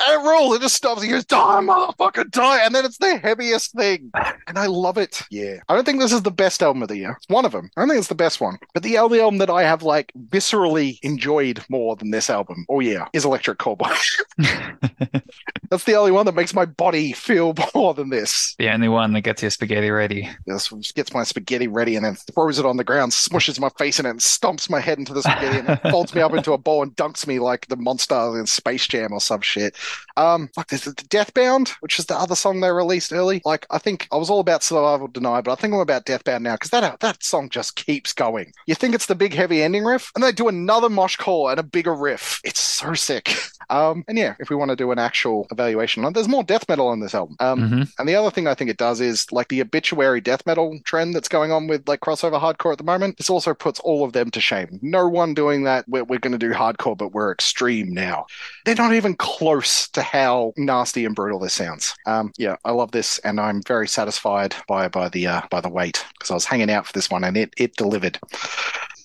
And 0.00 0.22
it 0.22 0.28
rolls, 0.28 0.56
it 0.56 0.62
just 0.62 0.74
stops. 0.74 1.02
He 1.02 1.08
goes, 1.08 1.24
die, 1.24 1.60
motherfucker, 1.62 2.30
die. 2.30 2.64
And 2.64 2.74
then 2.74 2.84
it's 2.84 2.98
the 2.98 3.16
heaviest 3.16 3.72
thing. 3.72 4.10
And 4.46 4.58
I 4.58 4.66
love 4.66 4.98
it. 4.98 5.22
Yeah. 5.30 5.60
I 5.68 5.74
don't 5.74 5.84
think 5.84 6.00
this 6.00 6.12
is 6.12 6.22
the 6.22 6.30
best 6.30 6.62
album 6.62 6.82
of 6.82 6.88
the 6.88 6.96
year. 6.96 7.12
It's 7.16 7.28
one 7.28 7.44
of 7.44 7.52
them. 7.52 7.70
I 7.76 7.80
don't 7.80 7.88
think 7.88 7.98
it's 7.98 8.08
the 8.08 8.14
best 8.14 8.40
one. 8.40 8.58
But 8.72 8.82
the 8.82 8.98
only 8.98 9.20
album 9.20 9.38
that 9.38 9.50
I 9.50 9.62
have 9.62 9.82
like 9.82 10.12
viscerally 10.28 10.98
enjoyed 11.02 11.64
more 11.68 11.96
than 11.96 12.10
this 12.10 12.28
album, 12.28 12.66
oh 12.68 12.80
yeah, 12.80 13.06
is 13.12 13.24
Electric 13.24 13.58
Callboy. 13.58 13.94
That's 15.70 15.84
the 15.84 15.94
only 15.94 16.10
one 16.12 16.26
that 16.26 16.34
makes 16.34 16.54
my 16.54 16.64
body 16.66 17.12
feel 17.12 17.54
more 17.74 17.94
than 17.94 18.10
this. 18.10 18.54
the 18.58 18.70
only 18.72 18.88
one 18.88 19.12
that 19.12 19.22
gets 19.22 19.42
your 19.42 19.50
spaghetti 19.50 19.90
ready. 19.90 20.28
This 20.46 20.70
gets 20.92 21.14
my 21.14 21.22
spaghetti 21.24 21.68
ready 21.68 21.96
and 21.96 22.04
then 22.04 22.16
throws 22.16 22.58
it 22.58 22.66
on 22.66 22.76
the 22.76 22.84
ground, 22.84 23.12
smushes 23.12 23.60
my 23.60 23.70
face 23.78 23.98
in 24.00 24.06
it, 24.06 24.10
and 24.10 24.20
stomps 24.20 24.68
my 24.68 24.80
head 24.80 24.98
into 24.98 25.14
the 25.14 25.22
spaghetti 25.22 25.66
and 25.66 25.80
folds 25.92 26.14
me 26.14 26.20
up 26.20 26.34
into 26.34 26.52
a 26.52 26.58
ball 26.58 26.82
and 26.82 26.94
dunks 26.96 27.13
me 27.26 27.38
like 27.38 27.66
the 27.66 27.76
monster 27.76 28.38
in 28.38 28.46
Space 28.46 28.86
Jam 28.86 29.12
or 29.12 29.20
some 29.20 29.40
shit. 29.40 29.76
Um, 30.16 30.50
like 30.56 30.68
there's 30.68 30.84
the 30.84 30.92
Deathbound, 30.92 31.70
which 31.80 31.98
is 31.98 32.06
the 32.06 32.16
other 32.16 32.34
song 32.34 32.60
they 32.60 32.70
released 32.70 33.12
early. 33.12 33.42
Like 33.44 33.66
I 33.70 33.78
think 33.78 34.08
I 34.12 34.16
was 34.16 34.30
all 34.30 34.40
about 34.40 34.62
Survival 34.62 35.08
Denied, 35.08 35.44
but 35.44 35.52
I 35.52 35.54
think 35.56 35.74
I'm 35.74 35.80
about 35.80 36.06
Deathbound 36.06 36.42
now 36.42 36.54
because 36.54 36.70
that 36.70 37.00
that 37.00 37.22
song 37.22 37.48
just 37.48 37.76
keeps 37.76 38.12
going. 38.12 38.52
You 38.66 38.74
think 38.74 38.94
it's 38.94 39.06
the 39.06 39.14
big 39.14 39.34
heavy 39.34 39.62
ending 39.62 39.84
riff, 39.84 40.10
and 40.14 40.22
they 40.22 40.32
do 40.32 40.48
another 40.48 40.88
mosh 40.88 41.16
call 41.16 41.48
and 41.48 41.60
a 41.60 41.62
bigger 41.62 41.94
riff. 41.94 42.40
It's 42.44 42.60
so 42.60 42.94
sick. 42.94 43.34
Um, 43.70 44.04
and 44.08 44.18
yeah, 44.18 44.34
if 44.38 44.50
we 44.50 44.56
want 44.56 44.70
to 44.70 44.76
do 44.76 44.90
an 44.92 44.98
actual 44.98 45.46
evaluation, 45.50 46.10
there's 46.12 46.28
more 46.28 46.44
death 46.44 46.68
metal 46.68 46.88
on 46.88 47.00
this 47.00 47.14
album. 47.14 47.36
Um, 47.40 47.60
Mhm. 47.60 47.92
and 47.98 48.08
the 48.08 48.14
other 48.14 48.30
thing 48.30 48.46
I 48.46 48.54
think 48.54 48.70
it 48.70 48.76
does 48.76 49.00
is 49.00 49.30
like 49.32 49.48
the 49.48 49.60
obituary 49.60 50.20
death 50.20 50.44
metal 50.46 50.78
trend 50.84 51.14
that's 51.14 51.28
going 51.28 51.52
on 51.52 51.66
with 51.66 51.88
like 51.88 52.00
crossover 52.00 52.40
hardcore 52.40 52.72
at 52.72 52.78
the 52.78 52.84
moment. 52.84 53.16
This 53.18 53.30
also 53.30 53.54
puts 53.54 53.80
all 53.80 54.04
of 54.04 54.12
them 54.12 54.30
to 54.32 54.40
shame. 54.40 54.78
No 54.82 55.08
one 55.08 55.34
doing 55.34 55.64
that. 55.64 55.88
We're, 55.88 56.04
we're 56.04 56.18
going 56.18 56.32
to 56.32 56.38
do 56.38 56.52
hardcore, 56.52 56.96
but 56.96 57.12
we're 57.12 57.32
extreme 57.32 57.92
now. 57.92 58.26
They're 58.64 58.74
not 58.74 58.92
even 58.94 59.14
close 59.16 59.88
to 59.90 60.02
how 60.02 60.52
nasty 60.56 61.04
and 61.04 61.14
brutal 61.14 61.38
this 61.38 61.54
sounds. 61.54 61.94
Um, 62.06 62.32
yeah, 62.36 62.56
I 62.64 62.72
love 62.72 62.90
this, 62.92 63.18
and 63.20 63.40
I'm 63.40 63.62
very 63.62 63.88
satisfied 63.88 64.54
by 64.68 64.88
by 64.88 65.08
the 65.08 65.26
uh, 65.26 65.42
by 65.50 65.60
the 65.60 65.68
wait 65.68 66.04
because 66.14 66.30
I 66.30 66.34
was 66.34 66.44
hanging 66.44 66.70
out 66.70 66.86
for 66.86 66.92
this 66.92 67.10
one, 67.10 67.24
and 67.24 67.36
it 67.36 67.52
it 67.56 67.76
delivered. 67.76 68.18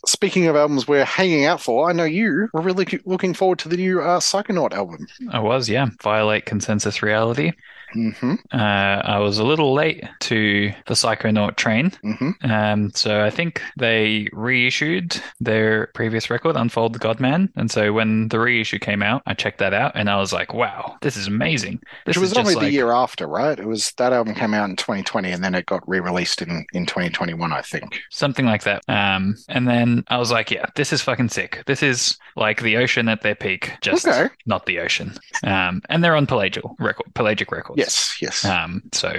Speaking 0.10 0.48
of 0.48 0.56
albums 0.56 0.88
we're 0.88 1.06
hanging 1.06 1.46
out 1.46 1.62
for, 1.62 1.88
I 1.88 1.94
know 1.94 2.04
you 2.04 2.50
were 2.52 2.62
really 2.62 2.88
looking 3.06 3.36
forward 3.36 3.60
to 3.60 3.70
the 3.70 3.78
new 3.78 4.02
uh, 4.02 4.20
Psychonaut 4.20 4.74
album. 4.74 5.08
I 5.30 5.40
was, 5.40 5.70
yeah. 5.70 5.90
Violate 6.02 6.48
consensus 6.48 7.04
reality. 7.04 7.52
Hmm 7.94 8.36
Uh, 8.52 8.58
I 9.04 9.20
was 9.20 9.38
a 9.40 9.44
little 9.44 9.74
late 9.74 10.04
to 10.22 10.72
the 10.88 10.94
Psychonaut 10.94 11.56
train. 11.56 11.92
hmm 12.04 12.32
Um, 12.44 12.92
so 12.94 13.24
I 13.24 13.30
think 13.30 13.62
they 13.78 14.28
reissued 14.34 15.22
their 15.40 15.88
previous 15.94 16.30
record, 16.30 16.56
Unfold 16.56 16.94
the 16.94 17.00
Godman. 17.00 17.52
And 17.56 17.70
so 17.72 17.94
when 17.94 18.28
the 18.30 18.40
reissue 18.40 18.80
came 18.80 19.02
out, 19.04 19.22
I 19.26 19.34
checked 19.34 19.60
that 19.60 19.74
out 19.74 19.94
and 19.96 20.10
I 20.10 20.18
was 20.18 20.34
like, 20.34 20.54
wow, 20.54 20.98
this 21.02 21.16
is 21.18 21.28
amazing. 21.28 21.82
This 22.06 22.16
Which 22.18 22.22
was 22.22 22.34
only 22.38 22.54
the 22.56 22.60
like- 22.62 22.72
year 22.74 22.92
after, 22.92 23.28
right? 23.28 23.58
It 23.60 23.66
was 23.68 23.92
that 23.98 24.14
album 24.14 24.36
came 24.36 24.54
out 24.54 24.70
in 24.70 24.76
2020 24.76 25.32
and 25.32 25.44
then 25.44 25.56
it 25.56 25.66
got 25.66 25.88
re-released 25.88 26.42
in, 26.42 26.66
in 26.74 26.86
2021, 26.86 27.52
I 27.54 27.62
think. 27.62 28.00
Something 28.10 28.46
like 28.46 28.64
that. 28.64 28.84
Um, 28.88 29.36
and 29.48 29.68
then 29.68 30.04
I 30.08 30.18
was 30.18 30.32
like, 30.32 30.52
yeah, 30.52 30.66
this 30.76 30.92
is 30.94 31.02
fucking 31.02 31.30
sick. 31.30 31.64
This 31.66 31.84
is 31.84 32.18
like 32.36 32.62
the 32.62 32.78
ocean 32.78 33.08
at 33.10 33.22
their 33.22 33.36
peak, 33.36 33.74
just 33.82 34.08
Okay. 34.08 34.30
not 34.46 34.66
the 34.66 34.80
ocean. 34.80 35.14
Um, 35.44 35.82
and 35.90 36.04
they're 36.04 36.16
on 36.16 36.28
Pelagic 36.28 36.64
record, 36.80 37.14
Pelagic 37.16 37.52
Records. 37.52 37.79
Yes, 37.80 38.18
yes. 38.22 38.44
Um, 38.44 38.84
so 38.92 39.14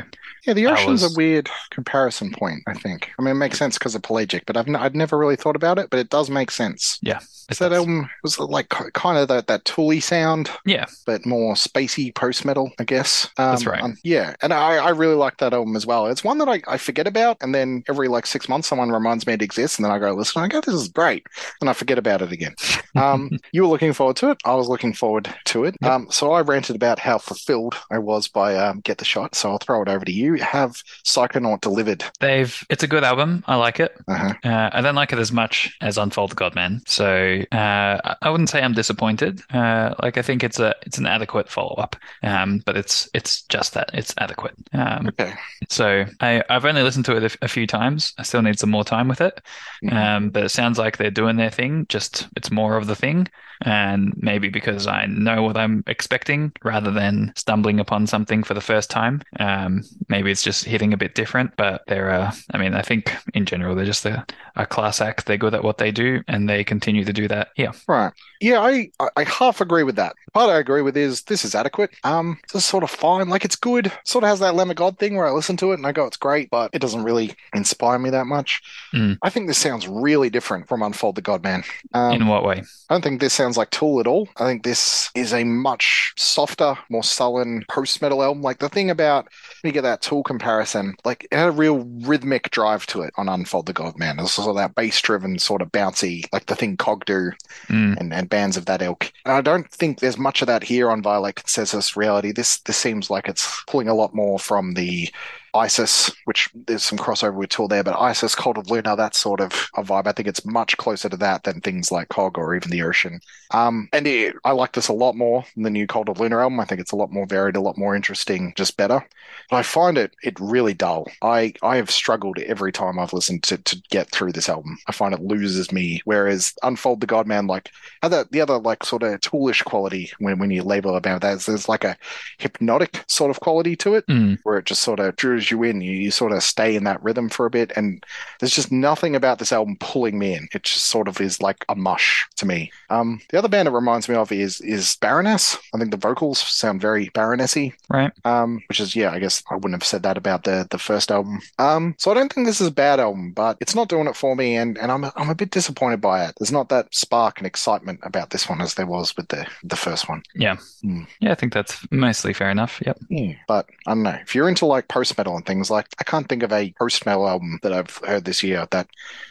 yeah, 0.46 0.52
the 0.54 0.66
ocean's 0.66 1.02
was- 1.02 1.14
a 1.14 1.16
weird 1.16 1.48
comparison 1.70 2.30
point, 2.32 2.62
I 2.66 2.74
think. 2.74 3.10
I 3.18 3.22
mean, 3.22 3.32
it 3.32 3.38
makes 3.38 3.58
sense 3.58 3.78
because 3.78 3.94
of 3.94 4.02
pelagic, 4.02 4.44
but 4.46 4.56
I've 4.56 4.68
n- 4.68 4.76
I'd 4.76 4.94
never 4.94 5.16
really 5.18 5.36
thought 5.36 5.56
about 5.56 5.78
it, 5.78 5.90
but 5.90 5.98
it 6.00 6.10
does 6.10 6.30
make 6.30 6.50
sense. 6.50 6.98
Yeah. 7.02 7.20
So 7.52 7.68
that 7.68 7.74
album 7.74 8.08
was 8.22 8.38
like 8.38 8.68
kind 8.68 9.18
of 9.18 9.26
that, 9.26 9.48
that 9.48 9.64
tooly 9.64 9.98
sound, 9.98 10.50
yeah, 10.64 10.84
but 11.04 11.26
more 11.26 11.54
spacey 11.54 12.14
post 12.14 12.44
metal, 12.44 12.70
I 12.78 12.84
guess. 12.84 13.24
Um, 13.38 13.50
That's 13.50 13.66
right. 13.66 13.82
um, 13.82 13.96
yeah, 14.04 14.36
and 14.40 14.52
I, 14.52 14.76
I 14.76 14.90
really 14.90 15.16
like 15.16 15.38
that 15.38 15.52
album 15.52 15.74
as 15.74 15.84
well. 15.84 16.06
It's 16.06 16.22
one 16.22 16.38
that 16.38 16.48
I, 16.48 16.62
I 16.68 16.76
forget 16.76 17.08
about, 17.08 17.38
and 17.40 17.52
then 17.52 17.82
every 17.88 18.06
like 18.06 18.26
six 18.26 18.48
months, 18.48 18.68
someone 18.68 18.90
reminds 18.90 19.26
me 19.26 19.32
it 19.32 19.42
exists, 19.42 19.78
and 19.78 19.84
then 19.84 19.90
I 19.90 19.98
go 19.98 20.12
listen. 20.12 20.40
and 20.40 20.52
I 20.52 20.54
go, 20.54 20.60
this 20.60 20.80
is 20.80 20.88
great, 20.88 21.26
and 21.60 21.68
I 21.68 21.72
forget 21.72 21.98
about 21.98 22.22
it 22.22 22.30
again. 22.30 22.54
Um, 22.94 23.30
you 23.52 23.62
were 23.62 23.68
looking 23.68 23.92
forward 23.94 24.14
to 24.18 24.30
it. 24.30 24.38
I 24.44 24.54
was 24.54 24.68
looking 24.68 24.92
forward 24.92 25.34
to 25.46 25.64
it. 25.64 25.74
Yep. 25.82 25.90
Um, 25.90 26.06
so 26.08 26.30
I 26.30 26.42
ranted 26.42 26.76
about 26.76 27.00
how 27.00 27.18
fulfilled 27.18 27.74
I 27.90 27.98
was 27.98 28.28
by 28.28 28.54
um, 28.54 28.78
Get 28.80 28.98
the 28.98 29.04
Shot. 29.04 29.34
So 29.34 29.50
I'll 29.50 29.58
throw 29.58 29.82
it 29.82 29.88
over 29.88 30.04
to 30.04 30.12
you. 30.12 30.29
Have 30.38 30.82
Psychonaut 31.04 31.60
delivered? 31.60 32.04
they've. 32.20 32.64
It's 32.70 32.82
a 32.82 32.86
good 32.86 33.04
album. 33.04 33.42
I 33.46 33.56
like 33.56 33.80
it. 33.80 33.96
Uh-huh. 34.08 34.34
Uh, 34.44 34.70
I 34.72 34.80
don't 34.80 34.94
like 34.94 35.12
it 35.12 35.18
as 35.18 35.32
much 35.32 35.76
as 35.80 35.98
Unfold 35.98 36.30
the 36.32 36.34
Godman. 36.36 36.82
So 36.86 37.42
uh, 37.52 38.14
I- 38.22 38.30
wouldn't 38.30 38.48
say 38.48 38.62
I'm 38.62 38.72
disappointed. 38.74 39.42
Uh, 39.52 39.94
like 40.02 40.18
I 40.18 40.22
think 40.22 40.44
it's 40.44 40.58
a 40.58 40.74
it's 40.86 40.98
an 40.98 41.06
adequate 41.06 41.48
follow 41.48 41.74
up, 41.76 41.96
um, 42.22 42.62
but 42.64 42.76
it's 42.76 43.08
it's 43.14 43.42
just 43.42 43.74
that 43.74 43.90
it's 43.94 44.14
adequate. 44.18 44.54
Um, 44.72 45.08
Okay. 45.08 45.34
so 45.68 46.04
I 46.20 46.42
I've 46.48 46.64
only 46.64 46.82
listened 46.82 47.04
to 47.06 47.16
it 47.16 47.36
a 47.42 47.48
few 47.48 47.66
times. 47.66 48.12
I 48.18 48.22
still 48.22 48.42
need 48.42 48.58
some 48.58 48.70
more 48.70 48.84
time 48.84 49.08
with 49.08 49.20
it. 49.20 49.40
Mhm. 49.84 49.92
Um, 49.92 50.30
but 50.30 50.44
it 50.44 50.50
sounds 50.50 50.78
like 50.78 50.96
they're 50.96 51.10
doing 51.10 51.36
their 51.36 51.50
thing. 51.50 51.86
Just 51.88 52.28
it's 52.36 52.50
more 52.50 52.76
of 52.76 52.86
the 52.86 52.96
thing, 52.96 53.26
and 53.62 54.14
maybe 54.16 54.48
because 54.48 54.86
I 54.86 55.06
know 55.06 55.42
what 55.42 55.56
I'm 55.56 55.84
expecting 55.86 56.52
rather 56.64 56.90
than 56.90 57.32
stumbling 57.36 57.80
upon 57.80 58.06
something 58.06 58.42
for 58.42 58.54
the 58.54 58.60
first 58.60 58.90
time. 58.90 59.22
Um, 59.38 59.82
maybe 60.08 60.30
it's 60.30 60.42
just 60.42 60.64
hitting 60.64 60.92
a 60.92 60.96
bit 60.96 61.14
different. 61.14 61.56
But 61.56 61.82
they're, 61.86 62.10
uh, 62.10 62.32
I 62.52 62.58
mean, 62.58 62.74
I 62.74 62.82
think 62.82 63.14
in 63.34 63.46
general 63.46 63.74
they're 63.74 63.84
just 63.84 64.06
a, 64.06 64.24
a 64.56 64.66
class 64.66 65.00
act. 65.00 65.26
They're 65.26 65.36
good 65.36 65.54
at 65.54 65.64
what 65.64 65.78
they 65.78 65.90
do, 65.90 66.22
and 66.28 66.48
they 66.48 66.64
continue 66.64 67.04
to 67.04 67.12
do 67.12 67.28
that. 67.28 67.48
Yeah. 67.56 67.72
Right. 67.86 68.12
Yeah, 68.40 68.60
I, 68.60 68.90
I 69.16 69.24
half 69.24 69.60
agree 69.60 69.82
with 69.82 69.96
that. 69.96 70.14
Part 70.32 70.48
I 70.50 70.58
agree 70.58 70.82
with 70.82 70.96
is 70.96 71.22
this 71.22 71.44
is 71.44 71.54
adequate. 71.54 71.90
Um, 72.04 72.38
this 72.52 72.62
is 72.62 72.68
sort 72.68 72.84
of 72.84 72.90
fine. 72.90 73.28
Like 73.28 73.44
it's 73.44 73.56
good. 73.56 73.92
Sort 74.04 74.24
of 74.24 74.30
has 74.30 74.40
that 74.40 74.54
Lamb 74.54 74.70
of 74.70 74.76
God 74.76 74.98
thing 74.98 75.16
where 75.16 75.26
I 75.26 75.32
listen 75.32 75.56
to 75.58 75.72
it 75.72 75.74
and 75.74 75.86
I 75.86 75.92
go, 75.92 76.06
it's 76.06 76.16
great, 76.16 76.50
but 76.50 76.70
it 76.72 76.80
doesn't 76.80 77.02
really 77.02 77.34
inspire 77.54 77.98
me 77.98 78.10
that 78.10 78.26
much. 78.26 78.62
Mm. 78.94 79.18
I 79.22 79.30
think 79.30 79.46
this 79.46 79.58
sounds 79.58 79.88
really 79.88 80.30
different 80.30 80.68
from 80.68 80.82
Unfold 80.82 81.16
the 81.16 81.22
God 81.22 81.42
Man. 81.42 81.64
Um, 81.92 82.12
in 82.12 82.26
what 82.28 82.44
way? 82.44 82.62
I 82.88 82.94
don't 82.94 83.02
think 83.02 83.20
this 83.20 83.34
sounds 83.34 83.56
like 83.56 83.70
Tool 83.70 84.00
at 84.00 84.06
all. 84.06 84.28
I 84.36 84.46
think 84.46 84.62
this 84.62 85.10
is 85.14 85.32
a 85.32 85.44
much 85.44 86.12
softer, 86.16 86.76
more 86.88 87.04
sullen 87.04 87.64
post 87.68 88.00
metal 88.00 88.22
album. 88.22 88.42
Like 88.42 88.58
the 88.58 88.68
thing 88.68 88.90
about 88.90 89.24
when 89.62 89.68
you 89.68 89.72
get 89.72 89.82
that 89.82 90.02
Tool 90.02 90.22
comparison, 90.22 90.94
like 91.04 91.26
it 91.30 91.36
had 91.36 91.48
a 91.48 91.52
real 91.52 91.84
rhythmic 92.02 92.50
drive 92.50 92.86
to 92.86 93.02
it 93.02 93.12
on 93.16 93.28
Unfold 93.28 93.66
the 93.66 93.72
God 93.72 93.98
Man. 93.98 94.18
It 94.18 94.22
was 94.22 94.32
sort 94.32 94.48
of 94.48 94.56
that 94.56 94.74
bass 94.74 95.00
driven, 95.00 95.38
sort 95.38 95.62
of 95.62 95.72
bouncy, 95.72 96.24
like 96.32 96.46
the 96.46 96.56
thing 96.56 96.76
Cog 96.76 97.04
do 97.04 97.20
Mm. 97.68 97.96
and, 97.98 98.12
and 98.12 98.29
bands 98.30 98.56
of 98.56 98.66
that 98.66 98.82
ilk. 98.82 99.12
And 99.24 99.34
I 99.34 99.40
don't 99.40 99.70
think 99.70 99.98
there's 99.98 100.18
much 100.18 100.40
of 100.40 100.46
that 100.46 100.62
here 100.64 100.90
on 100.90 101.02
Violate 101.02 101.36
Consensus 101.36 101.96
Reality. 101.96 102.32
This 102.32 102.60
this 102.60 102.76
seems 102.76 103.10
like 103.10 103.28
it's 103.28 103.62
pulling 103.66 103.88
a 103.88 103.94
lot 103.94 104.14
more 104.14 104.38
from 104.38 104.74
the 104.74 105.10
ISIS, 105.54 106.10
which 106.24 106.48
there's 106.66 106.82
some 106.82 106.98
crossover 106.98 107.34
with 107.34 107.50
Tool 107.50 107.68
there, 107.68 107.82
but 107.84 107.98
ISIS, 108.00 108.34
Cult 108.34 108.58
of 108.58 108.70
Luna, 108.70 108.96
that 108.96 109.14
sort 109.14 109.40
of 109.40 109.52
a 109.76 109.82
vibe. 109.82 110.06
I 110.06 110.12
think 110.12 110.28
it's 110.28 110.44
much 110.44 110.76
closer 110.76 111.08
to 111.08 111.16
that 111.18 111.44
than 111.44 111.60
things 111.60 111.90
like 111.90 112.08
Cog 112.08 112.38
or 112.38 112.54
even 112.54 112.70
the 112.70 112.82
Ocean. 112.82 113.20
Um, 113.52 113.88
and 113.92 114.06
it, 114.06 114.36
I 114.44 114.52
like 114.52 114.72
this 114.72 114.88
a 114.88 114.92
lot 114.92 115.16
more 115.16 115.44
than 115.54 115.64
the 115.64 115.70
new 115.70 115.86
Cult 115.86 116.08
of 116.08 116.20
Luna 116.20 116.38
album. 116.38 116.60
I 116.60 116.64
think 116.64 116.80
it's 116.80 116.92
a 116.92 116.96
lot 116.96 117.12
more 117.12 117.26
varied, 117.26 117.56
a 117.56 117.60
lot 117.60 117.76
more 117.78 117.96
interesting, 117.96 118.52
just 118.56 118.76
better. 118.76 119.04
But 119.50 119.56
I 119.56 119.62
find 119.62 119.98
it 119.98 120.14
it 120.22 120.38
really 120.38 120.74
dull. 120.74 121.06
I 121.22 121.52
I 121.62 121.76
have 121.76 121.90
struggled 121.90 122.38
every 122.38 122.70
time 122.72 122.98
I've 122.98 123.12
listened 123.12 123.42
to 123.44 123.58
to 123.58 123.82
get 123.90 124.10
through 124.10 124.32
this 124.32 124.48
album. 124.48 124.78
I 124.86 124.92
find 124.92 125.12
it 125.14 125.20
loses 125.20 125.72
me. 125.72 126.00
Whereas 126.04 126.54
Unfold 126.62 127.00
the 127.00 127.06
Godman, 127.06 127.46
like 127.48 127.70
other 128.02 128.24
the 128.30 128.40
other 128.40 128.58
like 128.58 128.84
sort 128.84 129.02
of 129.02 129.20
toolish 129.20 129.64
quality 129.64 130.10
when 130.20 130.38
when 130.38 130.50
you 130.50 130.62
label 130.62 130.94
about 130.96 131.22
that, 131.22 131.40
there's 131.40 131.68
like 131.68 131.84
a 131.84 131.96
hypnotic 132.38 133.02
sort 133.08 133.30
of 133.30 133.40
quality 133.40 133.76
to 133.76 133.94
it 133.94 134.06
Mm. 134.08 134.38
where 134.44 134.58
it 134.58 134.64
just 134.66 134.82
sort 134.82 134.98
of 135.00 135.14
you 135.48 135.62
in. 135.62 135.80
You, 135.80 135.92
you 135.92 136.10
sort 136.10 136.32
of 136.32 136.42
stay 136.42 136.74
in 136.74 136.82
that 136.84 137.00
rhythm 137.04 137.28
for 137.28 137.46
a 137.46 137.50
bit, 137.50 137.70
and 137.76 138.04
there's 138.40 138.54
just 138.54 138.72
nothing 138.72 139.14
about 139.14 139.38
this 139.38 139.52
album 139.52 139.76
pulling 139.78 140.18
me 140.18 140.34
in. 140.34 140.48
It 140.52 140.64
just 140.64 140.86
sort 140.86 141.06
of 141.06 141.20
is 141.20 141.40
like 141.40 141.64
a 141.68 141.76
mush 141.76 142.26
to 142.36 142.46
me. 142.46 142.72
Um, 142.90 143.20
the 143.28 143.38
other 143.38 143.48
band 143.48 143.68
it 143.68 143.72
reminds 143.72 144.08
me 144.08 144.16
of 144.16 144.32
is 144.32 144.60
is 144.60 144.96
Baroness. 144.96 145.56
I 145.72 145.78
think 145.78 145.92
the 145.92 145.96
vocals 145.96 146.40
sound 146.40 146.80
very 146.80 147.10
Baronessy. 147.10 147.74
Right. 147.88 148.12
Um, 148.24 148.60
which 148.68 148.80
is 148.80 148.96
yeah, 148.96 149.12
I 149.12 149.20
guess 149.20 149.42
I 149.50 149.54
wouldn't 149.54 149.74
have 149.74 149.84
said 149.84 150.02
that 150.02 150.16
about 150.18 150.44
the 150.44 150.66
the 150.70 150.78
first 150.78 151.12
album. 151.12 151.40
Um, 151.58 151.94
so 151.98 152.10
I 152.10 152.14
don't 152.14 152.32
think 152.32 152.46
this 152.46 152.60
is 152.60 152.68
a 152.68 152.72
bad 152.72 152.98
album, 152.98 153.32
but 153.32 153.56
it's 153.60 153.74
not 153.74 153.88
doing 153.88 154.08
it 154.08 154.16
for 154.16 154.34
me, 154.34 154.56
and 154.56 154.76
and 154.78 154.90
I'm 154.90 155.04
I'm 155.04 155.30
a 155.30 155.34
bit 155.34 155.50
disappointed 155.50 156.00
by 156.00 156.24
it. 156.24 156.34
There's 156.38 156.52
not 156.52 156.68
that 156.70 156.92
spark 156.94 157.38
and 157.38 157.46
excitement 157.46 158.00
about 158.02 158.30
this 158.30 158.48
one 158.48 158.60
as 158.60 158.74
there 158.74 158.86
was 158.86 159.16
with 159.16 159.28
the 159.28 159.46
the 159.62 159.76
first 159.76 160.08
one. 160.08 160.22
Yeah. 160.34 160.56
Hmm. 160.82 161.02
Yeah, 161.20 161.32
I 161.32 161.34
think 161.34 161.52
that's 161.52 161.86
mostly 161.90 162.32
fair 162.32 162.50
enough. 162.50 162.80
Yep. 162.84 162.98
Yeah, 163.08 163.34
but 163.46 163.68
I 163.86 163.92
don't 163.92 164.02
know. 164.02 164.18
If 164.22 164.34
you're 164.34 164.48
into 164.48 164.66
like 164.66 164.88
post 164.88 165.16
metal 165.16 165.29
and 165.36 165.46
things 165.46 165.70
like, 165.70 165.86
I 165.98 166.04
can't 166.04 166.28
think 166.28 166.42
of 166.42 166.52
a 166.52 166.72
post 166.78 167.06
metal 167.06 167.28
album 167.28 167.58
that 167.62 167.72
I've 167.72 167.96
heard 168.06 168.24
this 168.24 168.42
year 168.42 168.66
that 168.70 168.86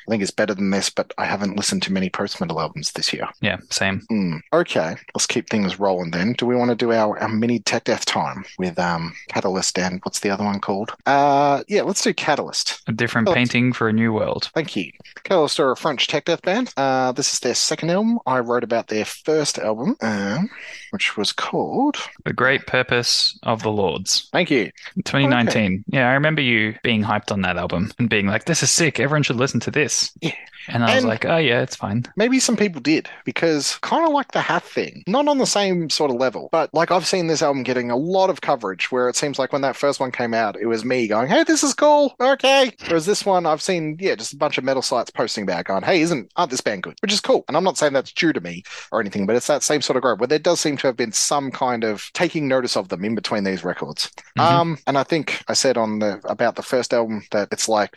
I 0.07 0.11
think 0.11 0.23
is 0.23 0.31
better 0.31 0.53
than 0.53 0.69
this. 0.71 0.89
But 0.89 1.13
I 1.17 1.25
haven't 1.25 1.55
listened 1.57 1.83
to 1.83 1.93
many 1.93 2.09
post 2.09 2.39
metal 2.41 2.59
albums 2.59 2.91
this 2.93 3.13
year. 3.13 3.27
Yeah, 3.41 3.57
same. 3.69 4.01
Hmm. 4.09 4.37
Okay, 4.53 4.95
let's 5.15 5.27
keep 5.27 5.49
things 5.49 5.79
rolling 5.79 6.11
then. 6.11 6.33
Do 6.33 6.45
we 6.45 6.55
want 6.55 6.69
to 6.69 6.75
do 6.75 6.91
our, 6.91 7.17
our 7.19 7.29
mini 7.29 7.59
tech 7.59 7.83
death 7.83 8.05
time 8.05 8.45
with 8.57 8.77
um 8.79 9.13
Catalyst 9.27 9.77
and 9.79 9.99
what's 10.03 10.19
the 10.21 10.29
other 10.29 10.43
one 10.43 10.59
called? 10.59 10.91
Uh, 11.05 11.63
yeah, 11.67 11.81
let's 11.83 12.01
do 12.01 12.13
Catalyst. 12.13 12.81
A 12.87 12.91
different 12.91 13.27
Oh. 13.27 13.33
painting 13.33 13.73
for 13.73 13.89
a 13.89 13.93
new 13.93 14.13
world. 14.13 14.49
Thank 14.53 14.75
you. 14.75 14.91
Catalyst 15.23 15.59
are 15.59 15.71
a 15.71 15.77
French 15.77 16.07
tech 16.07 16.25
death 16.25 16.41
band. 16.41 16.73
Uh, 16.77 17.11
this 17.11 17.33
is 17.33 17.39
their 17.41 17.53
second 17.55 17.89
album. 17.91 18.19
I 18.25 18.39
wrote 18.39 18.63
about 18.63 18.87
their 18.87 19.05
first 19.05 19.57
album, 19.59 19.95
um, 20.01 20.49
which 20.91 21.17
was 21.17 21.31
called. 21.31 21.97
The 22.25 22.33
Great 22.33 22.67
Purpose 22.67 23.37
of 23.43 23.63
the 23.63 23.71
Lords. 23.71 24.29
Thank 24.31 24.51
you. 24.51 24.71
2019. 25.05 25.85
Yeah, 25.87 26.09
I 26.09 26.13
remember 26.13 26.41
you 26.41 26.75
being 26.83 27.03
hyped 27.03 27.31
on 27.31 27.41
that 27.41 27.57
album 27.57 27.91
and 27.99 28.09
being 28.09 28.27
like, 28.27 28.45
this 28.45 28.63
is 28.63 28.71
sick. 28.71 28.99
Everyone 28.99 29.23
should 29.23 29.37
listen 29.37 29.59
to 29.61 29.71
this. 29.71 30.11
Yeah. 30.21 30.31
And 30.69 30.83
I 30.83 30.95
was 30.95 31.05
like, 31.05 31.25
oh, 31.25 31.37
yeah, 31.37 31.61
it's 31.61 31.75
fine. 31.75 32.05
Maybe 32.15 32.39
some 32.39 32.55
people 32.55 32.81
did 32.81 33.09
because 33.25 33.77
kind 33.81 34.05
of 34.05 34.13
like 34.13 34.31
the 34.31 34.41
Hat 34.41 34.63
thing, 34.63 35.03
not 35.07 35.27
on 35.27 35.37
the 35.37 35.45
same 35.45 35.89
sort 35.89 36.11
of 36.11 36.17
level, 36.17 36.49
but 36.51 36.73
like 36.73 36.91
I've 36.91 37.05
seen 37.05 37.27
this 37.27 37.41
album 37.41 37.63
getting 37.63 37.91
a 37.91 37.97
lot 37.97 38.29
of 38.29 38.41
coverage 38.41 38.91
where 38.91 39.09
it 39.09 39.15
seems 39.15 39.39
like 39.39 39.51
when 39.51 39.61
that 39.61 39.75
first 39.75 39.99
one 39.99 40.11
came 40.11 40.33
out, 40.33 40.55
it 40.59 40.65
was 40.65 40.85
me 40.85 41.07
going, 41.07 41.27
"Hey, 41.27 41.43
this 41.43 41.63
is 41.63 41.73
cool, 41.73 42.15
okay." 42.19 42.71
Whereas 42.87 43.05
this 43.05 43.25
one, 43.25 43.45
I've 43.45 43.61
seen 43.61 43.97
yeah, 43.99 44.15
just 44.15 44.33
a 44.33 44.37
bunch 44.37 44.57
of 44.57 44.63
metal 44.63 44.81
sites 44.81 45.09
posting 45.11 45.43
about, 45.43 45.65
going, 45.65 45.83
"Hey, 45.83 46.01
isn't 46.01 46.31
aren't 46.35 46.51
this 46.51 46.61
band 46.61 46.83
good?" 46.83 46.97
Which 47.01 47.13
is 47.13 47.21
cool, 47.21 47.43
and 47.47 47.57
I'm 47.57 47.63
not 47.63 47.77
saying 47.77 47.93
that's 47.93 48.11
due 48.11 48.33
to 48.33 48.41
me 48.41 48.63
or 48.91 48.99
anything, 48.99 49.25
but 49.25 49.35
it's 49.35 49.47
that 49.47 49.63
same 49.63 49.81
sort 49.81 49.97
of 49.97 50.03
growth 50.03 50.19
where 50.19 50.27
there 50.27 50.39
does 50.39 50.59
seem 50.59 50.77
to 50.77 50.87
have 50.87 50.97
been 50.97 51.11
some 51.11 51.51
kind 51.51 51.83
of 51.83 52.09
taking 52.13 52.47
notice 52.47 52.75
of 52.77 52.89
them 52.89 53.03
in 53.05 53.15
between 53.15 53.43
these 53.43 53.63
records. 53.63 54.09
Mhm. 54.37 54.43
Um, 54.43 54.77
and 54.87 54.97
I 54.97 55.03
think 55.03 55.43
I 55.47 55.53
said 55.53 55.77
on 55.77 55.99
the 55.99 56.19
about 56.25 56.55
the 56.55 56.63
first 56.63 56.93
album 56.93 57.23
that 57.31 57.49
it's 57.51 57.67
like 57.69 57.95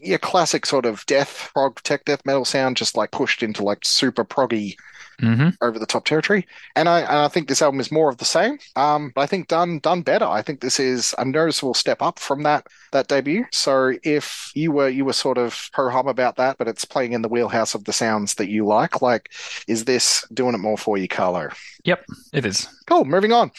yeah, 0.00 0.16
classic 0.18 0.66
sort 0.66 0.86
of 0.86 1.04
death 1.06 1.50
prog 1.52 1.80
tech 1.82 2.04
death 2.12 2.26
metal 2.26 2.44
sound, 2.44 2.76
just 2.76 2.96
like 2.96 3.10
pushed 3.10 3.42
into 3.42 3.62
like 3.62 3.84
super 3.84 4.24
proggy 4.24 4.76
hmm 5.20 5.50
over 5.60 5.78
the 5.78 5.86
top 5.86 6.04
territory. 6.04 6.46
And 6.74 6.88
I 6.88 7.00
and 7.00 7.18
I 7.18 7.28
think 7.28 7.46
this 7.46 7.62
album 7.62 7.80
is 7.80 7.92
more 7.92 8.08
of 8.08 8.18
the 8.18 8.24
same. 8.24 8.58
Um, 8.76 9.12
but 9.14 9.20
I 9.20 9.26
think 9.26 9.48
done 9.48 9.78
done 9.78 10.02
better. 10.02 10.24
I 10.24 10.42
think 10.42 10.60
this 10.60 10.80
is 10.80 11.14
a 11.18 11.24
noticeable 11.24 11.74
step 11.74 12.02
up 12.02 12.18
from 12.18 12.42
that 12.42 12.66
that 12.90 13.08
debut. 13.08 13.44
So 13.52 13.92
if 14.02 14.50
you 14.54 14.72
were 14.72 14.88
you 14.88 15.04
were 15.04 15.12
sort 15.12 15.38
of 15.38 15.70
ho 15.74 15.88
hum 15.90 16.08
about 16.08 16.36
that, 16.36 16.58
but 16.58 16.68
it's 16.68 16.84
playing 16.84 17.12
in 17.12 17.22
the 17.22 17.28
wheelhouse 17.28 17.74
of 17.74 17.84
the 17.84 17.92
sounds 17.92 18.34
that 18.34 18.48
you 18.48 18.66
like, 18.66 19.00
like 19.00 19.30
is 19.68 19.84
this 19.84 20.26
doing 20.32 20.54
it 20.54 20.58
more 20.58 20.78
for 20.78 20.98
you, 20.98 21.08
Carlo? 21.08 21.50
Yep, 21.84 22.04
it 22.32 22.44
is. 22.44 22.68
Cool, 22.86 23.04
moving 23.04 23.32
on. 23.32 23.50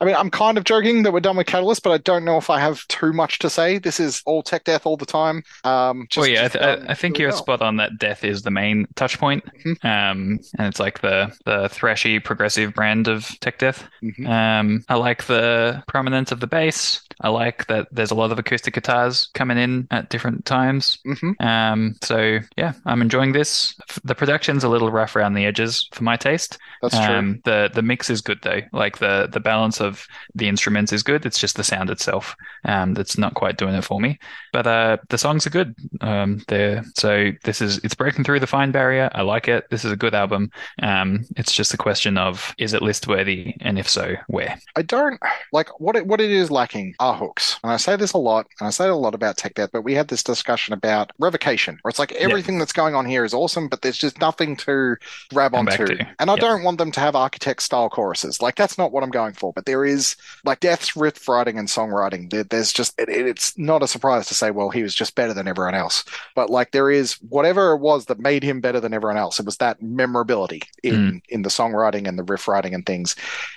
I 0.00 0.04
mean, 0.04 0.14
I'm 0.14 0.30
kind 0.30 0.58
of 0.58 0.64
joking 0.64 1.02
that 1.02 1.12
we're 1.12 1.20
done 1.20 1.36
with 1.36 1.46
Catalyst, 1.46 1.82
but 1.82 1.90
I 1.92 1.98
don't 1.98 2.24
know 2.24 2.36
if 2.36 2.50
I 2.50 2.60
have 2.60 2.86
too 2.88 3.12
much 3.12 3.38
to 3.40 3.50
say. 3.50 3.78
This 3.78 3.98
is 4.00 4.22
all 4.26 4.42
tech 4.42 4.64
death 4.64 4.86
all 4.86 4.96
the 4.96 5.06
time. 5.06 5.42
Um, 5.64 6.06
just, 6.10 6.22
well, 6.22 6.28
yeah, 6.28 6.40
I, 6.40 6.42
just 6.44 6.52
th- 6.54 6.62
done 6.62 6.86
I, 6.88 6.92
I 6.92 6.94
think 6.94 7.18
you're 7.18 7.30
well. 7.30 7.38
spot 7.38 7.62
on 7.62 7.76
that 7.76 7.98
death 7.98 8.24
is 8.24 8.42
the 8.42 8.50
main 8.50 8.86
touch 8.94 9.18
point. 9.18 9.44
Mhm. 9.64 9.84
Um, 9.84 10.38
and 10.58 10.66
it's 10.68 10.80
like 10.80 11.00
the, 11.00 11.32
the 11.44 11.68
thrashy, 11.68 12.22
progressive 12.22 12.74
brand 12.74 13.08
of 13.08 13.28
tech 13.40 13.58
death. 13.58 13.88
Mhm. 14.02 14.28
Um, 14.28 14.84
I 14.88 14.94
like 14.96 15.24
the 15.26 15.82
prominence 15.88 16.32
of 16.32 16.40
the 16.40 16.46
bass. 16.46 17.02
I 17.20 17.28
like 17.28 17.66
that 17.66 17.88
there's 17.92 18.10
a 18.10 18.14
lot 18.14 18.32
of 18.32 18.38
acoustic 18.38 18.74
guitars 18.74 19.28
coming 19.34 19.58
in 19.58 19.86
at 19.90 20.08
different 20.10 20.44
times. 20.44 20.98
Mhm. 21.06 21.40
Um, 21.40 21.96
so 22.02 22.38
yeah, 22.56 22.72
I'm 22.86 23.02
enjoying 23.02 23.32
this. 23.32 23.74
The 24.04 24.14
production's 24.14 24.64
a 24.64 24.68
little 24.68 24.90
rough 24.90 25.16
around 25.16 25.34
the 25.34 25.46
edges 25.46 25.88
for 25.92 26.04
my 26.04 26.16
taste. 26.16 26.58
That's 26.82 26.94
true. 26.96 27.14
Um, 27.14 27.40
the 27.44 27.70
the 27.72 27.82
mix 27.82 28.10
is 28.10 28.20
good 28.20 28.38
though. 28.42 28.60
Like 28.72 28.98
the 28.98 29.28
the 29.30 29.40
balance 29.40 29.80
of 29.80 30.06
the 30.34 30.48
instruments 30.48 30.92
is 30.92 31.02
good. 31.02 31.26
It's 31.26 31.38
just 31.38 31.56
the 31.56 31.64
sound 31.64 31.90
itself 31.90 32.34
um, 32.64 32.94
that's 32.94 33.18
not 33.18 33.34
quite 33.34 33.58
doing 33.58 33.74
it 33.74 33.84
for 33.84 34.00
me. 34.00 34.18
But 34.52 34.66
uh, 34.66 34.96
the 35.08 35.18
songs 35.18 35.46
are 35.46 35.50
good. 35.50 35.74
Um, 36.00 36.42
they're 36.48 36.82
so 36.96 37.30
this 37.44 37.60
is 37.60 37.78
it's 37.84 37.94
breaking 37.94 38.24
through 38.24 38.40
the 38.40 38.46
fine 38.46 38.72
barrier. 38.72 39.10
I 39.14 39.22
like 39.22 39.48
it. 39.48 39.68
This 39.70 39.84
is 39.84 39.92
a 39.92 39.96
good 39.96 40.14
album. 40.14 40.50
Um, 40.82 41.24
it's 41.36 41.52
just 41.52 41.74
a 41.74 41.76
question 41.76 42.16
of 42.18 42.54
is 42.58 42.74
it 42.74 42.82
list 42.82 43.06
worthy, 43.06 43.54
and 43.60 43.78
if 43.78 43.88
so, 43.88 44.14
where? 44.28 44.58
I 44.76 44.82
don't 44.82 45.20
like 45.52 45.68
what 45.80 45.96
it, 45.96 46.06
what 46.06 46.20
it 46.20 46.30
is 46.30 46.50
lacking 46.50 46.94
are 47.10 47.16
hooks. 47.18 47.58
And 47.62 47.72
I 47.72 47.76
say 47.76 47.96
this 47.96 48.12
a 48.12 48.18
lot, 48.18 48.46
and 48.60 48.66
I 48.66 48.70
say 48.70 48.88
a 48.88 48.94
lot 48.94 49.14
about 49.14 49.36
tech 49.36 49.54
death, 49.54 49.70
but 49.72 49.82
we 49.82 49.94
had 49.94 50.08
this 50.08 50.22
discussion 50.22 50.72
about 50.74 51.10
revocation, 51.18 51.78
where 51.82 51.90
it's 51.90 51.98
like 51.98 52.12
everything 52.12 52.58
that's 52.58 52.72
going 52.72 52.94
on 52.94 53.06
here 53.06 53.24
is 53.24 53.34
awesome, 53.34 53.68
but 53.68 53.82
there's 53.82 53.98
just 53.98 54.20
nothing 54.20 54.56
to 54.58 54.96
grab 55.32 55.52
Come 55.52 55.68
onto. 55.68 55.86
to. 55.86 56.06
And 56.18 56.30
I 56.30 56.34
Yep. 56.34 56.40
don't 56.40 56.62
want 56.62 56.78
them 56.78 56.92
to 56.92 57.00
have 57.00 57.16
architect 57.16 57.62
style 57.62 57.88
choruses. 57.90 58.40
Like 58.40 58.56
that's 58.56 58.78
not 58.78 58.92
what 58.92 59.02
I'm 59.02 59.10
going 59.10 59.32
for. 59.34 59.52
But 59.52 59.66
there 59.66 59.84
is 59.84 60.16
like 60.44 60.60
Death's 60.60 60.96
riff 60.96 61.28
writing 61.28 61.58
and 61.58 61.68
songwriting. 61.68 62.30
There, 62.30 62.44
there's 62.44 62.72
just 62.72 62.98
it, 62.98 63.08
it- 63.08 63.26
it's 63.26 63.56
not 63.58 63.82
a 63.82 63.88
surprise 63.88 64.26
to 64.28 64.34
say, 64.34 64.50
well, 64.50 64.70
he 64.70 64.82
was 64.82 64.94
just 64.94 65.14
better 65.14 65.34
than 65.34 65.48
everyone 65.48 65.74
else. 65.74 66.04
But 66.34 66.50
like 66.50 66.70
there 66.72 66.90
is 66.90 67.14
whatever 67.28 67.72
it 67.72 67.78
was 67.78 68.06
that 68.06 68.18
made 68.18 68.42
him 68.42 68.60
better 68.60 68.80
than 68.80 68.94
everyone 68.94 69.16
else. 69.18 69.38
It 69.40 69.46
was 69.46 69.56
that 69.58 69.80
memorability 69.82 70.62
in 70.82 71.22
in 71.28 71.42
the 71.42 71.48
songwriting 71.50 72.06
and 72.08 72.18
the 72.18 72.22
riff 72.24 72.46
writing 72.48 72.74
and 72.74 72.84
things. 72.86 73.14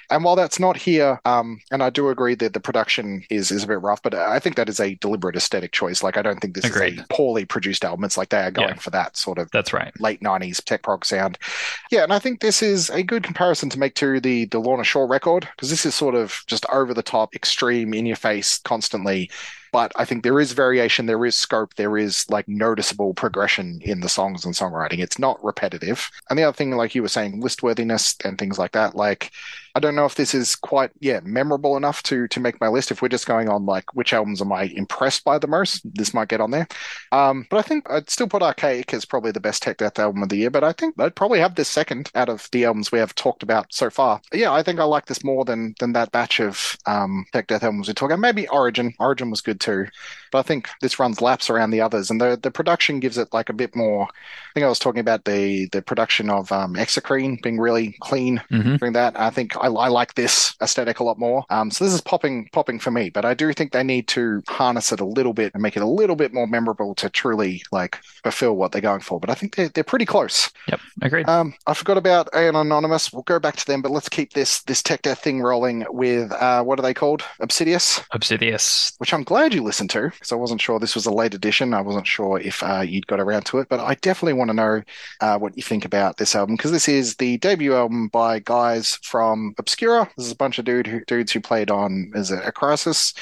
And 0.10 0.24
while 0.24 0.36
that's 0.36 0.60
not 0.60 0.78
here, 0.78 1.20
um, 1.26 1.60
and 1.72 1.82
I 1.82 1.90
do 1.90 2.10
agree 2.10 2.36
that 2.36 2.54
the 2.54 2.60
production 2.60 3.24
is 3.30 3.43
is 3.52 3.52
is 3.52 3.64
a 3.64 3.68
bit 3.68 3.82
rough, 3.82 4.02
but 4.02 4.14
I 4.14 4.40
think 4.40 4.56
that 4.56 4.70
is 4.70 4.80
a 4.80 4.96
deliberate 4.96 5.36
aesthetic 5.36 5.72
choice. 5.72 6.02
Like 6.04 6.18
I 6.18 6.22
don't 6.22 6.40
think 6.40 6.56
this 6.56 6.66
Agreed. 6.66 6.94
is 6.94 7.00
a 7.02 7.06
poorly 7.14 7.46
produced 7.46 7.84
album. 7.86 8.04
It's 8.06 8.18
like 8.18 8.30
they 8.30 8.42
are 8.42 8.52
going 8.52 8.70
Yeah. 8.70 8.76
for 8.76 8.90
that 8.92 9.18
sort 9.18 9.38
of 9.38 9.50
That's 9.52 9.74
right. 9.74 9.92
late 10.00 10.22
nineties 10.22 10.62
tech 10.64 10.82
prog 10.84 11.06
sound. 11.06 11.38
Yeah, 11.92 12.04
and 12.04 12.14
I 12.14 12.20
think 12.20 12.40
this 12.40 12.62
is 12.64 12.90
a 12.90 13.04
good 13.04 13.24
comparison 13.24 13.70
to 13.70 13.80
make 13.80 13.96
to 13.96 14.20
the 14.20 14.46
the 14.46 14.60
Lorna 14.60 14.84
Shore 14.84 15.08
record 15.08 15.48
because 15.56 15.70
this 15.70 15.86
is 15.86 15.96
sort 15.96 16.16
of 16.16 16.44
just 16.48 16.66
over 16.72 16.94
the 16.94 17.04
top, 17.04 17.36
extreme, 17.36 17.94
in 17.94 18.06
your 18.06 18.16
face, 18.16 18.60
constantly. 18.60 19.30
But 19.72 19.92
I 19.96 20.06
think 20.06 20.22
there 20.24 20.40
is 20.40 20.52
variation, 20.52 21.08
there 21.08 21.26
is 21.26 21.36
scope, 21.36 21.74
there 21.76 21.98
is 21.98 22.30
like 22.30 22.48
noticeable 22.48 23.16
progression 23.16 23.80
in 23.82 24.02
the 24.02 24.10
songs 24.10 24.46
and 24.46 24.54
songwriting. 24.54 25.00
It's 25.00 25.18
not 25.18 25.44
repetitive. 25.44 26.08
And 26.30 26.38
the 26.38 26.44
other 26.44 26.56
thing, 26.56 26.72
like 26.78 26.94
you 26.94 27.02
were 27.02 27.08
saying, 27.08 27.42
list 27.42 27.64
worthiness 27.64 28.16
and 28.24 28.38
things 28.38 28.60
like 28.60 28.74
that. 28.74 28.96
Like 28.96 29.32
I 29.76 29.80
don't 29.80 29.96
know 29.96 30.06
if 30.06 30.16
this 30.16 30.36
is 30.36 30.56
quite 30.56 30.92
yeah 31.00 31.20
memorable 31.24 31.78
enough 31.78 32.04
to 32.04 32.28
to 32.28 32.40
make 32.40 32.62
my 32.62 32.68
list. 32.68 32.92
If 32.92 33.02
we're 33.02 33.08
just 33.10 33.26
going 33.26 33.50
on 33.50 33.66
like 33.66 33.94
which 33.96 34.14
albums 34.14 34.42
am 34.42 34.52
I 34.52 34.64
impressed 34.76 35.24
by 35.24 35.40
the 35.40 35.48
most, 35.48 35.82
this 35.96 36.14
might 36.14 36.28
get 36.28 36.42
on 36.42 36.52
there. 36.52 36.68
Um, 37.12 37.48
but 37.50 37.58
I 37.58 37.62
think 37.64 37.90
I'd 37.90 38.10
still 38.10 38.28
put 38.28 38.44
Archaic 38.44 38.94
as 38.94 39.06
probably 39.06 39.32
the 39.32 39.40
best 39.40 39.64
tech 39.64 39.78
death 39.78 39.98
album 39.98 40.22
of 40.24 40.30
the 40.30 40.38
year. 40.38 40.52
But 40.52 40.64
I 40.64 40.74
think 40.74 41.00
I'd 41.00 41.16
probably 41.16 41.40
have 41.40 41.56
this 41.56 41.70
second 41.70 42.12
out 42.14 42.30
of 42.30 42.48
the 42.52 42.66
albums 42.66 42.92
we 42.92 43.00
have 43.00 43.16
talked 43.16 43.42
about 43.44 43.74
so 43.74 43.90
far. 43.90 44.22
Yeah, 44.34 44.54
I 44.54 44.62
think 44.64 44.80
I 44.80 44.84
like 44.84 45.06
this 45.08 45.24
more 45.24 45.44
than 45.44 45.74
than 45.80 45.94
that 45.94 46.12
batch 46.12 46.40
of 46.40 46.78
um, 46.86 47.26
tech 47.34 47.48
death 47.48 47.64
albums 47.64 47.88
we 47.88 47.94
talked 47.96 48.12
about. 48.12 48.20
Maybe 48.20 48.48
Origin. 48.50 48.94
Origin 49.00 49.32
was 49.32 49.42
good 49.42 49.60
too, 49.60 49.88
but 50.34 50.40
I 50.40 50.42
think 50.44 50.68
this 50.82 51.00
runs 51.00 51.22
laps 51.22 51.50
around 51.50 51.70
the 51.70 51.80
others, 51.82 52.10
and 52.12 52.20
the 52.20 52.38
the 52.42 52.52
production 52.52 53.00
gives 53.00 53.18
it 53.18 53.32
like 53.32 53.50
a 53.50 53.54
bit 53.54 53.76
more. 53.76 54.04
I 54.06 54.54
think 54.54 54.66
I 54.66 54.70
was 54.70 54.80
talking 54.80 55.00
about 55.00 55.26
the 55.26 55.68
the 55.72 55.82
production 55.82 56.30
of 56.30 56.52
um, 56.52 56.74
Exocrine 56.74 57.42
being 57.42 57.60
really 57.60 57.96
clean 58.02 58.42
hmm 58.50 58.76
doing 58.78 58.94
that. 58.94 59.18
I 59.20 59.30
think 59.30 59.56
I, 59.58 59.68
I 59.68 59.88
like 59.90 60.16
this 60.16 60.56
aesthetic 60.62 61.00
a 61.00 61.04
lot 61.04 61.20
more. 61.20 61.46
Um, 61.52 61.70
so 61.70 61.86
this 61.86 61.94
is 61.94 62.02
popping 62.02 62.50
popping 62.52 62.80
for 62.80 62.90
me, 62.90 63.12
but 63.12 63.26
I 63.26 63.36
do 63.36 63.54
think 63.54 63.72
they 63.72 63.84
need 63.84 64.08
to 64.10 64.42
harness 64.50 64.92
it 64.92 65.00
a 65.00 65.06
little 65.06 65.34
bit 65.34 65.54
and 65.54 65.62
make 65.62 65.78
it 65.78 65.84
a 65.84 65.88
little 65.88 66.16
bit 66.16 66.34
more 66.34 66.48
memorable 66.48 66.96
to 66.96 67.10
truly 67.10 67.62
like 67.72 68.00
fulfill 68.24 68.56
what 68.56 68.72
they're 68.72 68.82
going 68.82 69.02
for. 69.02 69.20
But 69.20 69.30
I 69.30 69.36
think 69.36 69.56
they're 69.56 69.70
they're 69.70 69.84
pretty 69.84 70.06
close. 70.06 70.50
Yep. 70.68 70.80
Agreed. 71.04 71.30
Um, 71.30 71.54
I 71.68 71.76
forgot 71.76 71.98
about 71.98 72.30
Aeon 72.36 72.56
Anonymous. 72.56 73.14
We'll 73.14 73.24
go 73.24 73.40
back 73.40 73.56
to 73.58 73.66
them, 73.68 73.82
but 73.84 73.92
let's 73.92 74.10
keep 74.10 74.34
this 74.34 74.64
this 74.64 74.82
tech 74.82 75.04
death 75.04 75.20
thing 75.24 75.42
rolling 75.42 75.86
with 75.90 76.32
uh, 76.32 76.64
what 76.64 76.80
are 76.80 76.84
they 76.84 76.94
called? 76.96 77.24
Obsidious, 77.40 78.02
Obsidious. 78.12 78.94
which 78.98 79.14
I'm 79.14 79.24
glad 79.24 79.54
you 79.54 79.62
listened 79.64 79.90
to 79.92 80.12
because 80.24 80.32
I 80.32 80.36
wasn't 80.36 80.62
sure 80.62 80.80
this 80.80 80.96
was 80.96 81.06
a 81.06 81.12
late 81.12 81.34
edition. 81.34 81.74
I 81.74 81.82
wasn't 81.82 82.08
sure 82.08 82.40
if 82.40 82.64
uh, 82.64 82.80
you'd 82.80 83.08
got 83.08 83.20
around 83.20 83.46
to 83.48 83.60
it, 83.60 83.68
but 83.68 83.82
I 83.82 83.96
definitely 83.96 84.34
want 84.34 84.50
to 84.50 84.54
know 84.54 84.84
uh, 85.20 85.38
what 85.38 85.58
you 85.58 85.64
think 85.64 85.84
about 85.84 86.16
this 86.16 86.34
album 86.34 86.56
because 86.56 86.72
this 86.72 86.88
is 86.88 87.18
the 87.18 87.38
debut 87.40 87.76
album 87.76 88.08
by 88.08 88.40
guys 88.40 88.98
from 89.04 89.54
Obscura. 89.58 90.10
This 90.16 90.28
is 90.28 90.32
a 90.32 90.38
bunch 90.38 90.60
of 90.60 90.66
dude 90.66 90.88
who, 90.88 91.04
dudes 91.06 91.34
who 91.34 91.42
played 91.42 91.70
on 91.70 92.12
is 92.16 92.32
it 92.32 92.42
a 92.46 92.54
Crisis 92.54 93.14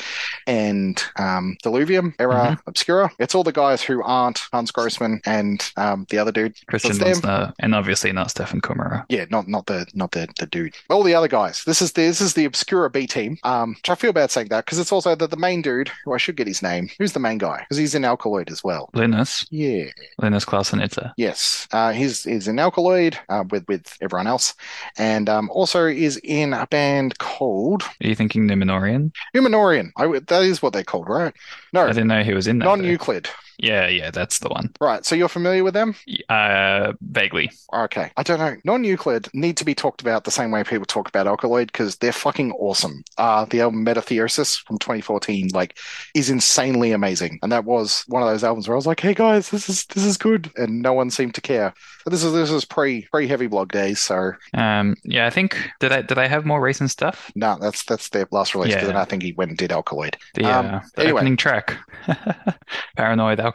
and 0.46 1.04
um, 1.18 1.58
Diluvium 1.64 2.14
era 2.20 2.62
Obscura. 2.68 3.12
It's 3.18 3.34
all 3.34 3.44
the 3.44 3.52
guys 3.52 3.82
who 3.82 4.04
aren't 4.04 4.42
Hannes 4.54 4.72
Grossmann 4.72 5.22
and 5.26 5.72
um, 5.78 6.06
the 6.10 6.20
other 6.20 6.32
dude. 6.32 6.54
Christian 6.68 6.94
So 6.94 7.06
it's 7.08 7.20
them. 7.20 7.30
Münzner, 7.30 7.54
and 7.60 7.74
obviously 7.74 8.12
not 8.12 8.28
Steffen 8.28 8.62
Kummerer. 8.62 9.06
Yeah, 9.10 9.26
not 9.32 9.48
not 9.48 9.66
the 9.66 9.88
not 9.96 10.12
the 10.12 10.28
the 10.38 10.46
dude. 10.46 10.76
All 10.90 11.02
the 11.02 11.16
other 11.16 11.28
guys. 11.28 11.64
This 11.64 11.82
is 11.82 11.94
the, 11.94 12.04
this 12.04 12.22
is 12.22 12.36
the 12.36 12.46
Obscura 12.46 12.92
B 12.92 13.08
team. 13.08 13.40
Um, 13.44 13.72
which 13.72 13.90
I 13.90 13.96
feel 13.96 14.14
bad 14.14 14.30
saying 14.30 14.50
that 14.50 14.66
because 14.66 14.78
it's 14.78 14.92
also 14.92 15.16
the, 15.16 15.28
the 15.28 15.38
main 15.38 15.64
dude 15.64 15.90
who 16.06 16.14
I 16.14 16.18
should 16.18 16.36
get 16.36 16.48
his 16.48 16.62
name. 16.62 16.90
Who's 16.98 17.14
the 17.14 17.20
main 17.20 17.38
guy? 17.38 17.60
Because 17.60 17.78
he's 17.78 17.96
an 17.96 18.04
Alkaloid 18.06 18.52
as 18.52 18.64
well. 18.64 18.90
Linus. 18.94 19.46
Yeah. 19.50 19.86
Linus 20.20 20.46
Klausenitzer. 20.46 21.14
Yes. 21.18 21.68
Uh, 21.72 21.92
he's 21.92 22.24
he's 22.24 22.48
in 22.48 22.58
Alkaloid 22.58 23.18
uh, 23.30 23.44
with 23.50 23.68
with 23.68 23.98
everyone 24.02 24.28
else, 24.28 24.54
and 24.98 25.30
um, 25.30 25.50
also 25.52 25.86
is 25.86 26.20
in 26.24 26.54
a 26.54 26.68
band 26.68 27.18
called 27.20 27.84
Are 27.84 28.08
you 28.08 28.16
thinking 28.16 28.48
Numenorean? 28.48 29.14
Numenorean. 29.36 29.92
I 29.98 30.20
that 30.20 30.44
is 30.44 30.62
what 30.62 30.74
they're 30.74 30.84
called, 30.84 31.10
right? 31.10 31.34
No, 31.74 31.84
I 31.84 31.88
didn't 31.88 32.08
know 32.08 32.24
he 32.24 32.34
was 32.34 32.48
in 32.48 32.60
that. 32.60 32.66
Non-Euclid. 32.66 33.26
Though. 33.26 33.32
Yeah, 33.62 33.88
yeah, 33.88 34.10
that's 34.12 34.40
the 34.40 34.50
one. 34.50 34.72
Right. 34.82 35.06
So 35.06 35.16
you're 35.16 35.28
familiar 35.30 35.64
with 35.64 35.74
them? 35.76 35.96
Uh, 36.28 36.94
vaguely. 37.02 37.52
Okay. 37.74 38.12
I 38.18 38.24
don't 38.24 38.40
know. 38.40 38.56
Non-Euclid 38.66 39.30
need 39.34 39.56
to 39.58 39.66
be 39.66 39.76
talked 39.76 40.02
about 40.02 40.24
the 40.24 40.32
same 40.32 40.50
way 40.52 40.64
people 40.64 40.86
talk 40.86 41.08
about 41.08 41.28
Alkaloid 41.28 41.68
because 41.72 41.96
they're 41.98 42.12
fucking 42.12 42.52
awesome. 42.54 43.04
Uh, 43.18 43.46
the 43.46 43.62
album 43.62 43.86
Metatheosis 43.86 44.62
from 44.66 44.80
2014, 44.80 45.50
like, 45.54 45.78
is 46.16 46.30
insanely 46.32 46.92
amazing. 46.92 47.38
And 47.44 47.52
that 47.52 47.66
was 47.66 48.04
one 48.08 48.24
of 48.24 48.30
those 48.30 48.44
albums 48.44 48.68
where 48.68 48.76
I 48.76 48.78
was 48.78 48.88
like, 48.88 49.00
hey 49.00 49.14
guys, 49.14 49.50
this 49.52 49.70
is 49.70 49.86
this 49.86 50.04
is 50.06 50.18
good. 50.18 50.50
And 50.58 50.82
no 50.82 50.94
one 50.94 51.12
seemed 51.12 51.36
to 51.36 51.42
care. 51.42 51.74
But 52.04 52.12
this 52.12 52.24
is 52.24 52.34
this 52.34 52.50
is 52.50 52.66
pre 52.66 53.08
pre 53.12 53.28
heavy 53.28 53.46
blog 53.48 53.72
days, 53.72 54.00
so 54.00 54.32
Um, 54.56 54.96
yeah, 55.04 55.28
I 55.28 55.30
think 55.30 55.56
did 55.80 55.92
I 55.92 56.02
did 56.02 56.18
I 56.18 56.28
have 56.28 56.46
more 56.48 56.60
recent 56.62 56.90
stuff? 56.90 57.32
no, 57.36 57.58
that's 57.62 57.84
that's 57.86 58.10
their 58.10 58.28
last 58.32 58.56
release. 58.56 58.72
Yeah. 58.74 58.86
then 58.86 58.98
I 58.98 59.06
think 59.06 59.22
he 59.22 59.34
went 59.34 59.52
and 59.52 59.58
did 59.58 59.72
Alkaloid. 59.72 60.18
The, 60.34 60.46
Um, 60.46 60.66
uh, 60.66 60.80
the 60.96 61.04
anyway. 61.04 61.20
opening 61.20 61.38
track, 61.38 61.78
Paranoid 62.98 63.40
Alkaloid. 63.40 63.51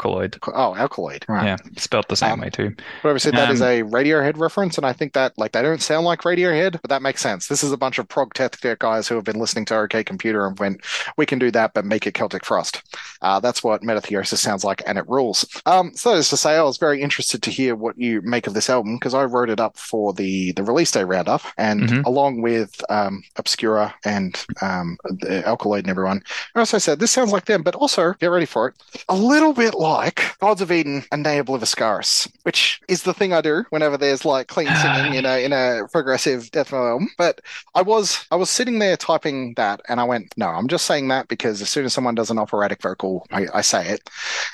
Oh, 0.55 0.75
Alkaloid. 0.75 1.25
Right. 1.29 1.47
Yeah, 1.47 1.57
spelt 1.77 2.09
the 2.09 2.17
same 2.17 2.33
Um, 2.33 2.41
way 2.41 2.51
too. 2.51 2.75
But 3.03 3.09
obviously 3.11 3.33
that 3.33 3.51
is 3.51 3.63
Um, 3.63 3.69
a 3.69 3.83
Radiohead 3.83 4.39
reference, 4.39 4.77
and 4.77 4.87
I 4.87 4.93
think 4.93 5.13
that 5.15 5.33
like 5.37 5.53
they 5.53 5.63
don't 5.63 5.83
sound 5.83 6.05
like 6.05 6.23
Radiohead, 6.23 6.81
but 6.83 6.89
that 6.91 7.03
makes 7.03 7.21
sense. 7.21 7.49
This 7.49 7.63
is 7.63 7.73
a 7.73 7.77
bunch 7.77 7.99
of 7.99 8.09
prog 8.09 8.35
tech 8.35 8.57
guys 8.79 9.09
who 9.09 9.15
have 9.15 9.25
been 9.25 9.39
listening 9.39 9.65
to 9.67 9.77
OK 9.77 10.05
Computer 10.05 10.47
and 10.47 10.59
went, 10.59 10.81
we 11.17 11.27
can 11.27 11.39
do 11.39 11.51
that, 11.53 11.73
but 11.75 11.85
make 11.85 12.07
it 12.07 12.15
Celtic 12.15 12.45
Frost. 12.45 12.83
Uh, 13.23 13.41
that's 13.41 13.63
what 13.63 13.83
Metatheosis 13.83 14.39
sounds 14.39 14.65
like, 14.65 14.83
and 14.87 14.99
it 14.99 15.09
rules. 15.09 15.47
Um, 15.67 15.93
so 15.95 16.15
as 16.15 16.29
to 16.31 16.37
say, 16.37 16.57
I 16.57 16.63
was 16.63 16.79
very 16.79 17.01
interested 17.03 17.43
to 17.43 17.51
hear 17.51 17.75
what 17.77 17.99
you 17.99 18.21
make 18.23 18.47
of 18.47 18.55
this 18.55 18.69
album 18.71 18.97
because 18.97 19.15
I 19.15 19.25
wrote 19.25 19.51
it 19.51 19.61
up 19.61 19.77
for 19.77 20.13
the 20.13 20.53
the 20.53 20.63
release 20.63 20.91
day 20.91 21.05
roundup, 21.05 21.43
and 21.57 21.89
Mhm. 21.89 22.05
along 22.07 22.43
with 22.43 22.83
um, 22.91 23.23
Obscura 23.37 23.95
and 24.05 24.45
um, 24.63 24.97
the 25.05 25.43
Alkaloid 25.47 25.81
and 25.85 25.91
everyone, 25.91 26.23
as 26.27 26.57
I 26.57 26.61
also 26.61 26.79
said 26.79 26.99
this 26.99 27.11
sounds 27.13 27.33
like 27.33 27.45
them, 27.47 27.63
but 27.63 27.75
also 27.75 28.13
get 28.15 28.31
ready 28.31 28.47
for 28.47 28.69
it, 28.69 28.75
a 29.09 29.15
little 29.15 29.53
bit 29.53 29.75
like 29.79 30.39
Gods 30.39 30.61
of 30.61 30.73
Eden 30.73 31.05
and 31.13 31.23
Ne 31.23 31.41
Obliviscaris, 31.41 32.31
which 32.43 32.81
is 32.89 33.03
the 33.03 33.15
thing 33.15 33.33
I 33.33 33.41
do 33.41 33.65
whenever 33.71 33.97
there's 33.97 34.25
like 34.25 34.49
clean 34.49 34.69
singing 34.83 35.15
in 35.15 35.27
a 35.27 35.45
in 35.45 35.53
a 35.53 35.89
progressive 35.91 36.51
death 36.51 36.73
metal. 36.73 37.07
But 37.19 37.41
I 37.75 37.83
was 37.83 38.27
I 38.31 38.37
was 38.37 38.51
sitting 38.51 38.79
there 38.79 38.97
typing 38.97 39.55
that, 39.55 39.81
and 39.89 40.01
I 40.01 40.05
went, 40.05 40.35
no, 40.37 40.49
I'm 40.49 40.69
just 40.69 40.87
saying 40.87 41.09
that 41.09 41.29
because 41.29 41.63
as 41.63 41.71
soon 41.71 41.85
as 41.85 41.93
someone 41.93 42.15
does 42.15 42.31
an 42.31 42.39
operatic 42.39 42.83
vocal, 42.83 43.27
I, 43.31 43.47
I 43.55 43.61
say 43.61 43.89
it. 43.89 44.09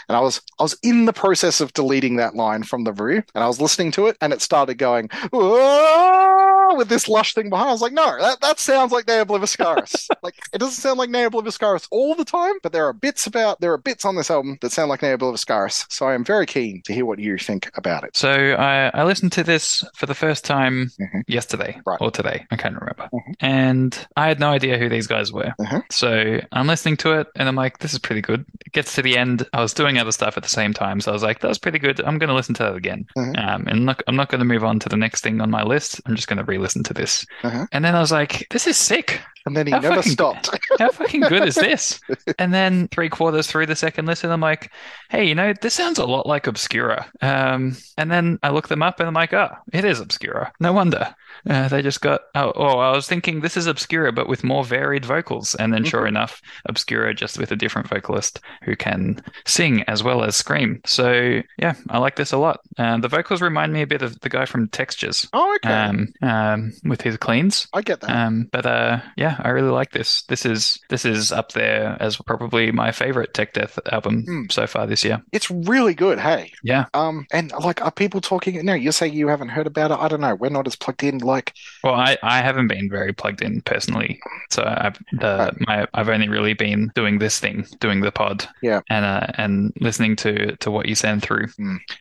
And 0.09 0.16
I 0.16 0.20
was 0.20 0.41
I 0.59 0.62
was 0.62 0.77
in 0.83 1.05
the 1.07 1.12
process 1.12 1.61
of 1.61 1.73
deleting 1.73 2.16
that 2.16 2.35
line 2.35 2.62
from 2.62 2.85
the 2.85 2.93
review, 2.93 3.23
and 3.35 3.45
I 3.45 3.47
was 3.47 3.61
listening 3.61 3.93
to 3.93 4.07
it, 4.07 4.16
and 4.20 4.33
it 4.33 4.43
started 4.43 4.75
going 4.79 5.09
"Whoa," 5.33 6.51
with 6.77 6.89
this 6.89 7.09
lush 7.09 7.35
thing 7.35 7.51
behind. 7.51 7.68
I 7.68 7.73
was 7.73 7.83
like, 7.83 7.93
no, 7.93 8.18
that, 8.20 8.41
that 8.41 8.59
sounds 8.59 8.93
like 8.93 9.07
Ne 9.07 9.14
Obliviscaris. 9.25 10.09
like 10.23 10.35
it 10.53 10.59
doesn't 10.59 10.81
sound 10.81 10.99
like 10.99 11.11
Ne 11.11 11.25
Obliviscaris 11.29 11.87
all 11.91 12.14
the 12.14 12.25
time, 12.25 12.55
but 12.62 12.73
there 12.73 12.87
are 12.87 12.93
bits 12.93 13.27
about 13.27 13.61
there 13.61 13.73
are 13.73 13.79
bits 13.79 14.05
on 14.05 14.16
this 14.16 14.31
album 14.31 14.59
that 14.61 14.73
sound 14.73 14.89
like 14.89 15.03
Ne 15.03 15.14
Obliviscaris. 15.16 15.87
So 15.93 16.07
I 16.07 16.14
am 16.14 16.25
very 16.25 16.47
keen 16.47 16.83
to 16.85 16.93
hear 16.95 17.05
what 17.05 17.18
you 17.18 17.39
think 17.39 17.70
about 17.77 18.05
it. 18.05 18.16
So 18.16 18.31
I, 18.31 18.89
I 18.95 19.05
listened 19.05 19.33
to 19.33 19.43
this 19.45 19.85
for 19.95 20.07
the 20.07 20.14
first 20.14 20.45
time 20.45 20.91
Mhm. 21.01 21.23
yesterday 21.27 21.81
Right. 21.87 21.99
or 22.01 22.11
today. 22.11 22.47
I 22.51 22.57
can't 22.57 22.75
remember. 22.75 23.09
Mhm. 23.12 23.35
And 23.41 24.07
I 24.16 24.29
had 24.29 24.41
no 24.41 24.51
idea 24.51 24.79
who 24.79 24.89
these 24.89 25.07
guys 25.07 25.33
were. 25.33 25.53
Mhm. 25.61 25.83
So 25.91 26.41
I'm 26.53 26.66
listening 26.66 26.97
to 26.99 27.18
it 27.20 27.29
and 27.37 27.49
I'm 27.49 27.57
like, 27.57 27.79
this 27.79 27.93
is 27.93 27.99
pretty 27.99 28.20
good. 28.23 28.45
It 28.66 28.73
gets 28.73 28.95
to 28.95 29.03
the 29.03 29.16
end. 29.16 29.47
I 29.53 29.61
was 29.61 29.75
doing 29.75 29.99
other 29.99 30.12
stuff 30.12 30.37
at 30.37 30.43
the 30.43 30.49
same 30.49 30.73
time. 30.73 31.01
So 31.01 31.11
I 31.11 31.14
was 31.14 31.23
like, 31.23 31.41
that 31.41 31.49
was 31.49 31.59
pretty 31.59 31.79
good. 31.79 32.01
I'm 32.01 32.18
going 32.18 32.29
to 32.29 32.35
listen 32.35 32.55
to 32.57 32.62
that 32.64 32.75
again. 32.77 33.07
Mhm. 33.16 33.39
Um, 33.39 33.66
and 33.66 33.87
look, 33.87 34.03
I'm 34.07 34.16
not 34.16 34.29
going 34.29 34.39
to 34.41 34.45
move 34.45 34.64
on 34.64 34.79
to 34.81 34.89
the 34.89 34.97
next 34.97 35.23
thing 35.23 35.41
on 35.41 35.51
my 35.51 35.62
list. 35.62 36.01
I'm 36.07 36.16
just 36.16 36.29
going 36.29 36.39
to 36.39 36.45
re 36.45 36.59
listen 36.62 36.82
to 36.84 36.94
this. 36.94 37.26
Mhm. 37.42 37.66
And 37.72 37.84
then 37.84 37.94
I 37.94 38.00
was 38.00 38.12
like, 38.12 38.46
this 38.50 38.66
is 38.66 38.76
sick. 38.76 39.20
And 39.47 39.57
then 39.57 39.66
he 39.66 39.72
How 39.72 39.80
never 39.80 39.97
fucking- 39.97 40.12
stopped. 40.12 40.51
How 40.78 40.90
fucking 40.90 41.22
good 41.22 41.47
is 41.47 41.55
this? 41.55 42.01
And 42.38 42.53
then 42.55 42.88
three 42.88 43.09
quarters 43.09 43.47
through 43.47 43.66
the 43.66 43.76
second 43.76 44.07
listen, 44.07 44.30
I'm 44.30 44.40
like, 44.40 44.70
hey, 45.11 45.24
you 45.26 45.34
know, 45.34 45.53
this 45.61 45.74
sounds 45.74 45.99
a 45.99 46.05
lot 46.07 46.26
like 46.26 46.47
Obscura. 46.47 47.11
Um, 47.20 47.76
and 47.99 48.11
then 48.11 48.38
I 48.43 48.51
look 48.51 48.68
them 48.68 48.82
up 48.82 49.01
and 49.01 49.09
I'm 49.09 49.14
like, 49.14 49.32
oh, 49.32 49.51
it 49.72 49.84
is 49.84 50.01
Obscura. 50.01 50.53
No 50.61 50.72
wonder. 50.72 51.14
Uh, 51.49 51.68
they 51.68 51.82
just 51.82 52.01
got, 52.01 52.22
oh, 52.34 52.53
oh, 52.55 52.78
I 52.78 52.90
was 52.95 53.07
thinking 53.09 53.40
this 53.40 53.57
is 53.57 53.66
Obscura, 53.66 54.12
but 54.12 54.28
with 54.28 54.45
more 54.45 54.64
varied 54.64 55.05
vocals. 55.05 55.55
And 55.57 55.72
then 55.72 55.84
sure 55.84 56.07
enough, 56.07 56.40
Obscura 56.66 57.14
just 57.14 57.38
with 57.38 57.51
a 57.53 57.57
different 57.57 57.88
vocalist 57.88 58.40
who 58.64 58.76
can 58.76 59.20
sing 59.47 59.82
as 59.84 60.03
well 60.03 60.22
as 60.24 60.36
scream. 60.36 60.80
So 60.86 61.40
yeah, 61.59 61.74
I 61.90 61.99
like 61.99 62.16
this 62.16 62.32
a 62.32 62.38
lot. 62.38 62.61
Uh, 62.78 62.99
the 62.99 63.09
vocals 63.09 63.43
remind 63.43 63.72
me 63.72 63.82
a 63.82 63.86
bit 63.86 64.03
of 64.03 64.18
the 64.20 64.28
guy 64.28 64.45
from 64.47 64.68
Textures. 64.68 65.28
Oh, 65.32 65.55
okay. 65.57 65.72
Um, 65.72 66.09
um, 66.22 66.72
with 66.84 67.01
his 67.01 67.16
cleans. 67.16 67.66
I 67.72 67.82
get 67.82 68.01
that. 68.01 68.11
Um, 68.11 68.49
but 68.53 68.66
uh, 68.66 69.01
yeah, 69.16 69.32
I 69.41 69.49
really 69.51 69.70
like 69.70 69.93
this. 69.93 70.22
This 70.28 70.45
is 70.47 70.78
this 70.89 71.05
is 71.05 71.33
up 71.33 71.53
there 71.53 71.97
as 72.01 72.16
probably 72.16 72.72
my 72.72 72.93
favorite 72.93 73.35
Tech 73.35 73.53
Death 73.53 73.78
album 73.91 74.22
Hmm. 74.24 74.43
so 74.51 74.66
far 74.66 74.87
this 74.87 75.05
year. 75.05 75.22
it's 75.33 75.51
really 75.51 75.95
good. 75.95 76.18
Hey. 76.18 76.53
Yeah. 76.62 76.87
Um. 76.95 77.26
And 77.33 77.53
like, 77.53 77.83
are 77.83 77.91
people 77.91 78.20
talking? 78.20 78.64
No, 78.64 78.74
you 78.74 78.93
say 78.93 79.07
you 79.07 79.28
haven't 79.28 79.49
heard 79.51 79.66
about 79.66 79.91
it. 79.91 79.99
I 79.99 80.09
don't 80.09 80.20
know. 80.20 80.35
We're 80.35 80.51
not 80.51 80.66
as 80.66 80.76
plugged 80.76 81.03
in. 81.05 81.18
Like, 81.18 81.53
Well, 81.85 81.95
I, 81.95 82.16
I 82.22 82.41
haven't 82.41 82.68
been 82.68 82.89
very 82.91 83.12
plugged 83.12 83.43
in 83.43 83.61
personally, 83.62 84.20
so 84.51 84.62
I've 84.66 84.99
the 85.12 85.53
my 85.66 85.87
I've 85.95 86.09
only 86.09 86.28
really 86.28 86.55
been 86.55 86.91
doing 86.95 87.18
this 87.18 87.39
thing, 87.39 87.66
doing 87.80 88.01
the 88.01 88.12
pod, 88.12 88.47
Yeah. 88.62 88.80
and 88.91 89.05
uh, 89.05 89.26
and 89.39 89.72
listening 89.80 90.16
to 90.16 90.57
to 90.57 90.70
what 90.70 90.87
you 90.89 90.95
send 90.95 91.22
through. 91.22 91.47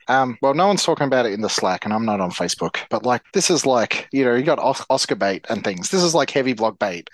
Um, 0.07 0.37
well, 0.41 0.53
no 0.53 0.67
one's 0.67 0.83
talking 0.83 1.07
about 1.07 1.25
it 1.25 1.33
in 1.33 1.41
the 1.41 1.49
Slack, 1.49 1.85
and 1.85 1.93
I'm 1.93 2.05
not 2.05 2.19
on 2.19 2.31
Facebook. 2.31 2.77
But 2.89 3.05
like, 3.05 3.21
this 3.33 3.49
is 3.49 3.65
like, 3.65 4.07
you 4.11 4.23
know, 4.25 4.35
you 4.35 4.43
got 4.43 4.59
Oscar 4.89 5.15
bait 5.15 5.45
and 5.49 5.63
things. 5.63 5.89
This 5.89 6.03
is 6.03 6.13
like 6.15 6.29
heavy 6.29 6.53
blog 6.53 6.79
bait. 6.79 7.09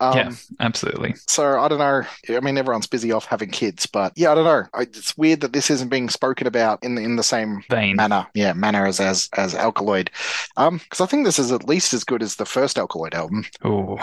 Um, 0.00 0.16
yeah, 0.16 0.32
absolutely. 0.60 1.14
So 1.26 1.60
I 1.60 1.68
don't 1.68 1.78
know. 1.78 2.02
I 2.36 2.40
mean, 2.40 2.58
everyone's 2.58 2.86
busy 2.86 3.12
off 3.12 3.26
having 3.26 3.50
kids, 3.50 3.86
but 3.86 4.12
yeah, 4.16 4.32
I 4.32 4.34
don't 4.34 4.44
know. 4.44 4.66
I, 4.74 4.82
it's 4.82 5.16
weird 5.16 5.40
that 5.40 5.52
this 5.52 5.70
isn't 5.70 5.88
being 5.88 6.08
spoken 6.08 6.46
about 6.46 6.82
in 6.82 6.94
the, 6.94 7.02
in 7.02 7.16
the 7.16 7.22
same 7.22 7.62
Vein. 7.70 7.96
manner. 7.96 8.26
Yeah, 8.34 8.52
manner 8.52 8.86
as 8.86 9.00
as 9.00 9.28
as 9.36 9.54
Alkaloid. 9.54 10.10
Um, 10.56 10.78
because 10.78 11.00
I 11.00 11.06
think 11.06 11.24
this 11.24 11.38
is 11.38 11.52
at 11.52 11.68
least 11.68 11.94
as 11.94 12.04
good 12.04 12.22
as 12.22 12.36
the 12.36 12.46
first 12.46 12.78
Alkaloid 12.78 13.14
album. 13.14 13.44
Oh, 13.62 13.98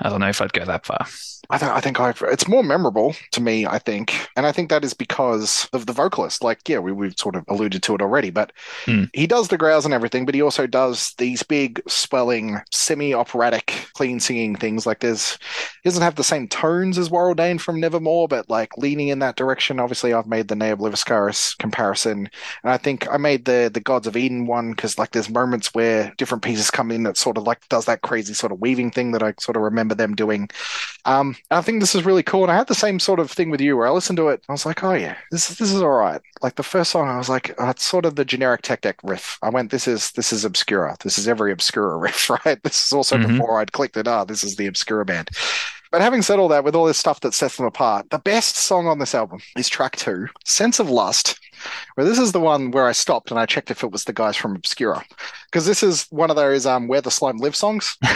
I 0.00 0.08
don't 0.08 0.20
know 0.20 0.28
if 0.28 0.40
I'd 0.40 0.52
go 0.52 0.64
that 0.64 0.86
far. 0.86 1.06
I, 1.48 1.58
th- 1.58 1.70
I 1.72 1.80
think 1.80 1.98
I've, 1.98 2.22
it's 2.28 2.46
more 2.46 2.62
memorable 2.62 3.14
to 3.32 3.40
me, 3.40 3.66
I 3.66 3.78
think. 3.78 4.28
And 4.36 4.46
I 4.46 4.52
think 4.52 4.70
that 4.70 4.84
is 4.84 4.94
because 4.94 5.68
of 5.72 5.86
the 5.86 5.92
vocalist. 5.92 6.44
Like, 6.44 6.68
yeah, 6.68 6.78
we, 6.78 6.92
we've 6.92 7.18
sort 7.18 7.34
of 7.34 7.44
alluded 7.48 7.82
to 7.84 7.94
it 7.94 8.02
already, 8.02 8.30
but 8.30 8.52
Hmm. 8.84 9.04
he 9.14 9.26
does 9.26 9.48
the 9.48 9.58
growls 9.58 9.84
and 9.84 9.92
everything, 9.92 10.24
but 10.26 10.34
he 10.34 10.42
also 10.42 10.66
does 10.66 11.12
these 11.18 11.42
big, 11.42 11.82
swelling, 11.88 12.60
semi 12.70 13.14
operatic, 13.14 13.88
clean 13.94 14.20
singing 14.20 14.54
things. 14.54 14.86
Like, 14.86 15.00
there's, 15.00 15.38
he 15.82 15.88
doesn't 15.88 16.02
have 16.02 16.14
the 16.14 16.22
same 16.22 16.46
tones 16.46 16.98
as 16.98 17.08
Warrell 17.08 17.34
Dane 17.34 17.58
from 17.58 17.80
Nevermore, 17.80 18.28
but 18.28 18.48
like 18.48 18.76
leaning 18.76 19.08
in 19.08 19.18
that 19.20 19.36
direction. 19.36 19.80
Obviously, 19.80 20.12
I've 20.12 20.26
made 20.28 20.48
the 20.48 20.56
Ne 20.56 20.70
Obliviscaris 20.70 21.58
comparison. 21.58 22.28
And 22.62 22.70
I 22.72 22.76
think 22.76 23.08
I 23.10 23.16
made 23.16 23.44
the, 23.44 23.70
the 23.72 23.80
Gods 23.80 24.06
of 24.06 24.16
Eden 24.16 24.46
one 24.46 24.70
because, 24.70 24.98
like, 24.98 25.10
there's 25.10 25.28
moments 25.30 25.74
where 25.74 26.12
different 26.16 26.44
pieces 26.44 26.70
come 26.70 26.92
in 26.92 27.02
that 27.04 27.16
sort 27.16 27.38
of 27.38 27.44
like 27.44 27.66
does 27.68 27.86
that 27.86 28.02
crazy 28.02 28.34
sort 28.34 28.52
of 28.52 28.60
weaving 28.60 28.90
thing 28.92 29.10
that 29.12 29.22
I 29.22 29.34
sort 29.40 29.56
of 29.56 29.62
remember 29.62 29.89
them 29.98 30.14
doing. 30.14 30.48
Um, 31.04 31.36
I 31.50 31.62
think 31.62 31.80
this 31.80 31.94
is 31.94 32.04
really 32.04 32.22
cool. 32.22 32.42
And 32.42 32.52
I 32.52 32.56
had 32.56 32.66
the 32.68 32.74
same 32.74 33.00
sort 33.00 33.20
of 33.20 33.30
thing 33.30 33.50
with 33.50 33.60
you 33.60 33.76
where 33.76 33.86
I 33.86 33.90
listened 33.90 34.16
to 34.18 34.28
it. 34.28 34.42
I 34.48 34.52
was 34.52 34.66
like, 34.66 34.82
oh 34.84 34.92
yeah, 34.92 35.16
this 35.30 35.48
this 35.48 35.72
is 35.72 35.82
all 35.82 35.90
right. 35.90 36.20
Like 36.42 36.56
the 36.56 36.62
first 36.62 36.90
song, 36.90 37.08
I 37.08 37.18
was 37.18 37.28
like, 37.28 37.54
oh, 37.58 37.70
it's 37.70 37.84
sort 37.84 38.04
of 38.04 38.16
the 38.16 38.24
generic 38.24 38.62
tech 38.62 38.80
death 38.82 38.96
riff. 39.02 39.38
I 39.42 39.48
went, 39.50 39.70
this 39.70 39.88
is 39.88 40.12
this 40.12 40.32
is 40.32 40.44
Obscura. 40.44 40.96
This 41.02 41.18
is 41.18 41.28
every 41.28 41.52
Obscura 41.52 41.96
riff, 42.04 42.28
right? 42.30 42.62
This 42.62 42.86
is 42.86 42.92
also 42.92 43.16
Mhm. 43.16 43.28
before 43.28 43.60
I'd 43.60 43.72
clicked 43.72 43.96
it. 43.96 44.08
Ah, 44.08 44.24
this 44.24 44.44
is 44.44 44.56
the 44.56 44.66
Obscura 44.66 45.04
band. 45.04 45.30
But 45.92 46.02
having 46.02 46.22
said 46.22 46.38
all 46.38 46.46
that, 46.48 46.62
with 46.62 46.76
all 46.76 46.84
this 46.84 46.98
stuff 46.98 47.18
that 47.20 47.34
sets 47.34 47.56
them 47.56 47.66
apart, 47.66 48.10
the 48.10 48.18
best 48.20 48.54
song 48.54 48.86
on 48.86 49.00
this 49.00 49.12
album 49.12 49.40
is 49.56 49.68
track 49.68 49.96
two, 49.96 50.28
Sense 50.44 50.78
of 50.78 50.88
Lust, 50.88 51.40
where 51.96 52.04
this 52.06 52.16
is 52.18 52.30
the 52.30 52.38
one 52.38 52.70
where 52.70 52.86
I 52.86 52.92
stopped 52.92 53.32
and 53.32 53.40
I 53.40 53.44
checked 53.46 53.72
if 53.72 53.82
it 53.82 53.90
was 53.90 54.04
the 54.04 54.12
guys 54.12 54.36
from 54.36 54.54
Obscura. 54.54 55.04
Because 55.46 55.66
this 55.66 55.82
is 55.82 56.06
one 56.10 56.30
of 56.30 56.36
those 56.36 56.64
um, 56.64 56.86
Where 56.86 57.00
the 57.00 57.10
Slime 57.10 57.38
Live 57.38 57.56
songs. 57.56 57.96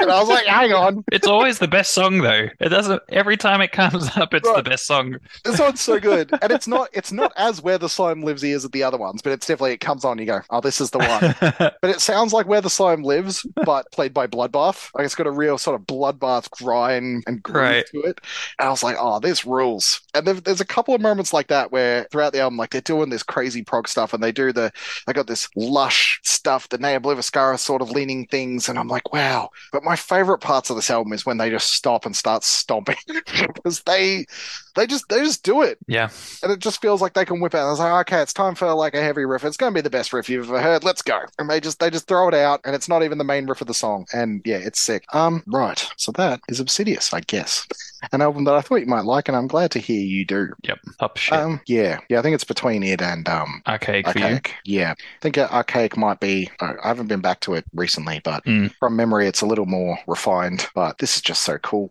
and 0.00 0.10
I 0.10 0.20
was 0.20 0.28
like, 0.28 0.46
hang 0.46 0.72
on, 0.72 1.04
It's 1.12 1.26
always 1.26 1.58
the 1.58 1.68
best 1.68 1.92
song 1.92 2.18
though. 2.18 2.48
It 2.60 2.68
doesn't 2.70 3.02
every 3.10 3.36
time 3.36 3.60
it 3.60 3.72
comes 3.72 4.08
up 4.16 4.34
it's 4.34 4.50
the 4.52 4.62
best 4.62 4.86
song. 4.86 5.16
this 5.44 5.58
one's 5.58 5.80
so 5.80 5.98
good. 6.00 6.30
And 6.42 6.50
it's 6.52 6.66
not 6.66 6.88
it's 6.92 7.12
not 7.12 7.32
as 7.36 7.62
Where 7.62 7.78
the 7.78 7.88
Slime 7.88 8.22
Lives 8.22 8.42
as 8.44 8.62
the 8.64 8.82
other 8.82 8.96
ones, 8.98 9.20
but 9.22 9.32
it's 9.32 9.46
definitely 9.46 9.72
it 9.72 9.80
comes 9.80 10.04
on, 10.04 10.18
you 10.18 10.24
go, 10.26 10.40
oh, 10.50 10.60
this 10.60 10.80
is 10.80 10.90
the 10.90 10.98
one. 10.98 11.34
But 11.80 11.90
it 11.90 12.00
sounds 12.00 12.32
like 12.32 12.46
Where 12.46 12.60
the 12.62 12.70
Slime 12.70 13.02
Lives, 13.02 13.46
but 13.64 13.90
played 13.92 14.14
by 14.14 14.26
Bloodbath. 14.26 14.90
Like 14.94 15.04
it's 15.04 15.14
got 15.14 15.26
a 15.26 15.30
real 15.30 15.58
sort 15.58 15.78
of 15.80 15.86
Bloodbath 15.86 16.50
grind 16.50 17.24
and 17.26 17.42
groove 17.42 17.56
Right. 17.60 17.86
to 17.92 18.00
it. 18.02 18.20
And 18.58 18.68
I 18.68 18.70
was 18.70 18.82
like, 18.82 18.96
oh, 18.98 19.20
this 19.20 19.44
rules. 19.44 20.00
And 20.14 20.26
there, 20.26 20.34
there's 20.34 20.60
a 20.60 20.66
couple 20.66 20.94
of 20.94 21.00
moments 21.00 21.32
like 21.32 21.48
that 21.48 21.70
where 21.72 22.04
throughout 22.10 22.32
the 22.32 22.40
album, 22.40 22.56
like 22.56 22.70
they're 22.70 22.80
doing 22.80 23.10
this 23.10 23.22
crazy 23.22 23.62
prog 23.62 23.86
stuff 23.88 24.14
and 24.14 24.22
they 24.22 24.32
do 24.32 24.52
the, 24.52 24.72
they 25.06 25.12
got 25.12 25.26
this 25.26 25.48
lush 25.56 26.20
stuff, 26.24 26.68
the 26.70 26.78
Nea 26.78 27.00
Obliviscara 27.00 27.58
sort 27.58 27.82
of 27.82 27.90
leaning 27.90 28.26
things. 28.26 28.68
And 28.68 28.78
I'm 28.78 28.88
like, 28.88 29.12
wow. 29.12 29.50
But 29.72 29.84
my 29.84 29.89
favorite 29.96 30.38
parts 30.38 30.70
of 30.70 30.76
this 30.76 30.90
album 30.90 31.12
is 31.12 31.26
when 31.26 31.38
they 31.38 31.50
just 31.50 31.72
stop 31.72 32.06
and 32.06 32.14
start 32.14 32.44
stomping 32.44 32.96
because 33.54 33.80
they, 33.82 34.26
they 34.74 34.86
just, 34.86 35.08
they 35.08 35.18
just 35.18 35.42
do 35.44 35.62
it 35.62 35.78
yeah. 35.86 36.08
and 36.42 36.52
it 36.52 36.58
just 36.58 36.80
feels 36.80 37.00
like 37.00 37.14
they 37.14 37.24
can 37.24 37.40
whip 37.40 37.54
out. 37.54 37.66
I 37.66 37.70
was 37.70 37.78
like, 37.78 38.08
okay, 38.08 38.22
it's 38.22 38.32
time 38.32 38.54
for 38.54 38.72
like 38.74 38.94
a 38.94 39.02
heavy 39.02 39.24
riff. 39.24 39.44
It's 39.44 39.56
going 39.56 39.72
to 39.72 39.78
be 39.78 39.82
the 39.82 39.90
best 39.90 40.12
riff 40.12 40.28
you've 40.28 40.48
ever 40.48 40.60
heard. 40.60 40.84
Let's 40.84 41.02
go. 41.02 41.20
And 41.38 41.48
they 41.48 41.60
just 41.60 41.80
they 41.80 41.90
just 41.90 42.06
throw 42.06 42.28
it 42.28 42.34
out, 42.34 42.60
and 42.64 42.74
it's 42.74 42.88
not 42.88 43.02
even 43.02 43.18
the 43.18 43.24
main 43.24 43.46
riff 43.46 43.60
of 43.60 43.66
the 43.66 43.74
song. 43.74 44.06
And 44.12 44.42
yeah, 44.44 44.56
it's 44.58 44.80
sick. 44.80 45.04
Um, 45.14 45.42
right. 45.46 45.86
So 45.96 46.12
that 46.12 46.40
is 46.48 46.60
Obsidious, 46.60 47.12
I 47.12 47.20
guess, 47.20 47.66
an 48.12 48.22
album 48.22 48.44
that 48.44 48.54
I 48.54 48.60
thought 48.60 48.76
you 48.76 48.86
might 48.86 49.04
like, 49.04 49.28
and 49.28 49.36
I'm 49.36 49.46
glad 49.46 49.70
to 49.72 49.78
hear 49.78 50.00
you 50.00 50.24
do. 50.24 50.48
Yep. 50.62 50.78
Up 51.00 51.16
shit. 51.16 51.38
Um, 51.38 51.60
yeah, 51.66 51.98
yeah. 52.08 52.18
I 52.18 52.22
think 52.22 52.34
it's 52.34 52.44
between 52.44 52.82
it 52.82 53.02
and 53.02 53.28
um. 53.28 53.62
Archaic 53.66 54.06
for 54.08 54.18
you. 54.18 54.24
Archaic. 54.24 54.54
Yeah, 54.64 54.92
I 54.92 55.20
think 55.20 55.38
Archaic 55.38 55.96
might 55.96 56.20
be. 56.20 56.50
I 56.60 56.74
I 56.82 56.88
haven't 56.88 57.08
been 57.08 57.20
back 57.20 57.40
to 57.40 57.54
it 57.54 57.64
recently, 57.74 58.20
but 58.24 58.44
Mm. 58.44 58.72
from 58.78 58.96
memory, 58.96 59.26
it's 59.26 59.42
a 59.42 59.46
little 59.46 59.66
more 59.66 59.98
refined. 60.06 60.66
But 60.74 60.98
this 60.98 61.16
is 61.16 61.22
just 61.22 61.42
so 61.42 61.58
cool. 61.58 61.90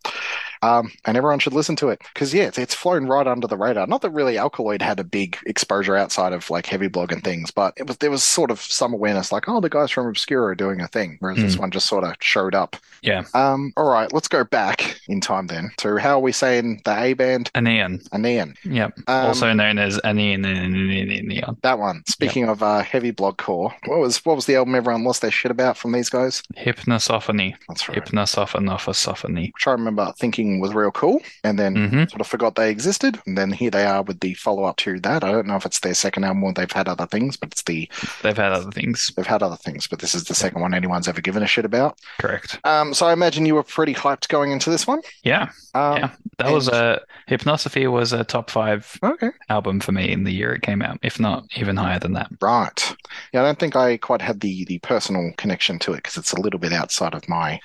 Um, 0.62 0.92
and 1.06 1.16
everyone 1.16 1.40
should 1.40 1.54
listen 1.54 1.76
to 1.78 1.90
it 1.90 2.02
because 2.14 2.34
yeah, 2.34 2.44
it's, 2.44 2.58
it's 2.58 2.74
flown 2.74 3.06
right 3.06 3.28
under 3.28 3.48
the 3.48 3.58
radar. 3.58 3.88
Not 3.88 4.02
that 4.02 4.12
really 4.12 4.38
Alkaloid 4.38 4.82
had 4.82 5.00
a 5.00 5.04
big 5.04 5.38
exposure 5.46 5.96
outside 5.96 6.34
of 6.34 6.50
like 6.50 6.66
heavy 6.66 6.88
blog 6.88 7.12
and 7.12 7.24
things, 7.24 7.52
but 7.52 7.74
it 7.78 7.88
was 7.88 7.98
there 7.98 8.12
was 8.12 8.24
sort 8.24 8.52
of 8.52 8.60
some 8.62 8.94
awareness, 8.94 9.32
like 9.32 9.48
oh, 9.48 9.62
the 9.62 9.70
guys 9.70 9.92
from 9.92 10.08
Obscura 10.08 10.48
are 10.48 10.56
doing 10.56 10.82
a 10.82 10.88
thing, 10.88 11.18
whereas 11.20 11.38
this 11.38 11.58
one 11.58 11.72
just 11.72 11.88
sort 11.88 12.04
of 12.04 12.16
showed 12.20 12.56
up. 12.56 12.76
Yeah. 13.02 13.24
Um, 13.34 13.72
all 13.78 13.90
right, 13.90 14.12
let's 14.12 14.28
go 14.28 14.44
back 14.44 15.00
in 15.08 15.22
time 15.22 15.48
then 15.48 15.72
to 15.78 15.98
how 15.98 16.18
are 16.18 16.22
we 16.22 16.32
saying 16.32 16.82
the 16.86 16.98
A 17.02 17.14
band, 17.14 17.52
Aenaon. 17.56 18.02
Aenaon. 18.12 18.56
Yep. 18.64 19.00
Um, 19.08 19.26
also 19.28 19.54
known 19.54 19.78
as 19.78 20.00
Aenaon 20.04 20.42
Neon. 20.42 21.58
that 21.62 21.80
one. 21.80 22.04
Speaking 22.08 22.50
of 22.50 22.62
uh, 22.62 22.82
heavy 22.82 23.12
blog 23.12 23.38
core, 23.38 23.74
what 23.86 24.00
was 24.00 24.26
what 24.26 24.36
was 24.36 24.46
the 24.46 24.56
album 24.56 24.76
everyone 24.76 25.04
lost 25.04 25.22
their 25.22 25.32
shit 25.32 25.52
about 25.52 25.78
from 25.78 25.92
these 25.92 26.10
guys? 26.10 26.44
Hypnosophony. 26.58 27.56
That's 27.68 27.88
right. 27.88 28.04
Hypnosophonophosophy. 28.04 29.54
Which 29.54 29.68
I 29.68 29.72
remember 29.72 30.14
thinking 30.18 30.49
was 30.58 30.74
real 30.74 30.90
cool, 30.92 31.20
and 31.44 31.60
then 31.60 31.76
Mm-hmm. 31.76 32.06
sort 32.10 32.22
of 32.22 32.26
forgot 32.28 32.56
they 32.56 32.72
existed. 32.72 33.20
And 33.28 33.38
then 33.38 33.52
here 33.52 33.70
they 33.70 33.86
are 33.86 34.02
with 34.02 34.20
the 34.22 34.34
follow 34.34 34.64
up 34.64 34.78
to 34.78 35.00
that. 35.02 35.24
I 35.24 35.32
don't 35.32 35.46
know 35.46 35.56
if 35.58 35.66
it's 35.68 35.82
their 35.82 35.94
second 35.94 36.24
album 36.24 36.44
or 36.44 36.54
they've 36.54 36.72
had 36.72 36.88
other 36.88 37.06
things, 37.06 37.38
but 37.38 37.52
it's 37.52 37.62
the 37.64 37.88
They've 38.24 38.36
had 38.36 38.52
other 38.54 38.72
things. 38.72 39.12
they've 39.16 39.28
had 39.28 39.44
other 39.44 39.56
things, 39.58 39.86
but 39.86 40.00
this 40.00 40.16
is 40.16 40.24
the 40.24 40.34
second 40.34 40.62
one 40.62 40.74
anyone's 40.74 41.08
ever 41.08 41.22
given 41.22 41.44
a 41.44 41.48
shit 41.48 41.66
about. 41.66 42.00
Correct. 42.20 42.58
Um, 42.64 42.94
so 42.96 43.06
I 43.06 43.14
imagine 43.14 43.46
you 43.46 43.54
were 43.56 43.64
pretty 43.64 43.94
hyped 43.94 44.30
going 44.30 44.52
into 44.52 44.70
this 44.72 44.88
one. 44.88 45.02
Yeah. 45.24 45.50
Um, 45.76 45.98
Yeah. 45.98 46.12
That 46.40 46.52
was 46.52 46.68
a 46.70 47.02
Hypnosophy 47.30 47.92
was 47.92 48.14
a 48.14 48.24
top 48.24 48.50
five 48.50 48.98
Okay. 49.04 49.30
album 49.50 49.82
for 49.82 49.92
me 49.92 50.10
in 50.12 50.24
the 50.24 50.32
year 50.32 50.54
it 50.56 50.62
came 50.62 50.82
out, 50.82 50.98
if 51.04 51.20
not 51.20 51.44
even 51.58 51.76
higher 51.76 52.00
than 52.00 52.14
that. 52.14 52.30
Right. 52.42 52.96
Yeah, 53.34 53.42
I 53.42 53.46
don't 53.46 53.60
think 53.60 53.76
I 53.76 53.98
quite 53.98 54.22
had 54.22 54.40
the 54.40 54.64
the 54.66 54.80
personal 54.80 55.32
connection 55.38 55.78
to 55.80 55.92
it 55.94 55.98
because 55.98 56.16
it's 56.18 56.32
a 56.32 56.40
little 56.40 56.60
bit 56.60 56.72
outside 56.74 57.14
of 57.14 57.28
my 57.28 57.60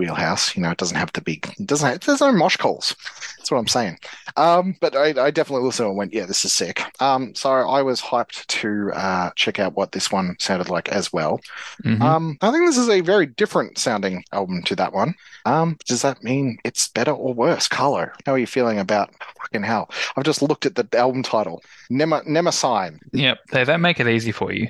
wheelhouse. 0.00 0.56
You 0.56 0.62
know, 0.62 0.70
it 0.70 0.78
doesn't 0.78 0.96
have 0.96 1.12
the 1.12 1.20
big, 1.20 1.52
it 1.58 1.66
doesn't 1.66 1.88
have, 1.88 2.00
there's 2.00 2.20
no 2.20 2.32
mosh 2.32 2.56
calls. 2.56 2.96
That's 3.36 3.50
what 3.50 3.58
I'm 3.58 3.68
saying. 3.68 3.98
Um, 4.36 4.76
but 4.80 4.96
I, 4.96 5.26
I 5.26 5.30
definitely 5.30 5.66
listened 5.66 5.88
and 5.88 5.96
went, 5.96 6.12
yeah, 6.14 6.26
this 6.26 6.44
is 6.44 6.54
sick. 6.54 6.82
Um, 7.00 7.34
so 7.34 7.50
I 7.50 7.82
was 7.82 8.00
hyped 8.00 8.46
to 8.46 8.90
uh, 8.94 9.30
check 9.36 9.58
out 9.58 9.76
what 9.76 9.92
this 9.92 10.10
one 10.10 10.36
sounded 10.38 10.68
like 10.68 10.88
as 10.88 11.12
well. 11.12 11.40
Mhm. 11.84 12.00
Um, 12.00 12.38
I 12.40 12.50
think 12.50 12.66
this 12.66 12.78
is 12.78 12.88
a 12.88 13.00
very 13.00 13.26
different 13.26 13.78
sounding 13.78 14.24
album 14.32 14.62
to 14.64 14.76
that 14.76 14.92
one. 14.92 15.14
Um, 15.44 15.76
does 15.86 16.02
that 16.02 16.22
mean 16.22 16.58
it's 16.64 16.88
better 16.88 17.12
or 17.12 17.34
worse? 17.34 17.68
Carlo, 17.68 18.10
how 18.26 18.32
are 18.32 18.38
you 18.38 18.46
feeling 18.46 18.78
about 18.78 19.10
fucking 19.40 19.62
hell? 19.62 19.90
I've 20.16 20.24
just 20.24 20.42
looked 20.42 20.66
at 20.66 20.74
the 20.74 20.86
album 20.96 21.22
title, 21.22 21.62
Nema 21.90 22.26
Nemesign. 22.26 22.98
Yep. 23.12 23.38
They 23.52 23.64
don't 23.64 23.80
make 23.80 24.00
it 24.00 24.08
easy 24.08 24.32
for 24.32 24.52
you. 24.52 24.68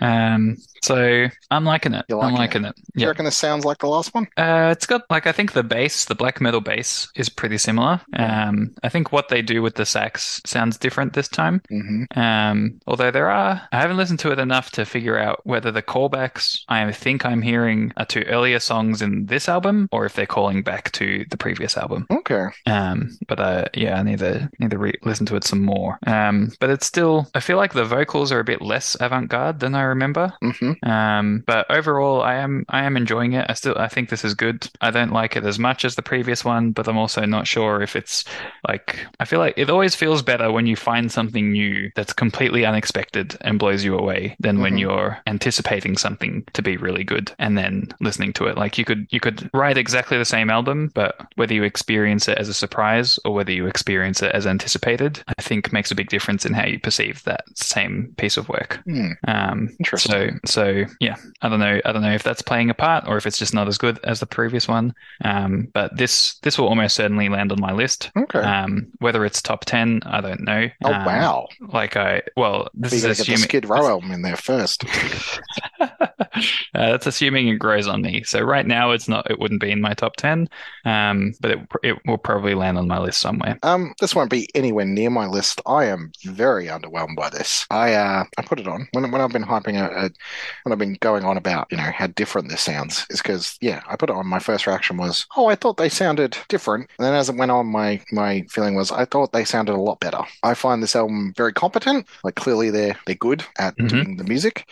Um, 0.00 0.56
so 0.82 1.26
I'm 1.50 1.64
liking 1.64 1.94
it. 1.94 2.04
You're 2.08 2.20
I'm 2.20 2.34
liking 2.34 2.62
liking 2.62 2.64
it. 2.64 2.74
You 2.94 3.02
Yeah. 3.02 3.08
reckon 3.08 3.24
this 3.24 3.36
sounds 3.36 3.64
like 3.64 3.78
the 3.78 3.86
last 3.86 4.14
one? 4.14 4.26
Uh, 4.36 4.68
it's 4.72 4.86
got 4.86 5.02
like 5.10 5.26
I 5.26 5.32
think 5.32 5.52
the 5.52 5.62
bass, 5.62 6.04
the 6.06 6.14
black 6.14 6.40
metal 6.40 6.60
bass, 6.60 7.08
is 7.16 7.28
pretty 7.28 7.58
similar. 7.58 8.00
Um, 8.16 8.74
I 8.82 8.88
think 8.88 9.12
what 9.12 9.28
they 9.28 9.42
do 9.42 9.62
with 9.62 9.74
the 9.74 9.86
sax 9.86 10.40
sounds 10.46 10.78
different 10.78 11.12
this 11.12 11.28
time. 11.28 11.60
Mm-hmm. 11.70 12.18
Um, 12.18 12.80
although 12.86 13.10
there 13.10 13.30
are, 13.30 13.62
I 13.72 13.80
haven't 13.80 13.96
listened 13.98 14.20
to 14.20 14.32
it 14.32 14.38
enough 14.38 14.70
to 14.72 14.84
figure 14.84 15.18
out 15.18 15.40
whether 15.44 15.70
the 15.70 15.82
callbacks 15.82 16.60
I 16.68 16.90
think 16.92 17.24
I'm 17.24 17.42
hearing 17.42 17.92
are 17.96 18.06
to 18.06 18.26
earlier 18.26 18.58
songs 18.60 19.02
in 19.02 19.26
this 19.26 19.48
album 19.50 19.88
or 19.92 20.06
if 20.06 20.14
they're 20.14 20.24
calling 20.26 20.62
back 20.62 20.90
to 20.92 21.26
the 21.30 21.36
previous 21.36 21.76
album. 21.76 22.06
Okay. 22.10 22.46
Um, 22.66 23.18
but 23.28 23.38
uh, 23.40 23.64
yeah, 23.74 23.98
I 23.98 24.02
need 24.02 24.20
to 24.20 24.48
need 24.58 24.70
to 24.70 24.78
re- 24.78 24.98
listen 25.04 25.26
to 25.26 25.36
it 25.36 25.44
some 25.44 25.62
more. 25.62 25.98
Um, 26.06 26.52
but 26.60 26.70
it's 26.70 26.86
still, 26.86 27.26
I 27.34 27.40
feel 27.40 27.58
like 27.58 27.74
the 27.74 27.84
vocals 27.84 28.32
are 28.32 28.40
a 28.40 28.44
bit 28.44 28.62
less 28.62 28.96
avant-garde 29.00 29.60
than 29.60 29.74
I 29.74 29.82
remember. 29.82 30.32
Mm-hmm. 30.42 30.88
Um, 30.88 31.44
but 31.46 31.70
overall, 31.70 32.22
I 32.22 32.36
am 32.36 32.64
I 32.68 32.84
am 32.84 32.96
enjoying 32.96 33.32
it. 33.34 33.46
I 33.48 33.54
still 33.54 33.76
I 33.76 33.88
think 33.88 34.08
this 34.08 34.24
is 34.24 34.34
good. 34.34 34.68
I 34.80 34.90
don't 34.90 35.12
like 35.12 35.36
it 35.36 35.44
as 35.44 35.58
much 35.58 35.84
as 35.84 35.96
the 35.96 36.02
previous 36.02 36.44
one, 36.44 36.72
but 36.72 36.88
I'm 36.88 36.98
also 36.98 37.24
not 37.26 37.46
sure 37.46 37.82
if 37.82 37.96
it's 37.96 38.24
like 38.68 39.04
I 39.18 39.24
feel 39.24 39.40
like 39.40 39.54
it 39.56 39.70
always 39.70 39.94
feels 39.94 40.22
better 40.22 40.50
when 40.52 40.66
you 40.66 40.76
find 40.76 41.10
something 41.10 41.50
new 41.52 41.90
that's 41.96 42.12
completely 42.12 42.64
unexpected 42.64 43.36
and 43.40 43.58
blows 43.58 43.84
you 43.84 43.96
away 43.98 44.36
than 44.38 44.60
when 44.60 44.74
Mhm. 44.74 44.80
you're 44.80 45.18
anticipating 45.26 45.96
something 45.96 46.44
to 46.52 46.62
be 46.62 46.76
really 46.76 47.02
good 47.04 47.32
and 47.38 47.56
then 47.58 47.88
listening 48.00 48.32
to 48.34 48.46
it. 48.46 48.56
Like 48.56 48.78
you 48.78 48.84
could 48.84 49.06
you 49.10 49.18
could 49.20 49.39
write 49.54 49.78
exactly 49.78 50.18
the 50.18 50.24
same 50.24 50.50
album, 50.50 50.90
but 50.94 51.16
whether 51.36 51.54
you 51.54 51.62
experience 51.62 52.28
it 52.28 52.38
as 52.38 52.48
a 52.48 52.54
surprise 52.54 53.18
or 53.24 53.32
whether 53.34 53.52
you 53.52 53.66
experience 53.66 54.22
it 54.22 54.32
as 54.34 54.46
anticipated, 54.46 55.22
I 55.26 55.42
think 55.42 55.72
makes 55.72 55.90
a 55.90 55.94
big 55.94 56.08
difference 56.08 56.44
in 56.46 56.52
how 56.54 56.66
you 56.66 56.78
perceive 56.78 57.22
that 57.24 57.44
same 57.54 58.14
piece 58.16 58.36
of 58.36 58.48
work. 58.48 58.80
Hmm. 58.84 59.12
Um, 59.28 59.68
Interesting. 59.78 60.40
so, 60.46 60.84
so 60.84 60.84
yeah, 61.00 61.16
I 61.42 61.48
don't 61.48 61.60
know. 61.60 61.80
I 61.84 61.92
don't 61.92 62.02
know 62.02 62.12
if 62.12 62.22
that's 62.22 62.42
playing 62.42 62.70
a 62.70 62.74
part 62.74 63.04
or 63.06 63.16
if 63.16 63.26
it's 63.26 63.38
just 63.38 63.54
not 63.54 63.68
as 63.68 63.78
good 63.78 63.98
as 64.04 64.20
the 64.20 64.26
previous 64.26 64.68
one. 64.68 64.94
Um, 65.24 65.68
but 65.72 65.96
this 65.96 66.34
this 66.42 66.58
will 66.58 66.68
almost 66.68 66.96
certainly 66.96 67.28
land 67.28 67.52
on 67.52 67.60
my 67.60 67.72
list. 67.72 68.10
Okay. 68.16 68.40
Um, 68.40 68.86
whether 68.98 69.24
it's 69.24 69.42
top 69.42 69.64
ten, 69.64 70.00
I 70.06 70.20
don't 70.20 70.40
know. 70.42 70.68
oh 70.84 70.92
Um, 70.92 71.04
wow. 71.04 71.48
Like 71.60 71.96
I, 71.96 72.22
well, 72.36 72.68
this 72.74 72.92
is 72.92 73.02
gotta 73.02 73.14
get 73.14 73.16
the 73.18 73.22
assuming. 73.32 73.38
Skid 73.42 73.64
Row 73.68 73.86
album 73.88 74.10
in 74.12 74.22
there 74.22 74.36
first. 74.36 74.84
that's 76.74 77.06
assuming 77.06 77.48
it 77.48 77.56
grows 77.58 77.86
on 77.86 78.02
me. 78.02 78.22
So 78.24 78.40
right 78.40 78.66
now, 78.66 78.90
it's 78.92 79.08
not. 79.08 79.30
It 79.30 79.38
wouldn't 79.38 79.60
be 79.60 79.70
in 79.70 79.80
my 79.80 79.94
top 79.94 80.16
ten, 80.16 80.48
um, 80.84 81.32
but 81.40 81.50
it 81.52 81.60
it 81.82 81.96
will 82.06 82.18
probably 82.18 82.54
land 82.54 82.78
on 82.78 82.88
my 82.88 82.98
list 82.98 83.20
somewhere. 83.20 83.58
Um, 83.62 83.94
this 84.00 84.14
won't 84.14 84.30
be 84.30 84.48
anywhere 84.54 84.84
near 84.86 85.10
my 85.10 85.26
list. 85.26 85.60
I 85.66 85.84
am 85.86 86.12
very 86.24 86.66
underwhelmed 86.66 87.16
by 87.16 87.30
this. 87.30 87.66
I 87.70 87.94
uh, 87.94 88.24
I 88.38 88.42
put 88.42 88.60
it 88.60 88.68
on 88.68 88.88
when 88.92 89.10
when 89.10 89.20
I've 89.20 89.32
been 89.32 89.44
hyping 89.44 89.74
it, 89.82 90.16
when 90.64 90.72
I've 90.72 90.78
been 90.78 90.94
going 91.00 91.24
on 91.24 91.36
about 91.36 91.68
you 91.70 91.76
know 91.76 91.90
how 91.94 92.06
different 92.08 92.48
this 92.48 92.62
sounds 92.62 93.06
is 93.10 93.20
because 93.20 93.56
yeah, 93.60 93.82
I 93.88 93.96
put 93.96 94.10
it 94.10 94.16
on. 94.16 94.26
My 94.26 94.38
first 94.38 94.66
reaction 94.66 94.96
was, 94.96 95.26
oh, 95.36 95.46
I 95.46 95.54
thought 95.54 95.76
they 95.76 95.88
sounded 95.88 96.36
different, 96.48 96.88
and 96.98 97.06
then 97.06 97.14
as 97.14 97.28
it 97.28 97.36
went 97.36 97.50
on, 97.50 97.66
my 97.66 98.00
my 98.12 98.44
feeling 98.50 98.74
was 98.74 98.90
I 98.92 99.04
thought 99.04 99.32
they 99.32 99.44
sounded 99.44 99.74
a 99.74 99.80
lot 99.80 100.00
better. 100.00 100.20
I 100.42 100.54
find 100.54 100.82
this 100.82 100.96
album 100.96 101.32
very 101.36 101.52
competent. 101.52 102.06
Like 102.24 102.36
clearly 102.36 102.70
they're 102.70 102.96
they're 103.06 103.14
good 103.16 103.44
at 103.58 103.76
Mhm. 103.78 103.88
doing 103.88 104.16
the 104.16 104.24
music. 104.24 104.66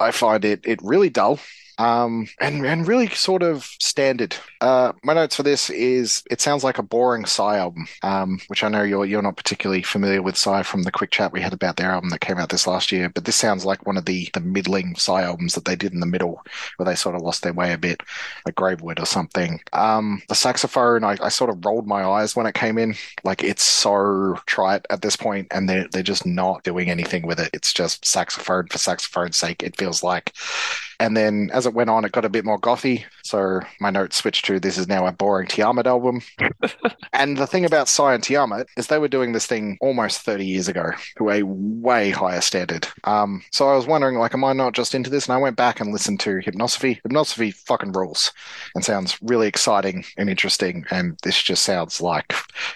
I 0.00 0.10
find 0.10 0.44
it 0.44 0.60
it 0.66 0.80
really 0.82 1.10
dull. 1.10 1.38
Um, 1.78 2.26
and 2.40 2.64
and 2.64 2.88
really 2.88 3.08
sort 3.08 3.42
of 3.42 3.64
standard. 3.80 4.34
Uh, 4.60 4.92
my 5.04 5.12
notes 5.12 5.36
for 5.36 5.42
this 5.42 5.68
is 5.68 6.22
it 6.30 6.40
sounds 6.40 6.64
like 6.64 6.78
a 6.78 6.82
boring 6.82 7.26
Sigh 7.26 7.58
album. 7.58 7.86
Um, 8.02 8.40
which 8.48 8.64
I 8.64 8.68
know 8.68 8.82
you're 8.82 9.04
you're 9.04 9.22
not 9.22 9.36
particularly 9.36 9.82
familiar 9.82 10.22
with 10.22 10.36
Sigh 10.36 10.62
from 10.62 10.84
the 10.84 10.92
quick 10.92 11.10
chat 11.10 11.32
we 11.32 11.40
had 11.40 11.52
about 11.52 11.76
their 11.76 11.90
album 11.90 12.10
that 12.10 12.20
came 12.20 12.38
out 12.38 12.48
this 12.48 12.66
last 12.66 12.90
year, 12.92 13.10
but 13.10 13.24
this 13.24 13.36
sounds 13.36 13.64
like 13.64 13.86
one 13.86 13.96
of 13.96 14.06
the 14.06 14.28
the 14.32 14.40
middling 14.40 14.96
Sigh 14.96 15.22
albums 15.22 15.54
that 15.54 15.64
they 15.66 15.76
did 15.76 15.92
in 15.92 16.00
the 16.00 16.06
middle, 16.06 16.42
where 16.76 16.86
they 16.86 16.94
sort 16.94 17.14
of 17.14 17.22
lost 17.22 17.42
their 17.42 17.52
way 17.52 17.72
a 17.72 17.78
bit, 17.78 18.00
like 18.46 18.54
Graveward 18.54 18.98
or 19.00 19.06
something. 19.06 19.60
Um, 19.72 20.22
the 20.28 20.34
saxophone, 20.34 21.04
I, 21.04 21.16
I 21.20 21.28
sort 21.28 21.50
of 21.50 21.64
rolled 21.64 21.86
my 21.86 22.04
eyes 22.04 22.34
when 22.34 22.46
it 22.46 22.54
came 22.54 22.78
in. 22.78 22.94
Like 23.24 23.44
it's 23.44 23.62
so 23.62 24.36
trite 24.46 24.86
at 24.90 25.02
this 25.02 25.16
point, 25.16 25.48
and 25.50 25.68
they're 25.68 25.88
they're 25.88 26.02
just 26.02 26.26
not 26.26 26.64
doing 26.64 26.90
anything 26.90 27.26
with 27.26 27.38
it. 27.40 27.50
It's 27.52 27.72
just 27.72 28.04
saxophone 28.06 28.66
for 28.68 28.78
saxophone's 28.78 29.36
sake. 29.36 29.62
It 29.62 29.76
feels 29.76 30.02
like. 30.02 30.32
And 31.00 31.16
then 31.16 31.50
as 31.52 31.66
it 31.66 31.74
went 31.74 31.90
on, 31.90 32.04
it 32.04 32.12
got 32.12 32.24
a 32.24 32.30
bit 32.30 32.44
more 32.44 32.58
gothy. 32.58 33.04
So 33.22 33.60
my 33.80 33.90
notes 33.90 34.16
switched 34.16 34.44
to 34.46 34.60
this 34.60 34.78
is 34.78 34.88
now 34.88 35.06
a 35.06 35.12
boring 35.12 35.46
Tiamat 35.46 35.86
album. 35.86 36.20
and 37.12 37.36
the 37.36 37.46
thing 37.46 37.64
about 37.64 37.88
Sigh 37.88 38.14
and 38.14 38.22
Tiamat 38.22 38.68
is 38.76 38.86
they 38.86 38.98
were 38.98 39.08
doing 39.08 39.32
this 39.32 39.46
thing 39.46 39.78
almost 39.80 40.22
30 40.22 40.46
years 40.46 40.68
ago 40.68 40.90
to 41.18 41.30
a 41.30 41.42
way 41.42 42.10
higher 42.10 42.40
standard. 42.40 42.88
Um, 43.04 43.42
so 43.52 43.68
I 43.68 43.76
was 43.76 43.86
wondering, 43.86 44.18
like, 44.18 44.34
am 44.34 44.44
I 44.44 44.52
not 44.52 44.74
just 44.74 44.94
into 44.94 45.10
this? 45.10 45.26
And 45.26 45.34
I 45.34 45.38
went 45.38 45.56
back 45.56 45.80
and 45.80 45.92
listened 45.92 46.20
to 46.20 46.40
Hypnosophy. 46.40 47.00
Hypnosophy 47.02 47.54
fucking 47.54 47.92
rules 47.92 48.32
and 48.74 48.84
sounds 48.84 49.18
really 49.22 49.48
exciting 49.48 50.04
and 50.16 50.30
interesting. 50.30 50.84
And 50.90 51.18
this 51.22 51.42
just 51.42 51.62
sounds 51.62 52.00
like 52.00 52.34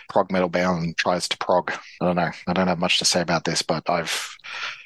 prog 0.08 0.30
metal 0.30 0.48
bound 0.48 0.96
tries 0.96 1.28
to 1.28 1.38
prog. 1.38 1.72
I 2.00 2.06
don't 2.06 2.16
know. 2.16 2.30
I 2.46 2.52
don't 2.52 2.68
have 2.68 2.78
much 2.78 2.98
to 2.98 3.04
say 3.04 3.20
about 3.20 3.44
this, 3.44 3.62
but 3.62 3.88
I've 3.88 4.36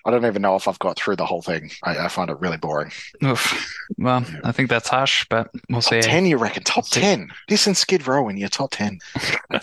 I 0.04 0.10
don't 0.10 0.24
even 0.26 0.42
know 0.42 0.56
if 0.56 0.68
I've 0.68 0.78
got 0.78 0.96
through 0.96 1.16
the 1.16 1.24
whole 1.26 1.42
thing. 1.42 1.70
I, 1.82 1.98
I 1.98 2.08
find 2.08 2.30
it 2.30 2.38
really 2.40 2.58
boring. 2.58 2.92
Oof. 3.24 3.74
Well, 3.96 4.24
I 4.42 4.52
think 4.52 4.68
that's 4.68 4.88
harsh, 4.88 5.26
but 5.30 5.50
we'll 5.70 5.80
see. 5.80 6.02
Ten, 6.02 6.26
you 6.26 6.36
reckon? 6.36 6.62
Top 6.62 6.86
ten. 6.88 7.30
This 7.48 7.66
and 7.66 7.76
Skid 7.76 8.06
Row 8.06 8.28
in 8.28 8.36
your 8.36 8.50
top 8.50 8.72
ten. 8.72 8.98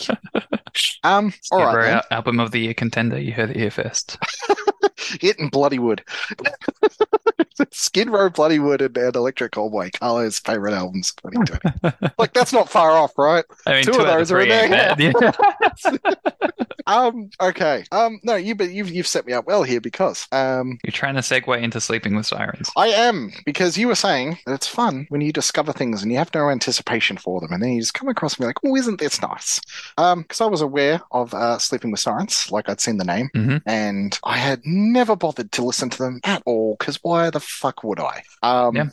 um, 1.03 1.33
all 1.51 1.59
Skid 1.59 1.59
right, 1.59 1.93
Row 1.93 2.01
album 2.09 2.39
of 2.39 2.51
the 2.51 2.59
year 2.59 2.73
contender. 2.73 3.19
You 3.19 3.33
heard 3.33 3.51
it 3.51 3.55
here 3.55 3.71
first. 3.71 4.17
it 5.21 5.39
and 5.39 5.51
Bloodywood. 5.51 6.01
Skid 7.71 8.09
Row, 8.09 8.29
Bloodywood, 8.29 8.81
and, 8.85 8.97
and 8.97 9.15
Electric 9.15 9.51
Callboy. 9.51 9.91
Carlo's 9.99 10.39
favorite 10.39 10.73
albums. 10.73 11.13
2020. 11.23 12.13
like 12.17 12.33
that's 12.33 12.53
not 12.53 12.69
far 12.69 12.91
off, 12.91 13.17
right? 13.17 13.45
I 13.65 13.73
mean, 13.73 13.83
Two 13.83 13.93
two, 13.93 13.99
of 14.01 14.07
those 14.07 14.31
are 14.31 14.41
in 14.41 14.49
there. 14.49 14.95
Yeah. 14.99 15.31
Um, 16.87 17.29
okay. 17.39 17.83
Um, 17.91 18.19
no, 18.23 18.35
you 18.35 18.55
but 18.55 18.71
you've 18.71 18.89
you've 18.89 19.07
set 19.07 19.25
me 19.25 19.33
up 19.33 19.45
well 19.45 19.63
here 19.63 19.79
because 19.79 20.27
um. 20.31 20.79
You're 20.83 20.91
trying 20.91 21.15
to 21.15 21.21
segue 21.21 21.61
into 21.61 21.79
Sleeping 21.79 22.15
with 22.15 22.25
Sirens. 22.25 22.69
I 22.75 22.87
am 22.87 23.31
because 23.45 23.77
you 23.77 23.87
were 23.87 23.95
saying 23.95 24.39
that 24.45 24.53
it's 24.55 24.67
fun 24.67 25.05
when 25.09 25.21
you 25.21 25.31
discover 25.31 25.73
things 25.73 26.01
and 26.01 26.11
you 26.11 26.17
have 26.17 26.33
no 26.33 26.49
anticipation 26.49 27.17
for 27.17 27.39
them, 27.39 27.51
and 27.53 27.61
then 27.61 27.73
you 27.73 27.81
just 27.81 27.93
come 27.93 28.09
across 28.09 28.33
and 28.33 28.39
be 28.39 28.45
like, 28.47 28.57
"Oh, 28.65 28.75
isn't 28.75 28.99
this 28.99 29.21
nice?" 29.21 29.61
Um, 29.97 30.23
because 30.23 30.41
I 30.41 30.45
was 30.47 30.61
aware 30.61 31.01
of 31.11 31.33
uh, 31.33 31.59
Sleeping 31.59 31.91
with 31.91 31.99
Sirens, 31.99 32.51
like 32.51 32.67
I'd 32.67 32.81
seen 32.81 32.97
the 32.97 33.05
name, 33.05 33.29
Mhm. 33.35 33.61
and 33.65 34.17
I 34.23 34.37
had 34.37 34.61
never 34.91 35.15
bothered 35.15 35.51
to 35.53 35.63
listen 35.63 35.89
to 35.89 35.97
them 35.97 36.19
at 36.23 36.43
all. 36.45 36.75
Because 36.79 36.99
why 37.03 37.29
the 37.29 37.39
fuck 37.39 37.83
would 37.83 37.99
I? 37.99 38.23
Um, 38.43 38.75
Yeah. 38.75 38.89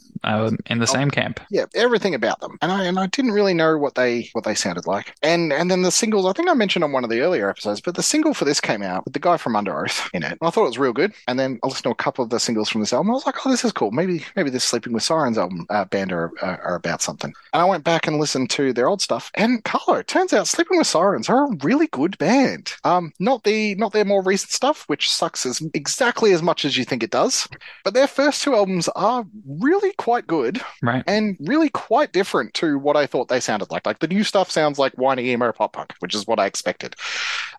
In 0.66 0.78
the 0.78 0.82
Oh. 0.82 0.92
same 0.92 1.10
camp. 1.10 1.40
yeah, 1.50 1.64
everything 1.74 2.14
about 2.14 2.40
them, 2.40 2.58
and 2.60 2.72
I 2.72 2.84
and 2.84 2.98
I 2.98 3.06
didn't 3.06 3.30
really 3.32 3.54
know 3.54 3.78
what 3.78 3.94
they 3.94 4.28
what 4.32 4.44
they 4.44 4.54
sounded 4.54 4.86
like. 4.86 5.14
And 5.22 5.52
and 5.52 5.70
then 5.70 5.82
the 5.82 5.90
singles, 5.92 6.26
I 6.26 6.32
think 6.32 6.48
I 6.48 6.54
mentioned 6.54 6.84
on 6.84 6.92
one 6.92 7.04
of 7.04 7.10
the 7.10 7.20
earlier 7.20 7.48
episodes, 7.48 7.80
but 7.80 7.94
the 7.94 8.02
single 8.02 8.34
for 8.34 8.44
this 8.44 8.60
came 8.60 8.82
out 8.82 9.04
with 9.04 9.12
the 9.14 9.20
guy 9.20 9.36
from 9.36 9.54
Underoath 9.54 10.08
in 10.12 10.22
it. 10.24 10.32
And 10.32 10.38
I 10.42 10.50
thought 10.50 10.64
it 10.64 10.68
was 10.68 10.78
real 10.78 10.92
good. 10.92 11.12
And 11.28 11.38
then 11.38 11.58
I 11.62 11.66
listened 11.68 11.84
to 11.84 11.90
a 11.90 11.94
couple 11.94 12.24
of 12.24 12.30
the 12.30 12.40
singles 12.40 12.68
from 12.68 12.80
this 12.80 12.92
album. 12.92 13.10
I 13.10 13.14
was 13.14 13.26
like, 13.26 13.46
oh, 13.46 13.50
this 13.50 13.64
is 13.64 13.72
cool. 13.72 13.90
Maybe 13.92 14.24
maybe 14.36 14.50
this 14.50 14.64
Sleeping 14.64 14.92
with 14.92 15.02
Sirens 15.04 15.38
album 15.38 15.66
uh, 15.70 15.84
band 15.86 16.12
are, 16.12 16.30
are 16.42 16.60
are 16.62 16.74
about 16.74 17.00
something. 17.02 17.32
And 17.52 17.62
I 17.62 17.64
went 17.64 17.84
back 17.84 18.06
and 18.06 18.18
listened 18.18 18.50
to 18.50 18.72
their 18.72 18.88
old 18.88 19.00
stuff. 19.00 19.30
And 19.34 19.62
Carlo, 19.64 20.02
turns 20.02 20.32
out 20.32 20.48
Sleeping 20.48 20.78
with 20.78 20.86
Sirens 20.86 21.28
are 21.28 21.44
a 21.46 21.56
really 21.62 21.86
good 21.88 22.18
band. 22.18 22.72
Um, 22.84 23.12
not 23.20 23.44
the 23.44 23.74
not 23.76 23.92
their 23.92 24.04
more 24.04 24.22
recent 24.22 24.50
stuff, 24.52 24.84
which 24.88 25.10
sucks 25.10 25.46
as 25.46 25.62
exactly 25.78 26.32
as 26.32 26.42
much 26.42 26.64
as 26.64 26.76
you 26.76 26.84
think 26.84 27.02
it 27.02 27.10
does. 27.10 27.48
But 27.84 27.94
their 27.94 28.06
first 28.06 28.42
two 28.42 28.54
albums 28.54 28.88
are 28.96 29.24
really 29.46 29.92
quite 29.96 30.26
good 30.26 30.60
Right. 30.82 31.02
and 31.06 31.36
really 31.40 31.70
quite 31.70 32.12
different 32.12 32.52
to 32.54 32.78
what 32.78 32.96
I 32.96 33.06
thought 33.06 33.28
they 33.28 33.40
sounded 33.40 33.70
like. 33.70 33.86
Like 33.86 34.00
the 34.00 34.08
new 34.08 34.24
stuff 34.24 34.50
sounds 34.50 34.78
like 34.78 34.92
whiny 34.94 35.30
emo 35.30 35.52
pop 35.52 35.72
punk, 35.72 35.94
which 36.00 36.14
is 36.14 36.26
what 36.26 36.38
I 36.38 36.46
expected. 36.46 36.96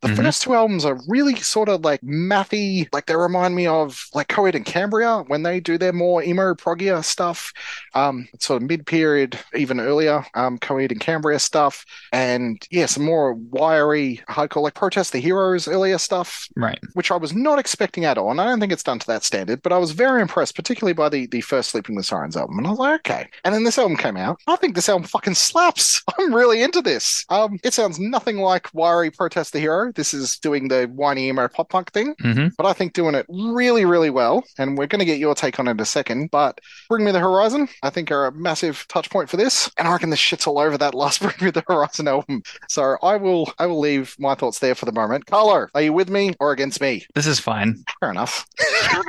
The 0.01 0.09
Mhm. 0.09 0.15
first 0.17 0.43
two 0.43 0.53
albums 0.55 0.85
are 0.85 0.97
really 1.07 1.35
sort 1.37 1.67
of 1.69 1.81
like 1.83 2.01
mathy, 2.01 2.87
like 2.93 3.05
they 3.07 3.15
remind 3.15 3.55
me 3.55 3.67
of 3.67 4.05
like 4.13 4.27
Coheed 4.27 4.55
and 4.55 4.65
Cambria 4.65 5.23
when 5.27 5.43
they 5.43 5.59
do 5.59 5.77
their 5.77 5.93
more 5.93 6.23
emo 6.23 6.53
proggier 6.53 7.03
stuff. 7.03 7.51
Um, 7.95 8.27
sort 8.39 8.61
of 8.61 8.69
mid 8.69 8.85
period, 8.85 9.37
even 9.55 9.79
earlier, 9.79 10.25
um, 10.35 10.57
Coheed 10.59 10.91
and 10.91 10.99
Cambria 11.01 11.39
stuff, 11.39 11.85
and 12.13 12.65
yeah, 12.69 12.85
some 12.85 13.03
more 13.03 13.33
wiry 13.33 14.21
hardcore 14.29 14.61
like 14.61 14.73
Protest 14.75 15.11
the 15.13 15.19
Hero's 15.19 15.67
earlier 15.67 15.97
stuff 15.97 16.47
Right. 16.55 16.79
which 16.93 17.11
I 17.11 17.15
was 17.17 17.33
not 17.33 17.59
expecting 17.59 18.05
all. 18.17 18.31
And 18.31 18.41
I 18.41 18.45
don't 18.45 18.59
think 18.59 18.71
it's 18.71 18.83
done 18.83 18.99
to 18.99 19.07
that 19.07 19.23
standard, 19.23 19.61
but 19.61 19.73
I 19.73 19.77
was 19.77 19.91
very 19.91 20.21
impressed, 20.21 20.55
particularly 20.55 20.93
by 20.93 21.09
the, 21.09 21.27
the 21.27 21.41
first 21.41 21.71
Sleeping 21.71 21.95
with 21.95 22.05
Sirens 22.05 22.37
album. 22.37 22.57
And 22.57 22.67
I 22.67 22.69
was 22.71 22.79
like, 22.79 22.99
okay. 23.01 23.29
And 23.43 23.53
then 23.53 23.63
this 23.63 23.77
album 23.77 23.97
came 23.97 24.17
out. 24.17 24.39
I 24.47 24.55
think 24.55 24.75
this 24.75 24.89
album 24.89 25.07
fucking 25.07 25.35
slaps. 25.35 26.01
I'm 26.17 26.33
really 26.33 26.61
into 26.61 26.81
this. 26.81 27.25
Um, 27.29 27.59
it 27.63 27.73
sounds 27.73 27.99
nothing 27.99 28.37
like 28.37 28.73
Wiry 28.73 29.11
Protest 29.11 29.53
the 29.53 29.59
Hero. 29.59 29.91
This 29.91 30.13
is 30.13 30.37
doing 30.39 30.67
the 30.67 30.85
whiny 30.87 31.27
emo 31.27 31.47
pop 31.47 31.69
punk 31.69 31.91
thing, 31.91 32.15
hmm 32.19 32.47
but 32.57 32.65
I 32.65 32.73
think 32.73 32.93
doing 32.93 33.15
it 33.15 33.25
really, 33.29 33.85
really 33.85 34.09
well. 34.09 34.43
And 34.57 34.77
we're 34.77 34.87
going 34.87 34.99
to 34.99 35.05
get 35.05 35.19
your 35.19 35.35
take 35.35 35.59
on 35.59 35.67
it 35.67 35.71
in 35.71 35.79
a 35.79 35.85
second. 35.85 36.31
But 36.31 36.59
Bring 36.89 37.05
Me 37.05 37.11
the 37.11 37.19
Horizon, 37.19 37.69
I 37.83 37.89
think, 37.89 38.11
are 38.11 38.27
a 38.27 38.31
massive 38.31 38.85
touch 38.89 39.09
point 39.09 39.29
for 39.29 39.37
this. 39.37 39.69
And 39.77 39.87
I 39.87 39.91
reckon 39.91 40.09
this 40.09 40.19
shit's 40.19 40.47
all 40.47 40.59
over 40.59 40.77
that 40.77 40.95
last 40.95 41.21
Bring 41.21 41.35
Me 41.41 41.51
the 41.51 41.63
Horizon 41.67 42.07
album. 42.07 42.41
So 42.67 42.97
I 43.01 43.15
will, 43.17 43.51
I 43.59 43.65
will 43.65 43.79
leave 43.79 44.15
my 44.19 44.35
thoughts 44.35 44.59
there 44.59 44.75
for 44.75 44.85
the 44.85 44.91
moment. 44.91 45.25
Carlo, 45.25 45.67
are 45.73 45.81
you 45.81 45.93
with 45.93 46.09
me 46.09 46.33
or 46.39 46.51
against 46.51 46.81
me? 46.81 47.05
This 47.15 47.27
is 47.27 47.39
fine. 47.39 47.83
Fair 47.99 48.11
enough. 48.11 48.45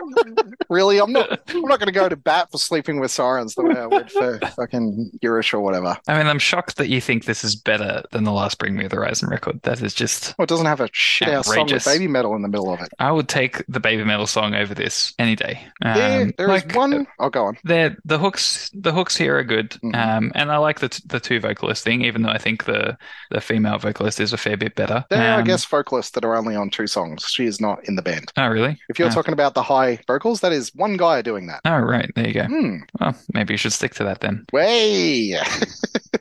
really, 0.69 0.99
I'm 0.99 1.13
not. 1.13 1.41
I'm 1.49 1.63
not 1.63 1.79
going 1.79 1.87
to 1.87 1.93
go 1.93 2.09
to 2.09 2.17
bat 2.17 2.51
for 2.51 2.59
sleeping 2.59 2.99
with 3.01 3.11
sirens 3.11 3.55
the 3.55 3.63
way 3.63 3.77
I 3.79 3.87
would 3.87 4.11
for 4.11 4.39
fucking 4.57 5.13
Girish 5.23 5.55
or 5.55 5.61
whatever. 5.61 5.97
I 6.09 6.19
mean, 6.19 6.27
I'm 6.27 6.39
shocked 6.39 6.77
that 6.77 6.89
you 6.89 7.01
think 7.01 7.25
this 7.25 7.45
is 7.45 7.55
better 7.55 8.03
than 8.11 8.25
the 8.25 8.33
last 8.33 8.59
Bring 8.59 8.77
Me 8.77 8.87
the 8.89 8.97
Horizon 8.97 9.29
record. 9.29 9.61
That 9.63 9.81
is 9.83 9.95
just. 9.95 10.35
Well, 10.39 10.45
it 10.45 10.49
doesn't 10.49 10.67
have 10.67 10.81
a 10.81 10.89
shit 10.93 11.29
ass 11.29 11.47
song 11.47 11.67
with 11.67 11.73
Outrageous. 11.73 11.87
Babymetal 11.87 12.35
in 12.37 12.43
the 12.43 12.49
middle 12.49 12.73
of 12.73 12.81
it. 12.81 12.89
I 12.99 13.13
would 13.13 13.29
take 13.29 13.65
the 13.69 13.81
Babymetal 13.81 14.27
song 14.29 14.55
over 14.55 14.75
this 14.75 15.15
any 15.19 15.37
day. 15.37 15.67
There, 15.83 16.23
Um, 16.23 16.33
there 16.37 16.47
is 16.55 16.65
like, 16.65 16.75
one. 16.75 17.07
I'll 17.19 17.31
go 17.31 17.45
on. 17.45 17.59
They're, 17.65 17.97
the 18.05 18.19
hooks, 18.19 18.71
the 18.75 18.93
hooks 18.93 19.17
here 19.17 19.39
are 19.39 19.45
good, 19.45 19.71
Mhm. 19.85 19.95
um, 19.97 20.33
and 20.35 20.51
I 20.51 20.57
like 20.59 20.81
the 20.81 20.89
t- 20.89 21.03
the 21.07 21.21
two 21.21 21.41
vocalist 21.41 21.85
thing, 21.85 22.03
even 22.05 22.23
though 22.23 22.31
I 22.31 22.39
think 22.39 22.65
the 22.65 22.97
the 23.31 23.41
female 23.41 23.79
vocalist 23.79 24.19
is 24.21 24.33
a 24.33 24.37
fair 24.37 24.57
bit 24.57 24.75
better. 24.75 25.05
There 25.11 25.21
are, 25.21 25.37
I 25.37 25.41
Um, 25.41 25.45
guess, 25.45 25.65
vocalists 25.65 26.11
that 26.13 26.25
are 26.25 26.35
only 26.37 26.57
on 26.57 26.71
two 26.71 26.87
songs. 26.89 27.25
She 27.29 27.45
is 27.47 27.61
not 27.61 27.79
in 27.87 27.95
the 27.95 28.03
band. 28.03 28.33
Oh, 28.37 28.49
really? 28.49 28.80
If 28.89 28.99
you're 28.99 29.09
Oh. 29.09 29.13
talking 29.13 29.33
about 29.33 29.55
the 29.55 29.63
high 29.63 29.99
vocals, 30.07 30.41
that 30.41 30.53
is 30.53 30.73
one 30.75 30.97
guy 30.97 31.23
doing 31.23 31.47
that. 31.47 31.61
Oh, 31.65 31.79
right. 31.79 32.11
There 32.15 32.27
you 32.27 32.35
go. 32.35 32.45
Hmm. 32.45 32.77
Well, 32.99 33.15
maybe 33.35 33.55
you 33.55 33.59
should 33.59 33.73
stick 33.73 33.95
to 33.95 34.05
that 34.05 34.21
then. 34.21 34.45
Way. 34.53 35.39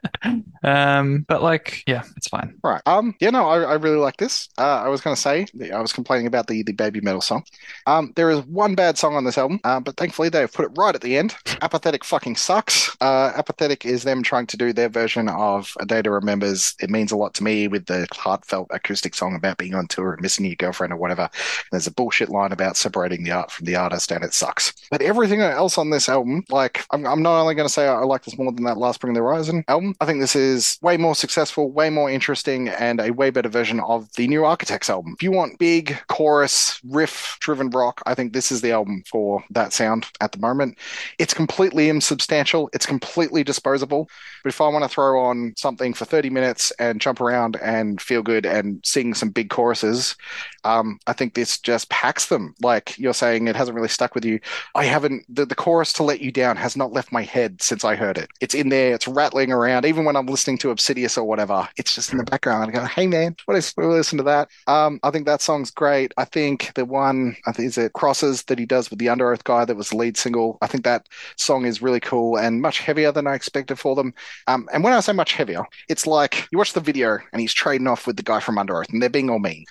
Um, 0.63 1.23
but 1.29 1.41
like, 1.43 1.83
yeah, 1.87 2.01
it's 2.17 2.27
fine. 2.27 2.55
Right. 2.63 2.81
Um. 2.85 3.15
Yeah. 3.21 3.29
No. 3.29 3.47
I, 3.47 3.61
I 3.61 3.73
really 3.75 3.97
like 3.97 4.17
this. 4.17 4.49
Uh, 4.57 4.81
I 4.83 4.89
was 4.89 4.99
going 4.99 5.15
to 5.15 5.21
say 5.21 5.45
I 5.71 5.79
was 5.79 5.93
complaining 5.93 6.27
about 6.27 6.47
the 6.47 6.63
the 6.63 6.73
baby 6.73 6.99
metal 6.99 7.21
song. 7.21 7.43
Um. 7.85 8.11
There 8.15 8.29
is 8.31 8.41
one 8.47 8.75
bad 8.75 8.97
song 8.97 9.15
on 9.15 9.23
this 9.23 9.37
album. 9.37 9.59
Uh, 9.63 9.79
but 9.79 9.95
thankfully 9.95 10.27
they've 10.29 10.51
put 10.51 10.65
it 10.65 10.71
right 10.77 10.93
at 10.95 11.01
the 11.01 11.15
end. 11.15 11.35
Apathetic 11.61 12.03
fucking 12.03 12.35
sucks. 12.35 12.93
Uh. 12.99 13.31
Apathetic 13.37 13.85
is 13.85 14.03
them 14.03 14.23
trying 14.23 14.47
to 14.47 14.57
do 14.57 14.73
their 14.73 14.89
version 14.89 15.29
of 15.29 15.71
A 15.79 15.85
Day 15.85 16.01
to 16.01 16.11
Remember's 16.11 16.75
It 16.81 16.89
Means 16.89 17.11
a 17.11 17.17
Lot 17.17 17.33
to 17.35 17.43
Me 17.43 17.67
with 17.69 17.85
the 17.85 18.07
heartfelt 18.11 18.67
acoustic 18.71 19.13
song 19.15 19.35
about 19.35 19.57
being 19.57 19.75
on 19.75 19.87
tour 19.87 20.13
and 20.13 20.21
missing 20.21 20.45
your 20.45 20.55
girlfriend 20.55 20.91
or 20.91 20.97
whatever. 20.97 21.29
There's 21.71 21.87
a 21.87 21.91
bullshit 21.97 22.29
line 22.29 22.51
about 22.53 22.77
separating 22.77 23.23
the 23.23 23.31
art 23.31 23.51
from 23.51 23.65
the 23.65 23.75
artist, 23.75 24.11
and 24.11 24.23
it 24.23 24.33
sucks. 24.33 24.73
But 24.89 25.01
everything 25.01 25.41
else 25.41 25.77
on 25.77 25.89
this 25.89 26.07
album, 26.07 26.45
like, 26.49 26.85
I'm, 26.91 27.05
I'm 27.05 27.21
not 27.21 27.41
only 27.41 27.55
going 27.55 27.67
to 27.67 27.73
say 27.73 27.87
I 27.87 27.99
like 27.99 28.23
this 28.23 28.37
more 28.37 28.51
than 28.51 28.63
that 28.63 28.77
last 28.77 28.95
Spring 28.95 29.13
Bring 29.13 29.23
the 29.23 29.27
Horizon 29.27 29.63
album. 29.67 29.95
I 29.99 30.05
think 30.05 30.21
this 30.21 30.35
is 30.35 30.47
is 30.57 30.79
way 30.81 30.97
more 30.97 31.15
successful, 31.15 31.71
way 31.71 31.89
more 31.89 32.09
interesting, 32.09 32.69
and 32.69 32.99
a 32.99 33.11
way 33.11 33.29
better 33.29 33.49
version 33.49 33.79
of 33.81 34.11
the 34.13 34.27
new 34.27 34.45
Architects 34.45 34.89
album. 34.89 35.13
If 35.13 35.23
you 35.23 35.31
want 35.31 35.59
big 35.59 35.97
chorus, 36.07 36.79
riff 36.83 37.37
driven 37.39 37.69
rock, 37.69 38.01
I 38.05 38.15
think 38.15 38.33
this 38.33 38.51
is 38.51 38.61
the 38.61 38.71
album 38.71 39.03
for 39.09 39.43
that 39.51 39.73
sound 39.73 40.07
at 40.21 40.31
the 40.31 40.39
moment. 40.39 40.77
It's 41.19 41.33
completely 41.33 41.89
insubstantial, 41.89 42.69
it's 42.73 42.85
completely 42.85 43.43
disposable. 43.43 44.09
But 44.43 44.49
if 44.49 44.61
I 44.61 44.69
want 44.69 44.83
to 44.83 44.89
throw 44.89 45.21
on 45.21 45.53
something 45.57 45.93
for 45.93 46.05
30 46.05 46.29
minutes 46.29 46.71
and 46.79 47.01
jump 47.01 47.21
around 47.21 47.57
and 47.61 48.01
feel 48.01 48.21
good 48.21 48.45
and 48.45 48.79
sing 48.85 49.13
some 49.13 49.29
big 49.29 49.49
choruses, 49.49 50.15
um, 50.63 50.99
I 51.07 51.13
think 51.13 51.33
this 51.33 51.59
just 51.59 51.89
packs 51.89 52.27
them. 52.27 52.55
Like 52.61 52.97
you're 52.97 53.13
saying, 53.13 53.47
it 53.47 53.55
hasn't 53.55 53.75
really 53.75 53.87
stuck 53.87 54.15
with 54.15 54.25
you. 54.25 54.39
I 54.75 54.85
haven't, 54.85 55.23
the, 55.29 55.45
the 55.45 55.55
chorus 55.55 55.93
to 55.93 56.03
let 56.03 56.21
you 56.21 56.31
down 56.31 56.55
has 56.57 56.75
not 56.75 56.93
left 56.93 57.11
my 57.11 57.23
head 57.23 57.61
since 57.61 57.83
I 57.83 57.95
heard 57.95 58.17
it. 58.17 58.29
It's 58.41 58.55
in 58.55 58.69
there, 58.69 58.93
it's 58.93 59.07
rattling 59.07 59.51
around. 59.51 59.85
Even 59.85 60.05
when 60.05 60.15
I'm 60.15 60.27
listening 60.27 60.57
to 60.59 60.71
Obsidious 60.71 61.17
or 61.17 61.25
whatever, 61.25 61.67
it's 61.77 61.95
just 61.95 62.11
in 62.11 62.17
the 62.17 62.23
background. 62.23 62.69
I 62.69 62.73
go, 62.73 62.85
hey 62.85 63.07
man, 63.07 63.35
what 63.45 63.57
is, 63.57 63.73
we 63.77 63.85
listen 63.85 64.17
to 64.17 64.23
that? 64.23 64.49
Um, 64.67 64.99
I 65.03 65.11
think 65.11 65.25
that 65.25 65.41
song's 65.41 65.71
great. 65.71 66.13
I 66.17 66.25
think 66.25 66.73
the 66.75 66.85
one, 66.85 67.35
I 67.45 67.51
think 67.51 67.67
is 67.67 67.77
it 67.77 67.93
Crosses 67.93 68.43
that 68.43 68.59
he 68.59 68.65
does 68.65 68.89
with 68.89 68.99
the 68.99 69.07
Underoath 69.07 69.43
guy 69.43 69.65
that 69.65 69.75
was 69.75 69.89
the 69.89 69.97
lead 69.97 70.17
single. 70.17 70.57
I 70.61 70.67
think 70.67 70.83
that 70.83 71.07
song 71.35 71.65
is 71.65 71.81
really 71.81 71.99
cool 71.99 72.37
and 72.37 72.61
much 72.61 72.79
heavier 72.79 73.11
than 73.11 73.27
I 73.27 73.35
expected 73.35 73.77
for 73.77 73.95
them. 73.95 74.13
Um, 74.47 74.69
and 74.73 74.83
when 74.83 74.93
I 74.93 74.99
say 74.99 75.13
much 75.13 75.33
heavier, 75.33 75.63
it's 75.89 76.07
like 76.07 76.47
you 76.51 76.57
watch 76.57 76.73
the 76.73 76.79
video 76.79 77.17
and 77.31 77.41
he's 77.41 77.53
trading 77.53 77.87
off 77.87 78.07
with 78.07 78.17
the 78.17 78.23
guy 78.23 78.39
from 78.39 78.55
Underoath 78.55 78.91
and 78.91 79.01
they're 79.01 79.09
being 79.09 79.29
all 79.29 79.39
mean. 79.39 79.65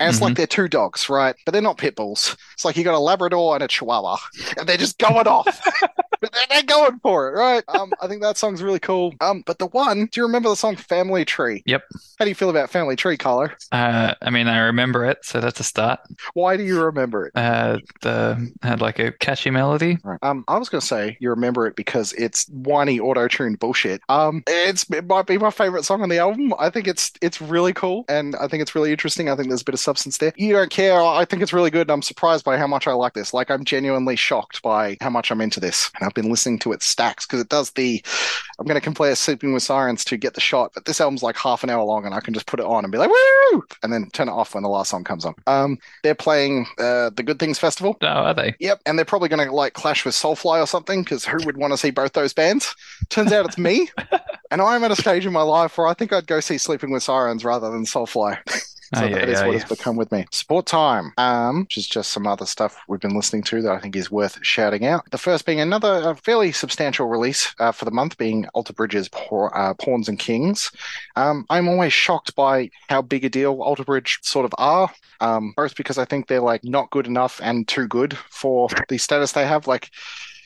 And 0.00 0.08
it's 0.10 0.18
Mhm. 0.18 0.22
like 0.22 0.36
they're 0.36 0.46
two 0.46 0.68
dogs, 0.68 1.08
right? 1.08 1.34
But 1.44 1.52
they're 1.52 1.62
not 1.62 1.78
pit 1.78 1.96
bulls. 1.96 2.36
It's 2.54 2.64
like 2.64 2.76
you 2.76 2.84
got 2.84 2.94
a 2.94 2.98
Labrador 2.98 3.54
and 3.54 3.62
a 3.64 3.68
Chihuahua, 3.68 4.16
and 4.56 4.68
they're 4.68 4.76
just 4.76 4.98
going 4.98 5.26
off. 5.26 5.60
but 6.20 6.32
they're, 6.50 6.62
going 6.64 6.98
for 7.00 7.28
it, 7.28 7.38
right? 7.38 7.62
Um, 7.68 7.92
I 8.02 8.08
think 8.08 8.20
that 8.22 8.36
song's 8.36 8.62
really 8.62 8.80
cool. 8.80 9.14
Um, 9.20 9.42
but 9.46 9.58
the 9.58 9.66
one, 9.68 10.06
do 10.06 10.20
you 10.20 10.26
remember 10.26 10.48
the 10.48 10.56
song 10.56 10.76
Family 10.76 11.24
Tree? 11.24 11.62
Yep. 11.66 11.82
How 12.18 12.24
do 12.24 12.28
you 12.28 12.34
feel 12.34 12.50
about 12.50 12.68
Family 12.68 12.96
Tree, 12.96 13.16
Carlo? 13.16 13.48
Uh, 13.72 14.14
I 14.20 14.30
mean, 14.30 14.48
I 14.48 14.58
remember 14.58 15.04
it, 15.06 15.18
so 15.24 15.40
that's 15.40 15.60
a 15.60 15.64
start. 15.64 16.00
Why 16.34 16.56
do 16.56 16.64
you 16.64 16.82
remember 16.82 17.26
it? 17.26 17.32
Uh, 17.36 17.78
the 18.02 18.52
had 18.62 18.80
like 18.80 18.98
a 18.98 19.12
catchy 19.12 19.50
melody. 19.50 19.98
Right. 20.02 20.18
Um, 20.22 20.44
I 20.48 20.58
was 20.58 20.68
going 20.68 20.80
to 20.80 20.86
say 20.86 21.16
you 21.20 21.30
remember 21.30 21.66
it 21.66 21.76
because 21.76 22.12
it's 22.14 22.46
whiny 22.48 22.98
auto-tuned 23.00 23.58
bullshit. 23.60 24.00
Um, 24.08 24.42
it's 24.46 24.84
it 24.90 25.06
might 25.06 25.26
be 25.26 25.38
my 25.38 25.50
favorite 25.50 25.84
song 25.84 26.02
on 26.02 26.08
the 26.08 26.18
album. 26.18 26.52
I 26.58 26.70
think 26.70 26.88
it's 26.88 27.12
it's 27.22 27.40
really 27.40 27.72
cool 27.72 28.04
and 28.08 28.34
I 28.36 28.48
think 28.48 28.62
it's 28.62 28.74
really 28.74 28.90
interesting. 28.90 29.30
I 29.30 29.36
think 29.36 29.48
there's 29.48 29.62
a 29.62 29.64
bit 29.64 29.74
of 29.74 29.80
substance 29.88 30.18
there. 30.18 30.34
You 30.36 30.52
don't 30.52 30.70
care. 30.70 31.00
I 31.00 31.24
think 31.24 31.42
it's 31.42 31.54
really 31.54 31.70
good. 31.70 31.82
And 31.82 31.92
I'm 31.92 32.02
surprised 32.02 32.44
by 32.44 32.58
how 32.58 32.66
much 32.66 32.86
I 32.86 32.92
like 32.92 33.14
this. 33.14 33.32
Like 33.32 33.50
I'm 33.50 33.64
genuinely 33.64 34.16
shocked 34.16 34.60
by 34.60 34.98
how 35.00 35.08
much 35.08 35.30
I'm 35.30 35.40
into 35.40 35.60
this, 35.60 35.90
and 35.94 36.06
I've 36.06 36.12
been 36.14 36.30
listening 36.30 36.58
to 36.60 36.72
it 36.72 36.82
stacks 36.82 37.26
because 37.26 37.40
it 37.40 37.48
does 37.48 37.70
the. 37.70 38.02
I'm 38.58 38.66
going 38.66 38.74
to 38.74 38.84
compare 38.84 39.14
Sleeping 39.14 39.54
with 39.54 39.62
Sirens 39.62 40.04
to 40.06 40.16
get 40.16 40.34
the 40.34 40.40
shot, 40.40 40.72
but 40.74 40.84
this 40.84 41.00
album's 41.00 41.22
like 41.22 41.36
half 41.36 41.64
an 41.64 41.70
hour 41.70 41.82
long, 41.84 42.04
and 42.04 42.14
I 42.14 42.20
can 42.20 42.34
just 42.34 42.46
put 42.46 42.60
it 42.60 42.66
on 42.66 42.84
and 42.84 42.92
be 42.92 42.98
like 42.98 43.10
woo, 43.10 43.64
and 43.82 43.92
then 43.92 44.10
turn 44.12 44.28
it 44.28 44.32
off 44.32 44.54
when 44.54 44.62
the 44.62 44.68
last 44.68 44.90
song 44.90 45.04
comes 45.04 45.24
on. 45.24 45.34
Um, 45.46 45.78
they're 46.02 46.14
playing 46.14 46.66
uh, 46.78 47.10
the 47.10 47.22
Good 47.22 47.38
Things 47.38 47.58
Festival. 47.58 47.96
Oh, 48.02 48.06
are 48.06 48.34
they? 48.34 48.56
Yep, 48.58 48.82
and 48.84 48.98
they're 48.98 49.06
probably 49.06 49.30
going 49.30 49.46
to 49.46 49.54
like 49.54 49.72
clash 49.72 50.04
with 50.04 50.14
Soulfly 50.14 50.62
or 50.62 50.66
something 50.66 51.02
because 51.02 51.24
who 51.24 51.38
would 51.46 51.56
want 51.56 51.72
to 51.72 51.78
see 51.78 51.90
both 51.90 52.12
those 52.12 52.34
bands? 52.34 52.74
Turns 53.08 53.32
out 53.32 53.46
it's 53.46 53.58
me, 53.58 53.88
and 54.50 54.60
I'm 54.60 54.84
at 54.84 54.90
a 54.90 54.96
stage 54.96 55.24
in 55.24 55.32
my 55.32 55.42
life 55.42 55.78
where 55.78 55.86
I 55.86 55.94
think 55.94 56.12
I'd 56.12 56.26
go 56.26 56.40
see 56.40 56.58
Sleeping 56.58 56.90
with 56.90 57.02
Sirens 57.02 57.44
rather 57.44 57.70
than 57.70 57.84
Soulfly. 57.84 58.38
So 58.94 59.04
Aye, 59.04 59.10
that 59.10 59.28
aye, 59.28 59.32
is 59.32 59.42
what 59.42 59.52
has 59.52 59.64
become 59.64 59.96
with 59.96 60.10
me. 60.10 60.24
Sport 60.32 60.66
time, 60.66 61.12
um, 61.18 61.60
which 61.60 61.76
is 61.76 61.86
just 61.86 62.10
some 62.10 62.26
other 62.26 62.46
stuff 62.46 62.80
we've 62.88 63.00
been 63.00 63.14
listening 63.14 63.42
to 63.44 63.60
that 63.62 63.72
I 63.72 63.80
think 63.80 63.96
is 63.96 64.10
worth 64.10 64.38
shouting 64.42 64.86
out. 64.86 65.10
The 65.10 65.18
first 65.18 65.44
being 65.44 65.60
another 65.60 66.14
fairly 66.14 66.52
substantial 66.52 67.06
release 67.06 67.54
uh, 67.58 67.72
for 67.72 67.84
the 67.84 67.90
month, 67.90 68.16
being 68.16 68.46
Alter 68.54 68.72
Bridge's 68.72 69.10
uh, 69.12 69.74
Pawns 69.74 70.08
and 70.08 70.18
Kings. 70.18 70.70
Um, 71.16 71.44
I'm 71.50 71.68
always 71.68 71.92
shocked 71.92 72.34
by 72.34 72.70
how 72.88 73.02
big 73.02 73.24
a 73.24 73.28
deal 73.28 73.60
Alter 73.60 73.84
Bridge 73.84 74.20
sort 74.22 74.46
of 74.46 74.54
are, 74.56 74.90
um, 75.20 75.52
both 75.56 75.76
because 75.76 75.98
I 75.98 76.06
think 76.06 76.26
they're 76.26 76.40
like 76.40 76.64
not 76.64 76.90
good 76.90 77.06
enough 77.06 77.40
and 77.42 77.68
too 77.68 77.88
good 77.88 78.16
for 78.30 78.68
the 78.88 78.96
status 78.96 79.32
they 79.32 79.46
have. 79.46 79.66
Like 79.66 79.90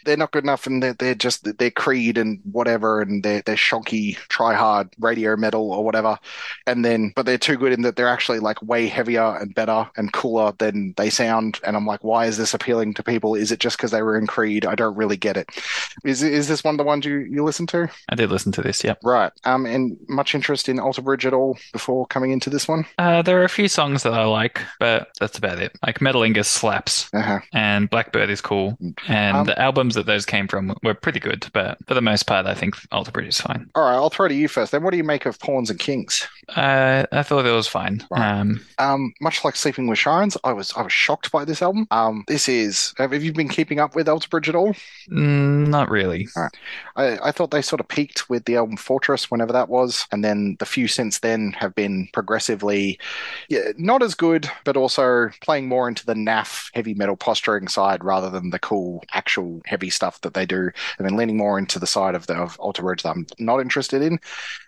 they're 0.04 0.16
not 0.16 0.32
good 0.32 0.44
enough 0.44 0.66
and 0.66 0.82
they're, 0.82 0.94
they're 0.94 1.14
just 1.14 1.58
they're 1.58 1.70
creed 1.70 2.18
and 2.18 2.40
whatever 2.50 3.00
and 3.00 3.22
they're 3.22 3.42
they're 3.42 3.56
shonky 3.56 4.16
try 4.28 4.54
hard 4.54 4.88
radio 5.00 5.36
metal 5.36 5.72
or 5.72 5.84
whatever. 5.84 6.18
And 6.66 6.84
then 6.84 7.12
but 7.16 7.26
they're 7.26 7.38
too 7.38 7.56
good 7.56 7.72
in 7.72 7.82
that 7.82 7.96
they're 7.96 8.08
actually 8.08 8.38
like 8.40 8.60
way 8.62 8.86
heavier 8.86 9.36
and 9.40 9.54
better 9.54 9.88
and 9.96 10.12
cooler 10.12 10.52
than 10.58 10.94
they 10.96 11.10
sound. 11.10 11.60
And 11.64 11.76
i'm 11.76 11.86
like 11.86 12.02
why 12.04 12.26
is 12.26 12.36
this 12.36 12.54
appealing 12.54 12.94
to 12.94 13.02
people? 13.02 13.34
Is 13.34 13.52
it 13.52 13.60
just 13.60 13.76
because 13.76 13.90
they 13.90 14.02
were 14.02 14.18
in 14.18 14.26
creed? 14.26 14.66
I 14.66 14.74
don't 14.74 14.96
really 14.96 15.16
get 15.16 15.36
it. 15.36 15.48
Is 16.04 16.22
is 16.22 16.48
this 16.48 16.64
one 16.64 16.74
of 16.74 16.78
the 16.78 16.84
ones 16.84 17.04
you 17.04 17.18
you 17.18 17.44
listen 17.44 17.66
to? 17.68 17.88
I 18.08 18.14
did 18.14 18.30
listen 18.30 18.52
to 18.52 18.62
this. 18.62 18.82
yeah. 18.84 18.94
right. 19.02 19.32
Um 19.44 19.66
and 19.66 19.96
much 20.08 20.34
interest 20.34 20.68
in 20.68 20.78
alter 20.78 21.02
bridge 21.02 21.26
at 21.26 21.34
all 21.34 21.58
before 21.72 22.06
coming 22.06 22.30
into 22.32 22.50
this 22.50 22.68
one? 22.68 22.84
Uh, 22.98 23.22
there 23.22 23.40
are 23.40 23.44
a 23.44 23.48
few 23.48 23.68
songs 23.68 24.02
that 24.02 24.12
I 24.14 24.24
like, 24.24 24.60
but 24.78 25.08
that's 25.20 25.38
about 25.38 25.58
it. 25.58 25.72
Like 25.84 25.98
Metalingus 26.00 26.46
slaps, 26.46 27.08
uh-huh. 27.12 27.40
And 27.52 27.88
Blackbird 27.90 28.30
is 28.30 28.40
cool, 28.40 28.76
and 29.08 29.36
Um, 29.36 29.46
the 29.46 29.58
that 29.94 30.06
those 30.06 30.24
came 30.26 30.48
from 30.48 30.74
were 30.82 30.94
pretty 30.94 31.20
good. 31.20 31.46
But 31.52 31.78
for 31.86 31.94
the 31.94 32.00
most 32.00 32.24
part, 32.26 32.46
I 32.46 32.54
think 32.54 32.74
Alter 32.90 33.10
Bridge 33.10 33.28
is 33.28 33.40
fine. 33.40 33.68
all 33.74 33.84
right 33.84 33.94
i'll 33.94 34.10
throw 34.10 34.28
to 34.28 34.34
you 34.34 34.48
first 34.48 34.72
then 34.72 34.82
what 34.82 34.90
do 34.90 34.96
you 34.96 35.04
make 35.04 35.26
of 35.26 35.38
pawns 35.38 35.70
and 35.70 35.78
kings 35.78 36.26
Uh, 36.48 37.06
I 37.12 37.22
thought 37.22 37.46
it 37.46 37.50
was 37.52 37.68
fine. 37.68 38.02
Right. 38.10 38.26
Um, 38.40 38.60
Um, 38.78 39.14
much 39.20 39.44
like 39.44 39.56
Sleeping 39.56 39.86
with 39.86 39.98
Sirens, 39.98 40.36
I 40.44 40.52
was 40.52 40.72
I 40.76 40.82
was 40.82 40.92
shocked 40.92 41.30
by 41.30 41.44
this 41.44 41.62
album. 41.62 41.86
Um, 41.90 42.24
this 42.26 42.48
is 42.48 42.94
have 42.98 43.12
you 43.22 43.32
been 43.32 43.48
keeping 43.48 43.78
up 43.80 43.94
with 43.94 44.08
Alter 44.08 44.28
Bridge 44.28 44.48
at 44.48 44.54
all? 44.56 44.74
mm, 45.08 45.68
not 45.68 45.88
really. 45.90 46.28
I, 46.96 47.18
I 47.22 47.32
thought 47.32 47.50
they 47.50 47.62
sort 47.62 47.80
of 47.80 47.88
peaked 47.88 48.28
with 48.28 48.44
the 48.44 48.56
album 48.56 48.76
Fortress, 48.76 49.30
whenever 49.30 49.52
that 49.52 49.68
was, 49.68 50.06
and 50.12 50.24
then 50.24 50.56
the 50.58 50.66
few 50.66 50.88
since 50.88 51.18
then 51.20 51.52
have 51.52 51.74
been 51.74 52.08
progressively, 52.12 52.98
yeah, 53.48 53.72
not 53.76 54.02
as 54.02 54.14
good, 54.14 54.50
but 54.64 54.76
also 54.76 55.28
playing 55.40 55.68
more 55.68 55.88
into 55.88 56.04
the 56.06 56.14
naff 56.14 56.70
heavy 56.74 56.94
metal 56.94 57.16
posturing 57.16 57.68
side 57.68 58.04
rather 58.04 58.30
than 58.30 58.50
the 58.50 58.58
cool 58.58 59.02
actual 59.12 59.60
heavy 59.66 59.90
stuff 59.90 60.20
that 60.22 60.34
they 60.34 60.46
do. 60.46 60.70
They've 60.98 61.06
been 61.06 61.16
leaning 61.16 61.36
more 61.36 61.58
into 61.58 61.78
the 61.78 61.86
side 61.86 62.14
of 62.14 62.26
the 62.26 62.34
of 62.34 62.58
Alter 62.58 62.82
Bridge 62.82 63.02
that 63.02 63.10
I'm 63.10 63.26
not 63.38 63.60
interested 63.60 64.02
in. 64.02 64.18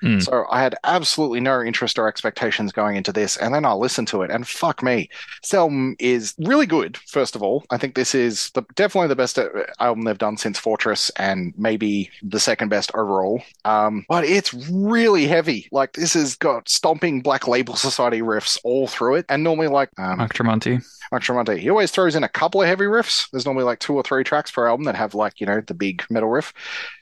Hmm. 0.00 0.20
So 0.20 0.46
I 0.50 0.60
had 0.62 0.76
absolutely 0.84 1.40
no 1.40 1.63
interest 1.64 1.98
or 1.98 2.08
expectations 2.08 2.72
going 2.72 2.96
into 2.96 3.12
this, 3.12 3.36
and 3.36 3.54
then 3.54 3.64
I'll 3.64 3.78
listen 3.78 4.06
to 4.06 4.22
it, 4.22 4.30
and 4.30 4.46
fuck 4.46 4.82
me, 4.82 5.08
this 5.42 5.54
album 5.54 5.96
is 5.98 6.34
really 6.38 6.66
good. 6.66 6.96
First 6.96 7.36
of 7.36 7.42
all, 7.42 7.64
I 7.70 7.76
think 7.76 7.94
this 7.94 8.14
is 8.14 8.50
the, 8.50 8.62
definitely 8.74 9.08
the 9.08 9.16
best 9.16 9.38
uh, 9.38 9.48
album 9.80 10.04
they've 10.04 10.18
done 10.18 10.36
since 10.36 10.58
Fortress, 10.58 11.10
and 11.16 11.54
maybe 11.56 12.10
the 12.22 12.40
second 12.40 12.68
best 12.68 12.90
overall. 12.94 13.42
Um, 13.64 14.04
but 14.08 14.24
it's 14.24 14.54
really 14.70 15.26
heavy. 15.26 15.68
Like 15.72 15.92
this 15.92 16.14
has 16.14 16.36
got 16.36 16.68
stomping 16.68 17.22
Black 17.22 17.48
Label 17.48 17.76
Society 17.76 18.20
riffs 18.20 18.58
all 18.64 18.86
through 18.86 19.16
it, 19.16 19.26
and 19.28 19.42
normally 19.42 19.68
like 19.68 19.90
um, 19.98 20.18
Mark 20.18 20.34
Tremonti. 20.34 20.84
Mark 21.10 21.22
Tremonti, 21.22 21.58
he 21.58 21.70
always 21.70 21.90
throws 21.90 22.16
in 22.16 22.24
a 22.24 22.28
couple 22.28 22.62
of 22.62 22.68
heavy 22.68 22.84
riffs. 22.84 23.30
There's 23.30 23.44
normally 23.44 23.64
like 23.64 23.78
two 23.78 23.94
or 23.94 24.02
three 24.02 24.24
tracks 24.24 24.50
per 24.50 24.66
album 24.66 24.84
that 24.84 24.96
have 24.96 25.14
like 25.14 25.40
you 25.40 25.46
know 25.46 25.60
the 25.60 25.74
big 25.74 26.04
metal 26.10 26.28
riff. 26.28 26.52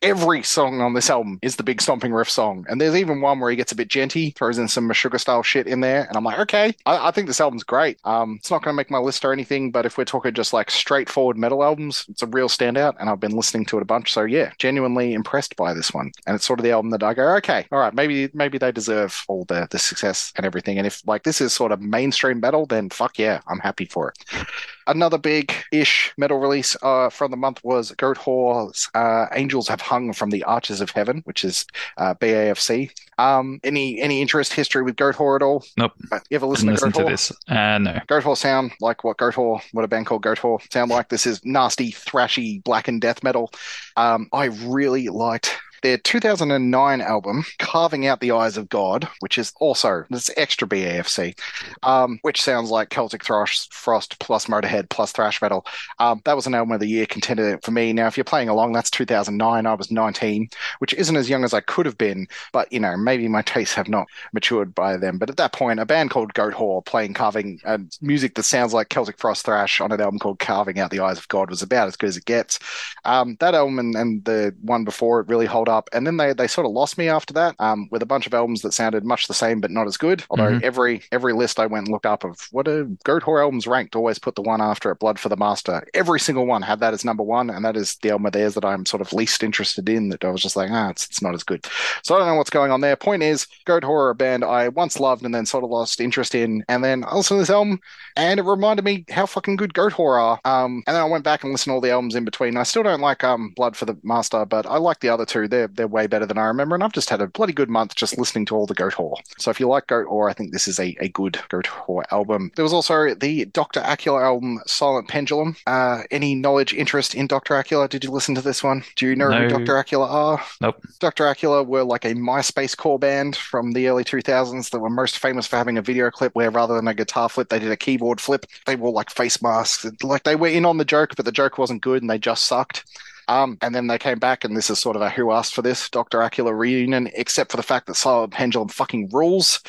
Every 0.03 0.43
song 0.43 0.81
on 0.81 0.95
this 0.95 1.11
album 1.11 1.39
is 1.43 1.57
the 1.57 1.63
big 1.63 1.81
stomping 1.81 2.13
riff 2.13 2.31
song, 2.31 2.67
and 2.69 2.81
there's 2.81 2.97
even 2.97 3.21
one 3.21 3.41
where 3.41 3.51
he 3.51 3.57
gets 3.57 3.73
a 3.73 3.77
bit 3.77 3.89
djenty, 3.89 4.35
throws 4.37 4.52
in 4.59 4.69
some 4.69 4.89
Meshuggah 4.89 5.21
style 5.21 5.43
shit 5.43 5.67
in 5.67 5.81
there, 5.81 6.07
and 6.07 6.17
I'm 6.17 6.25
like, 6.25 6.39
okay, 6.41 6.75
I, 6.87 7.09
I 7.09 7.11
think 7.11 7.27
this 7.27 7.41
album's 7.41 7.65
great. 7.65 7.99
Um, 8.05 8.37
it's 8.39 8.51
not 8.51 8.63
going 8.63 8.75
to 8.75 8.77
make 8.77 8.91
my 8.91 8.99
list 8.99 9.25
or 9.25 9.33
anything, 9.33 9.71
but 9.71 9.87
if 9.87 9.99
we're 9.99 10.05
talking 10.05 10.35
just 10.35 10.53
like 10.53 10.71
straightforward 10.71 11.37
metal 11.37 11.63
albums, 11.63 12.05
it's 12.09 12.23
a 12.23 12.27
real 12.27 12.49
standout, 12.49 12.95
and 12.99 13.09
I've 13.09 13.21
been 13.21 13.37
listening 13.37 13.67
to 13.67 13.79
it 13.79 13.83
a 13.83 13.87
bunch. 13.87 14.13
So 14.13 14.23
yeah, 14.23 14.53
genuinely 14.59 15.15
impressed 15.15 15.57
by 15.57 15.75
this 15.75 15.93
one, 15.93 16.13
and 16.27 16.35
it's 16.35 16.45
sort 16.45 16.59
of 16.59 16.65
the 16.65 16.73
album 16.73 16.91
that 16.91 17.03
I 17.03 17.15
go, 17.15 17.37
okay, 17.37 17.67
all 17.73 17.79
right, 17.79 17.95
maybe 17.95 18.31
maybe 18.35 18.59
they 18.59 18.73
deserve 18.73 19.25
all 19.29 19.45
the 19.47 19.69
the 19.71 19.79
success 19.79 20.33
and 20.37 20.47
everything, 20.47 20.79
and 20.79 20.87
if 20.87 21.07
like 21.07 21.23
this 21.25 21.41
is 21.41 21.53
sort 21.53 21.73
of 21.73 21.81
mainstream 21.81 22.41
metal, 22.41 22.67
then 22.67 22.91
fuck 22.91 23.19
yeah, 23.19 23.41
I'm 23.49 23.61
happy 23.61 23.85
for 23.85 24.09
it. 24.09 24.47
Another 24.87 25.19
big-ish 25.19 26.13
metal 26.19 26.39
release 26.39 26.77
uh, 26.83 27.09
from 27.11 27.31
the 27.31 27.37
month 27.37 27.61
was 27.63 27.93
Goatwhore's 27.93 28.89
uh, 28.95 29.27
"Angels 29.33 29.69
Have 29.69 29.81
Hung 29.81 30.13
from 30.13 30.31
the 30.31 30.43
Arches 30.45 30.81
of 30.81 30.91
Heaven," 30.91 31.23
which 31.25 31.45
is 31.45 31.67
uh, 31.99 32.15
BAFC. 32.15 32.91
Um, 33.19 33.61
any 33.63 34.01
any 34.01 34.21
interest 34.21 34.53
history 34.53 34.83
with 34.83 34.97
Goatwhore 34.97 35.37
at 35.37 35.43
all? 35.43 35.65
Nope. 35.77 35.93
Uh, 36.11 36.19
You 36.31 36.37
ever 36.37 36.47
listen 36.47 36.69
to 36.69 36.75
Goatwhore? 36.75 37.09
this. 37.09 37.33
Uh, 37.49 37.79
no. 37.79 38.01
Goatwhore 38.09 38.37
sound 38.37 38.73
like 38.81 39.05
what 39.05 39.19
Goatwhore, 39.19 39.61
what 39.73 39.85
a 39.85 39.89
band 39.89 40.07
called 40.07 40.23
Goatwhore 40.23 40.61
sound 40.73 40.91
like. 40.91 41.09
This 41.09 41.27
is 41.27 41.45
nasty, 41.45 41.93
thrashy, 41.93 42.63
black 42.65 42.89
and 42.89 43.01
death 43.01 43.23
metal. 43.23 43.53
Um, 43.97 44.29
I 44.33 44.47
really 44.47 45.09
liked 45.09 45.57
their 45.83 45.99
2009 45.99 47.01
album, 47.01 47.45
Carving 47.59 48.07
Out 48.07 48.21
the 48.21 48.33
Eyes 48.33 48.57
of 48.57 48.69
God, 48.69 49.09
which 49.21 49.39
is 49.39 49.53
also 49.61 50.05
this 50.11 50.31
extra 50.37 50.67
BAFC, 50.67 51.39
um, 51.83 52.19
which 52.23 52.41
sounds 52.41 52.71
like 52.71 52.91
Celtic 52.91 53.25
Thrash, 53.25 53.69
Frost 53.71 54.19
plus 54.19 54.47
Motorhead 54.47 54.89
plus 54.89 55.13
thrash 55.13 55.43
metal. 55.43 55.67
Um, 55.99 56.23
that 56.25 56.37
was 56.37 56.47
an 56.47 56.55
album 56.55 56.73
of 56.73 56.81
the 56.81 56.87
year 56.87 57.07
contender 57.07 57.59
for 57.63 57.73
me. 57.73 57.93
Now, 57.93 58.07
if 58.07 58.17
you're 58.17 58.25
playing 58.25 58.49
along, 58.49 58.73
that's 58.73 58.91
2009. 58.91 59.67
I 59.67 59.75
was 59.75 59.91
19, 59.91 60.49
which 60.79 60.95
isn't 60.95 61.17
as 61.17 61.29
young 61.29 61.45
as 61.45 61.53
I 61.53 61.61
could 61.61 61.87
have 61.87 61.99
been, 61.99 62.27
but 62.53 62.73
you 62.73 62.81
know, 62.81 62.97
maybe 62.97 63.29
my 63.29 63.43
tastes 63.43 63.75
have 63.75 63.89
not 63.89 64.07
matured 64.33 64.75
by 64.75 64.97
then. 64.97 65.19
But 65.19 65.31
at 65.31 65.37
that 65.39 65.53
point, 65.53 65.81
a 65.81 65.87
band 65.87 66.11
called 66.11 66.35
Goatwhore 66.35 66.85
playing 66.85 67.15
carving 67.15 67.61
uh, 67.65 67.79
music 68.01 68.35
that 68.37 68.45
sounds 68.45 68.73
like 68.73 68.89
Celtic 68.89 69.19
Frost 69.19 69.45
thrash 69.45 69.81
on 69.81 69.93
an 69.93 70.01
album 70.01 70.19
called 70.19 70.39
Carving 70.39 70.79
Out 70.79 70.91
the 70.91 71.01
Eyes 71.01 71.19
of 71.19 71.29
God 71.29 71.51
was 71.51 71.63
about 71.63 71.89
as 71.89 71.97
good 71.97 72.09
as 72.09 72.17
it 72.17 72.25
gets. 72.25 72.59
Um, 73.05 73.37
that 73.41 73.55
album 73.55 73.79
and, 73.79 73.95
and 73.97 74.25
the 74.25 74.55
one 74.63 74.85
before 74.85 75.21
it 75.21 75.29
really 75.29 75.47
hold 75.47 75.69
up. 75.69 75.72
Up, 75.73 75.89
and 75.93 76.07
then 76.07 76.17
they 76.19 76.33
they 76.35 76.47
sort 76.47 76.67
of 76.67 76.73
lost 76.73 76.99
me 76.99 77.09
after 77.09 77.35
that. 77.35 77.57
Um, 77.59 77.89
with 77.91 78.03
a 78.03 78.07
bunch 78.07 78.27
of 78.27 78.35
albums 78.35 78.63
that 78.63 78.73
sounded 78.75 79.05
much 79.05 79.27
the 79.27 79.35
same 79.35 79.61
but 79.61 79.71
not 79.71 79.87
as 79.89 79.97
good. 79.97 80.23
Although 80.31 80.53
Mhm. 80.53 80.63
every 80.63 81.03
every 81.11 81.33
list 81.33 81.59
I 81.59 81.67
went 81.67 81.87
and 81.87 81.93
looked 81.93 82.07
up 82.07 82.25
of 82.25 82.37
what 82.53 82.69
a 82.69 82.85
Goatwhore 83.07 83.41
albums 83.43 83.67
ranked, 83.67 83.97
always 83.97 84.19
put 84.19 84.35
the 84.37 84.43
one 84.43 84.61
after 84.61 84.91
it, 84.93 84.99
Blood 85.01 85.19
for 85.19 85.29
the 85.31 85.37
Master. 85.37 85.85
Every 85.95 86.21
single 86.21 86.47
one 86.47 86.63
had 86.63 86.81
that 86.81 86.95
as 86.95 87.05
number 87.05 87.23
one, 87.25 87.51
and 87.51 87.65
that 87.65 87.77
is 87.77 87.97
the 88.03 88.11
album 88.11 88.27
of 88.27 88.33
theirs 88.33 88.55
that 88.55 88.65
I'm 88.65 88.87
sort 88.87 89.01
of 89.01 89.13
least 89.13 89.43
interested 89.43 89.89
in. 89.89 90.11
That 90.11 90.25
I 90.25 90.31
was 90.31 90.43
just 90.43 90.57
like, 90.57 90.71
ah, 90.71 90.91
it's 90.91 91.07
it's 91.07 91.23
not 91.23 91.35
as 91.35 91.43
good. 91.45 91.67
So 92.03 92.15
I 92.15 92.19
don't 92.19 92.29
know 92.29 92.35
what's 92.37 92.51
going 92.51 92.71
on 92.71 92.81
there. 92.83 92.97
Point 92.97 93.23
is, 93.23 93.47
Goatwhore, 93.67 94.11
a 94.11 94.15
band 94.15 94.45
I 94.45 94.69
once 94.69 95.01
loved 95.01 95.25
and 95.25 95.35
then 95.35 95.47
sort 95.47 95.65
of 95.65 95.71
lost 95.71 96.01
interest 96.01 96.35
in, 96.35 96.65
and 96.69 96.85
then 96.85 97.05
I 97.05 97.17
listened 97.17 97.39
to 97.39 97.43
this 97.43 97.51
album, 97.51 97.81
and 98.17 98.39
it 98.41 98.45
reminded 98.45 98.85
me 98.85 99.05
how 99.11 99.27
fucking 99.27 99.57
good 99.57 99.73
Goatwhore 99.75 100.21
are. 100.21 100.41
Um, 100.45 100.83
and 100.87 100.95
then 100.97 101.03
I 101.03 101.07
went 101.09 101.25
back 101.25 101.43
and 101.43 101.53
listened 101.53 101.71
to 101.73 101.75
all 101.75 101.81
the 101.81 101.91
albums 101.91 102.15
in 102.15 102.25
between. 102.25 102.57
I 102.57 102.63
still 102.65 102.83
don't 102.83 103.01
like 103.01 103.25
um 103.25 103.53
Blood 103.57 103.77
for 103.77 103.85
the 103.87 103.97
Master, 104.03 104.45
but 104.45 104.67
I 104.67 104.77
like 104.79 105.01
the 105.01 105.09
other 105.09 105.25
two. 105.27 105.49
They're 105.49 105.62
they're 105.69 105.87
way 105.87 106.07
better 106.07 106.27
than 106.27 106.39
I 106.39 106.45
remember, 106.45 106.75
and 106.75 106.85
I've 106.85 106.93
just 106.93 107.11
had 107.11 107.21
a 107.21 107.27
bloody 107.27 107.53
good 107.53 107.71
month 107.71 107.95
just 107.95 108.19
listening 108.19 108.47
to 108.47 108.57
all 108.57 108.67
the 108.67 108.75
Goatwhore. 108.75 109.17
So 109.39 109.51
if 109.51 109.61
you 109.61 109.69
like 109.69 109.87
Goatwhore, 109.87 110.31
I 110.31 110.33
think 110.33 110.53
this 110.53 110.69
is 110.69 110.79
a, 110.79 110.97
a 111.01 111.09
good 111.09 111.35
Goatwhore 111.51 112.05
album. 112.11 112.51
There 112.57 112.63
was 112.63 112.73
also 112.73 113.15
the 113.15 113.45
Dr. 113.47 113.81
Acula 113.81 114.23
album, 114.23 114.61
Silent 114.67 115.09
Pendulum. 115.09 115.57
Uh, 115.67 116.03
any 116.11 116.35
knowledge, 116.35 116.75
interest 116.75 117.15
in 117.15 117.27
Dr. 117.27 117.55
Acula? 117.55 117.89
Did 117.89 118.05
you 118.05 118.11
listen 118.11 118.35
to 118.35 118.43
this 118.43 118.63
one? 118.63 118.85
Do 118.97 119.07
you 119.07 119.17
know 119.17 119.31
who 119.31 119.49
Dr. 119.49 119.75
Acula 119.75 120.09
are? 120.09 120.43
Nope. 120.61 120.83
Dr. 121.01 121.25
Acula 121.25 121.67
were 121.67 121.85
like 121.85 122.05
a 122.05 122.15
MySpace 122.15 122.77
core 122.77 122.99
band 122.99 123.37
from 123.37 123.73
the 123.73 123.89
early 123.89 124.05
2000s 124.05 124.71
that 124.71 124.81
were 124.81 124.91
most 124.91 125.19
famous 125.19 125.47
for 125.47 125.57
having 125.57 125.79
a 125.79 125.83
video 125.83 126.11
clip 126.11 126.35
where 126.35 126.51
rather 126.51 126.75
than 126.75 126.89
a 126.89 126.95
guitar 126.95 127.29
flip, 127.29 127.49
they 127.49 127.59
did 127.59 127.71
a 127.71 127.77
keyboard 127.77 128.21
flip. 128.21 128.47
They 128.67 128.77
wore 128.77 128.93
like 128.93 129.11
face 129.11 129.43
masks. 129.43 129.87
Like 130.03 130.25
they 130.25 130.37
were 130.37 130.49
in 130.49 130.65
on 130.65 130.79
the 130.79 130.85
joke, 130.85 131.15
but 131.17 131.25
the 131.25 131.33
joke 131.33 131.59
wasn't 131.59 131.83
good 131.83 132.03
and 132.03 132.11
they 132.11 132.19
just 132.19 132.45
sucked. 132.45 132.85
Um, 133.33 133.57
and 133.63 133.75
then 133.75 133.87
they 133.87 133.99
came 133.99 134.19
back, 134.19 134.45
and 134.45 134.55
this 134.55 134.69
is 134.69 134.79
sort 134.79 134.95
of 134.95 135.01
a 135.01 135.09
who 135.09 135.33
asked 135.33 135.55
for 135.55 135.63
this 135.63 135.89
Dr. 135.89 136.19
Acula 136.19 136.57
reunion, 136.57 137.09
except 137.15 137.51
for 137.51 137.57
the 137.57 137.63
fact 137.63 137.87
that 137.87 137.95
Silent 137.95 138.33
Pendulum 138.33 138.69
fucking 138.69 139.09
rules. 139.11 139.61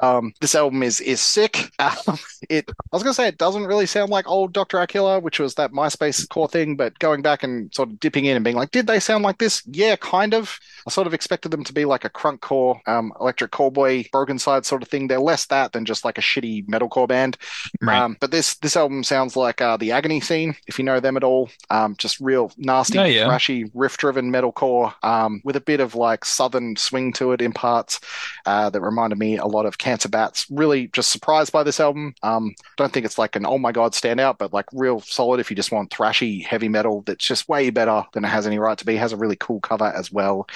Um, 0.00 0.34
this 0.42 0.54
album 0.54 0.82
is 0.82 1.00
is 1.00 1.20
sick. 1.20 1.70
Um, 1.86 2.18
it 2.50 2.68
I 2.68 2.96
was 2.96 3.02
gonna 3.02 3.14
say 3.14 3.28
it 3.28 3.38
doesn't 3.38 3.66
really 3.66 3.86
sound 3.86 4.10
like 4.10 4.28
old 4.28 4.52
Dr. 4.52 4.78
Acula, 4.78 5.22
which 5.22 5.38
was 5.38 5.54
that 5.54 5.70
MySpace 5.70 6.28
core 6.28 6.48
thing, 6.48 6.74
but 6.76 6.98
going 6.98 7.22
back 7.22 7.44
and 7.44 7.72
sort 7.72 7.90
of 7.90 8.00
dipping 8.00 8.24
in 8.24 8.34
and 8.34 8.44
being 8.44 8.56
like, 8.56 8.72
did 8.72 8.86
they 8.86 8.98
sound 8.98 9.22
like 9.22 9.38
this? 9.38 9.62
Yeah, 9.66 9.94
kind 9.96 10.34
of. 10.34 10.58
I 10.86 10.90
sort 10.90 11.06
of 11.06 11.14
expected 11.14 11.50
them 11.50 11.64
to 11.64 11.72
be 11.72 11.84
like 11.84 12.04
a 12.04 12.10
crunk 12.10 12.40
core, 12.40 12.80
um, 12.86 13.12
electric 13.20 13.52
callboy, 13.52 14.10
Brokencyde 14.10 14.64
sort 14.64 14.82
of 14.82 14.88
thing. 14.88 15.06
They're 15.06 15.20
less 15.20 15.46
that 15.46 15.72
than 15.72 15.84
just 15.84 16.04
like 16.04 16.18
a 16.18 16.22
shitty 16.22 16.66
metalcore 16.66 17.08
band. 17.08 17.36
Right. 17.80 17.98
Um, 17.98 18.16
but 18.20 18.30
this 18.30 18.56
this 18.56 18.76
album 18.76 19.04
sounds 19.04 19.36
like 19.36 19.60
uh, 19.60 19.76
the 19.76 19.92
Agony 19.92 20.20
scene, 20.20 20.56
if 20.66 20.78
you 20.78 20.84
know 20.84 20.98
them 21.00 21.16
at 21.16 21.24
all. 21.24 21.50
Um, 21.70 21.94
just 21.96 22.20
real 22.20 22.52
nasty, 22.56 22.98
Oh, 22.98 23.05
yeah. 23.06 23.26
thrashy, 23.26 23.70
riff-driven 23.74 24.30
metalcore 24.30 24.94
um, 25.04 25.40
with 25.44 25.56
a 25.56 25.60
bit 25.60 25.80
of 25.80 25.94
like 25.94 26.24
southern 26.24 26.76
swing 26.76 27.12
to 27.14 27.32
it 27.32 27.42
in 27.42 27.52
parts 27.52 28.00
uh, 28.46 28.70
that 28.70 28.80
reminded 28.80 29.18
me 29.18 29.36
a 29.36 29.46
lot 29.46 29.66
of 29.66 29.78
Cancer 29.78 30.08
Bats. 30.08 30.46
Really, 30.50 30.88
just 30.88 31.10
surprised 31.10 31.52
by 31.52 31.62
this 31.62 31.80
album. 31.80 32.14
Um, 32.22 32.54
don't 32.76 32.92
think 32.92 33.06
it's 33.06 33.18
like 33.18 33.36
an 33.36 33.46
oh 33.46 33.58
my 33.58 33.72
god 33.72 33.92
standout, 33.92 34.38
but 34.38 34.52
like 34.52 34.66
real 34.72 35.00
solid 35.00 35.40
if 35.40 35.50
you 35.50 35.56
just 35.56 35.72
want 35.72 35.90
thrashy 35.90 36.44
heavy 36.44 36.68
metal 36.68 37.02
that's 37.06 37.24
just 37.24 37.48
way 37.48 37.70
better 37.70 38.04
than 38.12 38.24
it 38.24 38.28
has 38.28 38.46
any 38.46 38.58
right 38.58 38.78
to 38.78 38.86
be. 38.86 38.96
Has 38.96 39.12
a 39.12 39.16
really 39.16 39.36
cool 39.36 39.60
cover 39.60 39.92
as 39.96 40.10
well, 40.12 40.46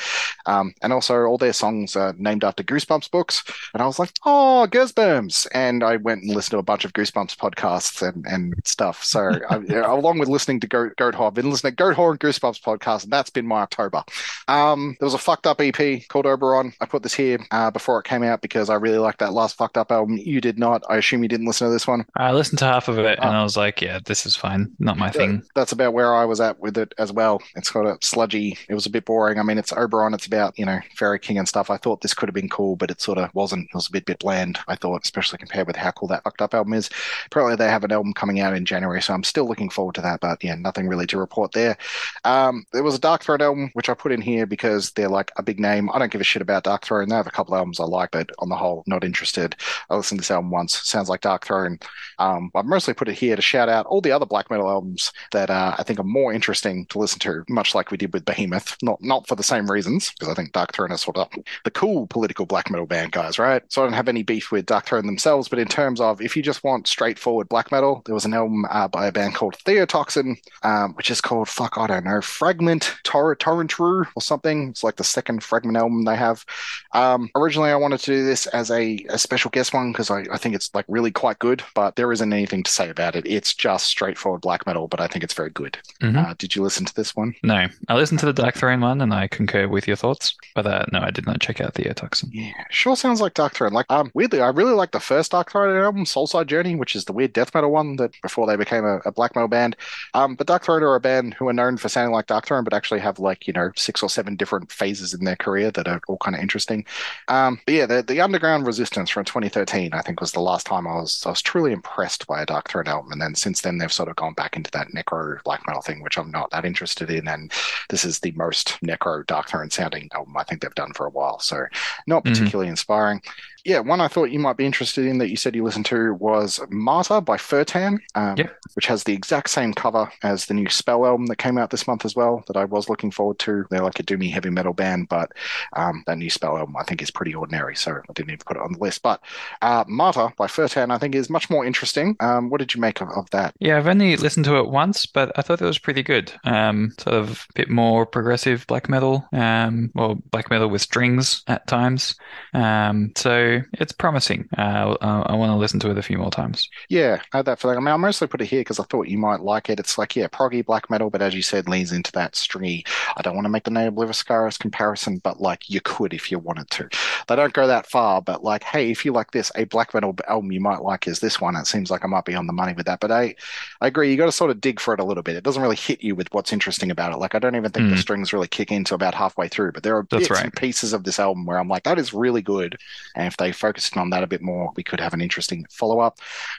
um, 0.46 0.74
and 0.82 0.92
also 0.92 1.24
all 1.24 1.38
their 1.38 1.52
songs 1.52 1.96
are 1.96 2.14
named 2.18 2.44
after 2.44 2.62
Goosebumps 2.62 3.10
books. 3.10 3.42
And 3.74 3.82
I 3.82 3.86
was 3.86 3.98
like, 3.98 4.12
oh, 4.24 4.66
Goosebumps, 4.70 5.46
and 5.52 5.82
I 5.82 5.96
went 5.96 6.22
and 6.22 6.34
listened 6.34 6.52
to 6.52 6.58
a 6.58 6.62
bunch 6.62 6.84
of 6.84 6.92
Goosebumps 6.92 7.36
podcasts 7.36 8.06
and 8.06 8.26
and 8.26 8.54
stuff. 8.64 9.04
So 9.04 9.30
I, 9.50 9.56
along 9.86 10.18
with 10.18 10.28
listening 10.28 10.60
to 10.60 10.66
Goat, 10.66 10.96
Goat 10.96 11.14
I've 11.20 11.34
been 11.34 11.50
listening 11.50 11.72
to 11.72 11.76
Goat 11.76 11.98
and 11.98 12.20
Goosebumps 12.20 12.29
podcast, 12.38 13.04
and 13.04 13.12
that's 13.12 13.30
been 13.30 13.46
my 13.46 13.60
October. 13.62 14.02
Um, 14.48 14.96
there 15.00 15.06
was 15.06 15.14
a 15.14 15.18
fucked 15.18 15.46
up 15.46 15.60
EP 15.60 16.06
called 16.08 16.26
Oberon. 16.26 16.72
I 16.80 16.86
put 16.86 17.02
this 17.02 17.14
here 17.14 17.38
uh, 17.50 17.70
before 17.70 17.98
it 18.00 18.04
came 18.04 18.22
out 18.22 18.40
because 18.42 18.70
I 18.70 18.74
really 18.74 18.98
liked 18.98 19.18
that 19.20 19.32
last 19.32 19.56
fucked 19.56 19.76
up 19.76 19.90
album. 19.92 20.16
You 20.18 20.40
did 20.40 20.58
not. 20.58 20.82
I 20.88 20.96
assume 20.96 21.22
you 21.22 21.28
didn't 21.28 21.46
listen 21.46 21.66
to 21.66 21.72
this 21.72 21.86
one. 21.86 22.04
I 22.16 22.32
listened 22.32 22.58
to 22.60 22.64
half 22.64 22.88
of 22.88 22.98
it 22.98 23.18
and 23.18 23.30
Oh. 23.30 23.40
I 23.40 23.42
was 23.42 23.56
like, 23.56 23.80
yeah, 23.80 24.00
this 24.04 24.26
is 24.26 24.36
fine. 24.36 24.70
Not 24.78 24.98
my 24.98 25.10
thing. 25.10 25.42
That's 25.54 25.72
about 25.72 25.92
where 25.94 26.14
I 26.14 26.24
was 26.24 26.40
at 26.40 26.58
with 26.60 26.76
it 26.76 26.92
as 26.98 27.12
well. 27.12 27.40
It's 27.56 27.70
got 27.70 27.86
a 27.86 27.96
sludgy. 28.02 28.58
It 28.68 28.74
was 28.74 28.86
a 28.86 28.90
bit 28.90 29.04
boring. 29.04 29.38
I 29.38 29.42
mean, 29.42 29.58
it's 29.58 29.72
Oberon. 29.72 30.14
It's 30.14 30.26
about 30.26 30.58
you 30.58 30.66
know 30.66 30.80
Fairy 30.96 31.18
King 31.18 31.38
and 31.38 31.48
stuff. 31.48 31.70
I 31.70 31.76
thought 31.76 32.00
this 32.00 32.14
could 32.14 32.28
have 32.28 32.34
been 32.34 32.48
cool, 32.48 32.76
but 32.76 32.90
it 32.90 33.00
sort 33.00 33.18
of 33.18 33.34
wasn't. 33.34 33.68
It 33.68 33.74
was 33.74 33.88
a 33.88 33.92
bit 33.92 34.04
bit 34.06 34.18
bland. 34.18 34.58
I 34.68 34.74
thought, 34.76 35.02
especially 35.04 35.38
compared 35.38 35.66
with 35.66 35.76
how 35.76 35.90
cool 35.92 36.08
that 36.08 36.22
fucked 36.24 36.42
up 36.42 36.54
album 36.54 36.74
is. 36.74 36.90
Apparently, 37.26 37.56
they 37.56 37.70
have 37.70 37.84
an 37.84 37.92
album 37.92 38.12
coming 38.12 38.40
out 38.40 38.54
in 38.54 38.64
January, 38.64 39.00
so 39.00 39.14
I'm 39.14 39.24
still 39.24 39.46
looking 39.48 39.70
forward 39.70 39.94
to 39.96 40.00
that. 40.02 40.20
But 40.20 40.42
yeah, 40.44 40.54
nothing 40.56 40.88
really 40.88 41.06
to 41.06 41.18
report 41.18 41.52
there. 41.52 41.76
Um, 42.24 42.64
there 42.72 42.82
was 42.82 42.94
a 42.94 43.00
Darkthrone 43.00 43.40
album 43.40 43.70
which 43.74 43.88
I 43.88 43.94
put 43.94 44.12
in 44.12 44.20
here 44.20 44.46
because 44.46 44.90
they're 44.92 45.08
like 45.08 45.30
a 45.36 45.42
big 45.42 45.60
name. 45.60 45.90
I 45.92 45.98
don't 45.98 46.12
give 46.12 46.20
a 46.20 46.24
shit 46.24 46.42
about 46.42 46.64
Darkthrone. 46.64 47.08
They 47.08 47.14
have 47.14 47.26
a 47.26 47.30
couple 47.30 47.54
albums 47.54 47.80
I 47.80 47.84
like, 47.84 48.10
but 48.10 48.30
on 48.38 48.48
the 48.48 48.56
whole, 48.56 48.84
not 48.86 49.04
interested. 49.04 49.56
I 49.88 49.96
listened 49.96 50.18
to 50.18 50.22
this 50.22 50.30
album 50.30 50.50
once. 50.50 50.80
Sounds 50.82 51.08
like 51.08 51.22
Darkthrone. 51.22 51.82
Um, 52.18 52.50
I've 52.54 52.66
mostly 52.66 52.94
put 52.94 53.08
it 53.08 53.14
here 53.14 53.36
to 53.36 53.42
shout 53.42 53.68
out 53.68 53.86
all 53.86 54.00
the 54.00 54.12
other 54.12 54.26
black 54.26 54.50
metal 54.50 54.68
albums 54.68 55.12
that 55.32 55.50
uh, 55.50 55.74
I 55.78 55.82
think 55.82 55.98
are 55.98 56.04
more 56.04 56.32
interesting 56.32 56.86
to 56.86 56.98
listen 56.98 57.18
to, 57.20 57.44
much 57.48 57.74
like 57.74 57.90
we 57.90 57.96
did 57.96 58.12
with 58.12 58.24
Behemoth. 58.24 58.76
Not 58.82 59.02
not 59.02 59.26
for 59.26 59.36
the 59.36 59.42
same 59.42 59.70
reasons, 59.70 60.10
because 60.10 60.28
I 60.28 60.34
think 60.34 60.52
Darkthrone 60.52 60.92
is 60.92 61.00
sort 61.00 61.16
of 61.16 61.28
the 61.64 61.70
cool 61.70 62.06
political 62.06 62.46
black 62.46 62.70
metal 62.70 62.86
band 62.86 63.12
guys, 63.12 63.38
right? 63.38 63.62
So 63.68 63.82
I 63.82 63.86
don't 63.86 63.94
have 63.94 64.08
any 64.08 64.22
beef 64.22 64.52
with 64.52 64.66
Darkthrone 64.66 65.06
themselves, 65.06 65.48
but 65.48 65.58
in 65.58 65.68
terms 65.68 66.00
of 66.00 66.20
if 66.20 66.36
you 66.36 66.42
just 66.42 66.64
want 66.64 66.86
straightforward 66.86 67.48
black 67.48 67.72
metal, 67.72 68.02
there 68.04 68.14
was 68.14 68.24
an 68.24 68.34
album 68.34 68.64
uh, 68.70 68.88
by 68.88 69.06
a 69.06 69.12
band 69.12 69.34
called 69.34 69.56
Theotoxin, 69.64 70.36
um, 70.62 70.94
which 70.94 71.10
is 71.10 71.20
called 71.20 71.48
fuck 71.48 71.78
I 71.78 71.86
don't 71.86 72.04
know 72.04 72.09
Fragment 72.22 72.94
Tor 73.04 73.34
Torrentru 73.36 74.06
or 74.14 74.22
something. 74.22 74.68
It's 74.70 74.82
like 74.82 74.96
the 74.96 75.04
second 75.04 75.42
Fragment 75.42 75.76
album 75.76 76.04
they 76.04 76.16
have. 76.16 76.44
Um, 76.92 77.30
originally, 77.34 77.70
I 77.70 77.76
wanted 77.76 78.00
to 78.00 78.06
do 78.06 78.24
this 78.24 78.46
as 78.48 78.70
a, 78.70 79.04
a 79.08 79.18
special 79.18 79.50
guest 79.50 79.72
one 79.74 79.92
because 79.92 80.10
I, 80.10 80.24
I 80.32 80.36
think 80.38 80.54
it's 80.54 80.74
like 80.74 80.84
really 80.88 81.10
quite 81.10 81.38
good, 81.38 81.62
but 81.74 81.96
there 81.96 82.12
isn't 82.12 82.32
anything 82.32 82.62
to 82.62 82.70
say 82.70 82.88
about 82.90 83.16
it. 83.16 83.26
It's 83.26 83.54
just 83.54 83.86
straightforward 83.86 84.40
black 84.40 84.66
metal, 84.66 84.88
but 84.88 85.00
I 85.00 85.06
think 85.06 85.24
it's 85.24 85.34
very 85.34 85.50
good. 85.50 85.78
Mhm. 86.00 86.16
Uh, 86.16 86.34
did 86.38 86.54
you 86.54 86.62
listen 86.62 86.84
to 86.86 86.94
this 86.94 87.14
one? 87.14 87.34
No, 87.42 87.66
I 87.88 87.94
listened 87.94 88.20
to 88.20 88.32
the 88.32 88.42
Darkthrone 88.42 88.80
one 88.82 89.00
and 89.00 89.12
I 89.14 89.28
concur 89.28 89.68
with 89.68 89.86
your 89.86 89.96
thoughts. 89.96 90.34
But 90.54 90.66
uh, 90.66 90.84
no, 90.92 91.00
I 91.00 91.10
did 91.10 91.26
not 91.26 91.40
check 91.40 91.60
out 91.60 91.74
the 91.74 91.86
Air 91.86 91.94
Toxin. 91.94 92.30
Yeah, 92.32 92.52
sure 92.70 92.96
sounds 92.96 93.20
like 93.20 93.34
Darkthrone. 93.34 93.72
Like, 93.72 93.86
um, 93.90 94.10
weirdly, 94.14 94.40
I 94.40 94.48
really 94.48 94.72
like 94.74 94.92
the 94.92 95.00
first 95.00 95.32
Darkthrone 95.32 95.82
album, 95.82 96.04
Soulside 96.04 96.46
Journey, 96.46 96.74
which 96.74 96.96
is 96.96 97.04
the 97.04 97.12
weird 97.12 97.32
death 97.32 97.54
metal 97.54 97.70
one 97.70 97.96
that 97.96 98.12
before 98.22 98.46
they 98.46 98.56
became 98.56 98.84
a, 98.84 98.98
a 99.04 99.12
black 99.12 99.34
metal 99.34 99.48
band. 99.48 99.76
Um, 100.14 100.34
but 100.34 100.46
Darkthrone 100.46 100.82
are 100.82 100.94
a 100.94 101.00
band 101.00 101.34
who 101.34 101.48
are 101.48 101.52
known 101.52 101.76
for 101.76 101.88
sounding 102.00 102.12
like 102.12 102.26
Darkthrone, 102.26 102.64
but 102.64 102.74
actually 102.74 103.00
have 103.00 103.18
like 103.18 103.46
you 103.46 103.52
know 103.52 103.70
six 103.76 104.02
or 104.02 104.08
seven 104.10 104.36
different 104.36 104.70
phases 104.72 105.14
in 105.14 105.24
their 105.24 105.36
career 105.36 105.70
that 105.72 105.88
are 105.88 106.00
all 106.08 106.18
kind 106.18 106.34
of 106.36 106.42
interesting. 106.42 106.84
Um, 107.28 107.60
but 107.66 107.74
yeah, 107.74 107.86
the, 107.86 108.02
the 108.02 108.20
Underground 108.20 108.66
Resistance 108.66 109.10
from 109.10 109.24
2013, 109.24 109.92
I 109.92 110.02
think, 110.02 110.20
was 110.20 110.32
the 110.32 110.40
last 110.40 110.66
time 110.66 110.86
I 110.86 110.94
was 110.94 111.22
I 111.26 111.30
was 111.30 111.42
truly 111.42 111.72
impressed 111.72 112.26
by 112.26 112.42
a 112.42 112.46
Darkthrone 112.46 112.86
album, 112.88 113.12
and 113.12 113.20
then 113.20 113.34
since 113.34 113.60
then 113.60 113.78
they've 113.78 113.92
sort 113.92 114.08
of 114.08 114.16
gone 114.16 114.34
back 114.34 114.56
into 114.56 114.70
that 114.72 114.88
necro 114.88 115.42
black 115.44 115.62
metal 115.66 115.82
thing, 115.82 116.02
which 116.02 116.18
I'm 116.18 116.30
not 116.30 116.50
that 116.50 116.64
interested 116.64 117.10
in, 117.10 117.28
and 117.28 117.52
this 117.88 118.04
is 118.04 118.18
the 118.20 118.32
most 118.32 118.78
necro 118.82 119.24
Darkthrone 119.24 119.72
sounding 119.72 120.08
album 120.14 120.36
I 120.36 120.44
think 120.44 120.60
they've 120.62 120.74
done 120.74 120.92
for 120.92 121.06
a 121.06 121.10
while, 121.10 121.38
so 121.38 121.64
not 122.06 122.24
Mhm. 122.24 122.28
particularly 122.28 122.68
inspiring. 122.68 123.22
Yeah, 123.64 123.80
one 123.80 124.00
I 124.00 124.08
thought 124.08 124.30
you 124.30 124.38
might 124.38 124.56
be 124.56 124.64
interested 124.66 125.04
in 125.06 125.18
that 125.18 125.28
you 125.30 125.36
said 125.36 125.54
you 125.54 125.64
listened 125.64 125.86
to 125.86 126.14
was 126.14 126.58
Marter 126.70 127.24
by 127.24 127.36
Firtan, 127.36 127.98
um, 128.14 128.36
Yep. 128.36 128.56
which 128.74 128.86
has 128.86 129.04
the 129.04 129.12
exact 129.12 129.50
same 129.50 129.74
cover 129.74 130.10
as 130.22 130.46
the 130.46 130.54
new 130.54 130.68
Spell 130.68 131.04
album 131.04 131.26
that 131.26 131.36
came 131.36 131.58
out 131.58 131.70
this 131.70 131.86
month 131.86 132.04
as 132.04 132.16
well, 132.16 132.42
that 132.46 132.56
I 132.56 132.64
was 132.64 132.88
looking 132.88 133.10
forward 133.10 133.38
to. 133.40 133.64
They're 133.70 133.82
like 133.82 134.00
a 134.00 134.02
doomy 134.02 134.30
heavy 134.32 134.50
metal 134.50 134.72
band, 134.72 135.08
but 135.08 135.32
um, 135.74 136.02
that 136.06 136.18
new 136.18 136.30
Spell 136.30 136.56
album 136.56 136.76
I 136.76 136.84
think 136.84 137.02
is 137.02 137.10
pretty 137.10 137.34
ordinary, 137.34 137.76
so 137.76 137.92
I 137.92 138.12
didn't 138.14 138.30
even 138.30 138.42
put 138.46 138.56
it 138.56 138.62
on 138.62 138.72
the 138.72 138.78
list. 138.78 139.02
But 139.02 139.20
uh, 139.62 139.84
Marter 139.84 140.34
by 140.36 140.46
Firtan 140.46 140.90
I 140.90 140.98
think 140.98 141.14
is 141.14 141.28
much 141.30 141.50
more 141.50 141.64
interesting. 141.64 142.16
Um, 142.20 142.50
what 142.50 142.58
did 142.58 142.74
you 142.74 142.80
make 142.80 143.00
of, 143.00 143.08
of 143.10 143.28
that? 143.30 143.54
Yeah, 143.60 143.76
I've 143.76 143.86
only 143.88 144.16
listened 144.16 144.44
to 144.46 144.56
it 144.58 144.68
once, 144.68 145.06
but 145.06 145.32
I 145.36 145.42
thought 145.42 145.60
it 145.60 145.66
was 145.66 145.78
pretty 145.78 146.02
good. 146.02 146.32
Um, 146.44 146.92
sort 146.98 147.14
of 147.16 147.46
a 147.50 147.52
bit 147.54 147.68
more 147.70 148.06
progressive 148.06 148.66
black 148.66 148.88
metal, 148.88 149.26
um, 149.32 149.90
or 149.94 150.16
black 150.30 150.50
metal 150.50 150.68
with 150.68 150.82
strings 150.82 151.42
at 151.46 151.66
times. 151.66 152.14
Um, 152.54 153.12
so 153.58 153.62
it's 153.72 153.92
promising. 153.92 154.48
Uh, 154.56 154.96
I, 155.00 155.20
I 155.32 155.34
want 155.34 155.50
to 155.50 155.56
listen 155.56 155.80
to 155.80 155.90
it 155.90 155.98
a 155.98 156.02
few 156.02 156.18
more 156.18 156.30
times. 156.30 156.68
Yeah, 156.88 157.20
I 157.32 157.38
had 157.38 157.46
that 157.46 157.58
feeling. 157.60 157.76
I 157.76 157.80
mean, 157.80 157.88
I 157.94 157.96
mostly 157.96 158.26
put 158.26 158.40
it 158.40 158.46
here 158.46 158.60
because 158.60 158.80
I 158.80 158.84
thought 158.84 159.08
you 159.08 159.18
might 159.18 159.40
like 159.40 159.70
it. 159.70 159.78
It's 159.80 159.96
like, 159.98 160.16
yeah, 160.16 160.26
proggy 160.28 160.64
black 160.64 160.90
metal, 160.90 161.10
but 161.10 161.22
as 161.22 161.34
you 161.34 161.42
said, 161.42 161.68
leans 161.68 161.92
into 161.92 162.12
that 162.12 162.34
stringy. 162.36 162.84
I 163.16 163.22
don't 163.22 163.34
want 163.34 163.44
to 163.44 163.48
make 163.50 163.64
the 163.64 163.70
Ne 163.70 163.88
Obliviscaris 163.88 164.58
comparison, 164.58 165.18
but 165.18 165.40
like 165.40 165.70
you 165.70 165.80
could 165.80 166.12
if 166.14 166.30
you 166.30 166.38
wanted 166.38 166.68
to. 166.70 166.88
they 167.28 167.36
don't 167.36 167.52
go 167.52 167.66
that 167.66 167.86
far, 167.86 168.20
but 168.22 168.42
like, 168.44 168.62
hey, 168.64 168.90
if 168.90 169.04
you 169.04 169.12
like 169.12 169.30
this, 169.30 169.52
a 169.54 169.64
black 169.64 169.94
metal 169.94 170.16
album 170.28 170.52
you 170.52 170.60
might 170.60 170.82
like 170.82 171.06
is 171.06 171.20
this 171.20 171.40
one. 171.40 171.56
It 171.56 171.66
seems 171.66 171.90
like 171.90 172.04
I 172.04 172.08
might 172.08 172.24
be 172.24 172.34
on 172.34 172.46
the 172.46 172.52
money 172.52 172.72
with 172.72 172.86
that. 172.86 173.00
But 173.00 173.12
I, 173.12 173.34
I 173.80 173.86
agree. 173.86 174.10
You 174.10 174.16
got 174.16 174.26
to 174.26 174.32
sort 174.32 174.50
of 174.50 174.60
dig 174.60 174.80
for 174.80 174.94
it 174.94 175.00
a 175.00 175.04
little 175.04 175.22
bit. 175.22 175.36
It 175.36 175.44
doesn't 175.44 175.62
really 175.62 175.76
hit 175.76 176.02
you 176.02 176.14
with 176.14 176.32
what's 176.34 176.52
interesting 176.52 176.90
about 176.90 177.12
it. 177.12 177.18
Like, 177.18 177.34
I 177.34 177.38
don't 177.38 177.56
even 177.56 177.70
think 177.70 177.88
the 177.88 177.96
Mm. 177.96 177.98
strings 178.00 178.32
really 178.32 178.48
kick 178.48 178.72
into 178.72 178.94
about 178.94 179.14
halfway 179.14 179.48
through. 179.48 179.72
But 179.72 179.82
there 179.82 179.96
are 179.96 180.06
That's 180.10 180.28
bits 180.28 180.30
right. 180.30 180.44
and 180.44 180.54
pieces 180.56 180.92
of 180.92 181.04
this 181.04 181.18
album 181.20 181.46
where 181.46 181.58
I'm 181.58 181.68
like, 181.68 181.84
that 181.84 181.98
is 181.98 182.12
really 182.14 182.42
good. 182.42 182.76
And 183.14 183.26
if 183.26 183.36
they 183.40 183.52
focused 183.52 183.96
on 183.96 184.10
that 184.10 184.22
a 184.22 184.28
bit 184.28 184.42
more, 184.42 184.70
we 184.76 184.82
could 184.82 185.00
have 185.00 185.14
an 185.14 185.20
interesting 185.20 185.66
follow 185.70 185.98
up. 185.98 186.18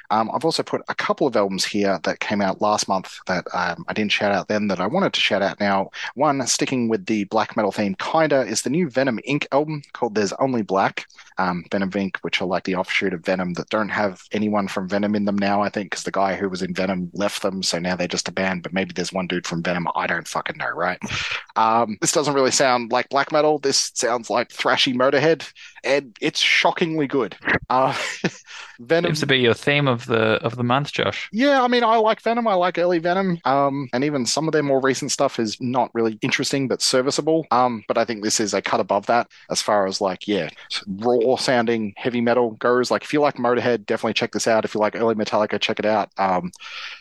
Um, 0.10 0.30
I've 0.34 0.44
also 0.44 0.64
put 0.64 0.82
a 0.90 0.95
couple 0.95 1.28
of 1.28 1.36
albums 1.36 1.64
here 1.64 1.99
that 2.03 2.20
came 2.20 2.41
out 2.41 2.62
last 2.62 2.88
month 2.88 3.20
that 3.28 3.45
um, 3.53 3.86
I 3.88 3.94
didn't 3.94 4.12
shout 4.12 4.32
out 4.32 4.48
then 4.48 4.68
that 4.68 4.82
I 4.82 4.88
wanted 4.88 5.14
to 5.14 5.22
shout 5.22 5.41
out 5.41 5.60
now. 5.60 5.91
One, 6.16 6.45
sticking 6.48 6.90
with 6.90 7.06
the 7.06 7.26
black 7.26 7.56
metal 7.56 7.72
theme, 7.72 7.95
kinda, 7.95 8.41
is 8.41 8.64
the 8.64 8.70
new 8.70 8.90
Venom 8.90 9.20
Inc. 9.28 9.45
album 9.52 9.84
called 9.94 10.16
There's 10.16 10.34
Only 10.34 10.64
Black. 10.64 11.06
Um, 11.38 11.64
Venom 11.72 11.90
Inc., 11.91 12.18
which 12.18 12.41
are 12.41 12.45
like 12.45 12.66
the 12.66 12.76
offshoot 12.76 13.14
of 13.14 13.26
Venom 13.26 13.53
that 13.53 13.70
don't 13.70 13.90
have 13.90 14.24
anyone 14.32 14.68
from 14.68 14.88
Venom 14.88 15.16
in 15.16 15.26
them 15.26 15.38
now, 15.38 15.62
I 15.62 15.70
think, 15.70 15.90
because 15.90 16.03
the 16.03 16.12
guy 16.12 16.36
who 16.36 16.49
was 16.49 16.62
in 16.62 16.74
Venom 16.74 17.10
left 17.14 17.41
them. 17.41 17.64
So 17.64 17.80
now 17.80 17.95
they're 17.95 18.08
just 18.08 18.28
a 18.28 18.32
band, 18.32 18.64
but 18.64 18.74
maybe 18.74 18.94
there's 18.94 19.14
one 19.14 19.28
dude 19.28 19.48
from 19.48 19.64
Venom. 19.64 19.88
I 19.95 20.08
don't 20.08 20.28
fucking 20.28 20.58
know, 20.58 20.70
right? 20.70 20.99
Um, 21.58 21.98
this 21.99 22.14
doesn't 22.14 22.34
really 22.34 22.52
sound 22.52 22.94
like 22.94 23.10
black 23.10 23.32
metal. 23.32 23.60
This 23.60 23.91
sounds 23.94 24.30
like 24.30 24.49
thrashy 24.49 24.95
Motorhead, 24.95 25.52
and 25.84 26.16
it's 26.22 26.40
shockingly 26.40 27.08
good. 27.08 27.36
Uh, 27.70 27.95
Venom. 28.82 29.10
Seems 29.10 29.20
to 29.22 29.28
be 29.28 29.40
your 29.40 29.53
theme 29.53 29.88
of 29.88 30.06
the 30.06 30.41
of 30.44 30.56
the 30.56 30.64
month, 30.64 30.91
Josh. 30.91 31.30
Yeah, 31.32 31.62
I 31.64 31.68
mean, 31.68 31.84
I 31.84 31.98
like 31.98 32.22
Venom. 32.22 32.48
I 32.48 32.53
like 32.56 32.78
early 32.78 32.99
Venom. 32.99 33.40
Um, 33.45 33.90
and 33.94 34.03
even 34.03 34.26
some 34.26 34.48
of 34.48 34.52
their 34.52 34.64
more 34.64 34.82
recent 34.82 35.12
stuff 35.12 35.40
is 35.40 35.60
not 35.62 35.90
really 35.94 36.18
interesting, 36.22 36.68
but 36.68 36.82
serviceable. 36.82 37.45
Um, 37.52 37.84
but 37.88 37.98
I 37.98 38.06
think 38.06 38.24
this 38.24 38.40
is 38.40 38.53
a 38.53 38.62
cut 38.62 38.80
above 38.80 39.06
that 39.08 39.30
as 39.49 39.62
far 39.62 39.88
as 39.88 40.02
like, 40.02 40.28
yeah, 40.28 40.49
raw 40.88 41.36
sounding 41.36 41.94
heavy 41.98 42.22
metal 42.22 42.52
goes. 42.52 42.91
Like, 42.91 43.03
if 43.03 43.14
you 43.14 43.22
like 43.22 43.36
Motorhead, 43.36 43.86
definitely 43.86 44.14
check 44.14 44.32
this 44.32 44.48
out. 44.48 44.66
If 44.66 44.74
you 44.74 44.80
like 44.80 44.95
early 44.95 45.16
Metallica, 45.16 45.60
check 45.60 45.80
it 45.80 45.86
out. 45.86 46.10
Um, 46.18 46.52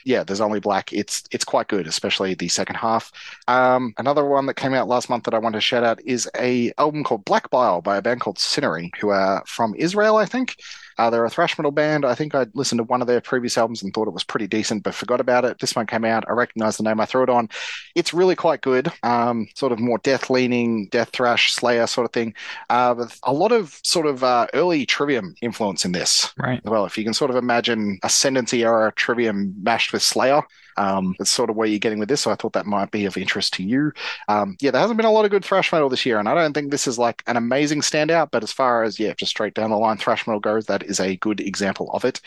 yeah, 0.04 0.24
there's 0.24 0.40
only 0.40 0.60
black. 0.60 0.92
It's 0.92 1.24
it's 1.30 1.44
quite 1.44 1.68
good, 1.68 1.86
especially 1.86 2.34
the 2.34 2.48
second 2.48 2.76
half. 2.76 3.10
Um, 3.48 3.94
another 3.98 4.24
one 4.24 4.46
that 4.46 4.54
came 4.54 4.74
out 4.74 4.88
last 4.88 5.08
month 5.08 5.24
that 5.24 5.34
I 5.34 5.38
want 5.38 5.54
to 5.54 5.60
shout 5.60 5.84
out 5.84 6.00
is 6.04 6.28
a 6.38 6.72
album 6.78 7.04
called 7.04 7.24
Black 7.24 7.50
Bile 7.50 7.80
by 7.80 7.96
a 7.96 8.02
band 8.02 8.20
called 8.20 8.38
Sinnery, 8.38 8.90
who 9.00 9.08
are 9.10 9.42
from 9.46 9.74
Israel, 9.74 10.16
I 10.16 10.26
think. 10.26 10.56
Uh, 11.00 11.08
they're 11.08 11.24
a 11.24 11.30
thrash 11.30 11.56
metal 11.56 11.70
band. 11.70 12.04
I 12.04 12.14
think 12.14 12.34
I 12.34 12.44
listened 12.52 12.78
to 12.78 12.84
one 12.84 13.00
of 13.00 13.06
their 13.06 13.22
previous 13.22 13.56
albums 13.56 13.82
and 13.82 13.94
thought 13.94 14.06
it 14.06 14.12
was 14.12 14.22
pretty 14.22 14.46
decent, 14.46 14.82
but 14.82 14.94
forgot 14.94 15.18
about 15.18 15.46
it. 15.46 15.58
This 15.58 15.74
one 15.74 15.86
came 15.86 16.04
out. 16.04 16.24
I 16.28 16.32
recognized 16.32 16.78
the 16.78 16.82
name. 16.82 17.00
I 17.00 17.06
threw 17.06 17.22
it 17.22 17.30
on. 17.30 17.48
It's 17.94 18.12
really 18.12 18.36
quite 18.36 18.60
good. 18.60 18.92
Um, 19.02 19.48
sort 19.54 19.72
of 19.72 19.78
more 19.78 19.96
death 19.96 20.28
leaning, 20.28 20.88
death 20.88 21.08
thrash, 21.08 21.54
Slayer 21.54 21.86
sort 21.86 22.04
of 22.04 22.12
thing. 22.12 22.34
Uh, 22.68 22.94
with 22.98 23.18
a 23.22 23.32
lot 23.32 23.50
of 23.50 23.80
sort 23.82 24.04
of 24.04 24.22
uh, 24.22 24.46
early 24.52 24.84
Trivium 24.84 25.34
influence 25.40 25.86
in 25.86 25.92
this. 25.92 26.34
Right. 26.36 26.62
Well, 26.66 26.84
if 26.84 26.98
you 26.98 27.04
can 27.04 27.14
sort 27.14 27.30
of 27.30 27.36
imagine 27.38 27.98
Ascendancy 28.02 28.62
era 28.62 28.92
Trivium 28.94 29.54
mashed 29.62 29.94
with 29.94 30.02
Slayer, 30.02 30.42
um, 30.76 31.14
that's 31.18 31.30
sort 31.30 31.50
of 31.50 31.56
where 31.56 31.66
you're 31.68 31.78
getting 31.78 31.98
with 31.98 32.08
this. 32.08 32.22
So 32.22 32.30
I 32.30 32.34
thought 32.34 32.52
that 32.54 32.66
might 32.66 32.90
be 32.90 33.06
of 33.06 33.16
interest 33.16 33.52
to 33.54 33.62
you. 33.62 33.92
Um, 34.28 34.56
yeah, 34.60 34.70
there 34.70 34.80
hasn't 34.80 34.96
been 34.96 35.06
a 35.06 35.12
lot 35.12 35.24
of 35.24 35.30
good 35.30 35.44
thrash 35.44 35.72
metal 35.72 35.88
this 35.88 36.06
year, 36.06 36.18
and 36.18 36.28
I 36.28 36.34
don't 36.34 36.52
think 36.52 36.70
this 36.70 36.86
is 36.86 36.98
like 36.98 37.22
an 37.26 37.36
amazing 37.36 37.80
standout. 37.80 38.30
But 38.30 38.42
as 38.42 38.52
far 38.52 38.82
as 38.82 38.98
yeah, 38.98 39.14
just 39.14 39.30
straight 39.30 39.54
down 39.54 39.70
the 39.70 39.76
line 39.76 39.96
thrash 39.96 40.26
metal 40.26 40.40
goes, 40.40 40.66
that 40.66 40.82
is 40.82 41.00
a 41.00 41.16
good 41.16 41.40
example 41.40 41.90
of 41.92 42.04
it. 42.04 42.20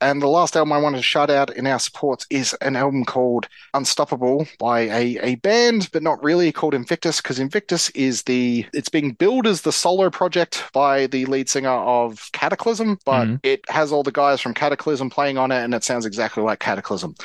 And 0.00 0.20
the 0.20 0.28
last 0.28 0.56
album 0.56 0.72
I 0.72 0.78
wanted 0.78 0.98
to 0.98 1.02
shout 1.02 1.30
out 1.30 1.56
in 1.56 1.66
our 1.66 1.78
supports 1.78 2.26
is 2.28 2.52
an 2.60 2.76
album 2.76 3.04
called 3.04 3.48
Unstoppable 3.72 4.46
by 4.58 4.80
a, 4.80 5.18
a 5.22 5.34
band, 5.36 5.88
but 5.92 6.02
not 6.02 6.22
really 6.22 6.52
called 6.52 6.74
Invictus, 6.74 7.20
because 7.22 7.38
Invictus 7.38 7.88
is 7.90 8.22
the 8.24 8.66
it's 8.74 8.88
being 8.90 9.12
billed 9.12 9.46
as 9.46 9.62
the 9.62 9.72
solo 9.72 10.10
project 10.10 10.64
by 10.72 11.06
the 11.06 11.24
lead 11.26 11.48
singer 11.48 11.70
of 11.70 12.28
Kataklysm, 12.32 12.98
but 13.04 13.26
Mhm. 13.26 13.40
it 13.42 13.64
has 13.70 13.92
all 13.92 14.02
the 14.02 14.12
guys 14.12 14.40
from 14.40 14.52
Kataklysm 14.52 15.10
playing 15.10 15.38
on 15.38 15.50
it, 15.50 15.62
and 15.62 15.72
it 15.74 15.84
sounds 15.84 16.04
exactly 16.04 16.42
like 16.42 16.58
Kataklysm. 16.60 17.18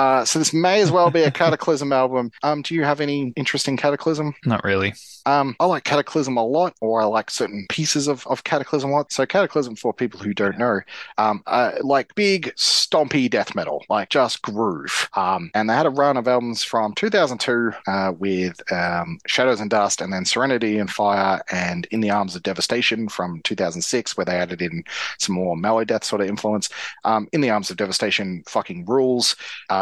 Uh, 0.00 0.24
so 0.24 0.38
this 0.38 0.54
may 0.54 0.80
as 0.80 0.90
well 0.90 1.10
be 1.10 1.24
a 1.24 1.30
Kataklysm 1.30 1.94
album. 1.94 2.32
Um, 2.42 2.62
do 2.62 2.74
you 2.74 2.84
have 2.84 3.02
any 3.02 3.34
interest 3.36 3.68
in 3.68 3.76
Kataklysm? 3.76 4.32
Not 4.46 4.64
really. 4.64 4.94
Um, 5.26 5.54
I 5.60 5.66
like 5.66 5.84
Kataklysm 5.84 6.38
a 6.38 6.40
lot, 6.40 6.74
or 6.80 7.02
I 7.02 7.04
like 7.04 7.30
certain 7.30 7.66
pieces 7.68 8.08
of, 8.08 8.26
of 8.26 8.42
Kataklysm 8.44 8.84
a 8.84 8.88
lot. 8.88 9.12
So 9.12 9.26
Kataklysm, 9.26 9.78
for 9.78 9.92
people 9.92 10.18
who 10.20 10.32
don't 10.32 10.58
know, 10.58 10.80
um, 11.18 11.42
uh, 11.46 11.72
like 11.82 12.14
big 12.14 12.54
stompy 12.56 13.28
death 13.28 13.54
metal, 13.54 13.84
like 13.90 14.08
just 14.08 14.40
groove. 14.40 15.08
Um, 15.14 15.50
and 15.54 15.68
they 15.68 15.74
had 15.74 15.84
a 15.84 15.90
run 15.90 16.16
of 16.16 16.26
albums 16.26 16.64
from 16.64 16.94
2002 16.94 17.72
uh, 17.86 18.12
with 18.18 18.60
um, 18.72 19.18
Shadows 19.26 19.60
and 19.60 19.68
Dust, 19.68 20.00
and 20.00 20.12
then 20.12 20.24
Serenity 20.24 20.78
and 20.78 20.90
Fire, 20.90 21.42
and 21.50 21.86
In 21.90 22.00
the 22.00 22.10
Arms 22.10 22.34
of 22.34 22.42
Devastation 22.42 23.08
from 23.08 23.40
2006, 23.42 24.16
where 24.16 24.24
they 24.24 24.36
added 24.36 24.62
in 24.62 24.82
some 25.18 25.34
more 25.34 25.56
mellow 25.56 25.84
death 25.84 26.04
sort 26.04 26.22
of 26.22 26.28
influence. 26.28 26.70
Um, 27.04 27.28
In 27.32 27.42
the 27.42 27.50
Arms 27.50 27.70
of 27.70 27.76
Devastation 27.76 28.42
fucking 28.46 28.86
rules. 28.86 29.36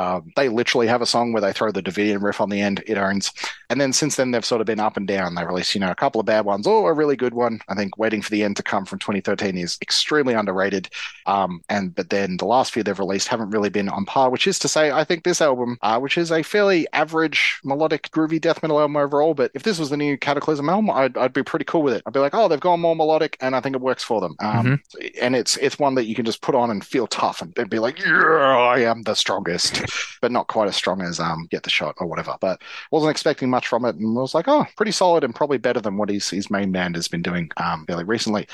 Um, 0.09 0.33
they 0.37 0.49
literally 0.49 0.87
have 0.87 1.03
a 1.03 1.07
song 1.07 1.33
where 1.33 1.41
they 1.43 1.53
throw 1.53 1.71
the 1.73 1.83
Davidian 1.83 2.23
riff 2.23 2.41
on 2.41 2.49
the 2.51 2.61
end. 2.61 2.83
It 2.87 2.99
owns. 2.99 3.33
And 3.71 3.81
then 3.81 3.93
since 3.93 4.17
then, 4.17 4.31
they've 4.31 4.45
sort 4.45 4.61
of 4.61 4.67
been 4.67 4.81
up 4.81 4.97
and 4.97 5.07
down. 5.07 5.35
They 5.35 5.45
released, 5.45 5.75
you 5.75 5.81
know, 5.81 5.91
a 5.91 5.95
couple 5.95 6.21
of 6.21 6.27
bad 6.27 6.45
ones 6.45 6.67
or 6.67 6.91
a 6.91 6.95
really 6.95 7.17
good 7.17 7.35
one. 7.35 7.61
I 7.69 7.75
think 7.75 7.99
Waiting 7.99 8.23
for 8.23 8.31
the 8.31 8.43
End 8.43 8.57
to 8.57 8.63
come 8.63 8.85
from 8.85 8.99
2013 8.99 9.59
is 9.59 9.79
extremely 9.83 10.35
underrated. 10.35 10.89
Um, 11.27 11.61
and 11.69 11.95
but 11.95 12.11
then 12.11 12.37
the 12.37 12.47
last 12.47 12.73
few 12.73 12.83
they've 12.83 12.99
released 12.99 13.29
haven't 13.29 13.51
really 13.51 13.69
been 13.71 13.89
on 13.89 14.05
par, 14.07 14.31
which 14.31 14.47
is 14.47 14.59
to 14.61 14.69
say, 14.69 14.91
I 14.91 15.05
think 15.05 15.25
this 15.25 15.41
album, 15.43 15.79
uh, 15.83 15.99
which 15.99 16.17
is 16.19 16.33
a 16.33 16.43
fairly 16.43 16.87
average 16.93 17.61
melodic 17.65 18.11
groovy 18.11 18.41
death 18.41 18.63
metal 18.63 18.81
album 18.81 18.97
overall, 18.97 19.35
but 19.35 19.51
if 19.55 19.63
this 19.63 19.79
was 19.79 19.91
the 19.91 19.97
new 19.97 20.17
Kataklysm 20.17 20.69
album, 20.71 20.91
I'd, 20.91 21.17
I'd 21.17 21.33
be 21.33 21.43
pretty 21.43 21.65
cool 21.67 21.83
with 21.83 21.95
it. 21.95 22.03
I'd 22.07 22.13
be 22.13 22.21
like, 22.21 22.35
oh, 22.35 22.49
they've 22.49 22.61
gone 22.61 22.81
more 22.81 22.97
melodic, 22.97 23.37
and 23.41 23.55
I 23.55 23.61
think 23.61 23.77
it 23.77 23.83
works 23.83 24.03
for 24.05 24.21
them. 24.21 24.37
Um, 24.41 24.73
And 25.21 25.37
it's 25.37 25.57
it's 25.59 25.79
one 25.79 25.95
that 25.97 26.07
you 26.07 26.15
can 26.15 26.25
just 26.25 26.43
put 26.43 26.55
on 26.55 26.71
and 26.71 26.85
feel 26.85 27.07
tough 27.07 27.43
and, 27.43 27.57
and 27.59 27.71
be 27.71 27.79
like, 27.79 27.99
yeah, 27.99 28.13
I 28.13 28.81
am 28.81 29.03
the 29.03 29.15
strongest, 29.15 29.83
but 30.21 30.33
not 30.33 30.49
quite 30.49 30.69
as 30.69 30.77
strong 30.77 31.03
as 31.03 31.21
um 31.21 31.47
Get 31.51 31.63
the 31.63 31.71
Shot 31.71 31.95
or 31.99 32.07
whatever. 32.07 32.37
But 32.41 32.61
wasn't 32.91 33.11
expecting 33.11 33.51
much 33.51 33.67
from 33.67 33.85
it, 33.85 33.97
and 33.97 34.15
was 34.15 34.35
like, 34.35 34.49
oh, 34.49 34.67
pretty 34.77 34.93
solid 34.93 35.25
and 35.25 35.35
probably 35.35 35.59
better 35.59 35.81
than 35.81 35.97
what 35.97 36.09
his 36.09 36.29
his 36.29 36.51
main 36.51 36.73
band 36.73 36.97
has 36.97 37.09
been 37.09 37.23
doing 37.23 37.51
um 37.57 37.85
fairly 37.87 38.05
recently. 38.05 38.47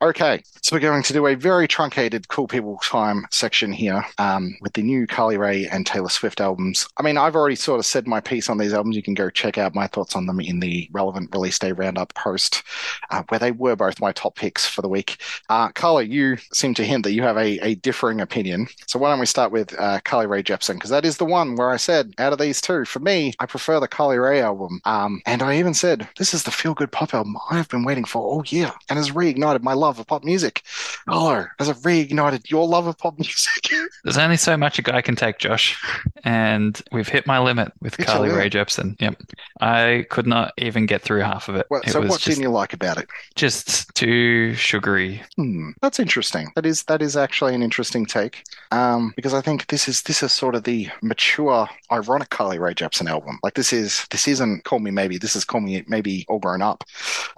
Okay, 0.00 0.42
so 0.62 0.74
we're 0.74 0.80
going 0.80 1.02
to 1.02 1.12
do 1.12 1.26
a 1.26 1.34
very 1.34 1.68
truncated 1.68 2.28
Cool 2.28 2.46
People 2.46 2.78
Time 2.82 3.26
section 3.30 3.72
here 3.72 4.04
um, 4.18 4.56
with 4.60 4.72
the 4.72 4.82
new 4.82 5.06
Carly 5.06 5.36
Rae 5.36 5.66
and 5.66 5.86
Taylor 5.86 6.08
Swift 6.08 6.40
albums. 6.40 6.86
I 6.96 7.02
mean, 7.02 7.16
I've 7.18 7.36
already 7.36 7.56
sort 7.56 7.78
of 7.78 7.86
said 7.86 8.06
my 8.06 8.20
piece 8.20 8.48
on 8.48 8.58
these 8.58 8.72
albums. 8.72 8.96
You 8.96 9.02
can 9.02 9.14
go 9.14 9.30
check 9.30 9.58
out 9.58 9.74
my 9.74 9.86
thoughts 9.86 10.16
on 10.16 10.26
them 10.26 10.40
in 10.40 10.60
the 10.60 10.88
relevant 10.92 11.30
release 11.32 11.58
day 11.58 11.72
roundup 11.72 12.14
post, 12.14 12.62
uh, 13.10 13.22
where 13.28 13.38
they 13.38 13.52
were 13.52 13.76
both 13.76 14.00
my 14.00 14.12
top 14.12 14.36
picks 14.36 14.66
for 14.66 14.82
the 14.82 14.88
week. 14.88 15.18
Uh, 15.48 15.70
you 16.04 16.36
seem 16.52 16.74
to 16.74 16.84
hint 16.84 17.04
that 17.04 17.12
you 17.12 17.22
have 17.22 17.36
a, 17.36 17.58
a 17.58 17.74
differing 17.76 18.20
opinion. 18.20 18.68
So 18.86 18.98
why 18.98 19.10
don't 19.10 19.20
we 19.20 19.26
start 19.26 19.52
with 19.52 19.78
uh, 19.78 20.00
Carly 20.04 20.26
Rae 20.26 20.42
Jepsen? 20.42 20.74
Because 20.74 20.90
that 20.92 21.04
is 21.04 21.16
the 21.16 21.24
one 21.24 21.56
where 21.56 21.70
I 21.70 21.76
said, 21.76 22.14
out 22.18 22.32
of 22.32 22.38
these 22.38 22.60
two, 22.60 22.84
for 22.84 23.00
me, 23.00 23.34
I 23.38 23.46
prefer 23.46 23.80
the 23.80 23.88
Carly 23.88 24.18
Rae 24.18 24.40
album. 24.40 24.80
Um, 24.84 25.22
and 25.26 25.42
I 25.42 25.58
even 25.58 25.74
said, 25.74 26.08
this 26.18 26.32
is 26.32 26.44
the 26.44 26.50
feel 26.50 26.74
good 26.74 26.92
pop 26.92 27.14
album 27.14 27.36
I've 27.50 27.68
been 27.68 27.84
waiting 27.84 28.04
for 28.04 28.22
all 28.22 28.44
year 28.46 28.72
and 28.88 28.98
has 28.98 29.10
reignited 29.10 29.62
my 29.62 29.72
love 29.72 29.98
of 29.98 30.06
pop 30.06 30.24
music. 30.24 30.62
Hello, 31.06 31.44
has 31.58 31.68
it 31.68 31.76
reignited 31.78 32.50
your 32.50 32.66
love 32.66 32.86
of 32.86 32.98
pop 32.98 33.18
music? 33.18 33.72
There's 34.04 34.18
only 34.18 34.36
so 34.36 34.56
much 34.56 34.78
a 34.78 34.82
guy 34.82 35.00
can 35.00 35.16
take, 35.16 35.38
Josh, 35.38 35.82
and 36.24 36.80
we've 36.92 37.08
hit 37.08 37.26
my 37.26 37.38
limit 37.38 37.72
with 37.80 37.96
Hit 37.96 38.06
Carly 38.06 38.28
Rae. 38.30 38.50
Jepsen. 38.52 39.00
Yep, 39.00 39.22
I 39.60 40.06
could 40.10 40.26
not 40.26 40.52
even 40.58 40.86
get 40.86 41.00
through 41.00 41.20
half 41.20 41.48
of 41.48 41.56
it. 41.56 41.66
Well, 41.70 41.80
it 41.84 41.90
so 41.90 42.02
what 42.02 42.20
didn't 42.20 42.42
you 42.42 42.50
like 42.50 42.72
about 42.72 42.98
it? 42.98 43.08
just 43.34 43.94
too 43.94 44.54
sugary. 44.54 45.22
Hmm, 45.36 45.70
that's 45.80 45.98
interesting. 45.98 46.52
That 46.54 46.66
is 46.66 46.82
that 46.84 47.02
is 47.02 47.16
actually 47.16 47.54
an 47.54 47.62
interesting 47.62 48.04
take. 48.04 48.44
Um, 48.70 49.12
because 49.16 49.34
I 49.34 49.40
think 49.40 49.68
this 49.68 49.88
is 49.88 50.02
this 50.02 50.22
is 50.22 50.32
sort 50.32 50.54
of 50.54 50.64
the 50.64 50.81
mature, 51.02 51.68
ironic 51.90 52.30
Carly 52.30 52.58
Rae 52.58 52.74
Jepsen 52.74 53.08
album. 53.08 53.38
Like 53.42 53.54
this 53.54 53.72
is 53.72 54.06
this 54.10 54.26
isn't 54.28 54.64
Call 54.64 54.78
Me 54.78 54.90
Maybe. 54.90 55.18
This 55.18 55.36
is 55.36 55.44
Call 55.44 55.60
Me 55.60 55.84
Maybe 55.86 56.24
All 56.28 56.38
Grown 56.38 56.62
Up. 56.62 56.84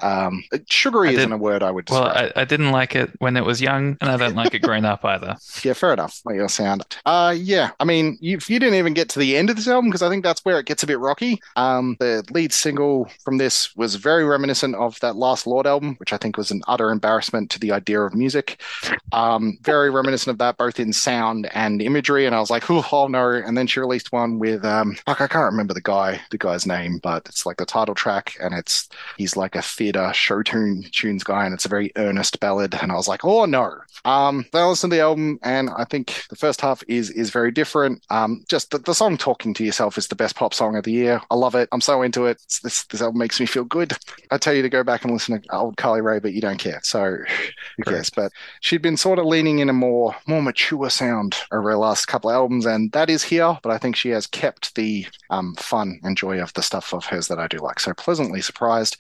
Um, 0.01 0.45
sugary 0.69 1.15
isn't 1.15 1.33
a 1.33 1.37
word 1.37 1.63
I 1.63 1.71
would 1.71 1.89
Well. 1.91 2.05
I, 2.05 2.33
I 2.37 2.45
didn't 2.45 2.73
like 2.73 2.95
it 2.95 3.11
when 3.19 3.37
it 3.37 3.45
was 3.45 3.61
young, 3.61 3.97
and 4.01 4.11
I 4.11 4.17
don't 4.17 4.35
like 4.35 4.55
it 4.55 4.61
grown 4.61 4.85
up 4.85 5.05
either. 5.05 5.37
Yeah, 5.63 5.73
fair 5.73 5.93
enough. 5.95 6.21
Like 6.25 6.37
your 6.37 6.49
sound. 6.49 6.85
Uh, 7.07 7.35
yeah. 7.37 7.71
I 7.81 7.85
mean, 7.85 8.19
you, 8.21 8.39
you 8.49 8.59
didn't 8.59 8.75
even 8.75 8.93
get 8.93 9.09
to 9.11 9.19
the 9.19 9.37
end 9.37 9.49
of 9.49 9.57
this 9.57 9.69
album 9.69 9.89
because 9.89 10.03
I 10.03 10.11
think 10.11 10.23
that's 10.23 10.45
where 10.45 10.59
it 10.59 10.67
gets 10.67 10.83
a 10.83 10.87
bit 10.87 10.99
rocky. 10.99 11.41
Um, 11.57 11.97
the 12.01 12.23
lead 12.31 12.53
single 12.53 13.09
from 13.25 13.39
this 13.39 13.75
was 13.77 13.95
very 13.95 14.25
reminiscent 14.25 14.75
of 14.75 14.99
that 15.01 15.17
Last 15.17 15.47
Lorde 15.47 15.67
album, 15.67 15.95
which 15.97 16.13
I 16.13 16.19
think 16.19 16.37
was 16.37 16.51
an 16.51 16.63
utter 16.67 16.91
embarrassment 16.91 17.51
to 17.51 17.59
the 17.61 17.73
idea 17.73 18.01
of 18.03 18.15
music. 18.15 18.61
Um, 19.13 19.59
very 19.63 19.91
reminiscent 19.91 20.33
of 20.33 20.39
that, 20.39 20.59
both 20.59 20.79
in 20.79 20.93
sound 20.93 21.49
and 21.55 21.81
imagery. 21.81 22.27
And 22.27 22.35
I 22.35 22.41
was 22.41 22.51
like, 22.51 22.71
oh 22.71 23.07
no, 23.09 23.34
and 23.41 23.57
then 23.57 23.67
she 23.67 23.81
released 23.81 24.13
one 24.13 24.39
with 24.39 24.65
um, 24.65 24.95
fuck, 25.07 25.21
I 25.21 25.27
can't 25.29 25.45
remember 25.53 25.75
the 25.75 25.81
guy, 25.81 26.21
the 26.31 26.39
guy's 26.39 26.67
name, 26.67 26.99
but 27.03 27.27
it's 27.29 27.47
like 27.47 27.57
the 27.57 27.67
title 27.67 27.95
track, 27.95 28.35
and 28.41 28.55
it's 28.55 28.89
he's 29.17 29.37
like 29.37 29.55
a 29.57 29.63
theater 29.63 30.13
show 30.15 30.43
tune 30.43 30.85
tunes 30.93 31.25
guy, 31.25 31.45
and 31.45 31.55
it's 31.55 31.65
a 31.67 31.69
very 31.69 31.93
earnest 31.97 32.41
ballad, 32.41 32.75
and 32.81 32.93
I 32.93 32.95
was 32.97 33.09
like, 33.09 33.25
oh 33.25 33.45
no. 33.45 33.73
Um, 34.05 34.45
then 34.53 34.63
I 34.63 34.67
listened 34.67 34.91
to 34.93 34.97
the 34.97 35.03
album, 35.03 35.39
and 35.43 35.71
I 35.77 35.85
think 35.85 36.25
the 36.29 36.37
first 36.37 36.61
half 36.61 36.83
is 36.89 37.11
is 37.11 37.31
very 37.31 37.51
different. 37.51 38.05
Um, 38.11 38.45
just 38.49 38.71
the, 38.71 38.79
the 38.79 38.95
song 38.95 39.17
"Talking 39.17 39.55
to 39.55 39.65
Yourself" 39.65 39.97
is 39.99 40.09
the 40.09 40.15
best 40.17 40.37
pop 40.37 40.53
song 40.55 40.77
of 40.77 40.85
the 40.85 40.93
year. 40.93 41.21
I 41.31 41.35
love 41.37 41.55
it. 41.55 41.69
I'm 41.73 41.81
so 41.81 42.03
into 42.03 42.27
it. 42.27 42.33
It's- 42.33 42.61
This 42.61 42.85
this 42.85 43.01
album 43.03 43.19
makes 43.19 43.41
me 43.41 43.47
feel 43.47 43.65
good. 43.65 43.93
I 44.31 44.39
tell 44.39 44.55
you 44.55 44.63
to 44.63 44.69
go 44.69 44.83
back 44.85 45.05
and 45.05 45.13
listen 45.13 45.41
to 45.41 45.55
old 45.55 45.77
Carly 45.77 46.01
Rae, 46.01 46.19
but 46.19 46.33
you 46.35 46.41
don't 46.41 46.59
care. 46.59 46.81
So 46.83 47.17
who 47.77 47.83
cares? 47.85 48.11
But 48.11 48.33
she'd 48.61 48.83
been 48.83 48.97
sort 48.97 49.19
of 49.19 49.27
leaning 49.27 49.59
in 49.61 49.69
a 49.69 49.73
more 49.73 50.15
more 50.27 50.43
mature 50.43 50.91
sound 50.91 51.37
over 51.53 51.71
her 51.71 51.77
last 51.77 52.07
couple 52.07 52.31
of 52.31 52.35
albums, 52.35 52.67
and 52.67 52.93
that 52.93 53.09
is 53.11 53.23
here. 53.25 53.59
But 53.63 53.73
I 53.73 53.79
think 53.79 53.97
she 53.97 54.11
has 54.11 54.27
kept 54.27 54.75
the 54.75 55.07
um, 55.31 55.55
fun 55.57 56.01
and 56.03 56.17
joy 56.17 56.41
of 56.41 56.53
the 56.55 56.63
stuff 56.63 56.93
of 56.93 57.05
hers 57.05 57.29
that 57.29 57.39
I 57.39 57.49
do 57.49 57.59
like. 57.59 57.81
So 57.81 57.95
pleasantly 57.95 58.41
surprised, 58.41 58.97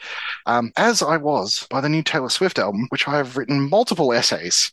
um, 0.47 0.73
as 0.77 1.03
I 1.03 1.17
was 1.17 1.67
by 1.71 1.81
the 1.81 1.89
new 1.89 2.03
Taylor 2.03 2.31
Swift 2.31 2.59
album, 2.59 2.87
which 2.91 3.07
I 3.07 3.17
have 3.17 3.37
written 3.37 3.69
multiple 3.69 4.13
essays 4.13 4.73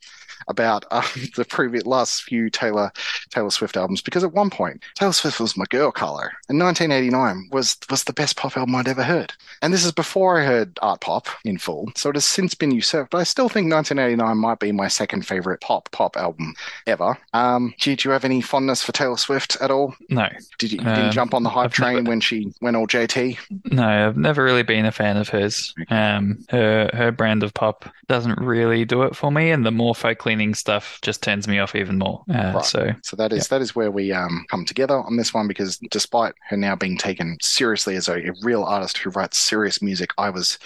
about 0.52 0.86
um, 0.92 1.04
the 1.36 1.46
previous 1.46 1.86
last 1.86 2.22
few 2.24 2.50
Taylor 2.52 2.92
Taylor 3.32 3.50
Swift 3.50 3.76
albums 3.76 4.02
because 4.04 4.24
at 4.24 4.34
one 4.34 4.50
point 4.52 4.84
Taylor 4.96 5.14
Swift 5.14 5.40
was 5.40 5.58
my 5.58 5.66
girl 5.70 5.92
color. 5.92 6.32
And 6.50 6.60
1989 6.60 7.50
was 7.52 7.78
was 7.90 8.04
the 8.04 8.14
best 8.14 8.38
pop 8.38 8.56
album 8.58 8.76
I'd 8.76 8.88
ever 8.88 9.04
heard. 9.04 9.34
And 9.64 9.74
this 9.74 9.84
is 9.86 9.92
before 9.92 10.40
I 10.40 10.46
heard 10.46 10.78
art 10.82 11.02
pop 11.02 11.28
in 11.44 11.58
full 11.58 11.92
so 11.96 12.10
it 12.10 12.16
has 12.16 12.26
since 12.26 12.54
been 12.54 12.72
usurped 12.72 13.12
but 13.12 13.18
I 13.20 13.24
still 13.24 13.50
think 13.50 13.72
1989 13.72 14.38
might 14.38 14.60
be 14.60 14.72
my 14.72 14.88
second 14.88 15.26
favorite 15.26 15.62
pop 15.62 15.90
pop 15.92 16.16
album 16.18 16.54
ever. 16.86 17.18
Um 17.34 17.74
do, 17.80 17.96
do 17.96 18.10
you 18.10 18.14
have 18.14 18.26
any 18.26 18.42
fondness 18.42 18.84
for 18.84 18.92
Taylor 18.92 19.18
Swift 19.18 19.58
at 19.62 19.72
all? 19.72 19.96
No, 20.10 20.28
did 20.60 20.72
you, 20.72 20.78
you 20.80 20.86
didn't 20.86 21.06
Um, 21.06 21.12
jump 21.12 21.34
on 21.34 21.44
the 21.44 21.50
hype 21.50 21.66
I've 21.66 21.74
train 21.74 21.96
never- 21.96 22.10
when 22.10 22.22
she 22.22 22.54
went 22.62 22.76
all 22.76 22.88
JT 22.88 23.38
no, 23.72 23.84
I've 23.88 24.18
never 24.18 24.44
really 24.44 24.64
been 24.64 24.86
a 24.86 24.92
fan 24.92 25.18
of 25.18 25.30
hers. 25.30 25.74
Um, 25.90 26.44
her 26.50 26.90
her 26.94 27.12
brand 27.12 27.44
of 27.44 27.54
pop 27.54 27.88
doesn't 28.08 28.40
really 28.40 28.84
do 28.84 29.04
it 29.04 29.16
for 29.16 29.32
me, 29.32 29.52
and 29.52 29.66
the 29.66 29.72
more 29.72 29.96
folk 29.96 30.26
stuff 30.54 31.00
just 31.02 31.22
turns 31.22 31.48
me 31.48 31.60
off 31.60 31.76
even 31.76 31.98
more. 31.98 32.24
Uh, 32.30 32.52
Right. 32.56 32.66
So 32.66 32.92
So 33.04 33.16
that 33.16 33.32
is 33.32 33.48
that 33.48 33.62
is 33.62 33.76
where 33.76 33.92
we 33.92 34.12
um, 34.12 34.46
come 34.50 34.66
together 34.66 34.96
on 34.96 35.18
this 35.18 35.34
one 35.34 35.48
because 35.48 35.78
despite 35.90 36.34
her 36.50 36.58
now 36.58 36.76
being 36.76 36.98
taken 36.98 37.38
seriously 37.42 37.96
as 37.96 38.08
a, 38.08 38.30
a 38.30 38.34
real 38.42 38.64
artist 38.64 38.98
who 38.98 39.10
writes 39.12 39.38
serious 39.38 39.82
music, 39.82 40.12
I 40.18 40.30
was 40.30 40.58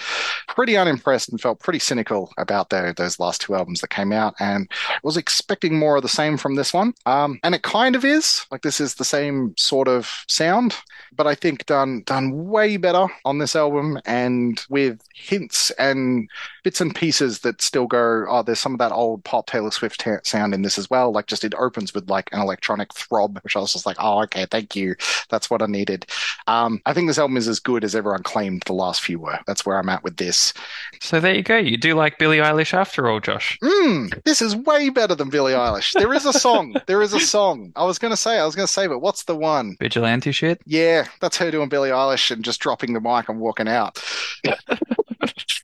pretty 0.48 0.78
unimpressed 0.78 1.30
and 1.30 1.40
felt 1.40 1.60
pretty 1.60 1.80
cynical 1.80 2.32
about 2.38 2.70
the, 2.70 2.94
those 2.96 3.20
last 3.20 3.42
two 3.42 3.56
albums 3.56 3.82
that 3.82 3.90
came 3.90 4.12
out, 4.12 4.36
and 4.40 4.70
was 5.04 5.18
expecting 5.18 5.78
more 5.78 5.98
of 5.98 6.02
the 6.02 6.10
same 6.10 6.38
from 6.38 6.56
this 6.56 6.74
one. 6.74 6.94
Um, 7.06 7.40
and 7.44 7.54
it 7.54 7.64
kind 7.64 7.96
of 7.96 8.06
is 8.06 8.46
like 8.52 8.62
this 8.62 8.80
is 8.80 8.96
the 8.96 9.06
same 9.06 9.54
sort 9.58 9.88
of 9.88 10.10
sound, 10.28 10.76
but 11.16 11.28
I 11.28 11.36
think 11.36 11.66
done 11.66 12.04
done 12.06 12.48
way 12.48 12.78
better 12.78 13.08
on 13.26 13.38
this 13.38 13.56
album 13.56 14.00
and 14.06 14.64
with 14.70 15.02
hints 15.14 15.72
and 15.72 16.30
bits 16.66 16.82
and 16.82 16.96
pieces 16.96 17.42
that 17.42 17.62
still 17.62 17.86
go, 17.86 18.26
oh, 18.28 18.42
there's 18.42 18.60
some 18.60 18.74
of 18.74 18.80
that 18.80 18.92
old 18.92 19.24
pop 19.24 19.46
Taylor 19.46 19.70
Swift 19.70 20.04
sound 20.24 20.52
in 20.52 20.64
this 20.64 20.80
as 20.80 20.90
well. 20.90 21.12
Like 21.12 21.28
just 21.28 21.44
it 21.44 21.54
opens 21.60 21.94
with 21.94 22.10
like 22.10 22.28
an 22.34 22.42
electronic 22.42 22.92
throb, 22.92 23.40
which 23.44 23.56
I 23.56 23.60
was 23.60 23.72
just 23.72 23.86
like, 23.86 23.98
oh, 24.00 24.24
okay, 24.24 24.48
thank 24.50 24.76
you. 24.76 24.96
That's 25.30 25.48
what 25.48 25.62
I 25.62 25.68
needed. 25.68 26.08
Um, 26.48 26.82
I 26.88 26.94
think 26.94 27.08
this 27.08 27.20
album 27.20 27.38
is 27.38 27.48
as 27.48 27.60
good 27.60 27.84
as 27.84 27.96
everyone 27.96 28.24
claimed 28.24 28.64
the 28.66 28.74
last 28.74 29.02
few 29.02 29.20
were. 29.20 29.38
That's 29.46 29.64
where 29.64 29.78
I'm 29.78 29.90
at 29.90 30.04
with 30.04 30.18
this. 30.18 30.54
so 31.00 31.20
there 31.20 31.36
you 31.36 31.44
go. 31.44 31.56
You 31.56 31.78
do 31.78 31.94
like 31.94 32.18
Billie 32.18 32.40
Eilish 32.40 32.74
after 32.74 33.08
all, 33.10 33.20
Josh. 33.20 33.60
Mm, 33.62 34.24
this 34.24 34.42
is 34.42 34.56
way 34.56 34.90
better 34.90 35.14
than 35.14 35.30
Billie 35.30 35.54
Eilish. 35.54 35.94
There 35.94 36.16
is 36.16 36.26
a 36.26 36.34
song. 36.34 36.76
There 36.88 37.02
is 37.02 37.14
a 37.14 37.20
song. 37.20 37.72
I 37.76 37.84
was 37.84 37.98
gonna 37.98 38.18
say, 38.18 38.38
I 38.38 38.46
was 38.46 38.56
gonna 38.56 38.68
say, 38.68 38.88
but 38.88 39.00
what's 39.00 39.24
the 39.24 39.36
one? 39.36 39.76
Vigilante 39.80 40.32
shit. 40.32 40.62
Yeah, 40.66 41.08
that's 41.20 41.38
her 41.38 41.50
doing 41.50 41.68
Billie 41.68 41.90
Eilish 41.90 42.32
and 42.32 42.44
just 42.44 42.60
dropping 42.60 42.94
the 42.94 43.02
mic 43.02 43.28
and 43.28 43.40
walking 43.40 43.68
out. 43.68 44.04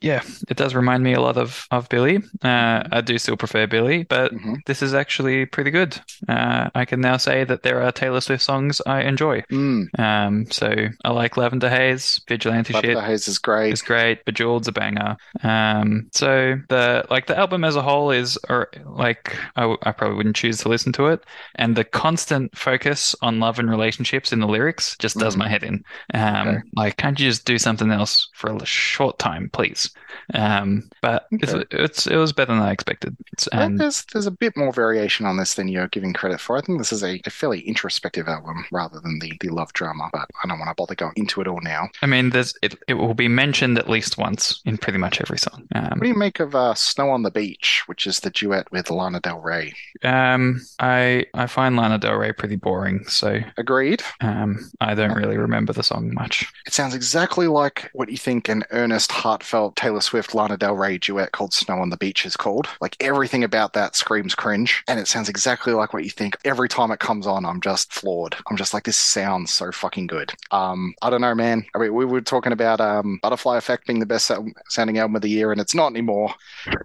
Yeah, 0.02 0.23
it 0.49 0.57
does 0.57 0.73
remind 0.73 0.90
me 0.99 1.13
a 1.13 1.22
lot 1.22 1.38
of 1.38 1.65
of 1.72 1.88
Billie. 1.89 2.18
Uh, 2.43 2.84
I 2.91 3.01
do 3.01 3.18
still 3.18 3.38
prefer 3.38 3.68
Billie, 3.68 4.03
but 4.03 4.34
Mhm. 4.34 4.57
this 4.65 4.81
is 4.81 4.93
actually 4.93 5.45
pretty 5.45 5.72
good. 5.72 5.99
Uh, 6.27 6.69
I 6.76 6.85
can 6.85 7.01
now 7.01 7.18
say 7.18 7.43
that 7.43 7.63
there 7.63 7.81
are 7.84 7.91
Taylor 7.91 8.22
Swift 8.22 8.43
songs 8.43 8.81
I 8.85 9.01
enjoy. 9.01 9.43
Mm, 9.51 9.88
Um, 9.99 10.45
so 10.51 10.73
I 11.05 11.11
like 11.11 11.38
Lavender 11.38 11.69
Haze, 11.69 12.22
Vigilante 12.27 12.73
Love 12.73 12.84
shit. 12.84 12.97
Haze 12.99 13.27
is 13.27 13.38
great. 13.39 13.73
is 13.73 13.81
great. 13.81 14.26
Bejeweled's 14.26 14.68
a 14.68 14.72
banger. 14.72 15.15
Um, 15.43 16.07
so 16.11 16.55
the 16.69 17.05
like 17.09 17.27
the 17.27 17.38
album 17.38 17.63
as 17.63 17.76
a 17.76 17.81
whole 17.81 18.11
is, 18.11 18.38
or 18.49 18.69
like 18.85 19.35
I, 19.55 19.61
w- 19.61 19.80
I 19.84 19.91
probably 19.91 20.18
wouldn't 20.18 20.35
choose 20.35 20.57
to 20.59 20.69
listen 20.69 20.91
to 20.93 21.07
it, 21.07 21.23
and 21.55 21.76
the 21.76 21.84
constant 21.84 22.55
focus 22.57 23.15
on 23.22 23.39
love 23.39 23.59
and 23.59 23.69
relationships 23.69 24.31
in 24.34 24.39
the 24.39 24.47
lyrics 24.47 24.95
just 24.97 25.18
does 25.18 25.35
Mhm. 25.35 25.39
my 25.39 25.47
head 25.49 25.63
in. 25.63 25.84
Um, 26.13 26.47
Okay. 26.47 26.57
like 26.76 26.97
can't 26.97 27.19
you 27.19 27.30
just 27.30 27.45
do 27.45 27.57
something 27.57 27.91
else 27.91 28.30
for 28.35 28.51
a 28.51 28.65
short 28.65 29.19
time, 29.19 29.49
please? 29.53 29.89
Um, 30.34 30.80
but 31.01 31.27
it's, 31.31 31.53
Okay. 31.53 31.65
it's 31.71 32.07
it 32.07 32.15
was 32.17 32.33
better 32.33 32.53
than 32.53 32.61
I 32.61 32.71
expected. 32.71 33.15
It's, 33.33 33.47
and 33.47 33.79
there's 33.79 34.05
there's 34.13 34.25
a 34.27 34.31
bit 34.31 34.55
more 34.57 34.71
variation 34.73 35.25
on 35.25 35.37
this 35.37 35.55
than 35.55 35.67
you're 35.67 35.87
giving 35.89 36.13
credit 36.13 36.39
for. 36.39 36.57
I 36.57 36.61
think 36.61 36.79
this 36.79 36.93
is 36.93 37.03
a, 37.03 37.19
a 37.25 37.29
fairly 37.29 37.61
introspective 37.61 38.27
album 38.27 38.65
rather 38.71 38.99
than 38.99 39.19
the, 39.19 39.33
the 39.41 39.49
love 39.49 39.73
drama, 39.73 40.09
but 40.13 40.29
I 40.43 40.47
don't 40.47 40.59
want 40.59 40.69
to 40.69 40.75
bother 40.75 40.95
going 40.95 41.13
into 41.15 41.41
it 41.41 41.47
all 41.47 41.61
now. 41.61 41.89
I 42.01 42.05
mean, 42.05 42.29
there's 42.31 42.53
it, 42.61 42.75
it 42.87 42.95
will 42.95 43.13
be 43.13 43.27
mentioned 43.27 43.77
at 43.77 43.89
least 43.89 44.17
once 44.17 44.61
in 44.65 44.77
pretty 44.77 44.97
much 44.99 45.19
every 45.21 45.37
song. 45.37 45.67
Um, 45.75 45.83
What 45.91 46.01
do 46.01 46.07
you 46.07 46.15
make 46.17 46.39
of 46.39 46.55
uh, 46.55 46.73
Snow 46.75 47.09
on 47.09 47.23
the 47.23 47.31
Beach, 47.31 47.83
which 47.87 48.07
is 48.07 48.19
the 48.21 48.29
duet 48.29 48.71
with 48.71 48.89
Lana 48.91 49.19
Del 49.19 49.39
Rey? 49.39 49.73
um, 50.03 50.61
I 50.79 51.25
I 51.33 51.47
find 51.47 51.75
Lana 51.75 51.97
Del 51.97 52.15
Rey 52.15 52.31
pretty 52.33 52.55
boring, 52.55 53.03
so 53.07 53.39
Agreed. 53.57 54.01
Um, 54.21 54.69
I 54.79 54.95
don't 54.95 55.13
really 55.15 55.37
remember 55.37 55.73
the 55.73 55.83
song 55.83 56.13
much. 56.13 56.45
It 56.65 56.73
sounds 56.73 56.95
exactly 56.95 57.47
like 57.47 57.89
what 57.93 58.09
you 58.09 58.17
think 58.17 58.49
an 58.49 58.63
earnest, 58.71 59.11
heartfelt 59.11 59.75
Taylor 59.75 60.01
Swift 60.01 60.33
Lana 60.35 60.57
Del 60.57 60.70
Rey 60.73 60.98
duet 60.98 61.31
called 61.31 61.53
Snow 61.53 61.80
on 61.80 61.89
the 61.89 61.98
Beach 61.98 62.26
is 62.26 62.38
called. 62.38 62.68
Like 62.80 62.95
everything 62.99 63.43
about 63.43 63.73
that 63.73 63.95
screams 63.95 64.35
cringe, 64.35 64.84
and 64.88 64.99
it 64.99 65.07
sounds 65.07 65.30
exactly 65.30 65.73
like 65.73 65.93
what 65.93 66.03
you 66.03 66.10
think. 66.10 66.38
Every 66.45 66.69
time 66.69 66.91
it 66.91 66.99
comes 66.99 67.27
on, 67.27 67.45
I'm 67.45 67.61
just 67.61 67.93
floored. 67.93 68.35
I'm 68.49 68.57
just 68.57 68.73
like, 68.73 68.84
this 68.84 68.98
sounds 68.98 69.52
so 69.53 69.72
fucking 69.72 70.07
good. 70.07 70.34
Um, 70.52 70.93
I 71.02 71.10
don't 71.10 71.22
know, 71.22 71.35
man. 71.35 71.65
I 71.76 71.80
mean, 71.80 71.93
we 71.93 72.06
were 72.06 72.22
talking 72.22 72.53
about 72.53 72.81
um, 72.81 73.19
Butterfly 73.22 73.57
Effect 73.57 73.88
being 73.88 73.99
the 73.99 74.06
best 74.06 74.31
sounding 74.69 74.98
album 74.98 75.15
of 75.15 75.22
the 75.22 75.30
year, 75.30 75.52
and 75.52 75.61
it's 75.61 75.76
not 75.76 75.91
anymore. 75.91 76.34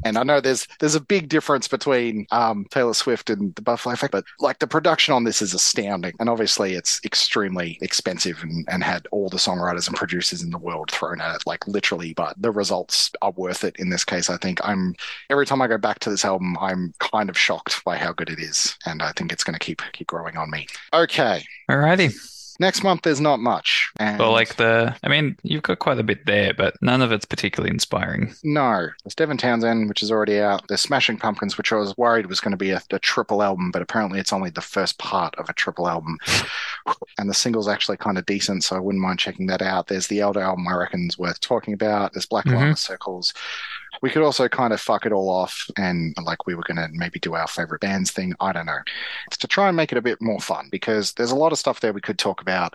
And 0.05 0.19
I 0.19 0.23
know 0.23 0.41
there's 0.41 0.67
there's 0.81 0.95
a 0.95 1.01
big 1.01 1.29
difference 1.29 1.69
between 1.69 2.27
um, 2.31 2.67
Taylor 2.71 2.95
Swift 2.95 3.31
and 3.31 3.55
the 3.55 3.63
Butterfly 3.63 3.95
Effect, 3.95 4.13
but 4.13 4.25
like 4.41 4.59
the 4.59 4.67
production 4.67 5.15
on 5.15 5.25
this 5.25 5.43
is 5.43 5.55
astounding. 5.55 6.15
And 6.19 6.29
obviously, 6.29 6.75
it's 6.75 7.01
extremely 7.05 7.79
expensive 7.81 8.43
and, 8.43 8.67
and 8.71 8.83
had 8.83 9.07
all 9.11 9.29
the 9.29 9.37
songwriters 9.37 9.87
and 9.89 9.97
producers 9.97 10.43
in 10.43 10.51
the 10.51 10.59
world 10.59 10.91
thrown 10.91 11.21
at 11.21 11.37
it, 11.37 11.43
like 11.47 11.67
literally. 11.67 12.15
But 12.15 12.41
the 12.41 12.51
results 12.51 13.11
are 13.23 13.33
worth 13.33 13.65
it 13.65 13.76
in 13.79 13.91
this 13.91 14.05
case. 14.05 14.31
I 14.31 14.37
think 14.37 14.61
I'm 14.65 14.95
every 15.31 15.47
time 15.47 15.63
I 15.63 15.67
go 15.67 15.79
back 15.79 15.99
to 16.01 16.11
this 16.11 16.25
album, 16.25 16.57
I'm 16.61 16.93
kind 16.99 17.29
of 17.29 17.39
shocked 17.39 17.85
by 17.85 17.97
how 17.97 18.13
good 18.13 18.31
it 18.31 18.39
is, 18.39 18.77
and 18.87 19.03
I 19.03 19.13
think 19.13 19.33
it's 19.33 19.45
going 19.45 19.59
to 19.59 19.65
keep 19.65 19.83
keep 19.93 20.07
growing 20.07 20.37
on 20.37 20.51
me. 20.51 20.67
Okay, 20.93 21.45
Alrighty. 21.71 22.15
Next 22.59 22.83
month 22.83 23.03
there's 23.03 23.21
not 23.21 23.41
much. 23.41 23.91
And 23.99 24.19
Well, 24.19 24.33
like 24.33 24.57
the, 24.57 24.97
I 25.03 25.09
mean, 25.09 25.37
you've 25.43 25.63
got 25.63 25.79
quite 25.79 25.99
a 25.99 26.03
bit 26.03 26.27
there, 26.27 26.55
but 26.55 26.81
none 26.83 27.03
of 27.03 27.13
it's 27.13 27.25
particularly 27.25 27.71
inspiring. 27.71 28.35
No, 28.43 28.89
there's 29.05 29.15
Devin 29.15 29.37
Townsend, 29.37 29.89
which 29.89 30.03
is 30.03 30.11
already 30.11 30.41
out. 30.41 30.67
There's 30.69 30.81
Smashing 30.81 31.19
Pumpkins, 31.19 31.59
which 31.59 31.73
I 31.73 31.77
was 31.77 31.97
worried 31.97 32.27
was 32.27 32.41
going 32.41 32.53
to 32.53 32.57
be 32.57 32.71
a, 32.71 32.83
a 32.91 32.99
triple 32.99 33.43
album, 33.43 33.71
but 33.71 33.83
apparently 33.83 34.19
it's 34.19 34.33
only 34.33 34.51
the 34.51 34.61
first 34.61 34.99
part 34.99 35.35
of 35.37 35.49
a 35.49 35.55
triple 35.55 35.89
album. 35.89 36.19
And 37.19 37.29
the 37.29 37.35
single's 37.35 37.67
actually 37.67 37.97
kind 37.97 38.17
of 38.19 38.27
decent, 38.27 38.63
so 38.63 38.77
I 38.77 38.79
wouldn't 38.79 39.03
mind 39.03 39.19
checking 39.19 39.47
that 39.47 39.63
out. 39.63 39.89
There's 39.89 40.07
the 40.07 40.21
Elder 40.21 40.41
album, 40.41 40.69
I 40.69 40.75
reckon's 40.75 41.19
worth 41.19 41.41
talking 41.41 41.75
about. 41.75 42.13
There's 42.13 42.27
Black. 42.27 42.47
Llama 42.47 42.59
mm-hmm. 42.59 42.75
Circles. 42.75 43.35
We 44.03 44.11
could 44.11 44.23
also 44.23 44.49
kind 44.49 44.73
of 44.73 44.81
fuck 44.81 45.07
it 45.07 45.13
all 45.13 45.29
off 45.29 45.69
and 45.77 46.15
like 46.23 46.47
we 46.47 46.55
were 46.55 46.63
going 46.63 46.77
to 46.77 46.89
maybe 46.93 47.19
do 47.19 47.35
our 47.35 47.47
favorite 47.47 47.81
bands 47.81 48.11
thing. 48.11 48.35
I 48.41 48.53
don't 48.53 48.67
know. 48.67 48.81
It's 49.27 49.37
to 49.39 49.47
try 49.47 49.69
and 49.69 49.77
make 49.77 49.93
it 49.93 49.99
a 49.99 50.03
bit 50.03 50.21
more 50.21 50.41
fun 50.41 50.69
because 50.71 51.13
there's 51.13 51.31
a 51.31 51.37
lot 51.37 51.53
of 51.53 51.59
stuff 51.59 51.81
there 51.81 51.93
we 51.93 52.01
could 52.01 52.19
talk 52.19 52.41
about. 52.41 52.75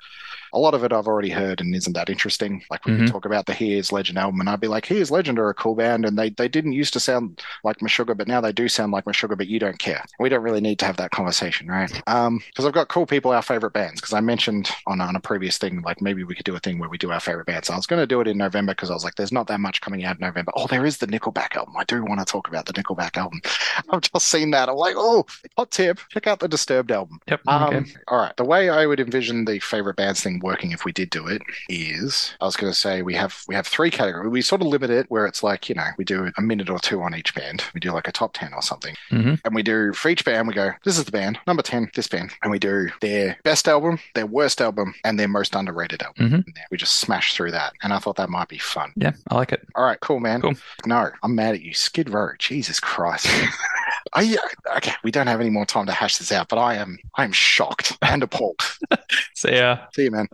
A 0.53 0.59
lot 0.59 0.73
of 0.73 0.83
it 0.83 0.91
I've 0.93 1.07
already 1.07 1.29
heard 1.29 1.61
and 1.61 1.73
isn't 1.75 1.93
that 1.93 2.09
interesting. 2.09 2.63
Like 2.69 2.85
we 2.85 2.91
Mhm. 2.91 2.97
could 2.97 3.07
talk 3.07 3.25
about 3.25 3.45
the 3.45 3.53
Here's 3.53 3.91
Legend 3.91 4.17
album 4.17 4.39
and 4.39 4.49
I'd 4.49 4.59
be 4.59 4.67
like, 4.67 4.85
Here's 4.85 5.11
Legend 5.11 5.39
are 5.39 5.49
a 5.49 5.53
cool 5.53 5.75
band 5.75 6.05
and 6.05 6.17
they, 6.17 6.29
they 6.29 6.47
didn't 6.47 6.73
used 6.73 6.93
to 6.93 6.99
sound 6.99 7.41
like 7.63 7.77
Meshuggah, 7.79 8.17
but 8.17 8.27
now 8.27 8.41
they 8.41 8.51
do 8.51 8.67
sound 8.67 8.91
like 8.91 9.05
Meshuggah, 9.05 9.37
but 9.37 9.47
you 9.47 9.59
don't 9.59 9.79
care. 9.79 10.03
We 10.19 10.29
don't 10.29 10.43
really 10.43 10.61
need 10.61 10.79
to 10.79 10.85
have 10.85 10.97
that 10.97 11.11
conversation, 11.11 11.67
right? 11.67 11.91
Um, 12.07 12.39
because 12.47 12.65
I've 12.65 12.73
got 12.73 12.89
cool 12.89 13.05
people, 13.05 13.31
our 13.31 13.41
favorite 13.41 13.71
bands. 13.73 14.01
Because 14.01 14.13
I 14.13 14.19
mentioned 14.21 14.69
on, 14.87 14.99
on 15.01 15.15
a 15.15 15.19
previous 15.19 15.57
thing, 15.57 15.81
like 15.81 16.01
maybe 16.01 16.23
we 16.23 16.35
could 16.35 16.45
do 16.45 16.55
a 16.55 16.59
thing 16.59 16.79
where 16.79 16.89
we 16.89 16.97
do 16.97 17.11
our 17.11 17.19
favorite 17.19 17.45
bands. 17.47 17.69
I 17.69 17.75
was 17.75 17.87
going 17.87 18.01
to 18.01 18.07
do 18.07 18.21
it 18.21 18.27
in 18.27 18.37
November 18.37 18.73
because 18.73 18.89
I 18.89 18.93
was 18.93 19.03
like, 19.03 19.15
there's 19.15 19.31
not 19.31 19.47
that 19.47 19.59
much 19.59 19.81
coming 19.81 20.03
out 20.05 20.17
in 20.17 20.25
November. 20.25 20.51
Oh, 20.55 20.67
there 20.67 20.85
is 20.85 20.97
the 20.97 21.07
Nickelback 21.07 21.55
album. 21.55 21.75
I 21.77 21.83
do 21.85 22.03
want 22.03 22.19
to 22.19 22.25
talk 22.25 22.47
about 22.47 22.65
the 22.65 22.73
Nickelback 22.73 23.17
album. 23.17 23.41
I've 23.89 24.01
just 24.01 24.27
seen 24.27 24.51
that. 24.51 24.69
I'm 24.69 24.75
like, 24.75 24.95
oh, 24.97 25.25
hot 25.57 25.71
tip. 25.71 25.99
Check 26.09 26.27
out 26.27 26.39
the 26.39 26.47
Disturbed 26.47 26.91
album. 26.91 27.19
Yep. 27.27 27.41
Um, 27.47 27.63
okay. 27.75 27.91
All 28.07 28.17
right. 28.17 28.35
The 28.37 28.45
way 28.45 28.69
I 28.69 28.85
would 28.85 28.99
envision 28.99 29.45
the 29.45 29.59
favorite 29.59 29.95
bands 29.95 30.21
thing 30.21 30.39
working 30.41 30.71
if 30.71 30.85
we 30.85 30.91
did 30.91 31.09
do 31.09 31.27
it 31.27 31.41
is, 31.69 32.35
I 32.41 32.45
was 32.45 32.55
going 32.57 32.71
to 32.71 32.77
say 32.77 33.01
we 33.01 33.13
have 33.15 33.43
we 33.47 33.55
have 33.55 33.67
three 33.67 33.89
categories. 33.91 34.29
We 34.31 34.41
sort 34.41 34.61
of 34.61 34.67
limit 34.67 34.89
it 34.89 35.05
where 35.09 35.25
it's 35.25 35.43
like 35.43 35.69
you 35.69 35.75
know 35.75 35.87
we 35.97 36.03
do 36.05 36.31
a 36.37 36.41
minute 36.41 36.69
or 36.69 36.79
two 36.79 37.01
on 37.01 37.15
each 37.15 37.33
band. 37.35 37.63
We 37.73 37.79
do 37.79 37.91
like 37.91 38.07
a 38.07 38.11
top 38.11 38.33
ten 38.33 38.53
or 38.53 38.61
something, 38.61 38.95
Mhm. 39.11 39.39
and 39.45 39.55
we 39.55 39.63
do 39.63 39.93
for 39.93 40.09
each 40.09 40.25
band 40.25 40.47
we 40.47 40.53
go 40.53 40.71
this 40.83 40.97
is 40.97 41.05
the 41.05 41.11
band 41.11 41.39
number 41.47 41.63
ten 41.63 41.89
this 41.95 42.07
band, 42.07 42.31
and 42.41 42.51
we 42.51 42.59
do 42.59 42.89
their 43.01 43.37
best 43.43 43.67
album, 43.67 43.99
their 44.15 44.25
worst 44.25 44.61
album, 44.61 44.93
and 45.03 45.19
their 45.19 45.27
most 45.27 45.55
underrated 45.55 46.01
album. 46.01 46.29
Mhm. 46.29 46.43
We 46.71 46.77
just 46.77 46.95
smash 46.95 47.33
through 47.35 47.51
that, 47.51 47.73
and 47.83 47.93
I 47.93 47.99
thought 47.99 48.15
that 48.17 48.29
might 48.29 48.47
be 48.47 48.57
fun. 48.57 48.93
Yeah, 48.95 49.11
I 49.29 49.35
like 49.35 49.51
it. 49.51 49.67
All 49.75 49.83
right, 49.85 49.99
cool, 50.01 50.19
man. 50.19 50.41
Cool. 50.41 50.55
No, 50.85 51.09
I'm 51.23 51.35
mad 51.35 51.55
at 51.55 51.61
you. 51.61 51.73
Skid 51.73 52.09
Row. 52.09 52.29
Jesus 52.39 52.79
Christ. 52.79 53.27
I, 54.13 54.37
okay, 54.77 54.93
we 55.03 55.11
don't 55.11 55.27
have 55.27 55.39
any 55.39 55.49
more 55.49 55.65
time 55.65 55.85
to 55.85 55.91
hash 55.91 56.17
this 56.17 56.31
out, 56.31 56.47
but 56.47 56.57
I 56.57 56.75
am 56.75 56.97
I 57.15 57.23
am 57.23 57.31
shocked 57.31 57.97
and 58.01 58.23
appalled. 58.23 58.59
See 59.35 59.51
yeah, 59.51 59.85
See 59.95 60.03
you, 60.03 60.11
man. 60.11 60.27